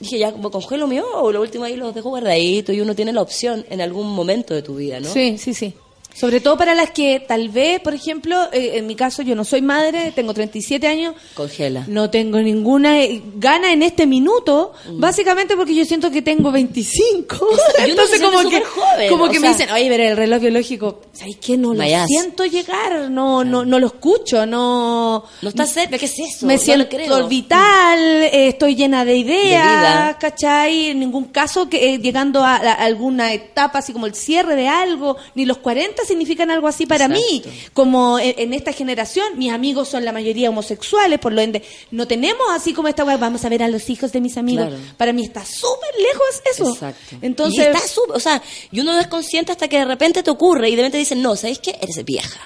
dije, 0.00 0.18
ya, 0.18 0.32
como 0.32 0.50
congelo 0.50 0.86
mío, 0.86 1.04
o 1.14 1.30
lo 1.30 1.40
último 1.40 1.64
ahí 1.64 1.76
los 1.76 1.94
dejo 1.94 2.08
guardaditos 2.08 2.74
y 2.74 2.80
uno 2.80 2.94
tiene 2.94 3.12
la 3.12 3.22
opción 3.22 3.64
en 3.68 3.80
algún 3.80 4.08
momento 4.08 4.54
de 4.54 4.62
tu 4.62 4.74
vida, 4.74 4.98
¿no? 4.98 5.08
Sí, 5.08 5.38
sí, 5.38 5.54
sí. 5.54 5.74
Sobre 6.14 6.40
todo 6.40 6.56
para 6.58 6.74
las 6.74 6.90
que 6.90 7.20
tal 7.26 7.48
vez, 7.48 7.80
por 7.80 7.94
ejemplo, 7.94 8.36
eh, 8.52 8.72
en 8.74 8.86
mi 8.86 8.94
caso 8.94 9.22
yo 9.22 9.34
no 9.34 9.44
soy 9.44 9.62
madre, 9.62 10.12
tengo 10.14 10.34
37 10.34 10.86
años, 10.86 11.14
Congela. 11.34 11.84
no 11.88 12.10
tengo 12.10 12.38
ninguna 12.40 13.00
eh, 13.02 13.22
gana 13.36 13.72
en 13.72 13.82
este 13.82 14.06
minuto, 14.06 14.72
básicamente 14.92 15.56
porque 15.56 15.74
yo 15.74 15.84
siento 15.84 16.10
que 16.10 16.20
tengo 16.22 16.50
25. 16.52 17.34
Mm. 17.34 17.38
se 17.84 17.90
Entonces 17.90 18.20
como 18.20 18.48
que, 18.50 18.60
joven, 18.60 19.08
como 19.08 19.28
que 19.28 19.40
me 19.40 19.48
dicen, 19.48 19.70
oye, 19.70 19.88
pero 19.88 20.02
el 20.04 20.16
reloj 20.16 20.40
biológico, 20.40 21.00
¿sabes 21.12 21.36
qué? 21.36 21.56
No 21.56 21.74
lo 21.74 21.82
siento 22.06 22.44
llegar, 22.44 23.10
no, 23.10 23.44
no, 23.44 23.64
no 23.64 23.78
lo 23.78 23.86
escucho, 23.86 24.44
no... 24.46 25.24
No 25.42 25.48
está 25.48 25.66
cerca, 25.66 25.96
¿qué 25.98 26.06
es 26.06 26.18
eso? 26.18 26.46
Me 26.46 26.54
No 26.56 26.60
siento 26.60 26.88
creo. 26.88 27.28
vital, 27.28 27.98
eh, 28.00 28.48
estoy 28.48 28.74
llena 28.74 29.04
de 29.04 29.16
ideas, 29.16 29.64
vida. 29.64 30.18
¿cachai? 30.20 30.86
En 30.90 31.00
ningún 31.00 31.26
caso 31.26 31.68
que 31.68 31.94
eh, 31.94 31.98
llegando 31.98 32.44
a, 32.44 32.56
a 32.56 32.72
alguna 32.72 33.32
etapa, 33.32 33.78
así 33.78 33.92
como 33.92 34.06
el 34.06 34.14
cierre 34.14 34.54
de 34.56 34.68
algo, 34.68 35.16
ni 35.34 35.44
los 35.44 35.58
40 35.58 35.99
fiestas 36.00 36.08
significan 36.08 36.50
algo 36.50 36.68
así 36.68 36.86
para 36.86 37.08
mí. 37.08 37.42
Como 37.72 38.18
en, 38.18 38.34
en 38.38 38.52
esta 38.54 38.72
generación, 38.72 39.38
mis 39.38 39.52
amigos 39.52 39.88
son 39.88 40.04
la 40.04 40.12
mayoría 40.12 40.48
homosexuales, 40.50 41.18
por 41.18 41.32
lo 41.32 41.40
ende, 41.40 41.62
no 41.90 42.06
tenemos 42.06 42.46
así 42.52 42.72
como 42.72 42.88
esta 42.88 43.04
weá, 43.04 43.16
vamos 43.16 43.44
a 43.44 43.48
ver 43.48 43.62
a 43.62 43.68
los 43.68 43.88
hijos 43.90 44.12
de 44.12 44.20
mis 44.20 44.36
amigos. 44.36 44.66
Claro. 44.68 44.82
Para 44.96 45.12
mí 45.12 45.22
está 45.24 45.44
súper 45.44 45.90
lejos 45.96 46.42
eso. 46.52 46.72
Exacto. 46.72 47.16
Entonces, 47.22 47.58
y 47.58 47.62
está 47.68 47.86
súper- 47.86 48.16
o 48.16 48.20
sea, 48.20 48.42
y 48.72 48.80
uno 48.80 48.92
no 48.92 49.00
es 49.00 49.06
consciente 49.06 49.52
hasta 49.52 49.68
que 49.68 49.78
de 49.78 49.84
repente 49.84 50.22
te 50.22 50.30
ocurre 50.30 50.68
y 50.70 50.76
de 50.76 50.82
repente 50.82 50.98
dicen, 50.98 51.22
no, 51.22 51.36
¿sabes 51.36 51.58
qué? 51.58 51.78
Eres 51.80 52.04
vieja. 52.04 52.40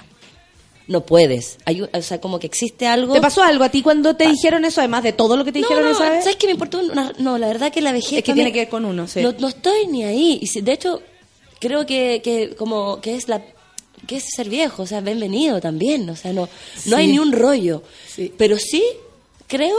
No 0.87 1.07
puedes. 1.07 1.57
Hay, 1.65 1.81
o 1.81 2.03
sea, 2.03 2.21
como 2.21 2.39
que 2.39 2.47
existe 2.47 2.87
algo. 2.87 3.15
¿te 3.15 3.21
pasó 3.23 3.43
algo 3.43 3.65
a 3.65 3.71
ti 3.71 3.81
cuando 3.81 4.17
te 4.17 4.29
dijeron 4.29 4.67
eso, 4.67 4.83
además 4.83 5.03
de 5.03 5.15
todo 5.15 5.35
lo 5.37 5.43
que 5.45 5.51
te 5.51 5.61
no, 5.61 5.67
dijeron 5.67 5.91
no, 5.91 5.97
esa 5.97 6.11
vez? 6.11 6.25
¿Sabes 6.25 6.37
qué 6.37 6.47
me 6.47 6.53
importó? 6.53 6.79
Una- 6.81 7.13
no, 7.19 7.39
la 7.39 7.47
verdad 7.47 7.73
que 7.73 7.81
la 7.81 7.91
vejez. 7.93 8.13
Es 8.13 8.17
que 8.17 8.23
también- 8.33 8.47
tiene 8.47 8.53
que 8.53 8.59
ver 8.61 8.69
con 8.69 8.85
uno, 8.85 9.09
sí. 9.09 9.23
No, 9.23 9.33
no 9.39 9.49
estoy 9.49 9.87
ni 9.87 10.05
ahí. 10.05 10.39
Y 10.43 10.47
si- 10.47 10.61
de 10.61 10.73
hecho, 10.75 11.01
creo 11.61 11.87
que, 11.87 12.21
que 12.23 12.55
como 12.57 13.01
que 13.01 13.17
es 13.17 13.29
la 13.29 13.43
que 14.07 14.17
es 14.17 14.25
ser 14.35 14.49
viejo, 14.49 14.83
o 14.83 14.87
sea, 14.87 15.01
bienvenido 15.01 15.61
también, 15.61 16.09
o 16.11 16.17
sea, 16.17 16.33
no, 16.33 16.49
no 16.87 16.97
hay 16.97 17.07
ni 17.07 17.19
un 17.19 17.33
rollo. 17.33 17.83
Pero 18.37 18.59
sí 18.59 18.85
creo 19.47 19.77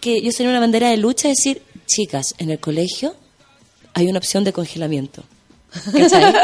que 0.00 0.22
yo 0.22 0.32
sería 0.32 0.50
una 0.50 0.60
bandera 0.60 0.88
de 0.88 0.96
lucha 0.96 1.28
decir, 1.28 1.62
chicas, 1.86 2.34
en 2.38 2.50
el 2.50 2.58
colegio 2.58 3.14
hay 3.94 4.06
una 4.06 4.18
opción 4.18 4.44
de 4.44 4.52
congelamiento. 4.52 5.22
¿Cachai? 5.92 6.34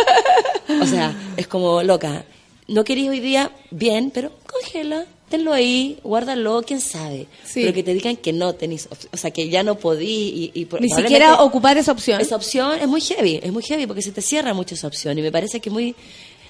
o 0.81 0.87
sea, 0.87 1.15
es 1.37 1.47
como 1.47 1.83
loca. 1.83 2.25
No 2.69 2.85
queréis 2.85 3.09
hoy 3.09 3.21
día, 3.21 3.53
bien, 3.71 4.11
pero 4.11 4.33
congela, 4.47 5.07
tenlo 5.28 5.53
ahí, 5.53 5.98
guárdalo, 6.05 6.62
quién 6.62 6.81
sabe. 6.81 7.27
Pero 7.53 7.73
que 7.73 7.82
te 7.82 7.93
digan 7.94 8.16
que 8.16 8.32
no 8.32 8.55
tenéis, 8.55 8.86
op- 8.90 9.12
o 9.12 9.16
sea, 9.16 9.31
que 9.31 9.48
ya 9.48 9.62
no 9.62 9.77
podí 9.77 10.53
y, 10.55 10.61
y 10.62 10.69
Ni 10.81 10.89
siquiera 10.90 11.43
ocupar 11.43 11.77
esa 11.78 11.93
opción. 11.93 12.20
esa 12.20 12.36
opción 12.36 12.78
es 12.81 12.86
muy 12.89 13.01
heavy, 13.01 13.40
es 13.43 13.53
muy 13.53 13.62
heavy 13.62 13.86
porque 13.86 14.03
se 14.03 14.12
te 14.12 14.23
cierra 14.23 14.55
mucho 14.55 14.74
esa 14.74 14.86
opción 14.86 15.19
y 15.19 15.23
me 15.23 15.32
parece 15.32 15.61
que 15.61 15.70
muy... 15.70 15.94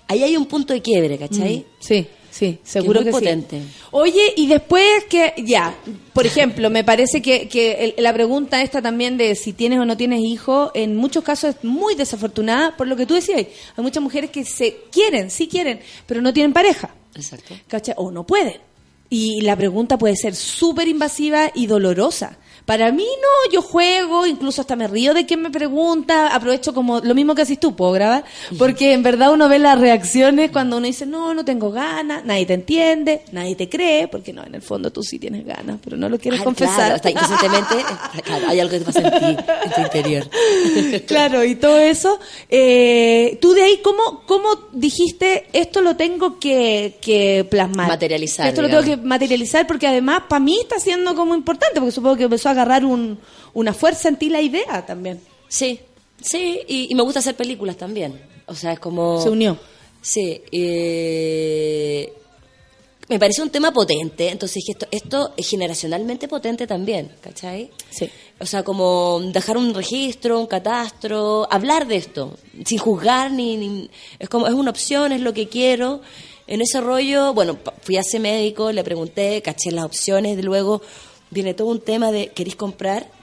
Ahí 0.09 0.23
hay 0.23 0.37
un 0.37 0.47
punto 0.47 0.73
de 0.73 0.81
quiebre, 0.83 1.19
¿cachai? 1.19 1.59
Mm, 1.59 1.65
sí, 1.81 2.07
sí, 2.31 2.59
seguro 2.63 3.01
muy 3.01 3.07
que 3.07 3.11
sí. 3.13 3.19
potente. 3.19 3.61
Oye, 3.91 4.35
y 4.37 4.47
después 4.47 4.87
que, 5.11 5.35
ya, 5.39 5.77
por 6.13 6.25
ejemplo, 6.27 6.71
me 6.71 6.85
parece 6.85 7.21
que, 7.21 7.49
que 7.49 7.73
el- 7.97 8.05
la 8.05 8.13
pregunta 8.13 8.63
esta 8.63 8.81
también 8.81 9.17
de 9.17 9.35
si 9.35 9.53
tienes 9.53 9.81
o 9.81 9.85
no 9.85 9.97
tienes 9.97 10.21
hijos, 10.21 10.71
en 10.75 10.95
muchos 10.97 11.25
casos 11.25 11.57
es 11.57 11.65
muy 11.65 11.97
desafortunada 11.97 12.77
por 12.77 12.87
lo 12.87 12.95
que 12.95 13.05
tú 13.05 13.15
decías. 13.15 13.39
Hay 13.77 13.83
muchas 13.83 14.01
mujeres 14.01 14.31
que 14.31 14.45
se 14.45 14.77
quieren, 14.93 15.29
sí 15.29 15.49
quieren, 15.49 15.81
pero 16.07 16.23
no 16.23 16.33
tienen 16.33 16.53
pareja. 16.53 16.95
Exacto. 17.17 17.55
O 17.97 18.11
no 18.11 18.25
pueden. 18.25 18.61
Y 19.09 19.41
la 19.43 19.57
pregunta 19.57 19.99
puede 19.99 20.17
ser 20.17 20.35
súper 20.35 20.89
invasiva 20.89 21.51
y 21.55 21.67
dolorosa. 21.67 22.39
Para 22.67 22.91
mí 22.93 23.05
no, 23.07 23.53
yo 23.53 23.63
juego, 23.63 24.27
incluso 24.27 24.61
hasta 24.61 24.75
me 24.77 24.89
río 24.89 25.15
de 25.15 25.25
quien 25.25 25.41
me 25.41 25.51
pregunta, 25.51 26.35
aprovecho 26.35 26.75
como 26.75 26.99
lo 27.01 27.15
mismo 27.15 27.35
que 27.37 27.43
haces 27.43 27.61
tú, 27.61 27.77
¿puedo 27.77 27.93
grabar? 27.93 28.25
Porque 28.59 28.93
en 28.93 29.05
verdad 29.05 29.33
uno 29.33 29.49
ve 29.49 29.61
las 29.61 29.79
reacciones 29.81 30.51
cuando 30.51 30.77
uno 30.79 30.87
dice, 30.87 31.07
no, 31.07 31.33
no 31.33 31.45
tengo 31.45 31.71
ganas, 31.71 32.25
nadie 32.25 32.45
te 32.45 32.55
entiende, 32.55 33.23
nadie 33.31 33.55
te 33.55 33.69
cree, 33.69 34.09
porque 34.09 34.33
no, 34.33 34.45
en 34.45 34.57
el 34.57 34.63
fondo 34.63 34.91
tú 34.91 35.03
sí 35.05 35.19
tienes 35.21 35.47
ganas, 35.47 35.79
pero 35.83 35.97
no 35.97 36.09
lo 36.09 36.19
quieres 36.19 36.41
Ah, 36.41 36.45
confesar. 36.45 36.75
Claro, 36.77 36.95
hasta 36.97 37.11
inconscientemente, 37.11 37.75
está- 37.81 38.23
claro, 38.25 38.49
hay 38.49 38.59
algo 38.61 38.73
que 38.73 38.79
te 38.81 38.85
pasa 38.85 39.01
en 39.01 39.11
ti, 39.37 39.43
en 39.65 39.73
tu 39.73 39.81
interior. 39.83 40.31
claro, 41.07 41.45
y 41.45 41.55
todo 41.55 41.79
eso. 41.79 42.19
Eh, 42.49 43.39
tú 43.41 43.53
de 43.53 43.63
ahí, 43.63 43.81
¿cómo, 43.85 44.23
¿cómo 44.27 44.49
dijiste 44.73 45.47
esto 45.53 45.81
lo 45.83 45.95
tengo 45.97 46.41
que, 46.41 46.97
que 47.01 47.47
plasmar? 47.49 47.87
Materializar, 47.87 48.49
Esto 48.49 48.63
lo 48.63 48.69
tengo 48.69 48.83
que 48.83 48.97
materializar 48.97 49.69
porque 49.69 49.87
además 49.87 50.23
para 50.29 50.41
mí 50.41 50.59
está 50.61 50.81
siendo 50.81 51.15
como 51.15 51.35
importante, 51.37 51.77
porque 51.79 51.93
supongo 51.93 52.17
que 52.17 52.25
empezó 52.25 52.49
a 52.49 52.56
agarrar 52.57 52.85
un, 52.85 53.19
una 53.55 53.73
fuerza 53.73 54.09
en 54.09 54.17
ti 54.17 54.29
la 54.29 54.41
idea 54.41 54.85
también. 54.87 55.21
Sí, 55.49 55.81
sí, 56.21 56.61
y, 56.67 56.91
y 56.91 56.95
me 56.95 57.03
gusta 57.03 57.21
hacer 57.21 57.37
películas 57.37 57.77
también. 57.77 58.21
O 58.47 58.55
sea, 58.55 58.73
es 58.73 58.79
como... 58.81 59.21
Se 59.23 59.29
unió. 59.31 59.59
Sí, 60.01 60.41
eh, 60.53 62.13
me 63.09 63.19
parece 63.21 63.41
un 63.43 63.51
tema 63.51 63.73
potente, 63.73 64.29
entonces 64.31 64.57
dije, 64.57 64.73
esto, 64.73 64.87
esto 64.91 65.33
es 65.37 65.49
generacionalmente 65.49 66.27
potente 66.27 66.67
también, 66.67 67.11
¿cachai? 67.21 67.71
Sí. 67.91 68.09
O 68.41 68.47
sea, 68.47 68.65
como 68.65 69.21
dejar 69.33 69.57
un 69.57 69.73
registro, 69.75 70.41
un 70.41 70.47
catastro, 70.47 71.47
hablar 71.51 71.87
de 71.87 71.97
esto, 71.97 72.37
sin 72.65 72.79
juzgar, 72.79 73.31
ni, 73.31 73.57
ni- 73.57 73.91
es 74.19 74.29
como, 74.29 74.47
es 74.49 74.55
una 74.55 74.71
opción, 74.71 75.13
es 75.13 75.21
lo 75.21 75.33
que 75.33 75.49
quiero. 75.49 76.01
En 76.49 76.61
ese 76.63 76.81
rollo, 76.81 77.33
bueno, 77.35 77.59
fui 77.83 77.97
a 77.97 78.01
ese 78.01 78.19
médico, 78.21 78.71
le 78.73 78.83
pregunté, 78.85 79.41
caché 79.43 79.71
las 79.73 79.85
opciones, 79.85 80.37
de 80.37 80.43
luego 80.45 80.83
viene 81.31 81.55
todo 81.55 81.69
un 81.69 81.81
tema 81.81 82.13
de, 82.13 82.29
¿queréis 82.29 82.57
comprar? 82.57 83.15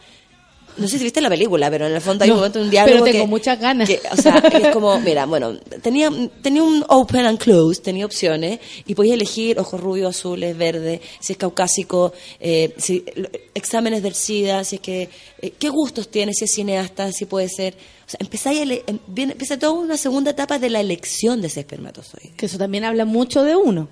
No 0.75 0.87
sé 0.87 0.97
si 0.97 1.03
viste 1.03 1.21
la 1.21 1.29
película, 1.29 1.69
pero 1.69 1.85
en 1.85 1.93
el 1.93 2.01
fondo 2.01 2.23
hay 2.23 2.29
No, 2.31 2.33
un 2.33 2.39
momento, 2.39 2.59
un 2.59 2.71
diálogo 2.71 3.03
pero 3.03 3.11
tengo 3.11 3.25
que- 3.25 3.29
muchas 3.29 3.59
ganas. 3.59 3.87
que, 3.87 4.01
o 4.11 4.15
sea, 4.17 4.37
es 4.39 4.69
como, 4.69 4.99
mira, 5.01 5.27
bueno, 5.27 5.53
tenía, 5.83 6.09
tenía 6.41 6.63
un 6.63 6.83
open 6.89 7.27
and 7.27 7.37
close, 7.37 7.79
tenía 7.79 8.07
opciones, 8.07 8.59
y 8.87 8.95
podías 8.95 9.13
elegir 9.13 9.59
ojos 9.59 9.79
rubios, 9.79 10.15
azules, 10.17 10.57
verdes, 10.57 10.99
si 11.19 11.33
es 11.33 11.37
caucásico, 11.37 12.11
eh, 12.39 12.73
si, 12.77 13.05
exámenes 13.53 14.01
del 14.01 14.15
SIDA, 14.15 14.63
si 14.63 14.77
es 14.77 14.81
que, 14.81 15.09
eh, 15.43 15.53
qué 15.59 15.69
gustos 15.69 16.07
tiene, 16.09 16.33
si 16.33 16.45
es 16.45 16.51
cineasta, 16.51 17.11
si 17.11 17.25
puede 17.25 17.49
ser. 17.49 17.75
O 18.07 18.09
sea, 18.09 18.17
empezáis 18.19 18.59
a 18.59 18.63
ele- 18.63 18.83
em- 18.87 18.99
empieza 19.29 19.59
toda 19.59 19.73
una 19.73 19.95
segunda 19.97 20.31
etapa 20.31 20.57
de 20.57 20.71
la 20.71 20.79
elección 20.79 21.39
de 21.41 21.47
ese 21.49 21.59
espermatozoide. 21.59 22.33
Que 22.35 22.47
eso 22.47 22.57
también 22.57 22.83
habla 22.83 23.05
mucho 23.05 23.43
de 23.43 23.55
uno. 23.55 23.89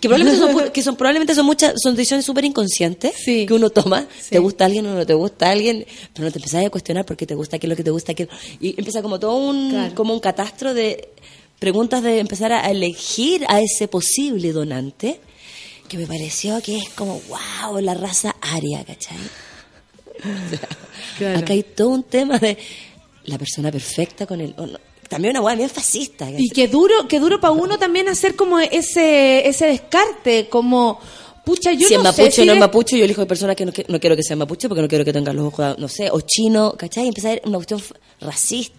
Que 0.00 0.08
probablemente 0.08 0.38
son, 0.40 0.70
que 0.72 0.82
son, 0.82 0.96
probablemente 0.96 1.34
son 1.34 1.46
muchas, 1.46 1.74
son 1.82 1.94
decisiones 1.94 2.24
súper 2.24 2.44
inconscientes 2.44 3.12
que 3.24 3.46
uno 3.50 3.70
toma. 3.70 4.06
Te 4.30 4.38
gusta 4.38 4.64
alguien 4.64 4.86
o 4.86 4.94
no 4.94 5.06
te 5.06 5.14
gusta 5.14 5.50
alguien, 5.50 5.86
pero 6.12 6.26
no 6.26 6.32
te 6.32 6.38
empezás 6.38 6.64
a 6.64 6.70
cuestionar 6.70 7.04
por 7.04 7.16
qué 7.16 7.26
te 7.26 7.34
gusta, 7.34 7.58
qué 7.58 7.66
es 7.66 7.70
lo 7.70 7.76
que 7.76 7.84
te 7.84 7.90
gusta, 7.90 8.14
qué... 8.14 8.28
Y 8.60 8.70
empieza 8.78 9.02
como 9.02 9.18
todo 9.20 9.36
un, 9.36 9.70
Claro. 9.70 9.94
como 9.94 10.14
un 10.14 10.20
catastro 10.20 10.74
de 10.74 11.08
preguntas 11.58 12.02
de 12.02 12.18
empezar 12.18 12.52
a 12.52 12.68
elegir 12.70 13.44
a 13.48 13.60
ese 13.60 13.86
posible 13.88 14.52
donante, 14.52 15.20
que 15.88 15.96
me 15.98 16.06
pareció 16.06 16.60
que 16.62 16.78
es 16.78 16.88
como, 16.90 17.20
wow, 17.28 17.78
la 17.80 17.94
raza 17.94 18.34
aria, 18.40 18.84
¿cachai? 18.84 19.18
O 20.24 21.18
sea, 21.18 21.38
Acá 21.38 21.52
hay 21.52 21.62
todo 21.62 21.88
un 21.88 22.02
tema 22.04 22.38
de 22.38 22.56
la 23.24 23.38
persona 23.38 23.70
perfecta 23.70 24.26
con 24.26 24.40
el... 24.40 24.54
no. 24.56 24.91
También 25.12 25.32
una 25.36 25.42
hueá 25.42 25.54
bien 25.54 25.68
fascista. 25.70 26.28
Y 26.36 26.48
qué 26.48 26.68
duro, 26.68 27.06
qué 27.08 27.20
duro 27.20 27.38
para 27.40 27.52
uno 27.52 27.78
también 27.78 28.08
hacer 28.08 28.34
como 28.34 28.58
ese, 28.58 29.46
ese 29.46 29.66
descarte, 29.66 30.48
como, 30.48 30.98
pucha, 31.44 31.72
yo 31.72 31.86
si 31.86 31.94
no 31.96 32.00
es 32.08 32.16
sé 32.16 32.22
mapuche 32.22 32.30
si 32.36 32.40
o 32.42 32.44
no 32.46 32.52
es 32.54 32.58
mapuche, 32.58 32.98
yo 32.98 33.04
elijo 33.04 33.20
de 33.20 33.26
personas 33.26 33.54
que 33.54 33.66
no, 33.66 33.72
que- 33.72 33.84
no 33.88 34.00
quiero 34.00 34.16
que 34.16 34.22
sean 34.22 34.38
mapuche 34.38 34.68
porque 34.68 34.80
no 34.82 34.88
quiero 34.88 35.04
que 35.04 35.12
tengan 35.12 35.36
los 35.36 35.46
ojos, 35.48 35.78
no 35.78 35.88
sé, 35.88 36.08
o 36.10 36.20
chino, 36.22 36.72
¿cachai? 36.78 37.04
Y 37.04 37.08
empezar 37.08 37.42
una 37.44 37.58
cuestión 37.58 37.82
racista. 38.20 38.76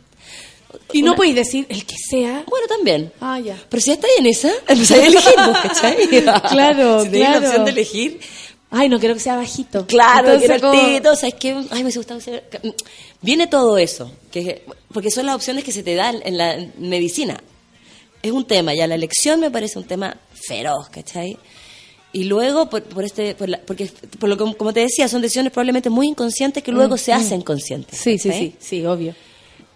Y 0.92 1.04
no 1.04 1.16
podéis 1.16 1.36
decir 1.36 1.68
el 1.70 1.86
que 1.86 1.96
sea. 2.10 2.44
Bueno, 2.50 2.66
también. 2.68 3.12
Ah, 3.22 3.40
ya. 3.40 3.56
Pero 3.70 3.80
si 3.80 3.88
ya 3.90 3.94
estáis 3.94 4.14
en 4.18 4.26
esa, 4.26 4.52
empezáis 4.68 5.04
a 5.04 5.06
elegir, 5.06 5.34
¿no? 5.38 5.54
¿cachai? 5.54 5.96
Claro, 6.50 7.04
si 7.04 7.10
tenéis 7.10 7.26
claro. 7.28 7.42
la 7.42 7.48
opción 7.48 7.66
de 7.66 7.72
elegir, 7.72 8.20
Ay, 8.76 8.90
no 8.90 8.98
quiero 9.00 9.14
que 9.14 9.20
sea 9.20 9.36
bajito. 9.36 9.86
Claro, 9.86 10.30
Entonces, 10.34 10.50
quiero 10.50 10.68
como- 10.72 10.82
altito, 10.82 11.12
o 11.12 11.16
sea, 11.16 11.30
es 11.30 11.36
que, 11.36 11.56
ay, 11.70 11.84
me 11.84 11.92
ser- 11.92 12.50
Viene 13.22 13.46
todo 13.46 13.78
eso, 13.78 14.12
que, 14.32 14.64
porque 14.94 15.12
son 15.12 15.26
las 15.26 15.36
opciones 15.36 15.64
que 15.64 15.72
se 15.72 15.84
te 15.84 15.96
dan 15.96 16.18
en 16.24 16.38
la 16.38 16.58
medicina. 16.78 17.42
Es 18.22 18.32
un 18.32 18.46
tema, 18.46 18.74
ya 18.74 18.88
la 18.88 18.96
elección 18.96 19.40
me 19.40 19.52
parece 19.52 19.78
un 19.80 19.86
tema 19.86 20.16
feroz, 20.34 20.90
¿cachai? 20.90 21.38
Y 22.14 22.26
luego, 22.26 22.70
por, 22.70 22.84
por 22.84 23.04
este, 23.04 23.34
por 23.36 23.50
la- 23.50 23.60
porque, 23.60 23.90
por 24.20 24.30
lo 24.30 24.38
que, 24.38 24.56
como 24.56 24.72
te 24.72 24.82
decía, 24.82 25.08
son 25.08 25.22
decisiones 25.22 25.52
probablemente 25.52 25.90
muy 25.90 26.08
inconscientes 26.08 26.62
que 26.64 26.72
luego 26.72 26.96
Mm, 26.96 27.00
se 27.00 27.12
mm. 27.12 27.18
hacen 27.18 27.42
conscientes. 27.42 28.00
Sí, 28.00 28.18
sí, 28.18 28.32
sí, 28.32 28.56
sí, 28.60 28.86
obvio. 28.86 29.16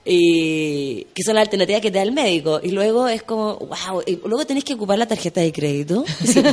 Y 0.09 1.03
que 1.13 1.21
son 1.23 1.35
las 1.35 1.43
alternativas 1.43 1.81
que 1.81 1.91
te 1.91 1.97
da 1.97 2.03
el 2.03 2.13
médico 2.13 2.61
y 2.63 2.71
luego 2.71 3.07
es 3.09 3.23
como 3.23 3.55
wow 3.57 4.01
y 4.05 4.15
luego 4.25 4.45
tenés 4.45 4.63
que 4.63 4.73
ocupar 4.73 4.97
la 4.97 5.05
tarjeta 5.05 5.41
de 5.41 5.51
crédito 5.51 6.05
y 6.23 6.27
si, 6.27 6.39
oh 6.39 6.43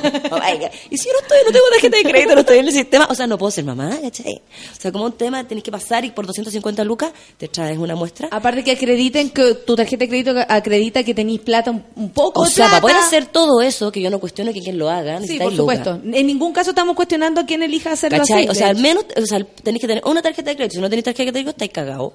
y 0.90 0.98
si 0.98 1.06
yo 1.06 1.12
no 1.12 1.20
estoy 1.20 1.38
no 1.46 1.52
tengo 1.52 1.64
tarjeta 1.70 1.96
de 1.98 2.02
crédito 2.02 2.34
no 2.34 2.40
estoy 2.40 2.58
en 2.58 2.66
el 2.66 2.72
sistema 2.72 3.06
o 3.08 3.14
sea 3.14 3.26
no 3.28 3.38
puedo 3.38 3.50
ser 3.52 3.64
mamá 3.64 3.96
¿cachai? 4.02 4.34
o 4.76 4.80
sea 4.80 4.90
como 4.90 5.04
un 5.04 5.12
tema 5.12 5.46
tenés 5.46 5.62
que 5.62 5.70
pasar 5.70 6.04
y 6.04 6.10
por 6.10 6.26
250 6.26 6.82
lucas 6.84 7.12
te 7.38 7.48
traes 7.48 7.78
una 7.78 7.94
muestra 7.94 8.28
Aparte 8.30 8.64
que 8.64 8.72
acrediten 8.72 9.30
que 9.30 9.54
tu 9.54 9.76
tarjeta 9.76 10.04
de 10.04 10.08
crédito 10.08 10.34
acredita 10.48 11.04
que 11.04 11.14
tenéis 11.14 11.40
plata 11.40 11.70
un, 11.70 11.84
un 11.94 12.10
poco 12.10 12.40
o 12.40 12.46
sea 12.46 12.66
para 12.66 12.80
plata. 12.80 12.82
poder 12.82 12.96
hacer 12.96 13.26
todo 13.26 13.62
eso 13.62 13.92
que 13.92 14.00
yo 14.00 14.10
no 14.10 14.18
cuestiono 14.18 14.52
que 14.52 14.60
quien 14.60 14.78
lo 14.78 14.90
haga 14.90 15.20
Sí, 15.20 15.38
por 15.38 15.54
supuesto. 15.54 15.92
lucas. 16.02 16.14
En 16.14 16.26
ningún 16.26 16.52
caso 16.52 16.70
estamos 16.70 16.96
cuestionando 16.96 17.40
a 17.40 17.46
quién 17.46 17.62
elija 17.62 17.92
hacerlo 17.92 18.18
¿Cachai? 18.18 18.42
así. 18.42 18.48
O 18.48 18.54
sea, 18.54 18.68
al 18.68 18.76
menos 18.78 19.04
o 19.16 19.26
sea, 19.26 19.38
tenéis 19.62 19.80
que 19.80 19.86
tener 19.86 20.02
una 20.06 20.20
tarjeta 20.22 20.50
de 20.50 20.56
crédito. 20.56 20.74
Si 20.74 20.80
no 20.80 20.88
tenéis 20.90 21.04
tarjeta 21.04 21.24
de 21.26 21.32
crédito, 21.32 21.50
estáis 21.50 21.70
cagados. 21.70 22.12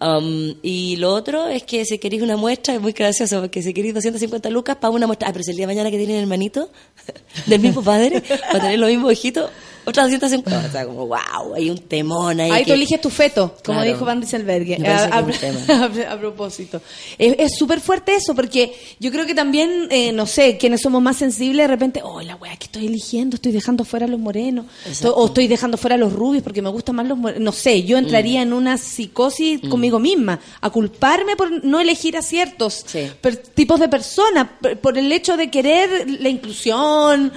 Um, 0.00 0.54
y 0.62 0.94
lo 0.96 1.12
otro 1.12 1.48
es 1.48 1.64
que 1.64 1.84
si 1.84 1.98
queréis 1.98 2.22
una 2.22 2.36
muestra, 2.36 2.74
es 2.74 2.80
muy 2.80 2.92
gracioso, 2.92 3.40
porque 3.40 3.62
si 3.62 3.74
queréis 3.74 3.94
250 3.94 4.48
lucas 4.50 4.76
para 4.76 4.90
una 4.92 5.06
muestra, 5.08 5.28
ah, 5.28 5.32
pero 5.32 5.42
si 5.42 5.50
el 5.50 5.56
día 5.56 5.66
de 5.66 5.74
mañana 5.74 5.90
que 5.90 5.96
tienen 5.98 6.16
hermanito 6.20 6.70
del 7.46 7.60
mismo 7.60 7.82
padre, 7.82 8.22
va 8.54 8.58
a 8.58 8.60
tener 8.60 8.78
los 8.78 8.88
mismos 8.90 9.10
ojitos, 9.12 9.50
otras 9.84 10.06
250. 10.10 10.68
O 10.68 10.70
sea, 10.70 10.86
como, 10.86 11.06
wow, 11.06 11.54
hay 11.56 11.70
un 11.70 11.78
temón 11.78 12.38
ahí. 12.40 12.50
Ahí 12.50 12.64
que- 12.64 12.70
tú 12.70 12.74
eliges 12.74 13.00
tu 13.00 13.08
feto, 13.10 13.56
como 13.64 13.78
Claro. 13.80 13.92
dijo 13.94 14.04
Van 14.04 14.20
Rieselberg. 14.20 14.68
Me 14.78 14.84
parece 14.84 15.46
A, 15.72 15.86
es 16.12 16.16
propósito. 16.20 16.80
Es 17.18 17.34
es 17.38 17.56
súper 17.58 17.80
fuerte 17.80 18.14
eso, 18.14 18.34
porque 18.34 18.72
yo 19.00 19.10
creo 19.10 19.24
que 19.26 19.34
también, 19.34 19.88
eh, 19.90 20.12
no 20.12 20.26
sé, 20.26 20.58
quienes 20.58 20.82
somos 20.82 21.00
más 21.02 21.16
sensibles, 21.16 21.64
de 21.64 21.68
repente, 21.68 22.02
oh, 22.04 22.20
la 22.20 22.36
weá 22.36 22.54
que 22.56 22.66
estoy 22.66 22.86
eligiendo, 22.86 23.36
estoy 23.36 23.50
dejando 23.52 23.84
fuera 23.84 24.04
a 24.06 24.08
los 24.08 24.20
morenos, 24.20 24.66
o 25.04 25.26
estoy 25.26 25.48
dejando 25.48 25.76
fuera 25.78 25.94
a 25.94 25.98
los 25.98 26.12
rubios 26.12 26.44
porque 26.44 26.60
me 26.62 26.68
gustan 26.68 26.94
más 26.96 27.06
los 27.08 27.16
morenos. 27.18 27.42
No 27.42 27.52
sé, 27.52 27.82
yo 27.84 27.96
Mm. 27.96 28.04
entraría 28.04 28.42
en 28.42 28.52
una 28.52 28.76
psicosis 28.78 29.60
conmigo 29.90 29.98
misma, 29.98 30.38
a 30.60 30.70
culparme 30.70 31.34
por 31.36 31.64
no 31.64 31.80
elegir 31.80 32.16
a 32.16 32.22
ciertos 32.22 32.84
per- 33.20 33.36
tipos 33.36 33.80
de 33.80 33.88
personas, 33.88 34.48
por, 34.60 34.76
por 34.78 34.98
el 34.98 35.10
hecho 35.12 35.36
de 35.36 35.50
querer 35.50 36.08
la 36.20 36.28
inclusión, 36.28 37.32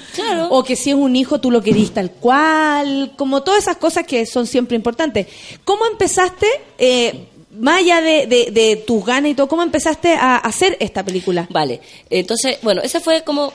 o 0.50 0.64
que 0.64 0.76
si 0.76 0.90
es 0.90 0.96
un 0.96 1.16
hijo 1.16 1.40
tú 1.40 1.50
lo 1.52 1.62
querís 1.62 1.92
tal 1.94 2.12
cual, 2.12 3.14
como 3.18 3.44
todas 3.44 3.62
esas 3.64 3.78
cosas 3.78 4.06
que 4.06 4.26
son 4.26 4.46
siempre 4.48 4.76
importantes. 4.76 5.28
¿Cómo 5.64 5.86
empezaste, 5.86 6.48
eh, 6.78 7.28
más 7.60 7.80
allá 7.80 8.02
de, 8.02 8.28
de, 8.28 8.52
de 8.52 8.76
tus 8.78 9.06
ganas 9.06 9.32
y 9.32 9.36
todo, 9.36 9.48
cómo 9.48 9.64
empezaste 9.64 10.14
a 10.16 10.38
hacer 10.38 10.78
esta 10.80 11.04
película? 11.04 11.48
Vale, 11.50 11.82
entonces, 12.10 12.58
bueno, 12.62 12.82
esa 12.82 13.00
fue 13.00 13.24
como... 13.24 13.54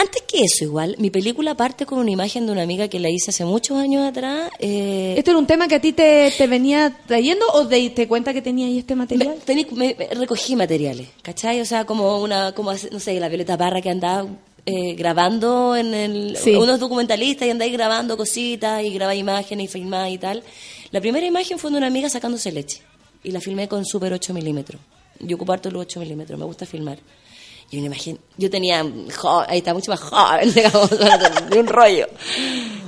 Antes 0.00 0.22
que 0.22 0.38
eso, 0.44 0.62
igual, 0.64 0.94
mi 0.98 1.10
película 1.10 1.56
parte 1.56 1.84
con 1.84 1.98
una 1.98 2.10
imagen 2.12 2.46
de 2.46 2.52
una 2.52 2.62
amiga 2.62 2.86
que 2.86 3.00
la 3.00 3.10
hice 3.10 3.30
hace 3.30 3.44
muchos 3.44 3.76
años 3.78 4.06
atrás. 4.06 4.48
eh, 4.60 5.14
¿Esto 5.18 5.32
era 5.32 5.38
un 5.40 5.46
tema 5.46 5.66
que 5.66 5.74
a 5.74 5.80
ti 5.80 5.92
te, 5.92 6.32
te 6.38 6.46
venía 6.46 6.96
trayendo 7.06 7.44
o 7.52 7.66
te 7.66 7.76
diste 7.76 8.06
cuenta 8.06 8.32
que 8.32 8.40
tenía 8.40 8.68
ahí 8.68 8.78
este 8.78 8.94
material? 8.94 9.28
Me- 9.36 9.44
tení- 9.54 9.70
me- 9.72 9.96
me- 9.98 10.06
recogí 10.14 10.54
materiales, 10.54 11.08
¿cachai? 11.22 11.60
O 11.60 11.64
sea, 11.64 11.84
como 11.84 12.18
una, 12.22 12.52
como, 12.52 12.72
no 12.72 13.00
sé, 13.00 13.18
la 13.18 13.28
Violeta 13.28 13.58
Parra 13.58 13.80
que 13.82 13.90
andaba 13.90 14.24
eh, 14.66 14.94
grabando 14.94 15.74
en 15.74 15.92
el, 15.94 16.36
Sí. 16.36 16.54
unos 16.54 16.78
documentalistas 16.78 17.48
y 17.48 17.50
andáis 17.50 17.72
grabando 17.72 18.16
cositas 18.16 18.84
y 18.84 18.90
grababa 18.90 19.14
imágenes 19.16 19.64
y 19.64 19.68
filmaba 19.68 20.08
y 20.10 20.18
tal. 20.18 20.44
La 20.92 21.00
primera 21.00 21.26
imagen 21.26 21.58
fue 21.58 21.70
de 21.72 21.78
una 21.78 21.86
amiga 21.88 22.08
sacándose 22.08 22.52
leche 22.52 22.82
y 23.24 23.32
la 23.32 23.40
filmé 23.40 23.66
con 23.66 23.84
super 23.84 24.12
8 24.12 24.32
milímetros. 24.32 24.80
Yo 25.20 25.34
ocupo 25.34 25.52
harto 25.54 25.70
los 25.72 25.82
8 25.82 25.98
milímetros, 25.98 26.38
me 26.38 26.44
gusta 26.44 26.66
filmar. 26.66 26.98
Y 27.70 27.78
una 27.78 27.86
imagen, 27.86 28.18
yo 28.38 28.48
tenía, 28.48 28.82
jo- 29.16 29.44
ahí 29.46 29.58
está 29.58 29.74
mucho 29.74 29.90
más 29.90 30.00
joven, 30.00 30.52
digamos, 30.54 30.88
de 30.90 31.58
un 31.58 31.66
rollo. 31.66 32.06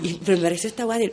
Y, 0.03 0.15
pero 0.15 0.39
me 0.39 0.45
pareció 0.45 0.69
esta 0.69 0.85
guay 0.85 1.13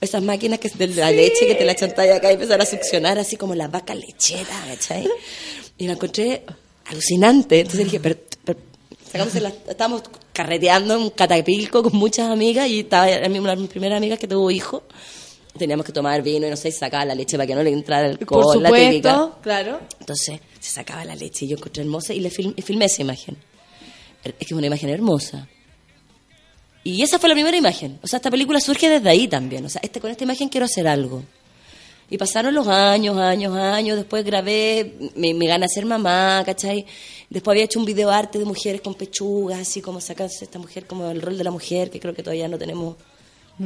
esas 0.00 0.22
máquinas 0.22 0.58
que 0.58 0.68
de 0.68 0.86
la 0.88 1.10
leche 1.10 1.46
que 1.46 1.54
te 1.54 1.64
la 1.64 1.74
chantáis 1.74 2.12
acá 2.12 2.30
y 2.30 2.34
empezar 2.34 2.60
a 2.60 2.66
succionar 2.66 3.18
así 3.18 3.36
como 3.36 3.54
la 3.54 3.68
vaca 3.68 3.94
lechera, 3.94 4.64
¿cachai? 4.68 5.08
Y 5.78 5.86
la 5.86 5.94
encontré 5.94 6.44
alucinante. 6.86 7.60
Entonces 7.60 7.84
dije, 7.86 8.00
pero, 8.00 8.16
pero 8.44 8.58
sacándose 9.10 9.40
la- 9.40 9.52
estábamos 9.68 10.02
carreteando 10.32 10.94
en 10.94 11.00
un 11.02 11.10
catapilco 11.10 11.82
con 11.82 11.96
muchas 11.96 12.30
amigas 12.30 12.68
y 12.68 12.80
estaba 12.80 13.06
una 13.06 13.50
de 13.54 13.56
mis 13.56 13.70
primeras 13.70 13.96
amigas 13.96 14.18
que 14.18 14.28
tuvo 14.28 14.50
hijo. 14.50 14.84
Teníamos 15.60 15.86
que 15.86 15.92
tomar 15.92 16.20
vino 16.22 16.46
y 16.46 16.50
no 16.50 16.56
sé, 16.56 16.68
y 16.70 16.72
sacaba 16.72 17.04
la 17.04 17.14
leche 17.14 17.36
para 17.36 17.46
que 17.46 17.54
no 17.54 17.62
le 17.62 17.70
entrara 17.70 18.06
el 18.08 18.18
alcohol, 18.18 18.42
Por 18.42 18.60
la 18.62 18.70
típica. 18.72 19.12
supuesto, 19.14 19.38
claro. 19.42 19.80
Entonces 20.00 20.40
se 20.58 20.70
sacaba 20.72 21.04
la 21.04 21.14
leche 21.14 21.44
y 21.44 21.48
yo 21.48 21.56
encontré 21.56 21.82
hermosa 21.84 22.12
y 22.12 22.20
le 22.20 22.30
film- 22.30 22.54
y 22.56 22.62
filmé 22.62 22.86
esa 22.86 23.02
imagen. 23.02 23.36
Es 24.24 24.32
que 24.34 24.44
es 24.46 24.52
una 24.52 24.66
imagen 24.66 24.90
hermosa. 24.90 25.48
Y 26.82 27.02
esa 27.02 27.18
fue 27.18 27.28
la 27.28 27.34
primera 27.34 27.56
imagen. 27.56 27.98
O 28.02 28.06
sea, 28.06 28.16
esta 28.16 28.30
película 28.30 28.58
surge 28.60 28.88
desde 28.88 29.08
ahí 29.08 29.28
también. 29.28 29.64
O 29.64 29.68
sea, 29.68 29.80
este, 29.84 30.00
con 30.00 30.10
esta 30.10 30.24
imagen 30.24 30.48
quiero 30.48 30.64
hacer 30.64 30.88
algo. 30.88 31.22
Y 32.08 32.18
pasaron 32.18 32.54
los 32.54 32.66
años, 32.66 33.16
años, 33.18 33.54
años. 33.56 33.96
Después 33.96 34.24
grabé, 34.24 34.94
me, 35.14 35.32
me 35.34 35.46
gané 35.46 35.66
a 35.66 35.68
ser 35.68 35.84
mamá, 35.86 36.42
¿cachai? 36.44 36.84
Después 37.28 37.52
había 37.54 37.64
hecho 37.64 37.78
un 37.78 37.84
video 37.84 38.10
arte 38.10 38.38
de 38.38 38.44
mujeres 38.44 38.80
con 38.80 38.94
pechugas, 38.94 39.60
así 39.60 39.80
como 39.80 40.00
sacarse 40.00 40.44
esta 40.44 40.58
mujer, 40.58 40.86
como 40.86 41.10
el 41.10 41.20
rol 41.22 41.36
de 41.38 41.44
la 41.44 41.50
mujer, 41.52 41.90
que 41.90 42.00
creo 42.00 42.14
que 42.14 42.22
todavía 42.22 42.48
no 42.48 42.58
tenemos. 42.58 42.96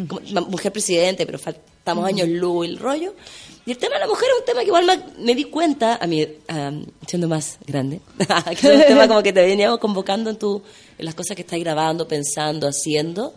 como 0.09 0.21
ma- 0.33 0.41
mujer 0.43 0.73
presidente, 0.73 1.25
pero 1.25 1.39
faltamos 1.85 2.07
años 2.07 2.29
luz 2.29 2.67
y 2.67 2.71
el 2.71 2.79
rollo. 2.79 3.15
Y 3.67 3.71
el 3.73 3.79
tema 3.79 3.95
de 3.95 4.01
la 4.01 4.07
mujer 4.07 4.29
es 4.35 4.41
un 4.41 4.45
tema 4.47 4.61
que 4.61 4.67
igual 4.67 5.05
me, 5.19 5.35
di 5.35 5.45
cuenta, 5.45 5.97
a 6.01 6.07
mí, 6.07 6.27
am, 6.49 6.85
siendo 7.07 7.29
más 7.29 7.59
grande, 7.67 8.01
que 8.61 8.69
es 8.69 8.75
un 8.75 8.83
tema 8.89 9.09
como 9.09 9.23
que 9.23 9.33
te 9.33 9.41
veníamos 9.43 9.79
convocando 9.79 10.29
en, 10.31 10.37
tu, 10.39 10.63
en 10.99 11.05
las 11.05 11.15
cosas 11.15 11.35
que 11.37 11.43
estás 11.43 11.59
grabando, 11.61 12.07
pensando, 12.09 12.67
haciendo. 12.69 13.35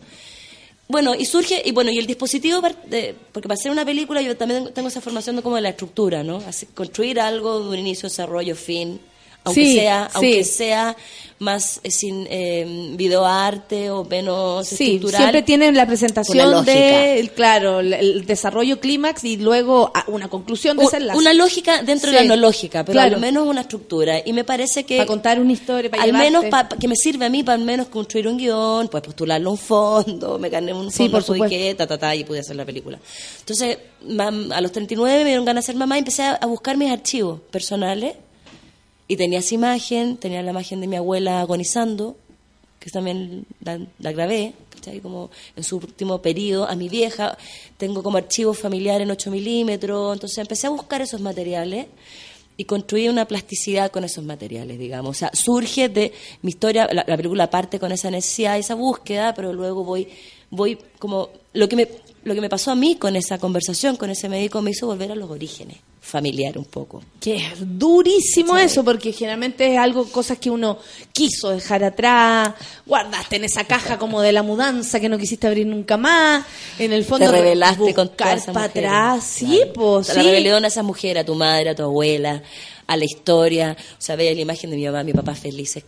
Bueno, 0.89 1.13
y 1.15 1.25
surge, 1.25 1.61
y 1.65 1.71
bueno, 1.71 1.91
y 1.91 1.97
el 1.97 2.07
dispositivo, 2.07 2.61
de- 2.85 3.15
porque 3.33 3.47
para 3.49 3.57
hacer 3.59 3.71
una 3.71 3.83
película 3.85 4.21
yo 4.21 4.35
también 4.37 4.73
tengo 4.73 4.87
esa 4.87 5.01
formación 5.01 5.35
de 5.37 5.41
como 5.41 5.55
de 5.57 5.61
la 5.61 5.69
estructura, 5.69 6.23
¿no? 6.23 6.37
Hacer- 6.37 6.69
construir 6.73 7.19
algo 7.19 7.61
de 7.63 7.69
un 7.69 7.77
inicio, 7.79 8.07
desarrollo, 8.07 8.55
fin, 8.55 8.99
aunque 9.47 9.65
Sí, 9.65 9.73
sea, 9.75 10.05
sí. 10.05 10.11
aunque 10.13 10.43
sea 10.43 10.95
más 11.39 11.81
eh, 11.83 11.91
sin 11.91 12.25
eh, 12.31 12.65
videoarte 12.95 13.91
o 13.91 14.03
menos 14.05 14.67
Sí, 14.67 14.95
estructural. 14.95 15.17
siempre 15.21 15.41
tienen 15.43 15.75
la 15.75 15.85
presentación 15.85 16.65
de, 16.65 17.31
claro, 17.35 17.79
el, 17.79 17.93
el 17.93 18.25
desarrollo 18.25 18.79
clímax 18.79 19.23
y 19.23 19.37
luego 19.37 19.91
ah, 19.93 20.03
una 20.07 20.29
conclusión 20.29 20.77
de 20.77 20.85
desenlace. 20.85 21.19
Una 21.19 21.33
lógica 21.33 21.83
dentro 21.83 22.11
de 22.11 22.17
Sí, 22.19 22.27
la 22.27 22.35
no 22.35 22.41
lógica, 22.41 22.83
pero 22.83 22.93
claro. 22.93 23.15
al 23.15 23.21
menos 23.21 23.47
una 23.47 23.61
estructura. 23.61 24.19
Y 24.25 24.33
me 24.33 24.43
parece 24.45 24.83
que... 24.83 24.97
Para 24.97 25.05
contar 25.07 25.39
una 25.39 25.51
historia, 25.53 25.91
para 25.91 26.01
al 26.01 26.09
llevarte. 26.09 26.31
menos 26.31 26.45
pa- 26.49 26.69
pa- 26.69 26.75
que 26.77 26.87
me 26.87 26.95
sirve 26.95 27.25
a 27.25 27.29
mí 27.29 27.43
para 27.43 27.59
al 27.59 27.63
menos 27.65 27.87
construir 27.89 28.27
un 28.27 28.37
guion, 28.37 28.87
pues 28.87 29.03
postularlo 29.03 29.49
a 29.49 29.51
un 29.51 29.57
fondo, 29.59 30.39
me 30.39 30.49
gané 30.49 30.73
un 30.73 30.89
Sí, 30.89 30.97
fondo, 31.03 31.11
por 31.11 31.21
supuesto. 31.21 31.43
adjudiqué, 31.45 31.75
ta, 31.75 31.85
ta, 31.85 31.99
ta, 31.99 32.15
y 32.15 32.23
pude 32.23 32.39
hacer 32.39 32.55
la 32.55 32.65
película. 32.65 32.99
Entonces, 33.41 33.77
mam- 34.07 34.51
a 34.51 34.59
los 34.59 34.71
39 34.71 35.19
me 35.19 35.25
dieron 35.29 35.45
ganas 35.45 35.65
de 35.65 35.67
ser 35.67 35.75
mamá 35.75 35.97
y 35.97 35.99
empecé 35.99 36.23
a, 36.23 36.31
a 36.33 36.47
buscar 36.47 36.77
mis 36.77 36.89
archivos 36.91 37.41
personales 37.51 38.15
y 39.07 39.17
tenía 39.17 39.39
esa 39.39 39.55
imagen, 39.55 40.17
tenía 40.17 40.41
la 40.41 40.51
imagen 40.51 40.81
de 40.81 40.87
mi 40.87 40.95
abuela 40.95 41.41
agonizando, 41.41 42.17
que 42.79 42.89
también 42.89 43.45
la, 43.61 43.79
la 43.99 44.11
grabé, 44.11 44.53
¿cachai? 44.69 44.99
Como 44.99 45.29
en 45.55 45.63
su 45.63 45.77
último 45.77 46.21
periodo, 46.21 46.67
a 46.67 46.75
mi 46.75 46.89
vieja, 46.89 47.37
tengo 47.77 48.03
como 48.03 48.17
archivo 48.17 48.53
familiar 48.53 49.01
en 49.01 49.11
8 49.11 49.31
milímetros, 49.31 50.13
entonces 50.13 50.37
empecé 50.37 50.67
a 50.67 50.71
buscar 50.71 51.01
esos 51.01 51.21
materiales 51.21 51.87
y 52.57 52.65
construí 52.65 53.07
una 53.07 53.25
plasticidad 53.25 53.91
con 53.91 54.03
esos 54.03 54.23
materiales, 54.23 54.79
digamos. 54.79 55.11
O 55.11 55.19
sea, 55.19 55.31
surge 55.33 55.89
de 55.89 56.11
mi 56.41 56.49
historia, 56.49 56.87
la, 56.91 57.05
la 57.07 57.15
película 57.15 57.49
parte 57.49 57.79
con 57.79 57.91
esa 57.91 58.09
necesidad, 58.09 58.57
esa 58.57 58.73
búsqueda, 58.73 59.33
pero 59.33 59.53
luego 59.53 59.83
voy, 59.83 60.07
voy 60.49 60.77
como, 60.97 61.29
lo 61.53 61.69
que 61.69 61.75
me, 61.75 61.87
lo 62.23 62.33
que 62.35 62.41
me 62.41 62.49
pasó 62.49 62.71
a 62.71 62.75
mí 62.75 62.95
con 62.95 63.15
esa 63.15 63.37
conversación, 63.37 63.95
con 63.95 64.09
ese 64.09 64.27
médico, 64.27 64.61
me 64.61 64.71
hizo 64.71 64.87
volver 64.87 65.11
a 65.11 65.15
los 65.15 65.29
orígenes, 65.29 65.77
familiar 66.01 66.57
un 66.57 66.65
poco. 66.65 67.03
Que 67.19 67.35
es 67.35 67.53
durísimo 67.59 68.57
eso, 68.57 68.83
porque 68.83 69.11
generalmente 69.11 69.73
es 69.73 69.77
algo, 69.77 70.05
cosas 70.09 70.37
que 70.37 70.49
uno 70.49 70.77
quiso 71.11 71.49
dejar 71.49 71.83
atrás, 71.83 72.53
guardaste 72.85 73.35
en 73.35 73.43
esa 73.43 73.65
caja 73.65 73.97
como 73.99 74.21
de 74.21 74.31
la 74.31 74.41
mudanza 74.43 74.99
que 75.01 75.09
no 75.09 75.17
quisiste 75.17 75.47
abrir 75.47 75.67
nunca 75.67 75.97
más, 75.97 76.45
en 76.79 76.93
el 76.93 77.03
fondo 77.03 77.25
te 77.25 77.31
revelaste 77.31 77.93
con 77.93 78.09
todas 78.15 78.41
esas 78.43 78.53
para 78.53 78.67
mujeres. 78.67 78.89
atrás, 78.89 79.23
sí, 79.25 79.61
pues, 79.73 80.07
La 80.15 80.23
rebelión 80.23 80.63
a 80.63 80.67
esa 80.69 80.81
mujer, 80.83 81.17
a 81.17 81.25
tu 81.25 81.35
madre, 81.35 81.71
a 81.71 81.75
tu 81.75 81.83
abuela, 81.83 82.41
a 82.87 82.95
la 82.95 83.03
historia. 83.03 83.75
O 83.93 84.01
sea, 84.01 84.15
veía 84.15 84.33
la 84.33 84.41
imagen 84.41 84.69
de 84.69 84.77
mi 84.77 84.85
mamá, 84.85 85.03
mi 85.03 85.11
papá 85.13 85.35
felices 85.35 85.83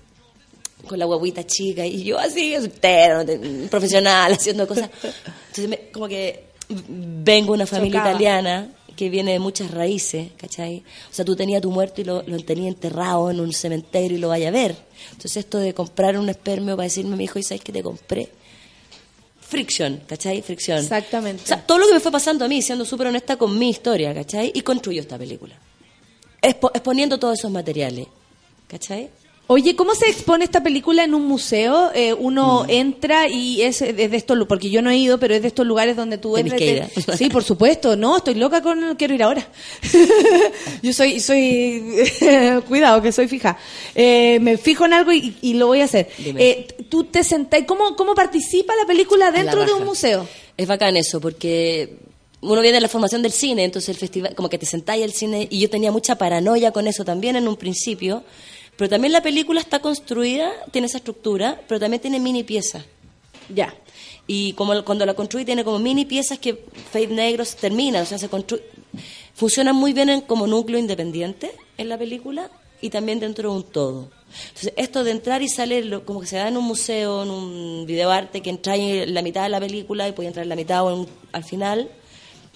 con 0.85 0.97
la 0.97 1.05
guaguita 1.05 1.45
chica 1.45 1.85
y 1.85 2.03
yo 2.03 2.17
así, 2.17 2.55
soltero, 2.55 3.23
te- 3.25 3.37
profesional, 3.69 4.33
haciendo 4.33 4.67
cosas. 4.67 4.89
Entonces, 5.03 5.69
me- 5.69 5.91
como 5.91 6.07
que 6.07 6.45
vengo 6.89 7.53
de 7.53 7.57
una 7.57 7.65
familia 7.67 7.99
Chocaba. 7.99 8.09
italiana 8.11 8.69
que 8.99 9.09
viene 9.09 9.31
de 9.31 9.39
muchas 9.39 9.71
raíces, 9.71 10.27
¿cachai? 10.35 10.83
O 11.09 11.13
sea, 11.13 11.23
tú 11.23 11.33
tenías 11.33 11.61
tu 11.61 11.71
muerto 11.71 12.01
y 12.01 12.03
lo, 12.03 12.21
lo 12.27 12.37
tenías 12.43 12.67
enterrado 12.67 13.31
en 13.31 13.39
un 13.39 13.53
cementerio 13.53 14.17
y 14.17 14.19
lo 14.19 14.27
vaya 14.27 14.49
a 14.49 14.51
ver. 14.51 14.75
Entonces, 15.11 15.37
esto 15.37 15.57
de 15.57 15.73
comprar 15.73 16.17
un 16.19 16.27
espermio 16.27 16.75
para 16.75 16.83
decirme 16.83 17.13
a 17.13 17.15
mi 17.17 17.23
hijo, 17.23 17.39
¿y 17.39 17.43
sabes 17.43 17.63
que 17.63 17.71
te 17.71 17.81
compré? 17.81 18.27
Friction, 19.39 20.01
¿cachai? 20.05 20.41
Fricción. 20.41 20.79
Exactamente. 20.79 21.43
O 21.43 21.47
sea, 21.47 21.65
todo 21.65 21.77
lo 21.79 21.87
que 21.87 21.93
me 21.93 21.99
fue 22.01 22.11
pasando 22.11 22.43
a 22.43 22.47
mí, 22.49 22.61
siendo 22.61 22.83
súper 22.83 23.07
honesta 23.07 23.37
con 23.37 23.57
mi 23.57 23.69
historia, 23.69 24.13
¿cachai? 24.13 24.51
Y 24.53 24.61
construyo 24.61 24.99
esta 25.01 25.17
película. 25.17 25.55
Expo- 26.41 26.71
exponiendo 26.73 27.17
todos 27.17 27.39
esos 27.39 27.49
materiales, 27.51 28.07
¿cachai? 28.67 29.09
Oye, 29.51 29.75
¿cómo 29.75 29.95
se 29.95 30.07
expone 30.07 30.43
esta 30.43 30.61
película 30.61 31.03
en 31.03 31.15
un 31.15 31.25
museo? 31.25 31.89
Eh, 31.95 32.13
uno 32.13 32.65
Mm. 32.65 32.69
entra 32.69 33.27
y 33.27 33.63
es 33.63 33.79
de 33.79 34.07
estos, 34.15 34.37
porque 34.47 34.69
yo 34.69 34.83
no 34.83 34.91
he 34.91 34.97
ido, 34.97 35.19
pero 35.19 35.33
es 35.33 35.41
de 35.41 35.47
estos 35.47 35.65
lugares 35.65 35.95
donde 35.95 36.19
tú 36.19 36.37
entras. 36.37 36.59
que 36.59 36.85
te- 37.03 37.17
Sí, 37.17 37.29
por 37.29 37.43
supuesto. 37.43 37.95
No, 37.95 38.17
estoy 38.17 38.35
loca 38.35 38.61
con, 38.61 38.95
quiero 38.95 39.15
ir 39.15 39.23
ahora. 39.23 39.47
yo 40.83 40.93
soy, 40.93 41.19
soy, 41.19 41.83
cuidado, 42.67 43.01
que 43.01 43.11
soy 43.11 43.27
fija. 43.27 43.57
Eh, 43.95 44.37
me 44.39 44.57
fijo 44.57 44.85
en 44.85 44.93
algo 44.93 45.11
y, 45.11 45.35
y 45.41 45.55
lo 45.55 45.65
voy 45.65 45.81
a 45.81 45.85
hacer. 45.85 46.09
Eh, 46.19 46.67
tú 46.87 47.05
te 47.05 47.23
sentás, 47.23 47.63
¿cómo, 47.65 47.95
cómo 47.95 48.13
participa 48.13 48.73
la 48.79 48.85
película 48.85 49.31
dentro 49.31 49.61
La 49.61 49.65
de 49.65 49.73
un 49.73 49.83
museo? 49.85 50.27
Es 50.57 50.67
bacán 50.67 50.95
eso, 50.95 51.19
porque 51.19 51.95
uno 52.41 52.61
viene 52.61 52.75
de 52.75 52.81
la 52.81 52.87
formación 52.87 53.23
del 53.23 53.31
cine, 53.31 53.63
entonces 53.63 53.89
el 53.89 53.95
festival, 53.97 54.35
como 54.35 54.47
que 54.47 54.59
te 54.59 54.67
sentáis 54.67 55.03
al 55.03 55.11
cine, 55.11 55.47
y 55.49 55.59
yo 55.59 55.71
tenía 55.71 55.91
mucha 55.91 56.19
paranoia 56.19 56.71
con 56.71 56.85
eso 56.85 57.03
también 57.03 57.35
en 57.35 57.47
un 57.47 57.55
principio, 57.57 58.23
pero 58.79 58.89
también 58.89 59.11
la 59.13 59.21
película 59.21 59.59
está 59.59 59.79
construida, 59.79 60.51
tiene 60.71 60.87
esa 60.87 60.97
estructura, 60.97 61.61
pero 61.67 61.79
también 61.79 62.01
tiene 62.01 62.19
mini 62.19 62.43
piezas. 62.43 62.83
Ya. 63.53 63.75
Y 64.25 64.53
como 64.53 64.83
cuando 64.85 65.05
la 65.05 65.13
construí 65.13 65.43
tiene 65.45 65.63
como 65.63 65.77
mini 65.79 66.05
piezas 66.05 66.39
que 66.39 66.63
Faith 66.91 67.09
Negros 67.09 67.55
termina, 67.57 68.01
o 68.01 68.05
sea, 68.05 68.17
se 68.17 68.29
constru- 68.29 68.61
funcionan 69.35 69.75
muy 69.75 69.91
bien 69.93 70.09
en- 70.09 70.21
como 70.21 70.47
núcleo 70.47 70.79
independiente 70.79 71.51
en 71.77 71.89
la 71.89 71.97
película 71.97 72.49
y 72.81 72.89
también 72.89 73.19
dentro 73.19 73.51
de 73.51 73.57
un 73.57 73.63
todo. 73.63 74.09
Entonces, 74.47 74.73
esto 74.77 75.03
de 75.03 75.11
entrar 75.11 75.41
y 75.41 75.49
salir, 75.49 76.01
como 76.05 76.21
que 76.21 76.27
se 76.27 76.37
da 76.37 76.47
en 76.47 76.55
un 76.57 76.63
museo, 76.63 77.23
en 77.23 77.31
un 77.31 77.85
videoarte, 77.85 78.41
que 78.41 78.49
entra 78.51 78.75
en 78.77 79.13
la 79.13 79.21
mitad 79.21 79.43
de 79.43 79.49
la 79.49 79.59
película 79.59 80.07
y 80.07 80.13
puede 80.13 80.27
entrar 80.27 80.43
en 80.43 80.49
la 80.49 80.55
mitad 80.55 80.85
o 80.85 80.91
en 81.03 81.07
al 81.33 81.43
final, 81.43 81.89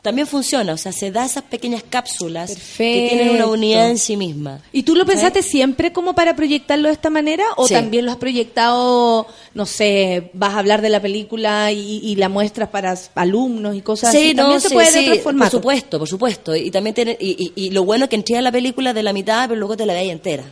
también 0.04 0.28
funciona. 0.28 0.74
O 0.74 0.78
sea, 0.78 0.92
se 0.92 1.10
da 1.10 1.26
esas 1.26 1.42
pequeñas 1.46 1.82
cápsulas 1.90 2.54
que 2.78 3.08
tienen 3.10 3.30
una 3.32 3.48
unidad 3.48 3.90
en 3.90 3.98
sí 3.98 4.16
misma. 4.16 4.60
¿Y 4.72 4.84
tú 4.84 4.96
lo 4.96 5.06
pensaste 5.08 5.42
siempre 5.42 5.92
como 5.92 6.14
para 6.14 6.36
proyectarlo 6.36 6.90
de 6.90 6.94
esta 6.94 7.10
manera? 7.10 7.44
¿O 7.58 7.68
Sí. 7.68 7.74
también 7.74 8.06
lo 8.06 8.12
has 8.12 8.18
proyectado, 8.18 9.26
no 9.56 9.66
sé, 9.66 10.30
vas 10.34 10.54
a 10.54 10.60
hablar 10.60 10.82
de 10.82 10.90
la 10.90 11.02
película 11.02 11.72
y, 11.72 12.00
y 12.04 12.16
la 12.18 12.30
muestras 12.30 12.70
para 12.70 12.96
alumnos 13.16 13.76
y 13.76 13.82
cosas 13.82 14.10
así? 14.10 14.30
Sí, 14.30 14.34
no, 14.36 14.44
También 14.44 14.62
se 14.62 14.68
sí, 14.70 14.74
puede 14.76 14.92
de 14.92 15.00
sí, 15.00 15.10
otro 15.20 15.34
por 15.38 15.50
supuesto, 15.50 16.00
por 16.00 16.08
supuesto. 16.08 16.56
Y 16.56 16.70
también 16.70 16.94
tiene, 16.94 17.18
y, 17.20 17.52
y- 17.56 17.66
y 17.66 17.70
lo 17.72 17.84
bueno 17.86 18.06
es 18.06 18.10
que 18.10 18.16
entré 18.18 18.38
a 18.38 18.42
la 18.42 18.52
película 18.52 18.94
de 18.94 19.02
la 19.04 19.14
mitad, 19.14 19.48
pero 19.48 19.58
luego 19.58 19.76
te 19.78 19.86
la 19.86 19.94
veis 19.94 20.12
entera. 20.12 20.44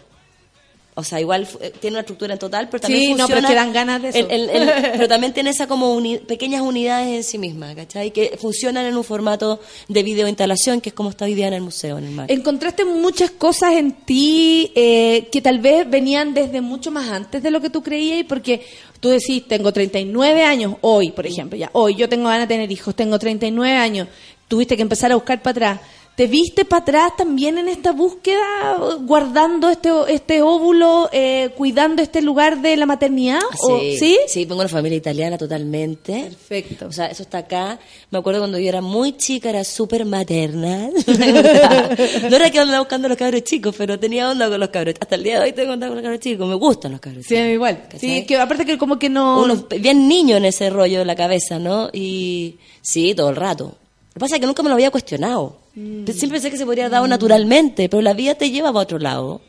O 0.94 1.04
sea, 1.06 1.22
igual 1.22 1.48
eh, 1.62 1.72
tiene 1.80 1.96
una 1.96 2.02
estructura 2.02 2.34
en 2.34 2.40
total, 2.40 2.68
pero 2.70 2.82
también 2.82 3.02
Sí, 3.04 3.10
no, 3.14 3.20
funciona... 3.20 3.36
pero 3.36 3.48
es 3.48 3.50
que 3.52 3.56
dan 3.56 3.74
ganas 3.74 4.02
de 4.02 4.10
eso. 4.10 4.20
el- 4.30 4.50
el- 4.50 4.50
el- 4.50 4.92
pero 4.92 5.08
también 5.08 5.32
tiene 5.34 5.52
esa 5.52 5.66
como 5.66 5.94
uni- 5.96 6.18
pequeñas 6.18 6.62
unidades 6.62 7.08
en 7.16 7.24
sí 7.24 7.38
misma, 7.38 7.74
¿cachai? 7.74 8.12
Que 8.12 8.38
funcionan 8.40 8.86
en 8.86 8.98
un 8.98 9.04
formato 9.06 9.62
de 9.88 10.04
videoinstalación, 10.04 10.82
que 10.82 10.90
es 10.90 10.94
como 10.94 11.10
está 11.10 11.24
hoy 11.26 11.34
día 11.34 11.48
en 11.48 11.54
el 11.54 11.62
museo, 11.62 11.98
en 11.98 12.04
el 12.06 12.12
MAC. 12.12 12.30
¿Encontraste 12.30 12.84
muchas 12.84 13.32
cosas 13.32 13.74
en 13.76 13.94
ti 13.94 14.72
eh, 14.76 15.30
que 15.32 15.42
tal 15.42 15.60
vez 15.60 15.90
venían 15.90 16.34
desde 16.34 16.60
mucho 16.60 16.92
más 16.92 17.10
antes 17.10 17.42
de 17.42 17.52
lo 17.52 17.62
que 17.62 17.70
tú 17.70 17.82
creías? 17.82 18.20
Y 18.20 18.24
porque 18.26 18.62
tú 19.00 19.08
decís, 19.10 19.48
tengo 19.48 19.72
39 19.72 20.44
años 20.44 20.76
hoy, 20.82 21.12
por 21.12 21.26
ejemplo, 21.26 21.58
ya 21.58 21.70
hoy 21.72 21.96
yo 21.96 22.10
tengo 22.10 22.26
ganas 22.28 22.50
de 22.50 22.54
tener 22.56 22.70
hijos, 22.70 22.94
tengo 22.96 23.18
39 23.18 23.78
años, 23.78 24.10
tuviste 24.50 24.76
que 24.76 24.82
empezar 24.82 25.12
a 25.12 25.16
buscar 25.16 25.42
para 25.42 25.52
atrás. 25.52 25.82
¿Te 26.22 26.27
viste 26.27 26.65
para 26.65 26.84
atrás 26.84 27.11
también 27.18 27.57
en 27.57 27.68
esta 27.68 27.93
búsqueda, 27.93 28.77
guardando 29.07 29.72
este, 29.72 29.89
este 30.10 30.43
óvulo, 30.43 31.10
eh, 31.11 31.49
cuidando 31.57 32.03
este 32.03 32.22
lugar 32.22 32.61
de 32.61 32.77
la 32.77 32.85
maternidad? 32.85 33.39
¿O- 33.60 33.80
Sí, 33.80 33.98
¿Sí? 33.98 34.19
sí, 34.27 34.41
vengo 34.45 34.57
de 34.57 34.65
una 34.65 34.69
familia 34.69 34.98
italiana 34.98 35.35
totalmente. 35.35 36.26
Perfecto. 36.26 36.85
O 36.85 36.91
sea, 36.91 37.07
eso 37.07 37.23
está 37.23 37.39
acá. 37.39 37.80
Me 38.11 38.19
acuerdo 38.19 38.39
cuando 38.41 38.60
yo 38.60 38.69
era 38.69 38.81
muy 38.81 39.18
chica, 39.18 39.49
era 39.49 39.64
súper 39.64 40.06
maternal. 40.06 40.91
no 42.30 42.35
era 42.35 42.52
que 42.52 42.60
andaba 42.60 42.81
buscando 42.81 43.07
a 43.07 43.10
los 43.10 43.18
cabros 43.18 43.43
chicos, 43.43 43.73
pero 43.76 43.99
tenía 43.99 44.30
onda 44.30 44.48
con 44.48 44.60
los 44.60 44.69
cabros. 44.69 44.93
Hasta 44.99 45.15
el 45.15 45.23
día 45.23 45.39
de 45.39 45.45
hoy 45.45 45.53
tengo 45.53 45.73
onda 45.73 45.88
con 45.88 45.95
los 45.95 46.03
cabros 46.03 46.19
chicos. 46.19 46.48
Me 46.48 46.53
gustan 46.53 46.91
los 46.91 47.02
cabros 47.02 47.26
Sí, 47.26 47.34
chicos. 47.34 47.49
igual. 47.49 47.81
¿Cachai? 47.89 47.99
Sí, 47.99 48.26
que 48.27 48.38
aparte 48.38 48.64
que 48.64 48.77
como 48.77 48.99
que 48.99 49.10
no... 49.10 49.41
Uno 49.41 49.65
bien 49.80 50.07
niño 50.07 50.38
en 50.38 50.45
ese 50.45 50.69
rollo 50.69 50.99
de 50.99 51.06
la 51.06 51.15
cabeza, 51.15 51.57
¿no? 51.57 51.89
Y 51.91 52.57
sí, 52.84 53.15
todo 53.15 53.31
el 53.31 53.38
rato. 53.38 53.64
Lo 53.64 54.14
que 54.14 54.19
pasa 54.19 54.35
es 54.35 54.41
que 54.41 54.45
nunca 54.45 54.61
me 54.61 54.69
lo 54.69 54.76
había 54.76 54.91
cuestionado. 54.91 55.61
Mm. 55.76 56.06
Siempre 56.07 56.38
pensé 56.39 56.52
que 56.52 56.57
se 56.57 56.65
podría 56.65 56.89
dar 56.89 57.07
naturalmente, 57.07 57.88
pero 57.89 58.02
la 58.02 58.14
vida 58.14 58.35
te 58.35 58.49
lleva 58.52 58.69
para 58.73 58.84
otro 58.84 58.99
lado. 58.99 59.41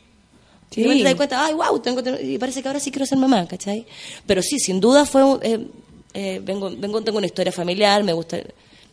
Sí. 0.71 0.81
Y 0.81 0.97
te 0.99 1.03
das 1.03 1.15
cuenta, 1.15 1.45
ay, 1.45 1.53
wow, 1.53 1.79
tengo, 1.79 2.01
tengo- 2.01 2.19
y 2.19 2.37
parece 2.37 2.61
que 2.61 2.67
ahora 2.67 2.79
sí 2.79 2.89
quiero 2.91 3.05
ser 3.05 3.17
mamá, 3.17 3.47
¿cachai? 3.47 3.85
Pero 4.25 4.41
sí, 4.41 4.57
sin 4.59 4.79
duda 4.79 5.05
fue, 5.05 5.21
eh, 5.43 5.67
eh, 6.13 6.41
vengo, 6.43 6.71
vengo, 6.75 7.01
tengo 7.03 7.17
una 7.19 7.27
historia 7.27 7.51
familiar, 7.51 8.03
me 8.03 8.13
gusta... 8.13 8.39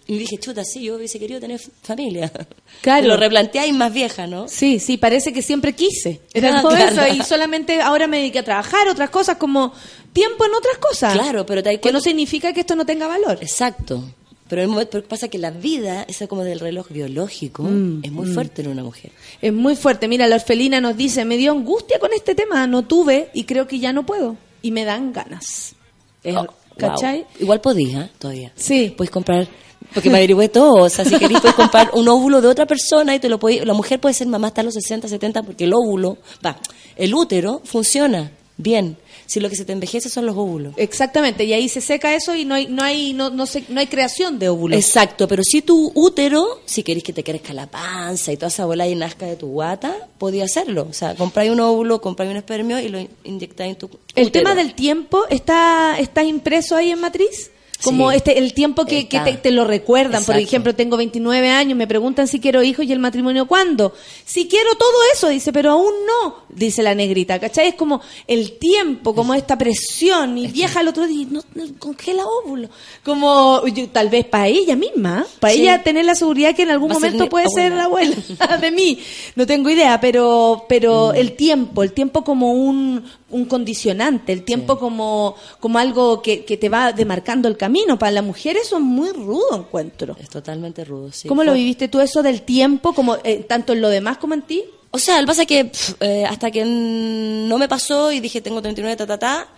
Y 0.06 0.18
dije, 0.18 0.38
chuta, 0.38 0.64
sí, 0.64 0.82
yo 0.82 0.96
hubiese 0.96 1.20
querido 1.20 1.38
tener 1.40 1.60
familia. 1.82 2.30
Claro. 2.82 3.02
Te 3.02 3.08
lo 3.08 3.16
replanteáis 3.16 3.72
más 3.74 3.92
vieja, 3.92 4.26
¿no? 4.26 4.48
Sí, 4.48 4.78
sí, 4.80 4.96
parece 4.96 5.32
que 5.32 5.42
siempre 5.42 5.74
quise. 5.74 6.20
Era 6.32 6.58
Ah, 6.58 6.62
todo 6.62 6.74
claro. 6.74 7.02
eso 7.02 7.14
y 7.14 7.22
solamente 7.22 7.80
ahora 7.80 8.06
me 8.06 8.16
dediqué 8.18 8.38
a 8.40 8.44
trabajar, 8.44 8.88
otras 8.88 9.10
cosas 9.10 9.36
como 9.36 9.72
tiempo 10.14 10.44
en 10.46 10.54
otras 10.54 10.78
cosas. 10.78 11.12
Claro, 11.12 11.44
pero 11.46 11.62
te 11.62 11.78
Que 11.78 11.92
no 11.92 12.00
significa 12.00 12.52
que 12.54 12.60
esto 12.60 12.74
no 12.76 12.84
tenga 12.86 13.06
valor. 13.06 13.38
Exacto. 13.42 14.02
Pero, 14.50 14.60
el 14.62 14.68
momento, 14.68 14.90
pero 14.92 15.08
pasa 15.08 15.28
que 15.28 15.38
la 15.38 15.50
vida, 15.52 16.02
esa 16.08 16.26
como 16.26 16.42
del 16.44 16.60
reloj 16.60 16.88
biológico, 16.90 17.62
Mm, 17.62 18.00
es 18.02 18.12
muy 18.12 18.26
mm. 18.28 18.34
fuerte 18.34 18.62
en 18.62 18.68
una 18.68 18.82
mujer. 18.84 19.12
Es 19.40 19.52
muy 19.52 19.76
fuerte. 19.76 20.08
Mira, 20.08 20.26
la 20.26 20.34
orfelina 20.36 20.80
nos 20.80 20.96
dice, 20.96 21.24
me 21.24 21.36
dio 21.38 21.52
angustia 21.52 21.98
con 21.98 22.10
este 22.12 22.34
tema, 22.34 22.66
no 22.66 22.82
tuve 22.82 23.30
y 23.32 23.44
creo 23.44 23.66
que 23.66 23.78
ya 23.78 23.92
no 23.92 24.04
puedo. 24.04 24.36
Y 24.60 24.72
me 24.72 24.84
dan 24.84 25.12
ganas. 25.12 25.74
Es- 26.22 26.36
Oh, 26.36 26.46
¿Cachai? 26.76 27.18
wow. 27.20 27.26
Igual 27.40 27.60
podías, 27.60 28.06
¿eh? 28.06 28.10
todavía. 28.18 28.52
Sí. 28.56 28.92
Puedes 28.96 29.10
comprar, 29.10 29.46
porque 29.94 30.08
me 30.10 30.18
averigüé 30.18 30.48
todo, 30.48 30.84
o 30.84 30.88
sea, 30.88 31.04
si 31.04 31.16
querés 31.18 31.40
puedes 31.40 31.54
comprar 31.56 31.90
un 31.94 32.08
óvulo 32.08 32.40
de 32.40 32.48
otra 32.48 32.66
persona 32.66 33.14
y 33.14 33.18
te 33.20 33.28
lo 33.28 33.38
podés, 33.38 33.64
la 33.66 33.74
mujer 33.74 34.00
puede 34.00 34.14
ser 34.14 34.26
mamá 34.28 34.48
hasta 34.48 34.62
los 34.62 34.74
60, 34.74 35.06
70 35.08 35.42
porque 35.42 35.64
el 35.64 35.72
óvulo, 35.74 36.18
va, 36.44 36.56
el 36.96 37.14
útero 37.14 37.60
funciona 37.64 38.32
bien. 38.56 38.96
Si 39.30 39.38
lo 39.38 39.48
que 39.48 39.54
se 39.54 39.64
te 39.64 39.72
envejece 39.72 40.08
son 40.08 40.26
los 40.26 40.36
óvulos. 40.36 40.74
Exactamente, 40.76 41.44
y 41.44 41.52
ahí 41.52 41.68
se 41.68 41.80
seca 41.80 42.12
eso 42.16 42.34
y 42.34 42.44
no 42.44 42.56
hay 42.56 42.66
no 42.66 42.82
hay 42.82 43.12
no 43.12 43.30
no, 43.30 43.46
se- 43.46 43.62
no 43.68 43.78
hay 43.78 43.86
creación 43.86 44.40
de 44.40 44.48
óvulos. 44.48 44.76
Exacto, 44.76 45.28
pero 45.28 45.44
si 45.44 45.62
tu 45.62 45.92
útero, 45.94 46.60
si 46.66 46.82
querés 46.82 47.04
que 47.04 47.12
te 47.12 47.22
crezca 47.22 47.52
la 47.54 47.68
panza 47.68 48.32
y 48.32 48.36
toda 48.36 48.48
esa 48.48 48.64
bola 48.66 48.88
y 48.88 48.94
nazca 48.96 49.26
de 49.26 49.36
tu 49.36 49.46
guata, 49.46 49.94
podía 50.18 50.44
hacerlo. 50.46 50.86
O 50.90 50.92
sea, 50.92 51.14
compráis 51.14 51.50
un 51.52 51.60
óvulo, 51.60 52.00
compráis 52.00 52.30
un 52.32 52.38
espermio 52.38 52.80
y 52.80 52.88
lo 52.88 52.98
in- 52.98 53.08
inyectáis 53.22 53.70
en 53.74 53.78
tu 53.78 53.86
El 54.16 54.26
útero. 54.26 54.42
tema 54.44 54.54
del 54.56 54.74
tiempo 54.74 55.22
está 55.30 55.96
está 56.00 56.24
impreso 56.24 56.74
ahí 56.74 56.90
en 56.90 57.00
matriz. 57.00 57.52
Como 57.82 58.10
Sí. 58.10 58.16
este 58.16 58.38
el 58.38 58.52
tiempo 58.54 58.84
que, 58.84 59.08
que 59.08 59.20
te, 59.20 59.32
te 59.34 59.50
lo 59.50 59.64
recuerdan. 59.64 60.24
Por 60.24 60.36
ejemplo, 60.36 60.74
tengo 60.74 60.96
29 60.96 61.48
años, 61.50 61.76
me 61.76 61.86
preguntan 61.86 62.28
si 62.28 62.40
quiero 62.40 62.62
hijos 62.62 62.84
y 62.86 62.92
el 62.92 62.98
matrimonio 62.98 63.46
cuándo. 63.46 63.92
Si 64.24 64.48
quiero 64.48 64.74
todo 64.76 64.92
eso, 65.14 65.28
dice, 65.28 65.52
pero 65.52 65.72
aún 65.72 65.92
no, 66.06 66.44
dice 66.48 66.82
la 66.82 66.94
negrita. 66.94 67.38
¿Cachai? 67.38 67.68
Es 67.68 67.74
como 67.74 68.00
el 68.26 68.58
tiempo, 68.58 69.14
como 69.14 69.34
esta 69.34 69.56
presión. 69.58 70.36
Y 70.38 70.46
vieja 70.48 70.80
el 70.80 70.88
otro 70.88 71.06
día, 71.06 71.26
no, 71.30 71.42
no, 71.54 71.64
congela 71.78 72.24
óvulo. 72.26 72.68
Como 73.04 73.66
yo- 73.68 73.88
tal 73.88 74.08
vez 74.08 74.24
para 74.26 74.48
ella 74.48 74.76
misma, 74.76 75.26
para 75.40 75.54
Sí. 75.54 75.62
ella 75.62 75.82
tener 75.82 76.04
la 76.04 76.14
seguridad 76.14 76.54
que 76.54 76.62
en 76.62 76.70
algún 76.70 76.90
Va 76.90 76.94
momento 76.94 77.28
puede 77.28 77.46
ser 77.54 77.72
la 77.72 77.84
abuela. 77.84 78.14
de 78.60 78.70
mí. 78.70 78.98
No 79.36 79.46
tengo 79.46 79.70
idea, 79.70 80.00
pero, 80.00 80.58
Mm. 80.62 80.66
pero 80.68 81.12
el 81.14 81.32
tiempo, 81.32 81.82
el 81.82 81.92
tiempo 81.92 82.22
como 82.24 82.52
un, 82.52 83.04
un 83.30 83.44
condicionante, 83.46 84.32
el 84.32 84.44
tiempo 84.44 84.78
como, 84.78 85.34
como 85.60 85.78
algo 85.78 86.20
que, 86.22 86.44
que 86.44 86.56
te 86.56 86.68
va 86.68 86.92
demarcando 86.92 87.48
el 87.48 87.56
camino. 87.56 87.98
Para 87.98 88.12
la 88.12 88.22
mujer 88.22 88.56
eso 88.56 88.76
es 88.76 88.82
muy 88.82 89.10
rudo, 89.12 89.56
encuentro. 89.56 90.16
Es 90.20 90.28
totalmente 90.28 90.84
rudo, 90.84 91.12
sí. 91.12 91.28
¿Cómo 91.28 91.44
lo 91.44 91.52
viviste 91.54 91.88
tú 91.88 92.00
eso 92.00 92.22
del 92.22 92.42
tiempo, 92.42 92.92
como 92.92 93.16
eh, 93.24 93.44
tanto 93.48 93.72
en 93.72 93.80
lo 93.80 93.88
demás 93.88 94.18
como 94.18 94.34
en 94.34 94.42
ti? 94.42 94.64
O 94.92 94.98
sea, 94.98 95.16
lo 95.16 95.22
que 95.22 95.26
pasa 95.28 95.42
es 95.42 95.48
que 95.48 95.70
eh, 96.00 96.24
hasta 96.28 96.50
que 96.50 96.64
no 96.64 97.56
me 97.58 97.68
pasó 97.68 98.10
y 98.10 98.18
dije 98.20 98.40
tengo 98.40 98.60
39, 98.60 98.96
ta, 98.96 99.06
ta, 99.06 99.18
ta, 99.18 99.48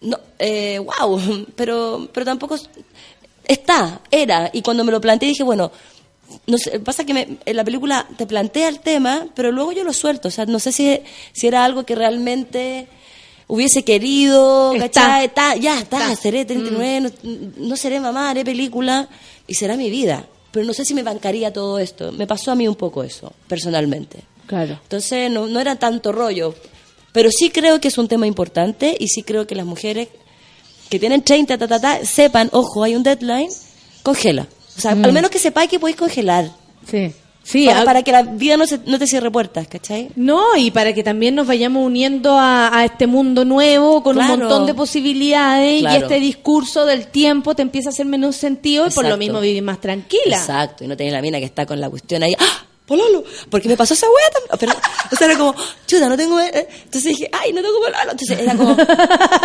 no, 0.00 0.18
eh, 0.38 0.78
wow, 0.80 1.46
pero, 1.56 2.08
pero 2.12 2.26
tampoco 2.26 2.56
es- 2.56 2.68
está, 3.46 4.00
era. 4.10 4.50
Y 4.52 4.62
cuando 4.62 4.82
me 4.84 4.92
lo 4.92 5.00
planteé 5.00 5.28
dije, 5.28 5.42
bueno, 5.44 5.70
no 6.46 6.58
sé, 6.58 6.80
pasa 6.80 7.04
que 7.04 7.14
me- 7.14 7.38
en 7.44 7.56
la 7.56 7.62
película 7.64 8.06
te 8.16 8.26
plantea 8.26 8.68
el 8.68 8.80
tema, 8.80 9.26
pero 9.34 9.52
luego 9.52 9.72
yo 9.72 9.84
lo 9.84 9.92
suelto. 9.92 10.28
O 10.28 10.30
sea, 10.30 10.46
no 10.46 10.58
sé 10.58 10.72
si, 10.72 10.98
si 11.32 11.46
era 11.46 11.64
algo 11.64 11.84
que 11.84 11.94
realmente 11.94 12.88
hubiese 13.46 13.82
querido. 13.84 14.72
¿cachai? 14.78 15.26
Está, 15.26 15.56
ya 15.56 15.78
está, 15.78 16.10
Está. 16.12 16.16
seré 16.22 16.44
39, 16.44 17.00
no, 17.00 17.10
no 17.68 17.76
seré 17.76 18.00
mamá, 18.00 18.30
haré 18.30 18.44
película 18.44 19.08
y 19.46 19.54
será 19.54 19.76
mi 19.76 19.90
vida. 19.90 20.26
Pero 20.50 20.66
no 20.66 20.72
sé 20.72 20.84
si 20.84 20.94
me 20.94 21.02
bancaría 21.02 21.52
todo 21.52 21.78
esto. 21.78 22.12
Me 22.12 22.26
pasó 22.26 22.52
a 22.52 22.54
mí 22.54 22.68
un 22.68 22.76
poco 22.76 23.02
eso, 23.02 23.32
personalmente. 23.48 24.20
Claro. 24.46 24.78
Entonces 24.82 25.30
no, 25.30 25.46
no 25.46 25.58
era 25.60 25.76
tanto 25.76 26.12
rollo. 26.12 26.54
Pero 27.12 27.30
sí 27.30 27.50
creo 27.50 27.80
que 27.80 27.88
es 27.88 27.98
un 27.98 28.08
tema 28.08 28.26
importante 28.26 28.96
y 28.98 29.08
sí 29.08 29.22
creo 29.22 29.46
que 29.46 29.54
las 29.54 29.66
mujeres 29.66 30.08
que 30.90 30.98
tienen 30.98 31.22
30, 31.22 31.58
ta, 31.58 31.66
ta, 31.66 31.80
ta, 31.80 32.04
sepan, 32.04 32.48
ojo, 32.52 32.82
hay 32.84 32.94
un 32.94 33.02
deadline, 33.02 33.48
congela. 34.02 34.46
O 34.76 34.80
sea, 34.80 34.94
Mm. 34.94 35.04
al 35.04 35.12
menos 35.12 35.30
que 35.30 35.38
sepáis 35.38 35.70
que 35.70 35.78
podéis 35.80 35.96
congelar. 35.96 36.50
Sí. 36.90 37.12
Sí, 37.44 37.68
para, 37.84 38.02
que 38.02 38.10
la 38.10 38.22
vida 38.22 38.56
no, 38.56 38.66
se, 38.66 38.80
no 38.86 38.98
te 38.98 39.06
cierre 39.06 39.30
puertas, 39.30 39.68
¿cachai? 39.68 40.08
No, 40.16 40.56
y 40.56 40.70
para 40.70 40.94
que 40.94 41.02
también 41.04 41.34
nos 41.34 41.46
vayamos 41.46 41.84
uniendo 41.84 42.38
a, 42.38 42.76
a 42.76 42.86
este 42.86 43.06
mundo 43.06 43.44
nuevo 43.44 44.02
con 44.02 44.16
un 44.18 44.26
montón 44.26 44.66
de 44.66 44.72
posibilidades 44.72 45.82
y 45.82 45.86
este 45.86 46.18
discurso 46.20 46.86
del 46.86 47.06
tiempo 47.08 47.54
te 47.54 47.60
empieza 47.60 47.90
a 47.90 47.92
hacer 47.92 48.06
menos 48.06 48.36
sentido 48.36 48.86
y 48.86 48.90
por 48.90 49.06
lo 49.06 49.18
mismo 49.18 49.40
vivir 49.40 49.62
más 49.62 49.78
tranquila. 49.78 50.38
Exacto, 50.38 50.84
y 50.84 50.86
no 50.86 50.96
tenés 50.96 51.12
la 51.12 51.20
mina 51.20 51.38
que 51.38 51.44
está 51.44 51.66
con 51.66 51.80
la 51.80 51.90
cuestión 51.90 52.22
ahí, 52.22 52.34
¡ah! 52.38 52.64
Pololo, 52.86 53.24
porque 53.48 53.66
me 53.68 53.76
pasó 53.78 53.94
esa 53.94 54.06
wea 54.06 54.30
también. 54.48 54.58
Pero, 54.60 54.72
o 55.10 55.16
sea, 55.16 55.26
era 55.26 55.38
como, 55.38 55.54
chuta, 55.86 56.06
no 56.08 56.16
tengo. 56.18 56.38
eh". 56.38 56.68
Entonces 56.84 57.04
dije, 57.16 57.30
ay, 57.32 57.50
no 57.52 57.62
tengo 57.62 57.78
pololo. 57.80 58.10
Entonces 58.12 58.38
era 58.38 58.54
como, 58.54 58.76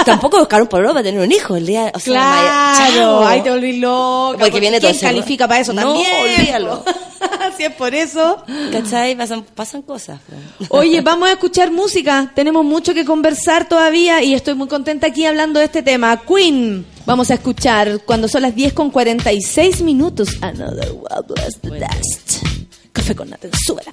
tampoco 0.06 0.40
buscar 0.40 0.61
un 0.61 0.68
pololo 0.68 0.90
para 0.90 1.03
tener 1.03 1.22
un 1.22 1.32
hijo 1.32 1.56
el 1.56 1.66
día. 1.66 1.90
O 1.95 1.99
sea, 1.99 2.11
Claro, 2.14 2.94
chao. 3.22 3.28
ahí 3.28 3.41
te 3.41 3.49
volví 3.49 3.78
loca. 3.80 4.40
Porque 4.40 4.60
viene 4.60 4.80
todo 4.82 4.91
¿Quién 4.91 5.02
califica 5.02 5.48
para 5.48 5.61
eso 5.61 5.72
No, 5.74 5.84
también? 5.84 6.38
olvídalo. 6.40 6.84
si 7.57 7.64
es 7.64 7.74
por 7.76 7.94
eso. 7.95 8.44
¿Cachai? 8.74 9.16
Pasan, 9.16 9.44
pasan 9.56 9.82
cosas. 9.84 10.20
Oye, 10.68 10.99
vamos 11.03 11.30
a 11.30 11.32
escuchar 11.34 11.72
música. 11.72 12.32
Tenemos 12.36 12.66
mucho 12.66 12.94
que 12.94 13.06
conversar 13.06 13.70
todavía 13.70 14.22
y 14.22 14.34
estoy 14.34 14.56
muy 14.56 14.68
contenta 14.68 15.07
aquí 15.07 15.26
hablando 15.26 15.60
de 15.60 15.66
este 15.68 15.82
tema. 15.82 16.22
Queen. 16.28 16.86
Vamos 17.06 17.32
a 17.32 17.36
escuchar 17.36 18.02
cuando 18.06 18.28
son 18.28 18.41
las 18.41 18.53
10 18.53 18.74
con 18.74 18.91
46 18.91 19.82
minutos. 19.82 20.30
Another 20.41 20.91
Wild 20.91 21.32
West 21.40 21.60
the 21.61 21.70
Dust. 21.70 22.59
Café 22.99 23.15
con 23.15 23.30
Nathan, 23.30 23.51
súbela. 23.65 23.91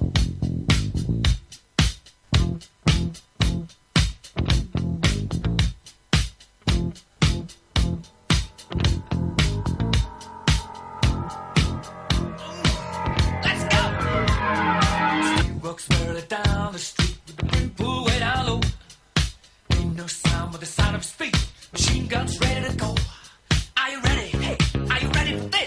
with 20.51 20.61
the 20.61 20.65
sound 20.65 20.95
of. 20.95 21.03
Machine 21.73 22.07
guns 22.07 22.39
ready 22.39 22.67
to 22.67 22.75
go. 22.77 22.95
Are 23.77 23.89
you 23.91 24.01
ready? 24.01 24.27
Hey, 24.37 24.57
are 24.89 24.99
you 24.99 25.09
ready 25.09 25.37
for 25.37 25.47
this? 25.47 25.66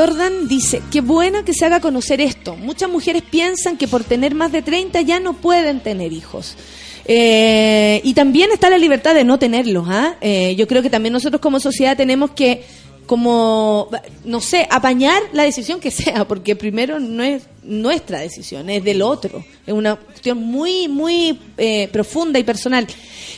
Jordan 0.00 0.48
dice, 0.48 0.80
qué 0.90 1.02
buena 1.02 1.44
que 1.44 1.52
se 1.52 1.66
haga 1.66 1.78
conocer 1.78 2.22
esto. 2.22 2.56
Muchas 2.56 2.88
mujeres 2.88 3.22
piensan 3.22 3.76
que 3.76 3.86
por 3.86 4.02
tener 4.02 4.34
más 4.34 4.50
de 4.50 4.62
30 4.62 5.02
ya 5.02 5.20
no 5.20 5.34
pueden 5.34 5.80
tener 5.80 6.10
hijos. 6.14 6.56
Eh, 7.04 8.00
y 8.02 8.14
también 8.14 8.50
está 8.50 8.70
la 8.70 8.78
libertad 8.78 9.14
de 9.14 9.24
no 9.24 9.38
tenerlos. 9.38 9.84
¿ah? 9.90 10.14
Eh, 10.22 10.54
yo 10.56 10.66
creo 10.66 10.80
que 10.80 10.88
también 10.88 11.12
nosotros 11.12 11.42
como 11.42 11.60
sociedad 11.60 11.98
tenemos 11.98 12.30
que, 12.30 12.64
como, 13.04 13.90
no 14.24 14.40
sé, 14.40 14.66
apañar 14.70 15.22
la 15.34 15.42
decisión 15.42 15.80
que 15.80 15.90
sea, 15.90 16.26
porque 16.26 16.56
primero 16.56 16.98
no 16.98 17.22
es 17.22 17.42
nuestra 17.62 18.20
decisión, 18.20 18.70
es 18.70 18.82
del 18.82 19.02
otro. 19.02 19.44
Es 19.66 19.74
una 19.74 19.96
cuestión 19.96 20.38
muy, 20.38 20.88
muy 20.88 21.38
eh, 21.58 21.88
profunda 21.92 22.38
y 22.38 22.42
personal. 22.42 22.86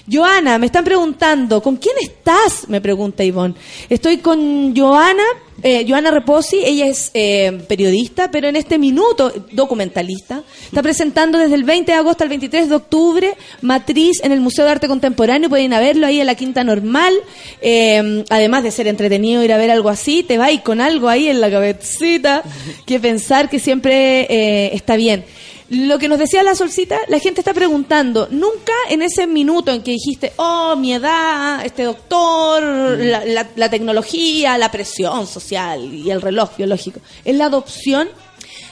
Joana, 0.08 0.58
me 0.58 0.66
están 0.66 0.84
preguntando, 0.84 1.60
¿con 1.60 1.74
quién 1.76 1.96
estás? 2.00 2.68
Me 2.68 2.80
pregunta 2.80 3.24
Ivonne. 3.24 3.54
Estoy 3.88 4.18
con 4.18 4.76
Joana, 4.76 5.24
eh, 5.62 5.84
Joana 5.88 6.10
Reposi, 6.10 6.62
ella 6.64 6.86
es 6.86 7.10
eh, 7.14 7.64
periodista, 7.68 8.30
pero 8.30 8.48
en 8.48 8.56
este 8.56 8.78
minuto, 8.78 9.32
documentalista, 9.52 10.42
está 10.64 10.82
presentando 10.82 11.38
desde 11.38 11.54
el 11.54 11.64
20 11.64 11.92
de 11.92 11.98
agosto 11.98 12.24
al 12.24 12.30
23 12.30 12.68
de 12.68 12.74
octubre 12.74 13.36
Matriz 13.60 14.20
en 14.22 14.32
el 14.32 14.40
Museo 14.40 14.64
de 14.64 14.72
Arte 14.72 14.88
Contemporáneo, 14.88 15.48
pueden 15.48 15.66
ir 15.66 15.74
a 15.74 15.80
verlo 15.80 16.06
ahí 16.06 16.20
en 16.20 16.26
la 16.26 16.34
Quinta 16.34 16.64
Normal, 16.64 17.14
Eh, 17.60 18.24
además 18.28 18.62
de 18.64 18.70
ser 18.70 18.88
entretenido 18.88 19.42
ir 19.44 19.52
a 19.52 19.56
ver 19.56 19.70
algo 19.70 19.88
así, 19.88 20.22
te 20.22 20.38
va 20.38 20.50
y 20.50 20.58
con 20.58 20.80
algo 20.80 21.08
ahí 21.08 21.28
en 21.28 21.40
la 21.40 21.50
cabecita, 21.50 22.42
que 22.86 23.00
pensar 23.00 23.48
que 23.48 23.58
siempre 23.58 24.26
eh, 24.28 24.70
está 24.74 24.96
bien. 24.96 25.24
Lo 25.70 25.98
que 25.98 26.08
nos 26.08 26.18
decía 26.18 26.42
la 26.42 26.54
solcita, 26.54 26.98
la 27.08 27.18
gente 27.18 27.40
está 27.40 27.54
preguntando, 27.54 28.28
nunca 28.30 28.72
en 28.90 29.00
ese 29.00 29.26
minuto 29.26 29.72
en 29.72 29.82
que 29.82 29.92
dijiste, 29.92 30.32
oh, 30.36 30.76
mi 30.76 30.92
edad, 30.92 31.64
este 31.64 31.84
doctor, 31.84 32.62
la, 32.62 33.24
la- 33.24 33.48
la 33.56 33.70
tecnología, 33.70 34.58
la 34.58 34.70
presión 34.70 35.26
social 35.26 35.82
y 35.94 36.10
el 36.10 36.20
reloj 36.20 36.56
biológico, 36.58 37.00
¿es 37.24 37.34
la 37.36 37.46
adopción? 37.46 38.08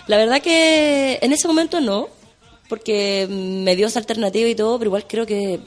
La 0.08 0.18
verdad 0.18 0.42
que 0.42 1.18
en 1.22 1.32
ese 1.32 1.46
momento 1.48 1.80
no, 1.80 2.08
porque 2.68 3.26
me 3.30 3.76
dio 3.76 3.86
esa 3.86 3.98
alternativa 3.98 4.48
y 4.48 4.54
todo, 4.54 4.78
pero 4.78 4.88
igual 4.90 5.06
creo 5.08 5.24
que... 5.26 5.60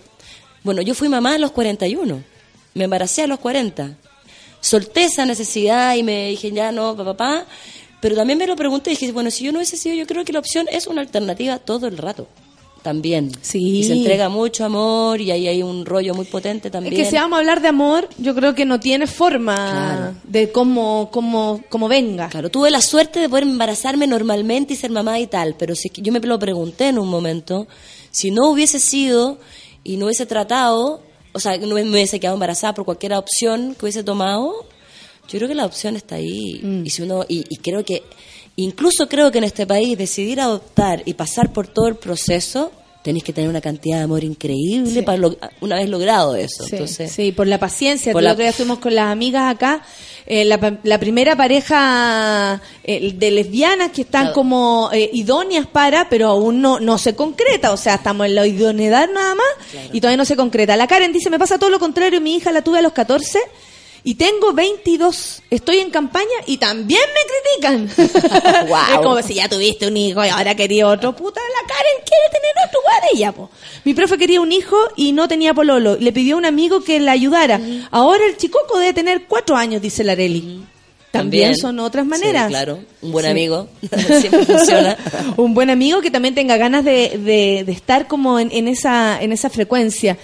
Bueno, 0.64 0.82
yo 0.82 0.94
fui 0.94 1.10
mamá 1.10 1.34
a 1.36 1.38
los 1.40 1.52
41, 1.52 2.24
me 2.76 2.84
embaracé 2.84 3.24
a 3.24 3.28
los 3.28 3.40
40, 3.40 3.98
solté 4.62 5.06
esa 5.06 5.26
necesidad 5.26 5.96
y 5.96 6.04
me 6.04 6.30
dije, 6.30 6.52
ya 6.52 6.72
no, 6.72 6.96
papá, 6.96 7.06
papá, 7.16 7.46
pero 8.04 8.18
también 8.18 8.38
me 8.38 8.46
lo 8.46 8.58
pregunté 8.58 8.92
y 8.92 8.96
dije, 8.96 9.14
bueno, 9.14 9.32
si 9.32 9.46
yo 9.46 9.54
no 9.54 9.60
hubiese 9.60 9.78
sido, 9.78 9.96
yo 9.96 10.06
creo 10.06 10.26
que 10.26 10.34
la 10.34 10.40
opción 10.40 10.68
es 10.70 10.88
una 10.88 11.00
alternativa 11.00 11.58
todo 11.58 11.88
el 11.88 11.98
rato. 11.98 12.28
También. 12.82 13.32
Sí. 13.42 13.78
Y 13.78 13.84
se 13.86 13.94
entrega 13.94 14.28
mucho 14.28 14.66
amor 14.66 15.22
y 15.22 15.32
ahí 15.32 15.48
hay 15.48 15.64
un 15.64 15.86
rollo 15.86 16.14
muy 16.14 16.26
potente 16.26 16.70
también. 16.70 16.94
Es 16.94 17.00
que 17.00 17.10
si 17.10 17.16
vamos 17.16 17.38
a 17.38 17.40
hablar 17.40 17.62
de 17.62 17.70
amor, 17.70 18.10
yo 18.18 18.36
creo 18.36 18.56
que 18.56 18.66
no 18.66 18.82
tiene 18.82 19.08
forma 19.08 19.56
Claro. 19.56 20.16
de 20.26 20.52
cómo, 20.52 21.08
cómo, 21.14 21.62
cómo 21.70 21.88
venga. 21.88 22.28
Claro, 22.28 22.52
tuve 22.52 22.70
la 22.72 22.82
suerte 22.82 23.22
de 23.22 23.30
poder 23.30 23.46
embarazarme 23.46 24.06
normalmente 24.06 24.74
y 24.74 24.76
ser 24.76 24.92
mamá 24.92 25.22
y 25.22 25.28
tal, 25.28 25.56
pero 25.58 25.74
si 25.74 25.90
yo 25.96 26.12
me 26.12 26.20
lo 26.20 26.38
pregunté 26.38 26.90
en 26.90 27.00
un 27.00 27.08
momento, 27.08 27.68
si 28.12 28.32
no 28.32 28.50
hubiese 28.50 28.82
sido 28.82 29.38
y 29.86 29.96
no 29.96 30.08
hubiese 30.08 30.26
tratado, 30.26 31.02
o 31.32 31.40
sea, 31.40 31.58
no 31.58 31.74
me 31.74 31.90
hubiese 31.90 32.20
quedado 32.20 32.36
embarazada 32.36 32.74
por 32.74 32.84
cualquier 32.84 33.14
opción 33.14 33.76
que 33.80 33.86
hubiese 33.86 34.04
tomado, 34.04 34.66
yo 35.28 35.40
creo 35.40 35.48
que 35.48 35.56
la 35.56 35.66
opción 35.66 35.96
está 35.96 36.16
ahí. 36.16 36.60
Mm. 36.64 36.86
Y 36.86 36.90
si 36.90 37.02
uno 37.02 37.26
y, 37.28 37.46
y 37.50 37.58
creo 37.58 37.84
que 37.84 38.04
incluso 38.56 39.08
creo 39.10 39.32
que 39.32 39.40
en 39.40 39.46
este 39.46 39.66
país 39.66 39.98
decidir 39.98 40.40
adoptar 40.42 41.02
y 41.06 41.14
pasar 41.16 41.52
por 41.54 41.68
todo 41.68 41.88
el 41.88 41.96
proceso 41.96 42.72
tenéis 43.04 43.26
que 43.26 43.34
tener 43.34 43.50
una 43.50 43.60
cantidad 43.60 43.98
de 43.98 44.04
amor 44.04 44.24
increíble 44.24 44.90
Sí. 44.90 45.02
para 45.02 45.18
lo- 45.18 45.36
una 45.60 45.76
vez 45.76 45.90
logrado 45.90 46.36
eso. 46.38 46.64
Sí, 46.64 46.70
Entonces, 46.72 47.12
sí, 47.12 47.34
por 47.34 47.48
la 47.48 47.58
paciencia. 47.60 48.14
Por 48.14 48.22
El 48.22 48.26
la- 48.26 48.32
otro 48.32 48.44
día 48.44 48.52
estuvimos 48.52 48.80
con 48.80 48.96
las 48.96 49.12
amigas 49.12 49.54
acá. 49.54 49.82
eh, 50.26 50.46
la, 50.46 50.80
la 50.84 50.98
primera 51.02 51.36
pareja 51.36 52.62
eh, 52.86 53.12
de 53.14 53.32
lesbianas 53.32 53.92
que 53.92 54.04
están 54.04 54.22
Claro. 54.28 54.34
como 54.36 54.90
eh, 54.94 55.10
idóneas 55.12 55.68
para, 55.68 56.08
pero 56.08 56.30
aún 56.30 56.62
no, 56.62 56.80
no 56.80 56.98
se 56.98 57.14
concreta. 57.14 57.74
O 57.74 57.78
sea, 57.78 57.96
estamos 57.96 58.26
en 58.28 58.36
la 58.36 58.48
idoneidad 58.48 59.10
nada 59.14 59.36
más 59.36 59.48
y 59.92 60.00
todavía 60.00 60.16
no 60.18 60.24
se 60.24 60.38
concreta. 60.38 60.78
La 60.78 60.88
Karen 60.88 61.12
dice, 61.12 61.30
me 61.30 61.38
pasa 61.40 61.58
todo 61.60 61.70
lo 61.70 61.80
contrario. 61.80 62.22
Mi 62.22 62.36
hija 62.38 62.54
la 62.54 62.62
tuve 62.62 62.78
a 62.80 62.82
los 62.82 62.94
14 62.94 63.40
Y 64.06 64.16
tengo 64.16 64.52
22. 64.52 65.44
Estoy 65.50 65.80
en 65.80 65.90
campaña 65.90 66.26
y 66.46 66.58
también 66.58 67.02
me 67.14 67.62
critican. 67.70 67.90
Es 68.94 68.98
como 68.98 69.22
si 69.22 69.36
ya 69.36 69.48
tuviste 69.48 69.88
un 69.88 69.96
hijo 69.96 70.24
y 70.26 70.28
ahora 70.30 70.56
quería 70.56 70.88
otro. 70.88 71.16
Puta, 71.16 71.40
la 71.40 71.68
Karen 71.68 71.94
quiere 72.06 72.30
tener 72.32 72.68
otro 72.68 72.80
de 73.04 73.18
ella, 73.18 73.32
po. 73.32 73.50
Mi 73.86 73.94
profe 73.94 74.18
quería 74.18 74.42
un 74.42 74.52
hijo 74.52 74.76
y 74.96 75.12
no 75.14 75.28
tenía 75.28 75.54
pololo. 75.54 75.96
Le 76.00 76.12
pidió 76.12 76.36
a 76.36 76.38
un 76.38 76.46
amigo 76.46 76.84
que 76.84 77.00
la 77.00 77.12
ayudara. 77.14 77.60
Ahora 77.92 78.26
el 78.26 78.38
chicoco 78.38 78.78
debe 78.80 78.94
tener 78.94 79.24
cuatro 79.28 79.56
años, 79.56 79.82
dice 79.82 80.04
la 80.04 80.12
Areli. 80.14 80.64
También, 81.12 81.56
son 81.56 81.80
otras 81.80 82.06
maneras. 82.08 82.46
Sí, 82.46 82.50
claro, 82.50 82.80
un 83.04 83.12
buen 83.12 83.26
Sí. 83.26 83.32
amigo 83.32 83.68
siempre 84.20 84.46
funciona. 84.46 84.98
un 85.38 85.54
buen 85.54 85.70
amigo 85.70 86.02
que 86.02 86.10
también 86.10 86.34
tenga 86.34 86.58
ganas 86.58 86.84
de, 86.84 87.20
de- 87.24 87.64
de 87.66 87.72
estar 87.72 88.08
como 88.08 88.40
en, 88.40 88.52
en 88.52 88.68
esa, 88.68 89.22
en 89.22 89.32
esa 89.32 89.50
frecuencia. 89.50 90.18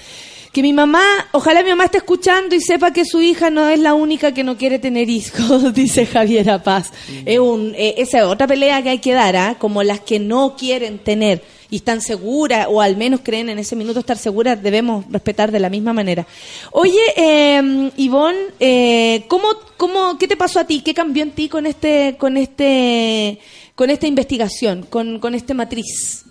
Que 0.60 0.64
mi 0.64 0.73
mamá, 0.73 1.02
ojalá 1.31 1.64
mi 1.64 1.69
mamá 1.69 1.86
esté 1.86 1.99
escuchando 1.99 2.53
y 2.53 2.60
sepa 2.60 2.91
que 2.91 3.06
su 3.06 3.22
hija 3.22 3.49
no 3.49 3.69
es 3.69 3.80
la 3.80 3.94
única 3.94 4.34
que 4.34 4.44
no 4.44 4.57
quiere 4.57 4.77
tener 4.77 5.10
hijos, 5.10 5.73
dice 5.73 6.06
Javiera 6.06 6.61
Paz. 6.61 6.91
Es 7.26 7.40
un, 7.40 7.73
eh, 7.77 7.95
esa 7.98 8.18
es 8.18 8.23
otra 8.26 8.45
pelea 8.45 8.84
que 8.84 8.90
hay 8.90 8.99
que 8.99 9.14
dar, 9.14 9.38
¿ah? 9.38 9.56
como 9.57 9.84
las 9.84 10.02
que 10.02 10.19
no 10.19 10.57
quieren 10.57 10.99
tener 10.99 11.41
y 11.69 11.77
están 11.77 12.02
seguras, 12.02 12.68
o 12.69 12.81
al 12.81 12.98
menos 12.98 13.22
creen 13.23 13.48
en 13.48 13.57
ese 13.57 13.77
minuto 13.77 14.02
estar 14.02 14.18
seguras, 14.18 14.61
debemos 14.61 15.06
respetar 15.10 15.49
de 15.49 15.61
la 15.61 15.69
misma 15.69 15.94
manera. 15.94 16.27
Oye, 16.73 16.99
eh, 17.15 17.91
Ivonne, 17.95 18.48
eh, 18.60 19.23
¿cómo, 19.30 19.48
cómo, 19.77 20.18
¿qué 20.18 20.27
te 20.27 20.36
pasó 20.36 20.60
a 20.60 20.68
ti? 20.68 20.81
¿Qué 20.81 20.94
cambió 20.94 21.23
en 21.23 21.31
ti 21.31 21.48
con 21.48 21.68
este, 21.68 22.18
con 22.19 22.36
este, 22.36 23.40
con 23.76 23.90
esta 23.90 24.07
investigación, 24.07 24.86
con, 24.90 25.19
con 25.19 25.36
este 25.36 25.53
matriz? 25.53 26.26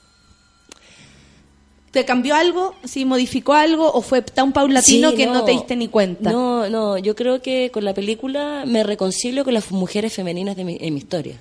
¿Te 1.90 2.04
cambió 2.04 2.34
algo? 2.34 2.74
¿Sí 2.84 3.04
modificó 3.04 3.54
algo? 3.54 3.90
¿O 3.92 4.02
fue 4.02 4.20
tan 4.22 4.52
paulatino 4.52 5.10
Sí, 5.10 5.16
que 5.16 5.26
no. 5.26 5.44
te 5.44 5.52
diste 5.52 5.74
ni 5.74 5.88
cuenta? 5.88 6.30
No, 6.30 6.68
no, 6.68 6.98
yo 6.98 7.16
creo 7.16 7.40
que 7.40 7.70
con 7.72 7.84
la 7.84 7.94
película 7.94 8.64
me 8.66 8.82
reconcilio 8.84 9.42
con 9.44 9.54
las 9.54 9.70
mujeres 9.70 10.12
femeninas 10.12 10.54
de 10.56 10.64
mi, 10.64 10.76
en 10.80 10.92
mi 10.92 11.00
historia, 11.00 11.36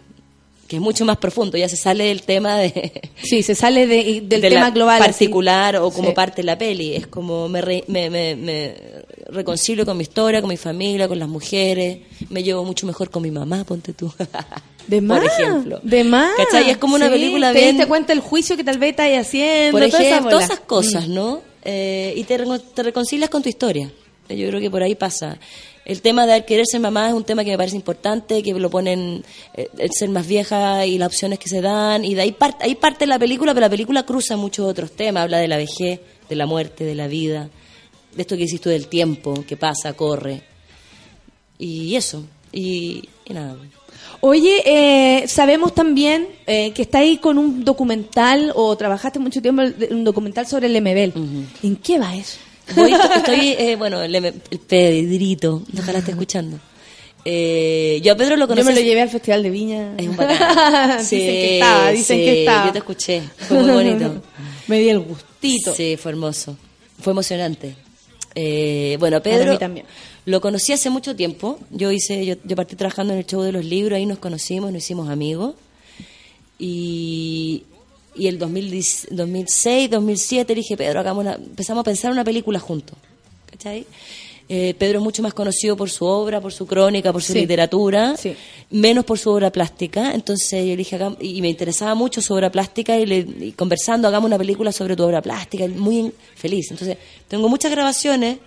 que 0.70 0.78
es 0.78 0.82
mucho 0.82 1.04
más 1.04 1.18
profundo, 1.18 1.58
ya 1.58 1.68
se 1.68 1.76
sale 1.76 2.06
del 2.06 2.22
tema 2.24 2.58
de... 2.58 3.02
Sí, 3.24 3.44
se 3.44 3.56
sale 3.56 3.88
de- 3.88 4.22
del 4.22 4.42
de 4.42 4.50
tema 4.50 4.70
global. 4.72 5.00
particular 5.00 5.76
o 5.78 5.92
como 5.92 6.10
Sí. 6.10 6.16
parte 6.16 6.38
de 6.38 6.46
la 6.46 6.58
peli, 6.58 6.96
es 6.96 7.08
como 7.08 7.50
me, 7.50 7.62
re- 7.62 7.84
me, 7.88 8.10
me- 8.10 8.36
me 8.38 8.76
reconcilio 9.30 9.86
con 9.86 9.98
mi 9.98 10.04
historia, 10.04 10.40
con 10.42 10.50
mi 10.50 10.58
familia, 10.58 11.10
con 11.10 11.20
las 11.20 11.28
mujeres, 11.28 12.00
me 12.30 12.42
llevo 12.42 12.64
mucho 12.64 12.86
mejor 12.88 13.10
con 13.10 13.22
mi 13.22 13.32
mamá, 13.32 13.66
ponte 13.66 13.92
tú. 13.94 14.12
De 14.88 15.02
más, 15.02 15.20
Por 15.20 15.28
ejemplo. 15.28 15.80
de 15.84 16.04
más. 16.04 16.32
¿Cachai? 16.38 16.70
Es 16.70 16.78
como 16.78 16.96
una 16.96 17.08
Sí, 17.08 17.12
película 17.12 17.52
te 17.52 17.60
bien... 17.60 17.72
diste 17.76 17.88
cuenta 17.88 18.14
el 18.14 18.20
juicio 18.22 18.56
que 18.56 18.64
tal 18.64 18.78
vez 18.80 18.92
estás 18.92 19.12
haciendo. 19.18 19.78
Por 19.78 19.90
todas 19.90 20.46
esas 20.46 20.60
cosas, 20.62 21.08
Mm. 21.08 21.14
¿no? 21.14 21.42
Eh, 21.64 22.14
y 22.16 22.24
te, 22.24 22.38
reco- 22.40 22.62
te 22.74 22.84
reconcilias 22.84 23.30
con 23.30 23.44
tu 23.44 23.50
historia. 23.50 23.92
Yo 24.30 24.48
creo 24.48 24.60
que 24.62 24.72
por 24.72 24.82
ahí 24.84 24.96
pasa. 24.96 25.38
El 25.86 26.02
tema 26.02 26.26
de 26.26 26.44
querer 26.46 26.66
ser 26.66 26.82
mamá 26.82 27.08
es 27.08 27.14
un 27.14 27.24
tema 27.24 27.44
que 27.46 27.52
me 27.52 27.58
parece 27.58 27.76
importante, 27.78 28.44
que 28.44 28.54
lo 28.54 28.70
ponen 28.70 29.24
eh, 29.54 29.70
el 29.78 29.90
ser 29.92 30.10
más 30.10 30.28
vieja 30.28 30.86
y 30.86 30.98
las 30.98 31.08
opciones 31.08 31.40
que 31.40 31.48
se 31.48 31.62
dan, 31.62 32.04
y 32.04 32.14
de 32.14 32.22
ahí, 32.24 32.32
parte 32.34 32.66
ahí 32.66 32.76
parte 32.76 33.06
la 33.08 33.18
película, 33.18 33.54
pero 33.54 33.66
la 33.66 33.70
película 33.70 34.06
cruza 34.06 34.36
muchos 34.36 34.66
otros 34.70 34.92
temas, 34.92 35.24
habla 35.24 35.38
de 35.40 35.48
la 35.48 35.56
vejez, 35.56 36.02
de 36.30 36.36
la 36.36 36.46
muerte, 36.46 36.84
de 36.84 36.94
la 36.96 37.08
vida, 37.08 37.50
de 38.16 38.22
esto 38.22 38.36
que 38.36 38.44
hiciste 38.44 38.70
del 38.70 38.88
tiempo, 38.88 39.46
que 39.48 39.56
pasa, 39.56 39.94
corre, 39.94 40.42
y 41.58 41.96
eso, 41.96 42.24
y, 42.52 43.08
y 43.26 43.34
nada. 43.34 43.56
Oye, 44.22 44.62
eh, 44.66 45.28
sabemos 45.28 45.74
también 45.76 46.28
eh, 46.48 46.72
que 46.72 46.82
está 46.82 47.00
ahí 47.00 47.18
con 47.18 47.38
un 47.38 47.64
documental 47.64 48.52
o 48.56 48.76
trabajaste 48.76 49.20
mucho 49.20 49.42
tiempo 49.42 49.62
en 49.62 49.96
un 49.96 50.04
documental 50.04 50.48
sobre 50.48 50.68
el 50.68 50.82
MBL. 50.82 51.20
¿En 51.64 51.76
qué 51.78 52.00
va 52.00 52.16
eso? 52.16 52.38
Voy, 52.76 52.94
estoy, 53.16 53.56
eh, 53.58 53.76
bueno, 53.78 54.02
el, 54.02 54.14
el 54.16 54.34
Pedrito, 54.68 55.64
ojalá 55.78 56.00
esté 56.00 56.12
escuchando. 56.12 56.60
Eh, 57.30 58.00
yo 58.04 58.14
a 58.14 58.16
Pedro 58.16 58.38
lo 58.38 58.46
Yo 58.46 58.48
conocí. 58.48 58.68
me 58.68 58.76
lo 58.76 58.82
llevé 58.82 59.02
al 59.02 59.10
Festival 59.10 59.44
de 59.44 59.50
Viña. 59.50 59.94
Es 59.98 60.08
un 60.08 60.16
bacán. 60.16 60.98
dicen 61.00 61.20
que 61.20 61.54
estaba, 61.56 61.92
dicen 61.92 62.18
sí, 62.18 62.24
que 62.24 62.40
estaba. 62.40 62.66
Yo 62.68 62.72
te 62.72 62.78
escuché, 62.78 63.22
fue 63.36 63.60
muy 63.64 63.72
bonito. 63.72 64.22
me 64.68 64.80
di 64.80 64.90
el 64.90 65.00
gustito. 65.00 65.76
Sí, 65.76 65.98
fue 65.98 66.12
hermoso. 66.12 66.56
Fue 67.02 67.12
emocionante. 67.12 67.76
Eh, 68.34 68.96
bueno, 69.00 69.22
Para 69.22 69.36
Pedro 69.36 69.52
mí 69.52 69.58
también. 69.58 69.86
Lo 70.28 70.42
conocí 70.42 70.74
hace 70.74 70.90
mucho 70.90 71.16
tiempo. 71.16 71.58
Yo 71.72 71.90
hice, 71.92 72.26
yo, 72.26 72.36
yo 72.44 72.56
partí 72.56 72.76
trabajando 72.76 73.14
en 73.14 73.20
el 73.20 73.26
show 73.26 73.42
de 73.42 73.52
los 73.54 73.64
libros, 73.64 73.96
ahí 73.96 74.06
nos 74.06 74.20
conocimos, 74.20 74.72
nos 74.74 74.84
hicimos 74.84 75.10
amigos. 75.10 75.56
Y, 76.60 77.64
y 78.16 78.28
el 78.28 78.40
2010 78.40 79.08
2006, 79.12 79.90
2007 79.92 80.56
dije, 80.56 80.76
Pedro, 80.78 81.00
hagamos 81.00 81.22
una, 81.22 81.36
empezamos 81.36 81.82
a 81.82 81.84
pensar 81.84 82.12
una 82.12 82.24
película 82.24 82.60
juntos. 82.60 82.98
¿Cachai? 83.50 83.86
Eh, 84.50 84.74
Pedro 84.78 85.00
es 85.00 85.04
mucho 85.04 85.22
más 85.22 85.34
conocido 85.34 85.76
por 85.76 85.90
su 85.90 86.06
obra, 86.06 86.40
por 86.42 86.54
su 86.54 86.66
crónica, 86.66 87.12
por 87.12 87.22
su 87.22 87.34
Sí. 87.34 87.40
literatura, 87.40 88.16
menos 88.70 89.04
por 89.06 89.20
su 89.20 89.30
obra 89.30 89.52
plástica. 89.52 90.14
Entonces 90.14 90.66
yo 90.66 90.76
dije, 90.76 90.98
hagam- 90.98 91.18
y 91.20 91.42
me 91.42 91.50
interesaba 91.50 91.96
mucho 91.96 92.22
su 92.22 92.34
obra 92.34 92.50
plástica 92.50 92.98
y, 92.98 93.06
le, 93.06 93.18
y 93.20 93.52
conversando, 93.52 94.08
hagamos 94.08 94.28
una 94.28 94.38
película 94.38 94.72
sobre 94.72 94.96
tu 94.96 95.04
obra 95.04 95.22
plástica, 95.22 95.68
muy 95.68 96.12
feliz. 96.36 96.72
Entonces 96.72 96.98
tengo 97.28 97.50
muchas 97.50 97.72
grabaciones, 97.72 98.38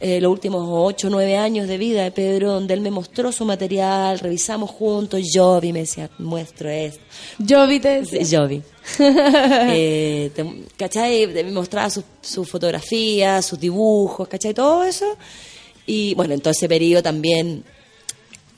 eh, 0.00 0.20
los 0.20 0.30
últimos 0.32 0.64
ocho 0.68 1.06
o 1.06 1.10
nueve 1.10 1.36
años 1.36 1.66
de 1.68 1.78
vida 1.78 2.02
de 2.02 2.10
Pedro, 2.10 2.52
donde 2.52 2.74
él 2.74 2.80
me 2.80 2.90
mostró 2.90 3.32
su 3.32 3.44
material, 3.44 4.18
revisamos 4.18 4.70
juntos, 4.70 5.22
yo 5.32 5.60
vi, 5.60 5.72
me 5.72 5.80
decía, 5.80 6.10
muestro 6.18 6.68
esto. 6.68 7.00
Yo 7.38 7.66
vi 7.66 7.80
te 7.80 8.00
decía. 8.02 8.22
Yo 8.22 8.46
vi. 8.48 8.62
Eh, 8.98 10.30
te- 10.34 10.64
¿Cachai? 10.76 11.26
Me 11.28 11.44
mostraba 11.44 11.88
sus 11.90 12.04
sus 12.20 12.48
fotografías, 12.48 13.44
sus 13.46 13.58
dibujos, 13.58 14.28
¿cachai? 14.28 14.52
Todo 14.54 14.84
eso. 14.84 15.06
Y 15.86 16.14
bueno, 16.14 16.34
en 16.34 16.40
todo 16.40 16.50
ese 16.50 16.68
periodo 16.68 17.02
también. 17.02 17.64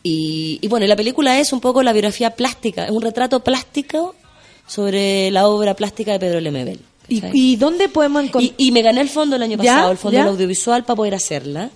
Y, 0.02 0.58
y 0.62 0.68
bueno, 0.68 0.86
la 0.86 0.96
película 0.96 1.38
es 1.40 1.52
un 1.52 1.60
poco 1.60 1.82
la 1.82 1.92
biografía 1.92 2.30
plástica, 2.30 2.84
es 2.84 2.90
un 2.92 3.02
retrato 3.02 3.40
plástico 3.40 4.14
sobre 4.66 5.30
la 5.32 5.48
obra 5.48 5.74
plástica 5.74 6.12
de 6.12 6.20
Pedro 6.20 6.40
Lemebel. 6.40 6.80
¿Y, 7.08 7.22
y 7.32 7.56
dónde 7.56 7.88
podemos 7.88 8.24
encontrar? 8.24 8.54
Y, 8.58 8.68
y 8.68 8.72
me 8.72 8.82
gané 8.82 9.00
el 9.00 9.08
fondo 9.08 9.36
el 9.36 9.42
año 9.42 9.56
¿Ya? 9.58 9.74
pasado, 9.74 9.92
el 9.92 9.98
fondo 9.98 10.14
¿Ya? 10.14 10.24
del 10.24 10.32
audiovisual 10.32 10.84
para 10.84 10.96
poder 10.96 11.14
hacerla, 11.14 11.70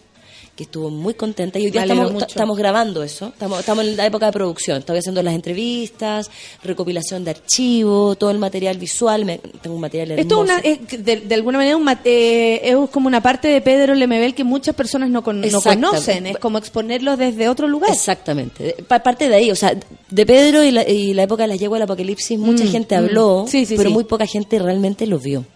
que 0.60 0.64
estuvo 0.64 0.90
muy 0.90 1.14
contenta. 1.14 1.58
Y 1.58 1.64
hoy 1.64 1.70
día 1.70 1.84
estamos, 2.28 2.58
grabando 2.58 3.02
eso, 3.02 3.28
estamos, 3.28 3.60
estamos 3.60 3.82
en 3.82 3.96
la 3.96 4.04
época 4.04 4.26
de 4.26 4.32
producción, 4.32 4.76
estoy 4.76 4.98
haciendo 4.98 5.22
las 5.22 5.32
entrevistas, 5.34 6.30
recopilación 6.62 7.24
de 7.24 7.30
archivos, 7.30 8.18
todo 8.18 8.30
el 8.30 8.38
material 8.38 8.76
visual, 8.76 9.24
me- 9.24 9.38
tengo 9.38 9.74
un 9.76 9.80
material 9.80 10.10
hermoso. 10.10 10.22
Esto 10.22 10.44
es 10.44 10.50
una, 10.50 10.58
es 10.98 11.02
de, 11.04 11.16
de 11.20 11.34
alguna 11.34 11.56
manera 11.58 11.78
un 11.78 11.88
eh, 12.04 12.60
es 12.62 12.90
como 12.90 13.08
una 13.08 13.22
parte 13.22 13.48
de 13.48 13.62
Pedro 13.62 13.94
Lemebel 13.94 14.34
que 14.34 14.44
muchas 14.44 14.74
personas 14.74 15.08
no, 15.08 15.22
con- 15.22 15.40
no 15.40 15.60
conocen. 15.62 16.26
Es 16.26 16.36
como 16.36 16.58
exponerlo 16.58 17.16
desde 17.16 17.48
otro 17.48 17.66
lugar. 17.66 17.90
Exactamente. 17.90 18.76
Pa- 18.86 19.02
parte 19.02 19.30
de 19.30 19.34
ahí, 19.36 19.50
o 19.50 19.56
sea, 19.56 19.74
de 20.10 20.26
Pedro 20.26 20.62
y 20.62 20.72
la, 20.72 20.86
y 20.86 21.14
la 21.14 21.22
época 21.22 21.44
de 21.44 21.48
la 21.48 21.56
yegua 21.56 21.78
del 21.78 21.84
apocalipsis, 21.84 22.38
mucha 22.38 22.64
Mm, 22.64 22.68
gente 22.70 22.94
mm. 22.94 22.98
habló, 22.98 23.46
Sí, 23.48 23.64
sí, 23.64 23.76
pero 23.78 23.88
sí. 23.88 23.94
muy 23.94 24.04
poca 24.04 24.26
gente 24.26 24.58
realmente 24.58 25.06
lo 25.06 25.18
vio. 25.18 25.46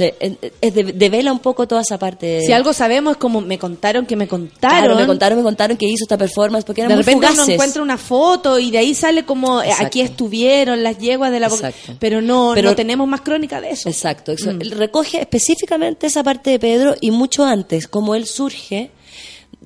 En- 0.00 0.38
es 0.60 0.74
de, 0.74 0.84
devela 0.84 1.32
un 1.32 1.38
poco 1.38 1.66
toda 1.66 1.82
esa 1.82 1.98
parte. 1.98 2.40
Si 2.42 2.52
algo 2.52 2.72
sabemos 2.72 3.12
es 3.12 3.16
como 3.18 3.40
me 3.40 3.58
contaron 3.58 4.06
que 4.06 4.16
me 4.16 4.28
contaron. 4.28 4.78
Claro, 4.80 4.96
me 4.96 5.06
contaron, 5.06 5.38
me 5.38 5.44
contaron 5.44 5.76
que 5.76 5.86
hizo 5.86 6.04
esta 6.04 6.16
performance 6.18 6.64
porque 6.64 6.82
eran 6.82 6.88
de 6.90 6.94
muy 6.96 7.02
repente 7.04 7.26
uno 7.26 7.32
fugaces. 7.34 7.54
encuentra 7.54 7.82
una 7.82 7.98
foto 7.98 8.58
y 8.58 8.70
de 8.70 8.78
ahí 8.78 8.94
sale 8.94 9.24
como 9.24 9.60
eh, 9.62 9.66
Exacto. 9.66 9.86
aquí 9.86 10.00
estuvieron 10.00 10.82
las 10.82 10.98
yeguas 10.98 11.30
de 11.30 11.40
la. 11.40 11.46
Exacto. 11.46 11.94
Pero 11.98 12.20
no, 12.20 12.52
Pero- 12.54 12.70
no 12.70 12.76
tenemos 12.76 13.06
más 13.08 13.20
crónica 13.22 13.60
de 13.60 13.70
eso. 13.70 13.88
Exacto, 13.88 14.32
eso. 14.32 14.52
Mm. 14.52 14.60
Él 14.62 14.70
recoge 14.72 15.20
específicamente 15.20 16.06
esa 16.06 16.22
parte 16.22 16.50
de 16.50 16.58
Pedro 16.58 16.94
y 17.00 17.10
mucho 17.10 17.44
antes, 17.44 17.88
como 17.88 18.14
él 18.14 18.26
surge, 18.26 18.90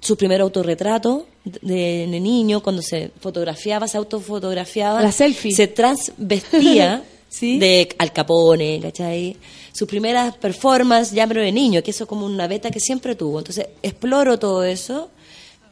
su 0.00 0.16
primer 0.16 0.40
autorretrato 0.40 1.26
de, 1.44 2.06
de 2.10 2.20
niño, 2.20 2.62
cuando 2.62 2.80
se 2.82 3.10
fotografiaba, 3.20 3.88
se 3.88 3.98
autofotografiaba. 3.98 5.02
La 5.02 5.12
selfie. 5.12 5.52
Se 5.52 5.66
transvestía 5.66 7.02
de 7.58 7.88
Al 7.98 8.12
Capone, 8.12 8.80
¿cachai? 8.82 9.36
Sus 9.72 9.86
primeras 9.88 10.36
performances 10.36 11.14
ya 11.14 11.26
pero 11.26 11.40
de 11.42 11.52
niño, 11.52 11.82
que 11.82 11.92
eso 11.92 12.04
es 12.04 12.08
como 12.08 12.26
una 12.26 12.46
beta 12.48 12.70
que 12.70 12.80
siempre 12.80 13.14
tuvo. 13.14 13.38
Entonces, 13.38 13.66
exploro 13.82 14.38
todo 14.38 14.64
eso, 14.64 15.10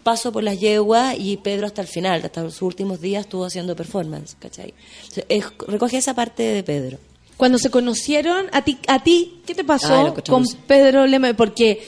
paso 0.04 0.30
por 0.32 0.42
las 0.44 0.58
yeguas 0.60 1.16
y 1.18 1.36
Pedro 1.38 1.66
hasta 1.66 1.82
el 1.82 1.88
final, 1.88 2.22
hasta 2.24 2.42
los 2.42 2.62
últimos 2.62 3.00
días 3.00 3.22
estuvo 3.24 3.44
haciendo 3.44 3.74
performance, 3.76 4.36
¿cachai? 4.38 4.72
Entonces, 5.02 5.24
es- 5.28 5.44
recoge 5.66 5.96
esa 5.98 6.14
parte 6.14 6.42
de 6.44 6.62
Pedro. 6.62 6.98
Cuando 7.36 7.58
se 7.58 7.70
conocieron, 7.70 8.46
a 8.52 8.62
ti, 8.64 8.78
a 8.88 9.02
ti 9.02 9.40
¿qué 9.46 9.54
te 9.54 9.62
pasó 9.64 9.88
lo 10.08 10.14
con. 10.14 10.24
Pedro 10.66 11.06
Leme? 11.06 11.34
Porque, 11.34 11.82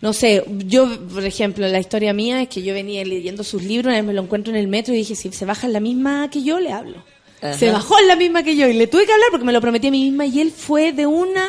no 0.00 0.12
sé, 0.12 0.42
yo, 0.66 0.88
por 1.08 1.24
ejemplo, 1.24 1.66
la 1.68 1.78
historia 1.80 2.12
mía 2.14 2.40
es 2.42 2.48
que 2.48 2.62
yo 2.62 2.72
venía 2.72 3.04
leyendo 3.04 3.44
sus 3.44 3.62
libros, 3.62 3.92
me 4.04 4.12
lo 4.14 4.22
encuentro 4.22 4.52
en 4.54 4.58
el 4.58 4.68
metro 4.68 4.94
y 4.94 4.98
dije, 4.98 5.14
si 5.14 5.30
se 5.32 5.44
baja 5.44 5.66
en 5.66 5.72
la 5.74 5.80
misma 5.80 6.30
que 6.30 6.42
yo, 6.42 6.60
le 6.60 6.72
hablo. 6.72 7.02
Ajá. 7.50 7.58
Se 7.58 7.70
bajó 7.70 7.98
en 7.98 8.08
la 8.08 8.16
misma 8.16 8.42
que 8.42 8.56
yo 8.56 8.66
y 8.68 8.72
le 8.74 8.86
tuve 8.86 9.06
que 9.06 9.12
hablar 9.12 9.28
porque 9.30 9.44
me 9.46 9.52
lo 9.52 9.60
prometí 9.60 9.88
a 9.88 9.90
mí 9.90 10.04
misma 10.04 10.26
y 10.26 10.40
él 10.40 10.50
fue 10.50 10.92
de 10.92 11.06
una 11.06 11.48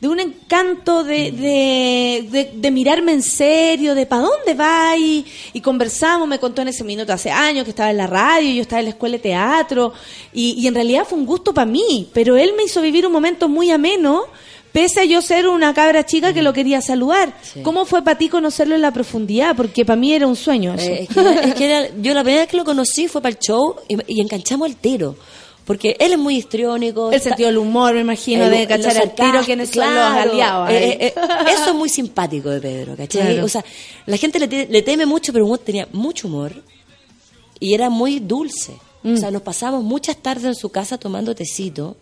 de 0.00 0.08
un 0.08 0.20
encanto 0.20 1.04
de, 1.04 1.32
de, 1.32 2.28
de- 2.30 2.50
de 2.54 2.70
mirarme 2.70 3.12
en 3.12 3.22
serio, 3.22 3.94
de 3.94 4.06
para 4.06 4.22
dónde 4.22 4.54
va 4.54 4.96
y, 4.96 5.24
y 5.52 5.60
conversamos, 5.60 6.26
me 6.28 6.38
contó 6.38 6.62
en 6.62 6.68
ese 6.68 6.84
minuto 6.84 7.12
hace 7.12 7.30
años 7.30 7.64
que 7.64 7.70
estaba 7.70 7.90
en 7.90 7.96
la 7.96 8.06
radio, 8.06 8.50
yo 8.52 8.62
estaba 8.62 8.80
en 8.80 8.86
la 8.86 8.90
escuela 8.90 9.16
de 9.16 9.22
teatro 9.22 9.92
y, 10.32 10.52
y 10.58 10.66
en 10.66 10.74
realidad 10.74 11.04
fue 11.08 11.18
un 11.18 11.26
gusto 11.26 11.52
para 11.54 11.66
mí, 11.66 12.08
pero 12.12 12.36
él 12.36 12.52
me 12.56 12.64
hizo 12.64 12.80
vivir 12.80 13.06
un 13.06 13.12
momento 13.12 13.48
muy 13.48 13.70
ameno 13.70 14.24
pese 14.72 15.00
a 15.00 15.04
yo 15.04 15.20
ser 15.22 15.48
una 15.48 15.72
cabra 15.74 16.04
chica 16.06 16.32
que 16.32 16.42
lo 16.42 16.52
quería 16.52 16.80
saludar. 16.80 17.34
¿Cómo 17.62 17.84
fue 17.84 18.02
para 18.02 18.18
ti 18.18 18.28
conocerlo 18.28 18.74
en 18.74 18.82
la 18.82 18.92
profundidad? 18.92 19.56
Porque 19.56 19.84
para 19.84 19.96
mí 19.98 20.12
era 20.12 20.26
un 20.26 20.36
sueño 20.36 20.74
eso. 20.74 20.84
Eh, 20.90 21.02
es 21.02 21.08
que, 21.08 21.20
era- 21.20 21.40
es 21.42 21.54
que 21.54 21.64
era- 21.64 21.88
yo 22.00 22.14
la 22.14 22.22
primera 22.22 22.42
vez 22.42 22.50
que 22.50 22.56
lo 22.56 22.64
conocí 22.64 23.08
fue 23.08 23.20
para 23.20 23.30
el 23.34 23.38
show 23.38 23.76
y, 23.88 23.96
y 24.14 24.20
enganchamos 24.20 24.68
el 24.68 24.76
tiro. 24.76 25.16
Porque 25.64 25.96
él 26.00 26.12
es 26.12 26.18
muy 26.18 26.36
histriónico. 26.38 27.12
El 27.12 27.20
sentido 27.20 27.48
del 27.48 27.58
humor, 27.58 27.92
me 27.94 28.00
imagino, 28.00 28.44
el- 28.44 28.50
de 28.50 28.66
cachar 28.66 28.96
al 28.96 29.14
tiro 29.14 29.16
sarcasmos, 29.16 29.44
quiénes 29.46 29.68
son 29.70 29.84
los 29.84 29.92
claro. 29.92 30.30
aliados. 30.30 30.70
Eh, 30.70 30.88
eh, 31.00 31.06
eh, 31.08 31.14
eso 31.52 31.68
es 31.68 31.74
muy 31.74 31.88
simpático 31.90 32.48
de 32.48 32.60
Pedro, 32.60 32.96
¿cachai? 32.96 33.22
Claro. 33.32 33.44
O 33.44 33.48
sea, 33.48 33.62
la 34.06 34.16
gente 34.16 34.38
le, 34.38 34.48
te- 34.48 34.66
le 34.66 34.80
teme 34.82 35.04
mucho, 35.04 35.30
pero 35.32 35.58
tenía 35.58 35.86
mucho 35.92 36.26
humor 36.28 36.52
y 37.60 37.74
era 37.74 37.90
muy 37.90 38.18
dulce. 38.20 38.72
Mm. 39.02 39.14
O 39.14 39.16
sea, 39.16 39.30
nos 39.30 39.42
pasamos 39.42 39.84
muchas 39.84 40.16
tardes 40.16 40.44
en 40.44 40.54
su 40.56 40.70
casa 40.70 40.98
tomando 40.98 41.34
tecito 41.34 41.96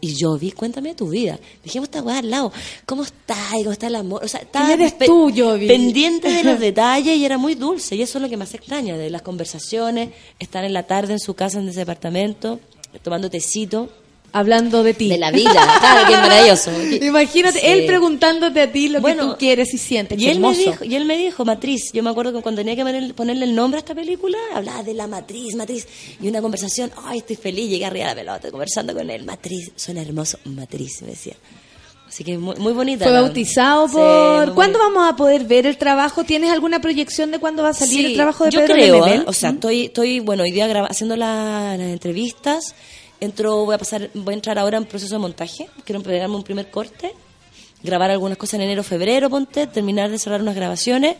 y 0.00 0.14
yo 0.14 0.38
vi, 0.38 0.52
cuéntame 0.52 0.94
tu 0.94 1.08
vida. 1.08 1.38
Dijimos, 1.64 1.88
esta 1.88 2.02
weá 2.02 2.18
al 2.18 2.30
lado, 2.30 2.52
¿cómo 2.86 3.02
está? 3.02 3.36
¿Cómo 3.52 3.72
está 3.72 3.88
el 3.88 3.96
amor? 3.96 4.24
O 4.24 4.28
sea, 4.28 4.40
estaba 4.40 4.66
¿Quién 4.66 4.80
eres 4.80 4.92
pe- 4.92 5.06
tú, 5.06 5.32
pendiente 5.66 6.30
de 6.30 6.44
los 6.44 6.60
detalles 6.60 7.16
y 7.16 7.24
era 7.24 7.36
muy 7.36 7.56
dulce. 7.56 7.96
Y 7.96 8.02
eso 8.02 8.18
es 8.18 8.22
lo 8.22 8.28
que 8.28 8.36
más 8.36 8.54
extraña, 8.54 8.96
de 8.96 9.10
las 9.10 9.22
conversaciones, 9.22 10.10
estar 10.38 10.64
en 10.64 10.72
la 10.72 10.84
tarde 10.84 11.14
en 11.14 11.18
su 11.20 11.34
casa, 11.34 11.58
en 11.58 11.68
ese 11.68 11.80
departamento, 11.80 12.60
tomando 13.02 13.28
tecito. 13.28 13.88
Hablando 14.38 14.82
de 14.82 14.94
ti. 14.94 15.08
De 15.08 15.18
la 15.18 15.30
vida, 15.30 15.50
claro, 15.80 16.10
es 16.12 16.18
maravilloso. 16.20 16.70
Imagínate, 17.04 17.60
Sí. 17.60 17.66
él 17.66 17.86
preguntándote 17.86 18.60
a 18.60 18.70
ti 18.72 18.88
lo 18.88 19.00
Bueno, 19.00 19.22
que 19.22 19.28
tú 19.32 19.38
quieres 19.38 19.72
y 19.74 19.78
sientes. 19.78 20.18
Y 20.18 20.24
Qué 20.24 20.30
él, 20.32 20.40
me 20.40 20.54
dijo, 20.56 20.84
y 20.84 20.94
él 20.94 21.04
me 21.06 21.16
dijo, 21.16 21.44
Matriz, 21.44 21.90
yo 21.92 22.02
me 22.02 22.10
acuerdo 22.10 22.32
que 22.32 22.42
cuando 22.42 22.60
tenía 22.60 22.76
que 22.76 22.82
poner- 22.82 23.14
ponerle 23.14 23.44
el 23.46 23.54
nombre 23.54 23.78
a 23.78 23.80
esta 23.80 23.94
película, 23.94 24.36
hablaba 24.54 24.82
de 24.82 24.94
la 24.94 25.06
matriz, 25.06 25.54
matriz, 25.54 25.86
y 26.20 26.28
una 26.28 26.42
conversación, 26.42 26.90
ay, 27.04 27.18
estoy 27.18 27.36
feliz, 27.36 27.70
llegué 27.70 27.86
arriba 27.86 28.08
de 28.14 28.14
la 28.24 28.32
pelota, 28.34 28.50
conversando 28.50 28.92
con 28.94 29.08
él, 29.10 29.24
matriz, 29.24 29.70
suena 29.76 30.02
hermoso, 30.02 30.38
matriz, 30.44 31.02
me 31.02 31.08
decía. 31.08 31.34
Así 32.08 32.22
que 32.22 32.38
muy, 32.38 32.54
muy 32.56 32.72
bonita. 32.72 33.04
Fue 33.04 33.12
bautizado 33.12 33.88
por... 33.88 34.54
¿Cuándo 34.54 34.78
vamos 34.78 35.10
a 35.12 35.16
poder 35.16 35.44
ver 35.44 35.66
el 35.66 35.76
trabajo? 35.76 36.22
¿Tienes 36.24 36.50
alguna 36.50 36.80
proyección 36.80 37.30
de 37.32 37.38
cuándo 37.40 37.62
va 37.64 37.70
a 37.70 37.74
salir 37.74 37.94
Sí, 38.00 38.06
el 38.06 38.14
trabajo 38.14 38.44
de 38.44 38.50
yo 38.52 38.60
Pedro 38.60 38.74
creo? 38.74 39.06
¿eh? 39.08 39.24
o 39.26 39.32
sea, 39.32 39.50
estoy, 39.50 39.86
estoy, 39.86 40.20
bueno, 40.20 40.44
hoy 40.44 40.52
día 40.52 40.66
haciendo 40.88 41.16
la- 41.16 41.76
las 41.76 41.88
entrevistas, 41.88 42.74
entro, 43.20 43.64
voy 43.64 43.74
a 43.74 43.78
pasar, 43.78 44.10
voy 44.14 44.32
a 44.32 44.36
entrar 44.36 44.58
ahora 44.58 44.78
en 44.78 44.84
proceso 44.84 45.14
de 45.14 45.18
montaje, 45.20 45.68
quiero 45.84 46.02
pegarme 46.02 46.36
un 46.36 46.42
primer 46.42 46.70
corte, 46.70 47.12
grabar 47.82 48.10
algunas 48.10 48.38
cosas 48.38 48.54
en 48.54 48.62
enero, 48.62 48.82
febrero, 48.82 49.30
ponte, 49.30 49.66
terminar 49.66 50.10
de 50.10 50.18
cerrar 50.18 50.42
unas 50.42 50.54
grabaciones. 50.56 51.16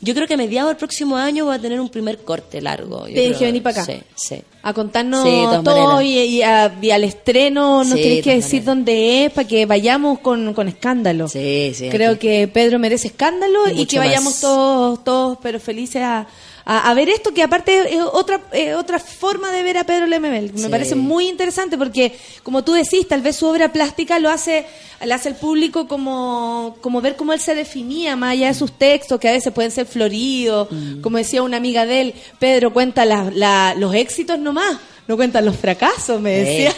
Yo 0.00 0.12
creo 0.14 0.26
que 0.26 0.34
a 0.34 0.36
mediados 0.36 0.68
del 0.70 0.76
próximo 0.76 1.16
año 1.16 1.46
voy 1.46 1.54
a 1.54 1.58
tener 1.58 1.80
un 1.80 1.88
primer 1.88 2.18
corte 2.18 2.60
largo. 2.60 3.06
yo 3.08 3.14
Te 3.14 3.28
dije 3.28 3.46
venir 3.46 3.62
para 3.62 3.82
acá. 3.82 3.92
Sí, 3.92 4.02
sí. 4.14 4.42
A 4.62 4.74
contarnos 4.74 5.22
Sí, 5.22 5.42
todo 5.64 6.02
y, 6.02 6.18
y 6.18 6.42
a- 6.42 6.74
y 6.82 6.90
al 6.90 7.04
estreno 7.04 7.84
nos 7.84 7.98
Sí, 7.98 8.16
de 8.16 8.20
que 8.20 8.34
decir 8.34 8.64
dónde 8.64 9.24
es 9.26 9.32
para 9.32 9.48
que 9.48 9.64
vayamos 9.64 10.18
con, 10.18 10.52
con 10.52 10.68
escándalo. 10.68 11.28
Sí, 11.28 11.72
sí. 11.74 11.88
Creo 11.88 12.12
aquí. 12.12 12.26
que 12.26 12.48
Pedro 12.48 12.78
merece 12.78 13.06
escándalo 13.08 13.70
Y 13.74 13.86
que 13.86 13.98
vayamos 13.98 14.32
más. 14.34 14.40
todos, 14.42 15.04
todos, 15.04 15.38
pero 15.40 15.58
felices 15.58 16.02
a, 16.02 16.26
a, 16.66 16.90
a 16.90 16.94
ver 16.94 17.08
esto, 17.10 17.34
que 17.34 17.42
aparte 17.42 17.94
es 17.94 18.00
otra, 18.12 18.40
es 18.52 18.74
otra 18.74 18.98
forma 18.98 19.50
de 19.52 19.62
ver 19.62 19.76
a 19.78 19.84
Pedro 19.84 20.06
Lemebel. 20.06 20.52
Me 20.54 20.60
Sí. 20.60 20.68
parece 20.68 20.94
muy 20.94 21.28
interesante 21.28 21.76
porque, 21.76 22.16
como 22.42 22.64
tú 22.64 22.72
decís, 22.72 23.06
tal 23.06 23.20
vez 23.22 23.36
su 23.36 23.46
obra 23.46 23.72
plástica 23.72 24.18
lo 24.18 24.30
hace, 24.30 24.64
le 25.04 25.12
hace 25.12 25.28
al 25.28 25.36
público 25.36 25.86
como, 25.86 26.76
como 26.80 27.00
ver 27.02 27.16
cómo 27.16 27.32
él 27.34 27.40
se 27.40 27.54
definía, 27.54 28.16
más 28.16 28.32
allá 28.32 28.48
de 28.48 28.54
sus 28.54 28.72
textos, 28.72 29.20
que 29.20 29.28
a 29.28 29.32
veces 29.32 29.52
pueden 29.52 29.70
ser 29.70 29.86
floridos. 29.86 30.68
Mm. 30.70 31.00
Como 31.02 31.18
decía 31.18 31.42
una 31.42 31.58
amiga 31.58 31.84
de 31.86 32.00
él, 32.00 32.14
Pedro 32.38 32.72
cuenta 32.72 33.04
la- 33.04 33.30
la- 33.34 33.74
los 33.76 33.94
éxitos 33.94 34.38
nomás. 34.38 34.76
No 35.06 35.16
cuenta 35.16 35.42
los 35.42 35.54
fracasos, 35.56 36.18
me 36.18 36.30
Sí. 36.32 36.46
decía. 36.62 36.74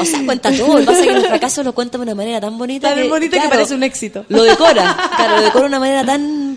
O 0.00 0.04
sea, 0.04 0.24
cuenta 0.24 0.50
todo. 0.50 0.72
Lo 0.74 0.78
que 0.80 0.86
pasa 0.86 1.00
es 1.00 1.06
que 1.06 1.12
el 1.12 1.26
fracaso 1.26 1.62
lo 1.62 1.72
cuenta 1.72 1.96
de 1.96 2.02
una 2.02 2.14
manera 2.16 2.40
tan 2.40 2.58
bonita. 2.58 2.88
Tan 2.92 3.02
que, 3.04 3.08
bonita 3.08 3.40
que 3.40 3.48
parece 3.48 3.74
un 3.76 3.84
éxito. 3.84 4.24
Lo 4.28 4.42
decora. 4.42 4.96
Claro, 5.16 5.36
lo 5.36 5.42
decora 5.42 5.60
de 5.62 5.68
una 5.68 5.78
manera 5.78 6.04
tan 6.04 6.47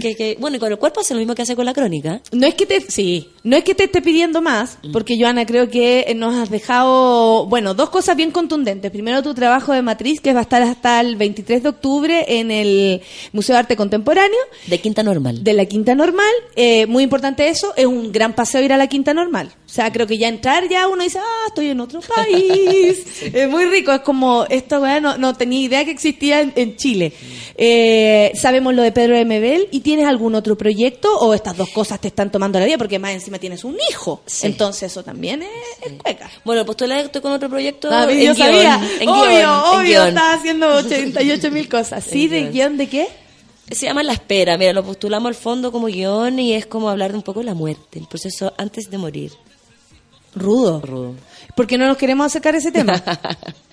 que, 0.00 0.14
que- 0.14 0.36
Bueno, 0.40 0.56
y 0.56 0.60
con 0.60 0.70
el 0.72 0.78
cuerpo 0.78 1.00
hace 1.00 1.14
lo 1.14 1.18
mismo 1.20 1.34
que 1.34 1.42
hace 1.42 1.56
con 1.56 1.64
la 1.66 1.72
crónica. 1.74 2.20
No 2.32 2.46
es 2.46 2.54
que 2.54 2.66
te, 2.66 2.80
sí, 2.80 3.28
no 3.44 3.56
es 3.56 3.64
que 3.64 3.74
te 3.74 3.84
esté 3.84 4.02
pidiendo 4.02 4.40
más, 4.42 4.78
Mm. 4.82 4.92
porque 4.92 5.16
Joana 5.18 5.46
creo 5.46 5.68
que 5.70 6.12
nos 6.16 6.34
has 6.34 6.50
dejado, 6.50 7.46
bueno, 7.46 7.74
dos 7.74 7.90
cosas 7.90 8.16
bien 8.16 8.30
contundentes. 8.30 8.90
Primero 8.90 9.22
tu 9.22 9.34
trabajo 9.34 9.72
de 9.72 9.82
matriz, 9.82 10.20
que 10.20 10.32
va 10.32 10.40
a 10.40 10.42
estar 10.42 10.62
hasta 10.62 11.00
el 11.00 11.16
23 11.16 11.62
de 11.62 11.68
octubre 11.68 12.24
en 12.28 12.50
el 12.50 13.00
Museo 13.32 13.54
de 13.54 13.60
Arte 13.60 13.76
Contemporáneo. 13.76 14.38
De 14.66 14.78
Quinta 14.80 15.02
Normal. 15.02 15.42
De 15.44 15.52
la 15.52 15.64
Quinta 15.66 15.94
Normal. 15.94 16.30
Eh, 16.56 16.86
muy 16.86 17.02
importante 17.04 17.48
eso, 17.48 17.72
es 17.76 17.86
un 17.86 18.12
gran 18.12 18.34
paseo 18.34 18.62
ir 18.62 18.72
a 18.72 18.76
la 18.76 18.86
Quinta 18.86 19.14
Normal. 19.14 19.50
O 19.66 19.72
sea, 19.72 19.92
creo 19.92 20.06
que 20.06 20.18
ya 20.18 20.28
entrar 20.28 20.68
ya 20.68 20.88
uno 20.88 21.04
dice, 21.04 21.18
ah, 21.20 21.44
estoy 21.48 21.68
en 21.68 21.80
otro 21.80 22.00
país. 22.16 23.04
Es 23.32 23.48
muy 23.48 23.64
rico, 23.66 23.92
es 23.92 24.00
como, 24.00 24.44
esto, 24.48 24.80
weá, 24.80 25.00
no, 25.00 25.16
no 25.18 25.34
tenía 25.34 25.60
idea 25.60 25.84
que 25.84 25.90
existía 25.92 26.40
en, 26.40 26.52
en 26.56 26.76
Chile. 26.76 27.12
Eh, 27.56 28.32
sabemos 28.34 28.74
lo 28.74 28.82
de 28.82 28.92
Pedro 28.92 29.14
de 29.16 29.24
¿y 29.70 29.80
tienes 29.80 30.06
algún 30.06 30.34
otro 30.34 30.56
proyecto 30.56 31.08
o 31.18 31.34
estas 31.34 31.56
dos 31.56 31.70
cosas 31.70 32.00
te 32.00 32.08
están 32.08 32.30
tomando 32.30 32.58
la 32.58 32.66
vida? 32.66 32.78
Porque 32.78 32.98
más 32.98 33.12
encima 33.12 33.38
tienes 33.38 33.64
un 33.64 33.76
hijo. 33.90 34.22
Entonces 34.42 34.90
eso 34.90 35.02
también 35.02 35.42
es, 35.42 35.48
es 35.86 35.92
cueca. 36.02 36.30
Bueno, 36.44 36.64
pues 36.64 36.78
estoy 36.80 37.20
con 37.20 37.32
otro 37.32 37.48
proyecto. 37.48 37.88
Ah, 37.90 38.04
en 38.10 38.18
yo 38.18 38.34
guion, 38.34 38.36
sabía. 38.36 38.80
en 39.00 39.08
obvio, 39.08 39.30
guion, 39.30 39.50
obvio, 39.50 40.04
estás 40.04 40.38
haciendo 40.38 40.74
88 40.76 41.50
mil 41.50 41.68
cosas. 41.68 42.04
¿Sí? 42.04 42.28
¿De 42.28 42.40
guion. 42.40 42.52
guion 42.52 42.76
de 42.76 42.88
qué? 42.88 43.08
Se 43.70 43.86
llama 43.86 44.02
La 44.02 44.12
Espera. 44.12 44.58
Mira, 44.58 44.72
lo 44.72 44.84
postulamos 44.84 45.28
al 45.28 45.34
fondo 45.34 45.70
como 45.70 45.86
guion 45.86 46.38
y 46.38 46.54
es 46.54 46.66
como 46.66 46.88
hablar 46.88 47.14
un 47.14 47.22
poco 47.22 47.40
de 47.40 47.46
la 47.46 47.54
muerte, 47.54 47.98
el 47.98 48.06
proceso 48.06 48.52
antes 48.56 48.90
de 48.90 48.98
morir. 48.98 49.32
Rudo. 50.34 50.80
Rudo. 50.80 51.14
Porque 51.60 51.76
no 51.76 51.86
nos 51.86 51.98
queremos 51.98 52.24
acercar 52.26 52.54
a 52.54 52.58
ese 52.58 52.72
tema. 52.72 52.94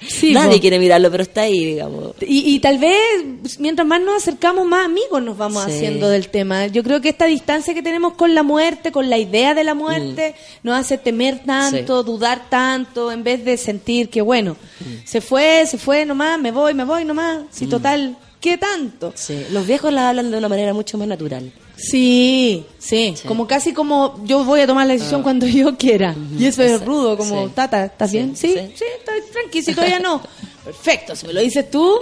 Sí, 0.07 0.31
Nadie 0.31 0.55
po. 0.55 0.61
quiere 0.61 0.77
mirarlo, 0.80 1.09
pero 1.09 1.23
está 1.23 1.41
ahí, 1.41 1.65
digamos. 1.65 2.11
Y, 2.22 2.53
y 2.55 2.59
tal 2.59 2.77
vez, 2.77 3.57
mientras 3.59 3.85
más 3.88 3.99
nos 3.99 4.18
acercamos, 4.18 4.65
más 4.65 4.85
amigos 4.85 5.22
nos 5.23 5.38
vamos 5.38 5.64
Sí. 5.65 5.72
haciendo 5.72 6.07
del 6.07 6.30
tema. 6.30 6.68
Yo 6.68 6.84
creo 6.84 7.01
que 7.01 7.09
esta 7.09 7.26
distancia 7.26 7.73
que 7.73 7.81
tenemos 7.81 8.14
con 8.14 8.35
la 8.35 8.43
muerte, 8.43 8.91
con 8.91 9.09
la 9.09 9.18
idea 9.18 9.53
de 9.55 9.64
la 9.64 9.73
muerte, 9.73 10.35
Mm. 10.38 10.68
nos 10.68 10.77
hace 10.77 10.97
temer 10.99 11.39
tanto, 11.45 12.03
dudar 12.03 12.47
tanto, 12.49 13.11
en 13.11 13.23
vez 13.23 13.43
de 13.43 13.57
sentir 13.57 14.09
que, 14.09 14.22
bueno, 14.22 14.55
se 15.03 15.19
fue, 15.19 15.65
se 15.65 15.77
fue 15.80 16.05
nomás, 16.05 16.39
me 16.39 16.51
voy, 16.51 16.73
me 16.76 16.84
voy 16.84 17.03
nomás. 17.03 17.39
Si 17.49 17.65
Mm. 17.65 17.69
total, 17.69 18.18
¿qué 18.39 18.57
tanto? 18.57 19.14
Sí. 19.15 19.45
Los 19.51 19.65
viejos 19.65 19.91
la 19.91 20.09
hablan 20.09 20.30
de 20.30 20.38
una 20.38 20.47
manera 20.47 20.73
mucho 20.73 20.97
más 20.99 21.07
natural. 21.07 21.51
Sí, 21.78 22.66
sí, 22.80 23.14
como 23.28 23.45
casi 23.48 23.72
como 23.72 24.20
yo 24.26 24.44
voy 24.44 24.62
a 24.62 24.68
tomar 24.68 24.88
la 24.88 24.94
decisión 24.94 25.22
cuando 25.22 25.45
yo 25.45 25.78
quiera. 25.78 26.16
Y 26.38 26.45
eso 26.45 26.64
es 26.64 26.84
rudo, 26.84 27.16
como, 27.18 27.45
Sí. 27.48 27.52
Tata, 27.54 27.86
¿estás 27.86 28.10
Sí, 28.10 28.18
bien? 28.18 28.36
Sí, 28.36 28.48
sí, 28.54 28.60
sí. 28.76 28.84
estoy 28.99 29.22
tranqui, 29.32 29.62
si 29.62 29.74
todavía 29.74 29.99
no. 29.99 30.22
Perfecto, 30.68 31.15
si 31.15 31.26
me 31.26 31.31
lo 31.31 31.39
dices 31.39 31.72
tú. 31.72 31.98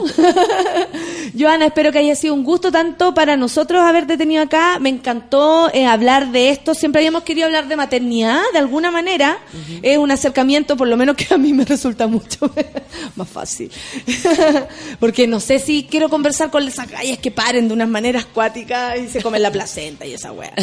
Joana, 1.38 1.68
espero 1.68 1.92
que 1.92 2.00
haya 2.00 2.16
sido 2.16 2.34
un 2.34 2.44
gusto 2.44 2.72
tanto 2.72 3.14
para 3.14 3.38
nosotros 3.38 3.84
haberte 3.84 4.18
tenido 4.18 4.42
acá. 4.42 4.80
Me 4.80 4.90
encantó 4.90 5.70
eh, 5.72 5.86
hablar 5.86 6.32
de 6.32 6.50
esto. 6.50 6.74
Siempre 6.74 7.02
habíamos 7.02 7.22
querido 7.22 7.46
hablar 7.46 7.68
de 7.68 7.76
maternidad, 7.76 8.42
de 8.54 8.58
alguna 8.58 8.90
manera. 8.90 9.38
Es 9.84 10.00
un 10.00 10.10
acercamiento, 10.10 10.76
por 10.76 10.88
lo 10.88 10.98
menos 10.98 11.16
que 11.16 11.32
a 11.32 11.38
mí 11.38 11.54
me 11.54 11.64
resulta 11.66 12.08
mucho 12.08 12.52
más 13.16 13.30
fácil. 13.30 13.72
Porque 15.00 15.28
no 15.28 15.40
sé 15.40 15.60
si 15.60 15.84
quiero 15.84 16.10
conversar 16.10 16.50
con 16.50 16.68
esas 16.68 16.90
gallas 16.90 17.20
que 17.20 17.30
paren 17.30 17.68
de 17.68 17.74
unas 17.76 17.88
maneras 17.88 18.26
cuáticas 18.26 18.98
y 18.98 19.10
se 19.10 19.22
comen 19.22 19.44
la 19.44 19.52
placenta 19.52 20.08
y 20.08 20.14
esa 20.16 20.32
wea. 20.32 20.56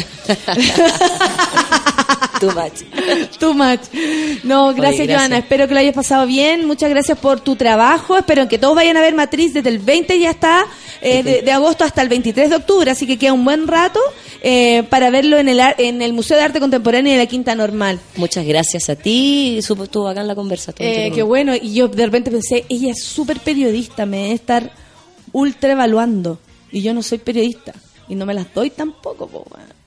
Too 2.41 2.51
much. 2.51 3.37
Too 3.39 3.53
much. 3.53 3.79
No, 4.43 4.73
gracias, 4.73 5.07
gracias. 5.07 5.19
Joana. 5.19 5.37
Espero 5.37 5.69
que 5.69 5.73
lo 5.73 5.79
hayas 5.79 5.95
pasado 5.95 6.25
bien. 6.27 6.67
Muchas 6.67 6.89
gracias 6.89 7.17
por 7.17 7.39
tu 7.39 7.55
trabajo. 7.55 7.92
Espero 7.95 8.47
que 8.47 8.57
todos 8.57 8.75
vayan 8.75 8.97
a 8.97 9.01
ver 9.01 9.13
Matriz 9.13 9.53
desde 9.53 9.69
el 9.69 9.79
20 9.79 10.19
ya 10.19 10.31
está, 10.31 10.65
eh, 11.01 11.21
de, 11.23 11.41
de 11.41 11.51
agosto 11.51 11.83
hasta 11.83 12.01
el 12.01 12.09
23 12.09 12.49
de 12.49 12.55
octubre. 12.55 12.89
Así 12.89 13.05
que 13.05 13.17
queda 13.17 13.33
un 13.33 13.45
buen 13.45 13.67
rato 13.67 13.99
eh, 14.41 14.83
para 14.89 15.09
verlo 15.09 15.37
en 15.37 15.47
el, 15.47 15.59
en 15.77 16.01
el 16.01 16.13
Museo 16.13 16.37
de 16.37 16.43
Arte 16.43 16.59
Contemporáneo 16.59 17.11
de 17.11 17.19
la 17.19 17.25
Quinta 17.27 17.55
Normal. 17.55 17.99
Muchas 18.15 18.45
gracias 18.45 18.89
a 18.89 18.95
ti. 18.95 19.59
Supo, 19.61 19.83
estuvo 19.83 20.07
acá 20.07 20.21
en 20.21 20.27
la 20.27 20.35
conversación. 20.35 20.87
Eh, 20.87 21.11
qué 21.13 21.23
bueno. 21.23 21.55
Y 21.55 21.73
yo 21.73 21.87
de 21.87 22.05
repente 22.05 22.31
pensé, 22.31 22.65
ella 22.69 22.91
es 22.91 23.03
súper 23.03 23.39
periodista, 23.39 24.05
me 24.05 24.17
debe 24.17 24.33
estar 24.33 24.71
ultra 25.31 25.71
evaluando. 25.73 26.39
Y 26.71 26.81
yo 26.81 26.93
no 26.93 27.03
soy 27.03 27.19
periodista. 27.19 27.73
Y 28.09 28.15
no 28.15 28.25
me 28.25 28.33
las 28.33 28.53
doy 28.53 28.69
tampoco, 28.69 29.27
po, 29.27 29.45
weón. 29.49 29.82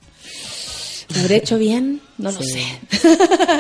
¿Lo 1.14 1.20
habré 1.20 1.36
hecho 1.36 1.58
bien? 1.58 2.00
No 2.18 2.32
lo 2.32 2.42
sé. 2.42 2.64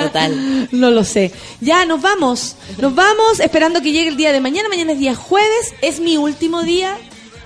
Total. 0.00 0.68
No 0.72 0.90
lo 0.90 1.04
sé. 1.04 1.32
Ya, 1.60 1.84
nos 1.84 2.02
vamos. 2.02 2.56
Nos 2.78 2.94
vamos 2.94 3.40
esperando 3.40 3.80
que 3.80 3.92
llegue 3.92 4.08
el 4.08 4.16
día 4.16 4.32
de 4.32 4.40
mañana. 4.40 4.68
Mañana 4.68 4.92
es 4.92 4.98
día 4.98 5.14
jueves. 5.14 5.74
Es 5.80 6.00
mi 6.00 6.16
último 6.16 6.62
día 6.62 6.96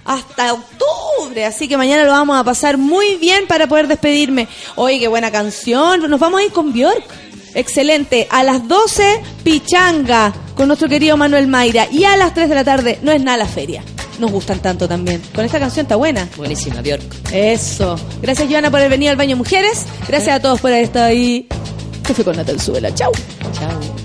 hasta 0.04 0.54
octubre. 0.54 1.44
Así 1.44 1.68
que 1.68 1.76
mañana 1.76 2.04
lo 2.04 2.12
vamos 2.12 2.38
a 2.38 2.44
pasar 2.44 2.78
muy 2.78 3.16
bien 3.16 3.46
para 3.46 3.68
poder 3.68 3.88
despedirme. 3.88 4.48
Oye, 4.76 4.98
qué 4.98 5.08
buena 5.08 5.30
canción. 5.30 6.08
Nos 6.08 6.20
vamos 6.20 6.40
a 6.40 6.44
ir 6.44 6.52
con 6.52 6.72
Bjork. 6.72 7.04
Excelente. 7.54 8.26
A 8.30 8.42
las 8.42 8.66
12, 8.66 9.22
Pichanga 9.42 10.32
con 10.54 10.68
nuestro 10.68 10.88
querido 10.88 11.16
Manuel 11.16 11.46
Mayra. 11.48 11.88
Y 11.90 12.04
a 12.04 12.16
las 12.16 12.34
3 12.34 12.48
de 12.48 12.54
la 12.54 12.64
tarde, 12.64 12.98
no 13.02 13.12
es 13.12 13.22
nada 13.22 13.38
la 13.38 13.46
feria. 13.46 13.82
Nos 14.20 14.30
gustan 14.30 14.60
tanto 14.60 14.86
también. 14.86 15.22
Con 15.34 15.44
esta 15.46 15.58
canción 15.58 15.84
está 15.84 15.96
buena. 15.96 16.28
Buenísima, 16.36 16.82
Bjork. 16.82 17.02
Eso. 17.32 17.96
Gracias, 18.20 18.48
Joana, 18.50 18.70
por 18.70 18.80
haber 18.80 18.90
venido 18.90 19.10
al 19.10 19.16
baño 19.16 19.34
mujeres. 19.34 19.86
Gracias 20.06 20.36
a 20.36 20.40
todos 20.40 20.60
por 20.60 20.70
haber 20.70 20.84
estado 20.84 21.06
ahí. 21.06 21.48
Que 22.06 22.12
fue 22.12 22.24
con 22.24 22.36
Natal. 22.36 22.58
Chau. 22.58 23.12
Chao. 23.52 23.99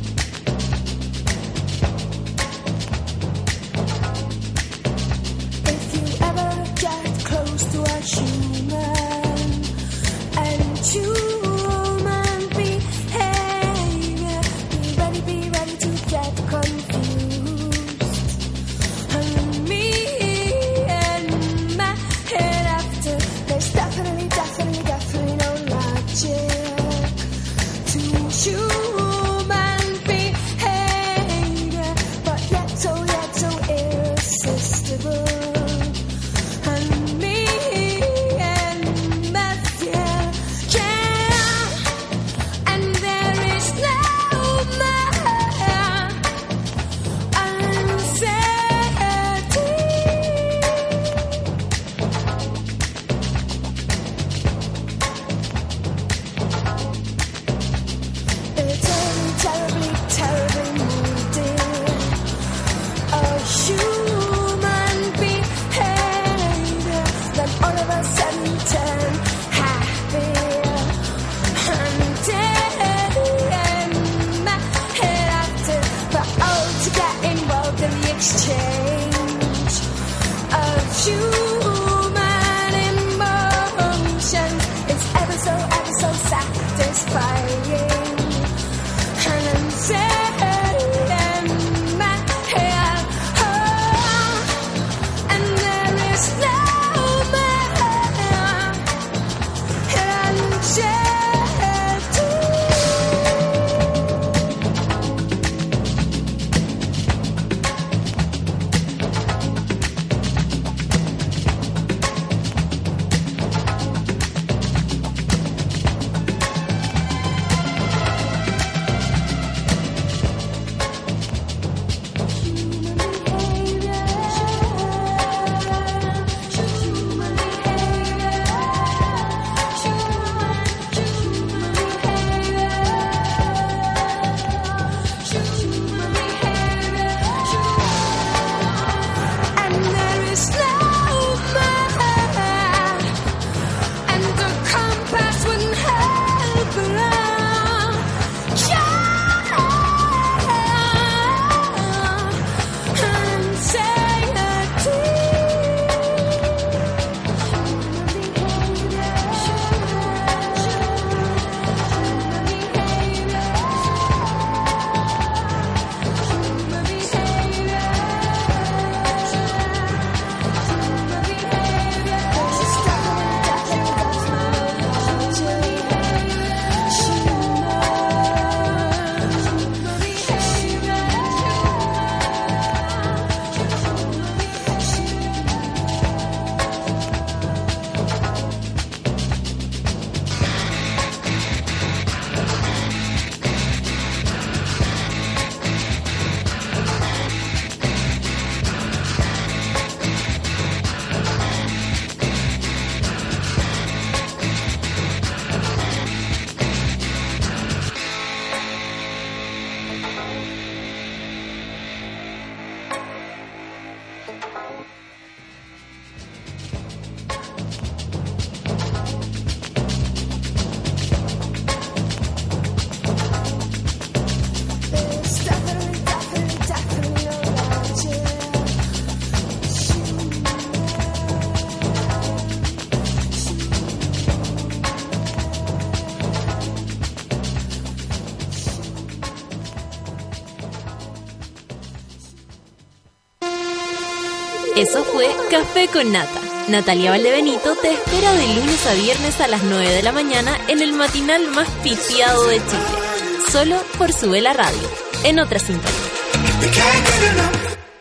Café 245.76 245.92
con 245.92 246.10
Nata. 246.14 246.42
Natalia 246.70 247.12
Valdebenito 247.12 247.76
te 247.76 247.92
espera 247.92 248.32
de 248.32 248.48
lunes 248.48 248.88
a 248.88 248.94
viernes 248.94 249.42
a 249.42 249.48
las 249.48 249.62
9 249.62 249.90
de 249.90 250.04
la 250.04 250.14
mañana 250.14 250.58
en 250.70 250.82
el 250.82 250.94
matinal 250.94 251.50
más 251.50 251.68
pitiado 251.84 252.48
de 252.48 252.60
Chile. 252.60 253.42
Solo 253.52 253.82
por 253.98 254.14
Sube 254.14 254.40
la 254.40 254.54
Radio, 254.54 254.90
en 255.26 255.38
otra 255.38 255.60
sintonía. 255.60 255.92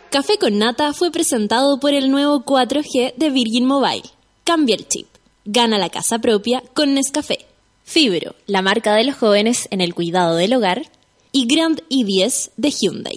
Café 0.09 0.37
con 0.37 0.57
Nata 0.57 0.93
fue 0.93 1.11
presentado 1.11 1.77
por 1.81 1.93
el 1.93 2.09
nuevo 2.09 2.45
4G 2.45 3.13
de 3.17 3.29
Virgin 3.29 3.65
Mobile. 3.65 4.09
Cambia 4.45 4.77
el 4.77 4.87
chip. 4.87 5.07
Gana 5.43 5.77
la 5.77 5.89
casa 5.89 6.19
propia 6.19 6.63
con 6.73 6.93
Nescafé. 6.93 7.45
Fibro, 7.83 8.35
la 8.45 8.61
marca 8.61 8.95
de 8.95 9.03
los 9.03 9.17
jóvenes 9.17 9.67
en 9.69 9.81
el 9.81 9.93
cuidado 9.93 10.37
del 10.37 10.53
hogar. 10.53 10.83
Y 11.33 11.45
Grand 11.45 11.81
i10 11.89 12.51
de 12.55 12.71
Hyundai. 12.71 13.13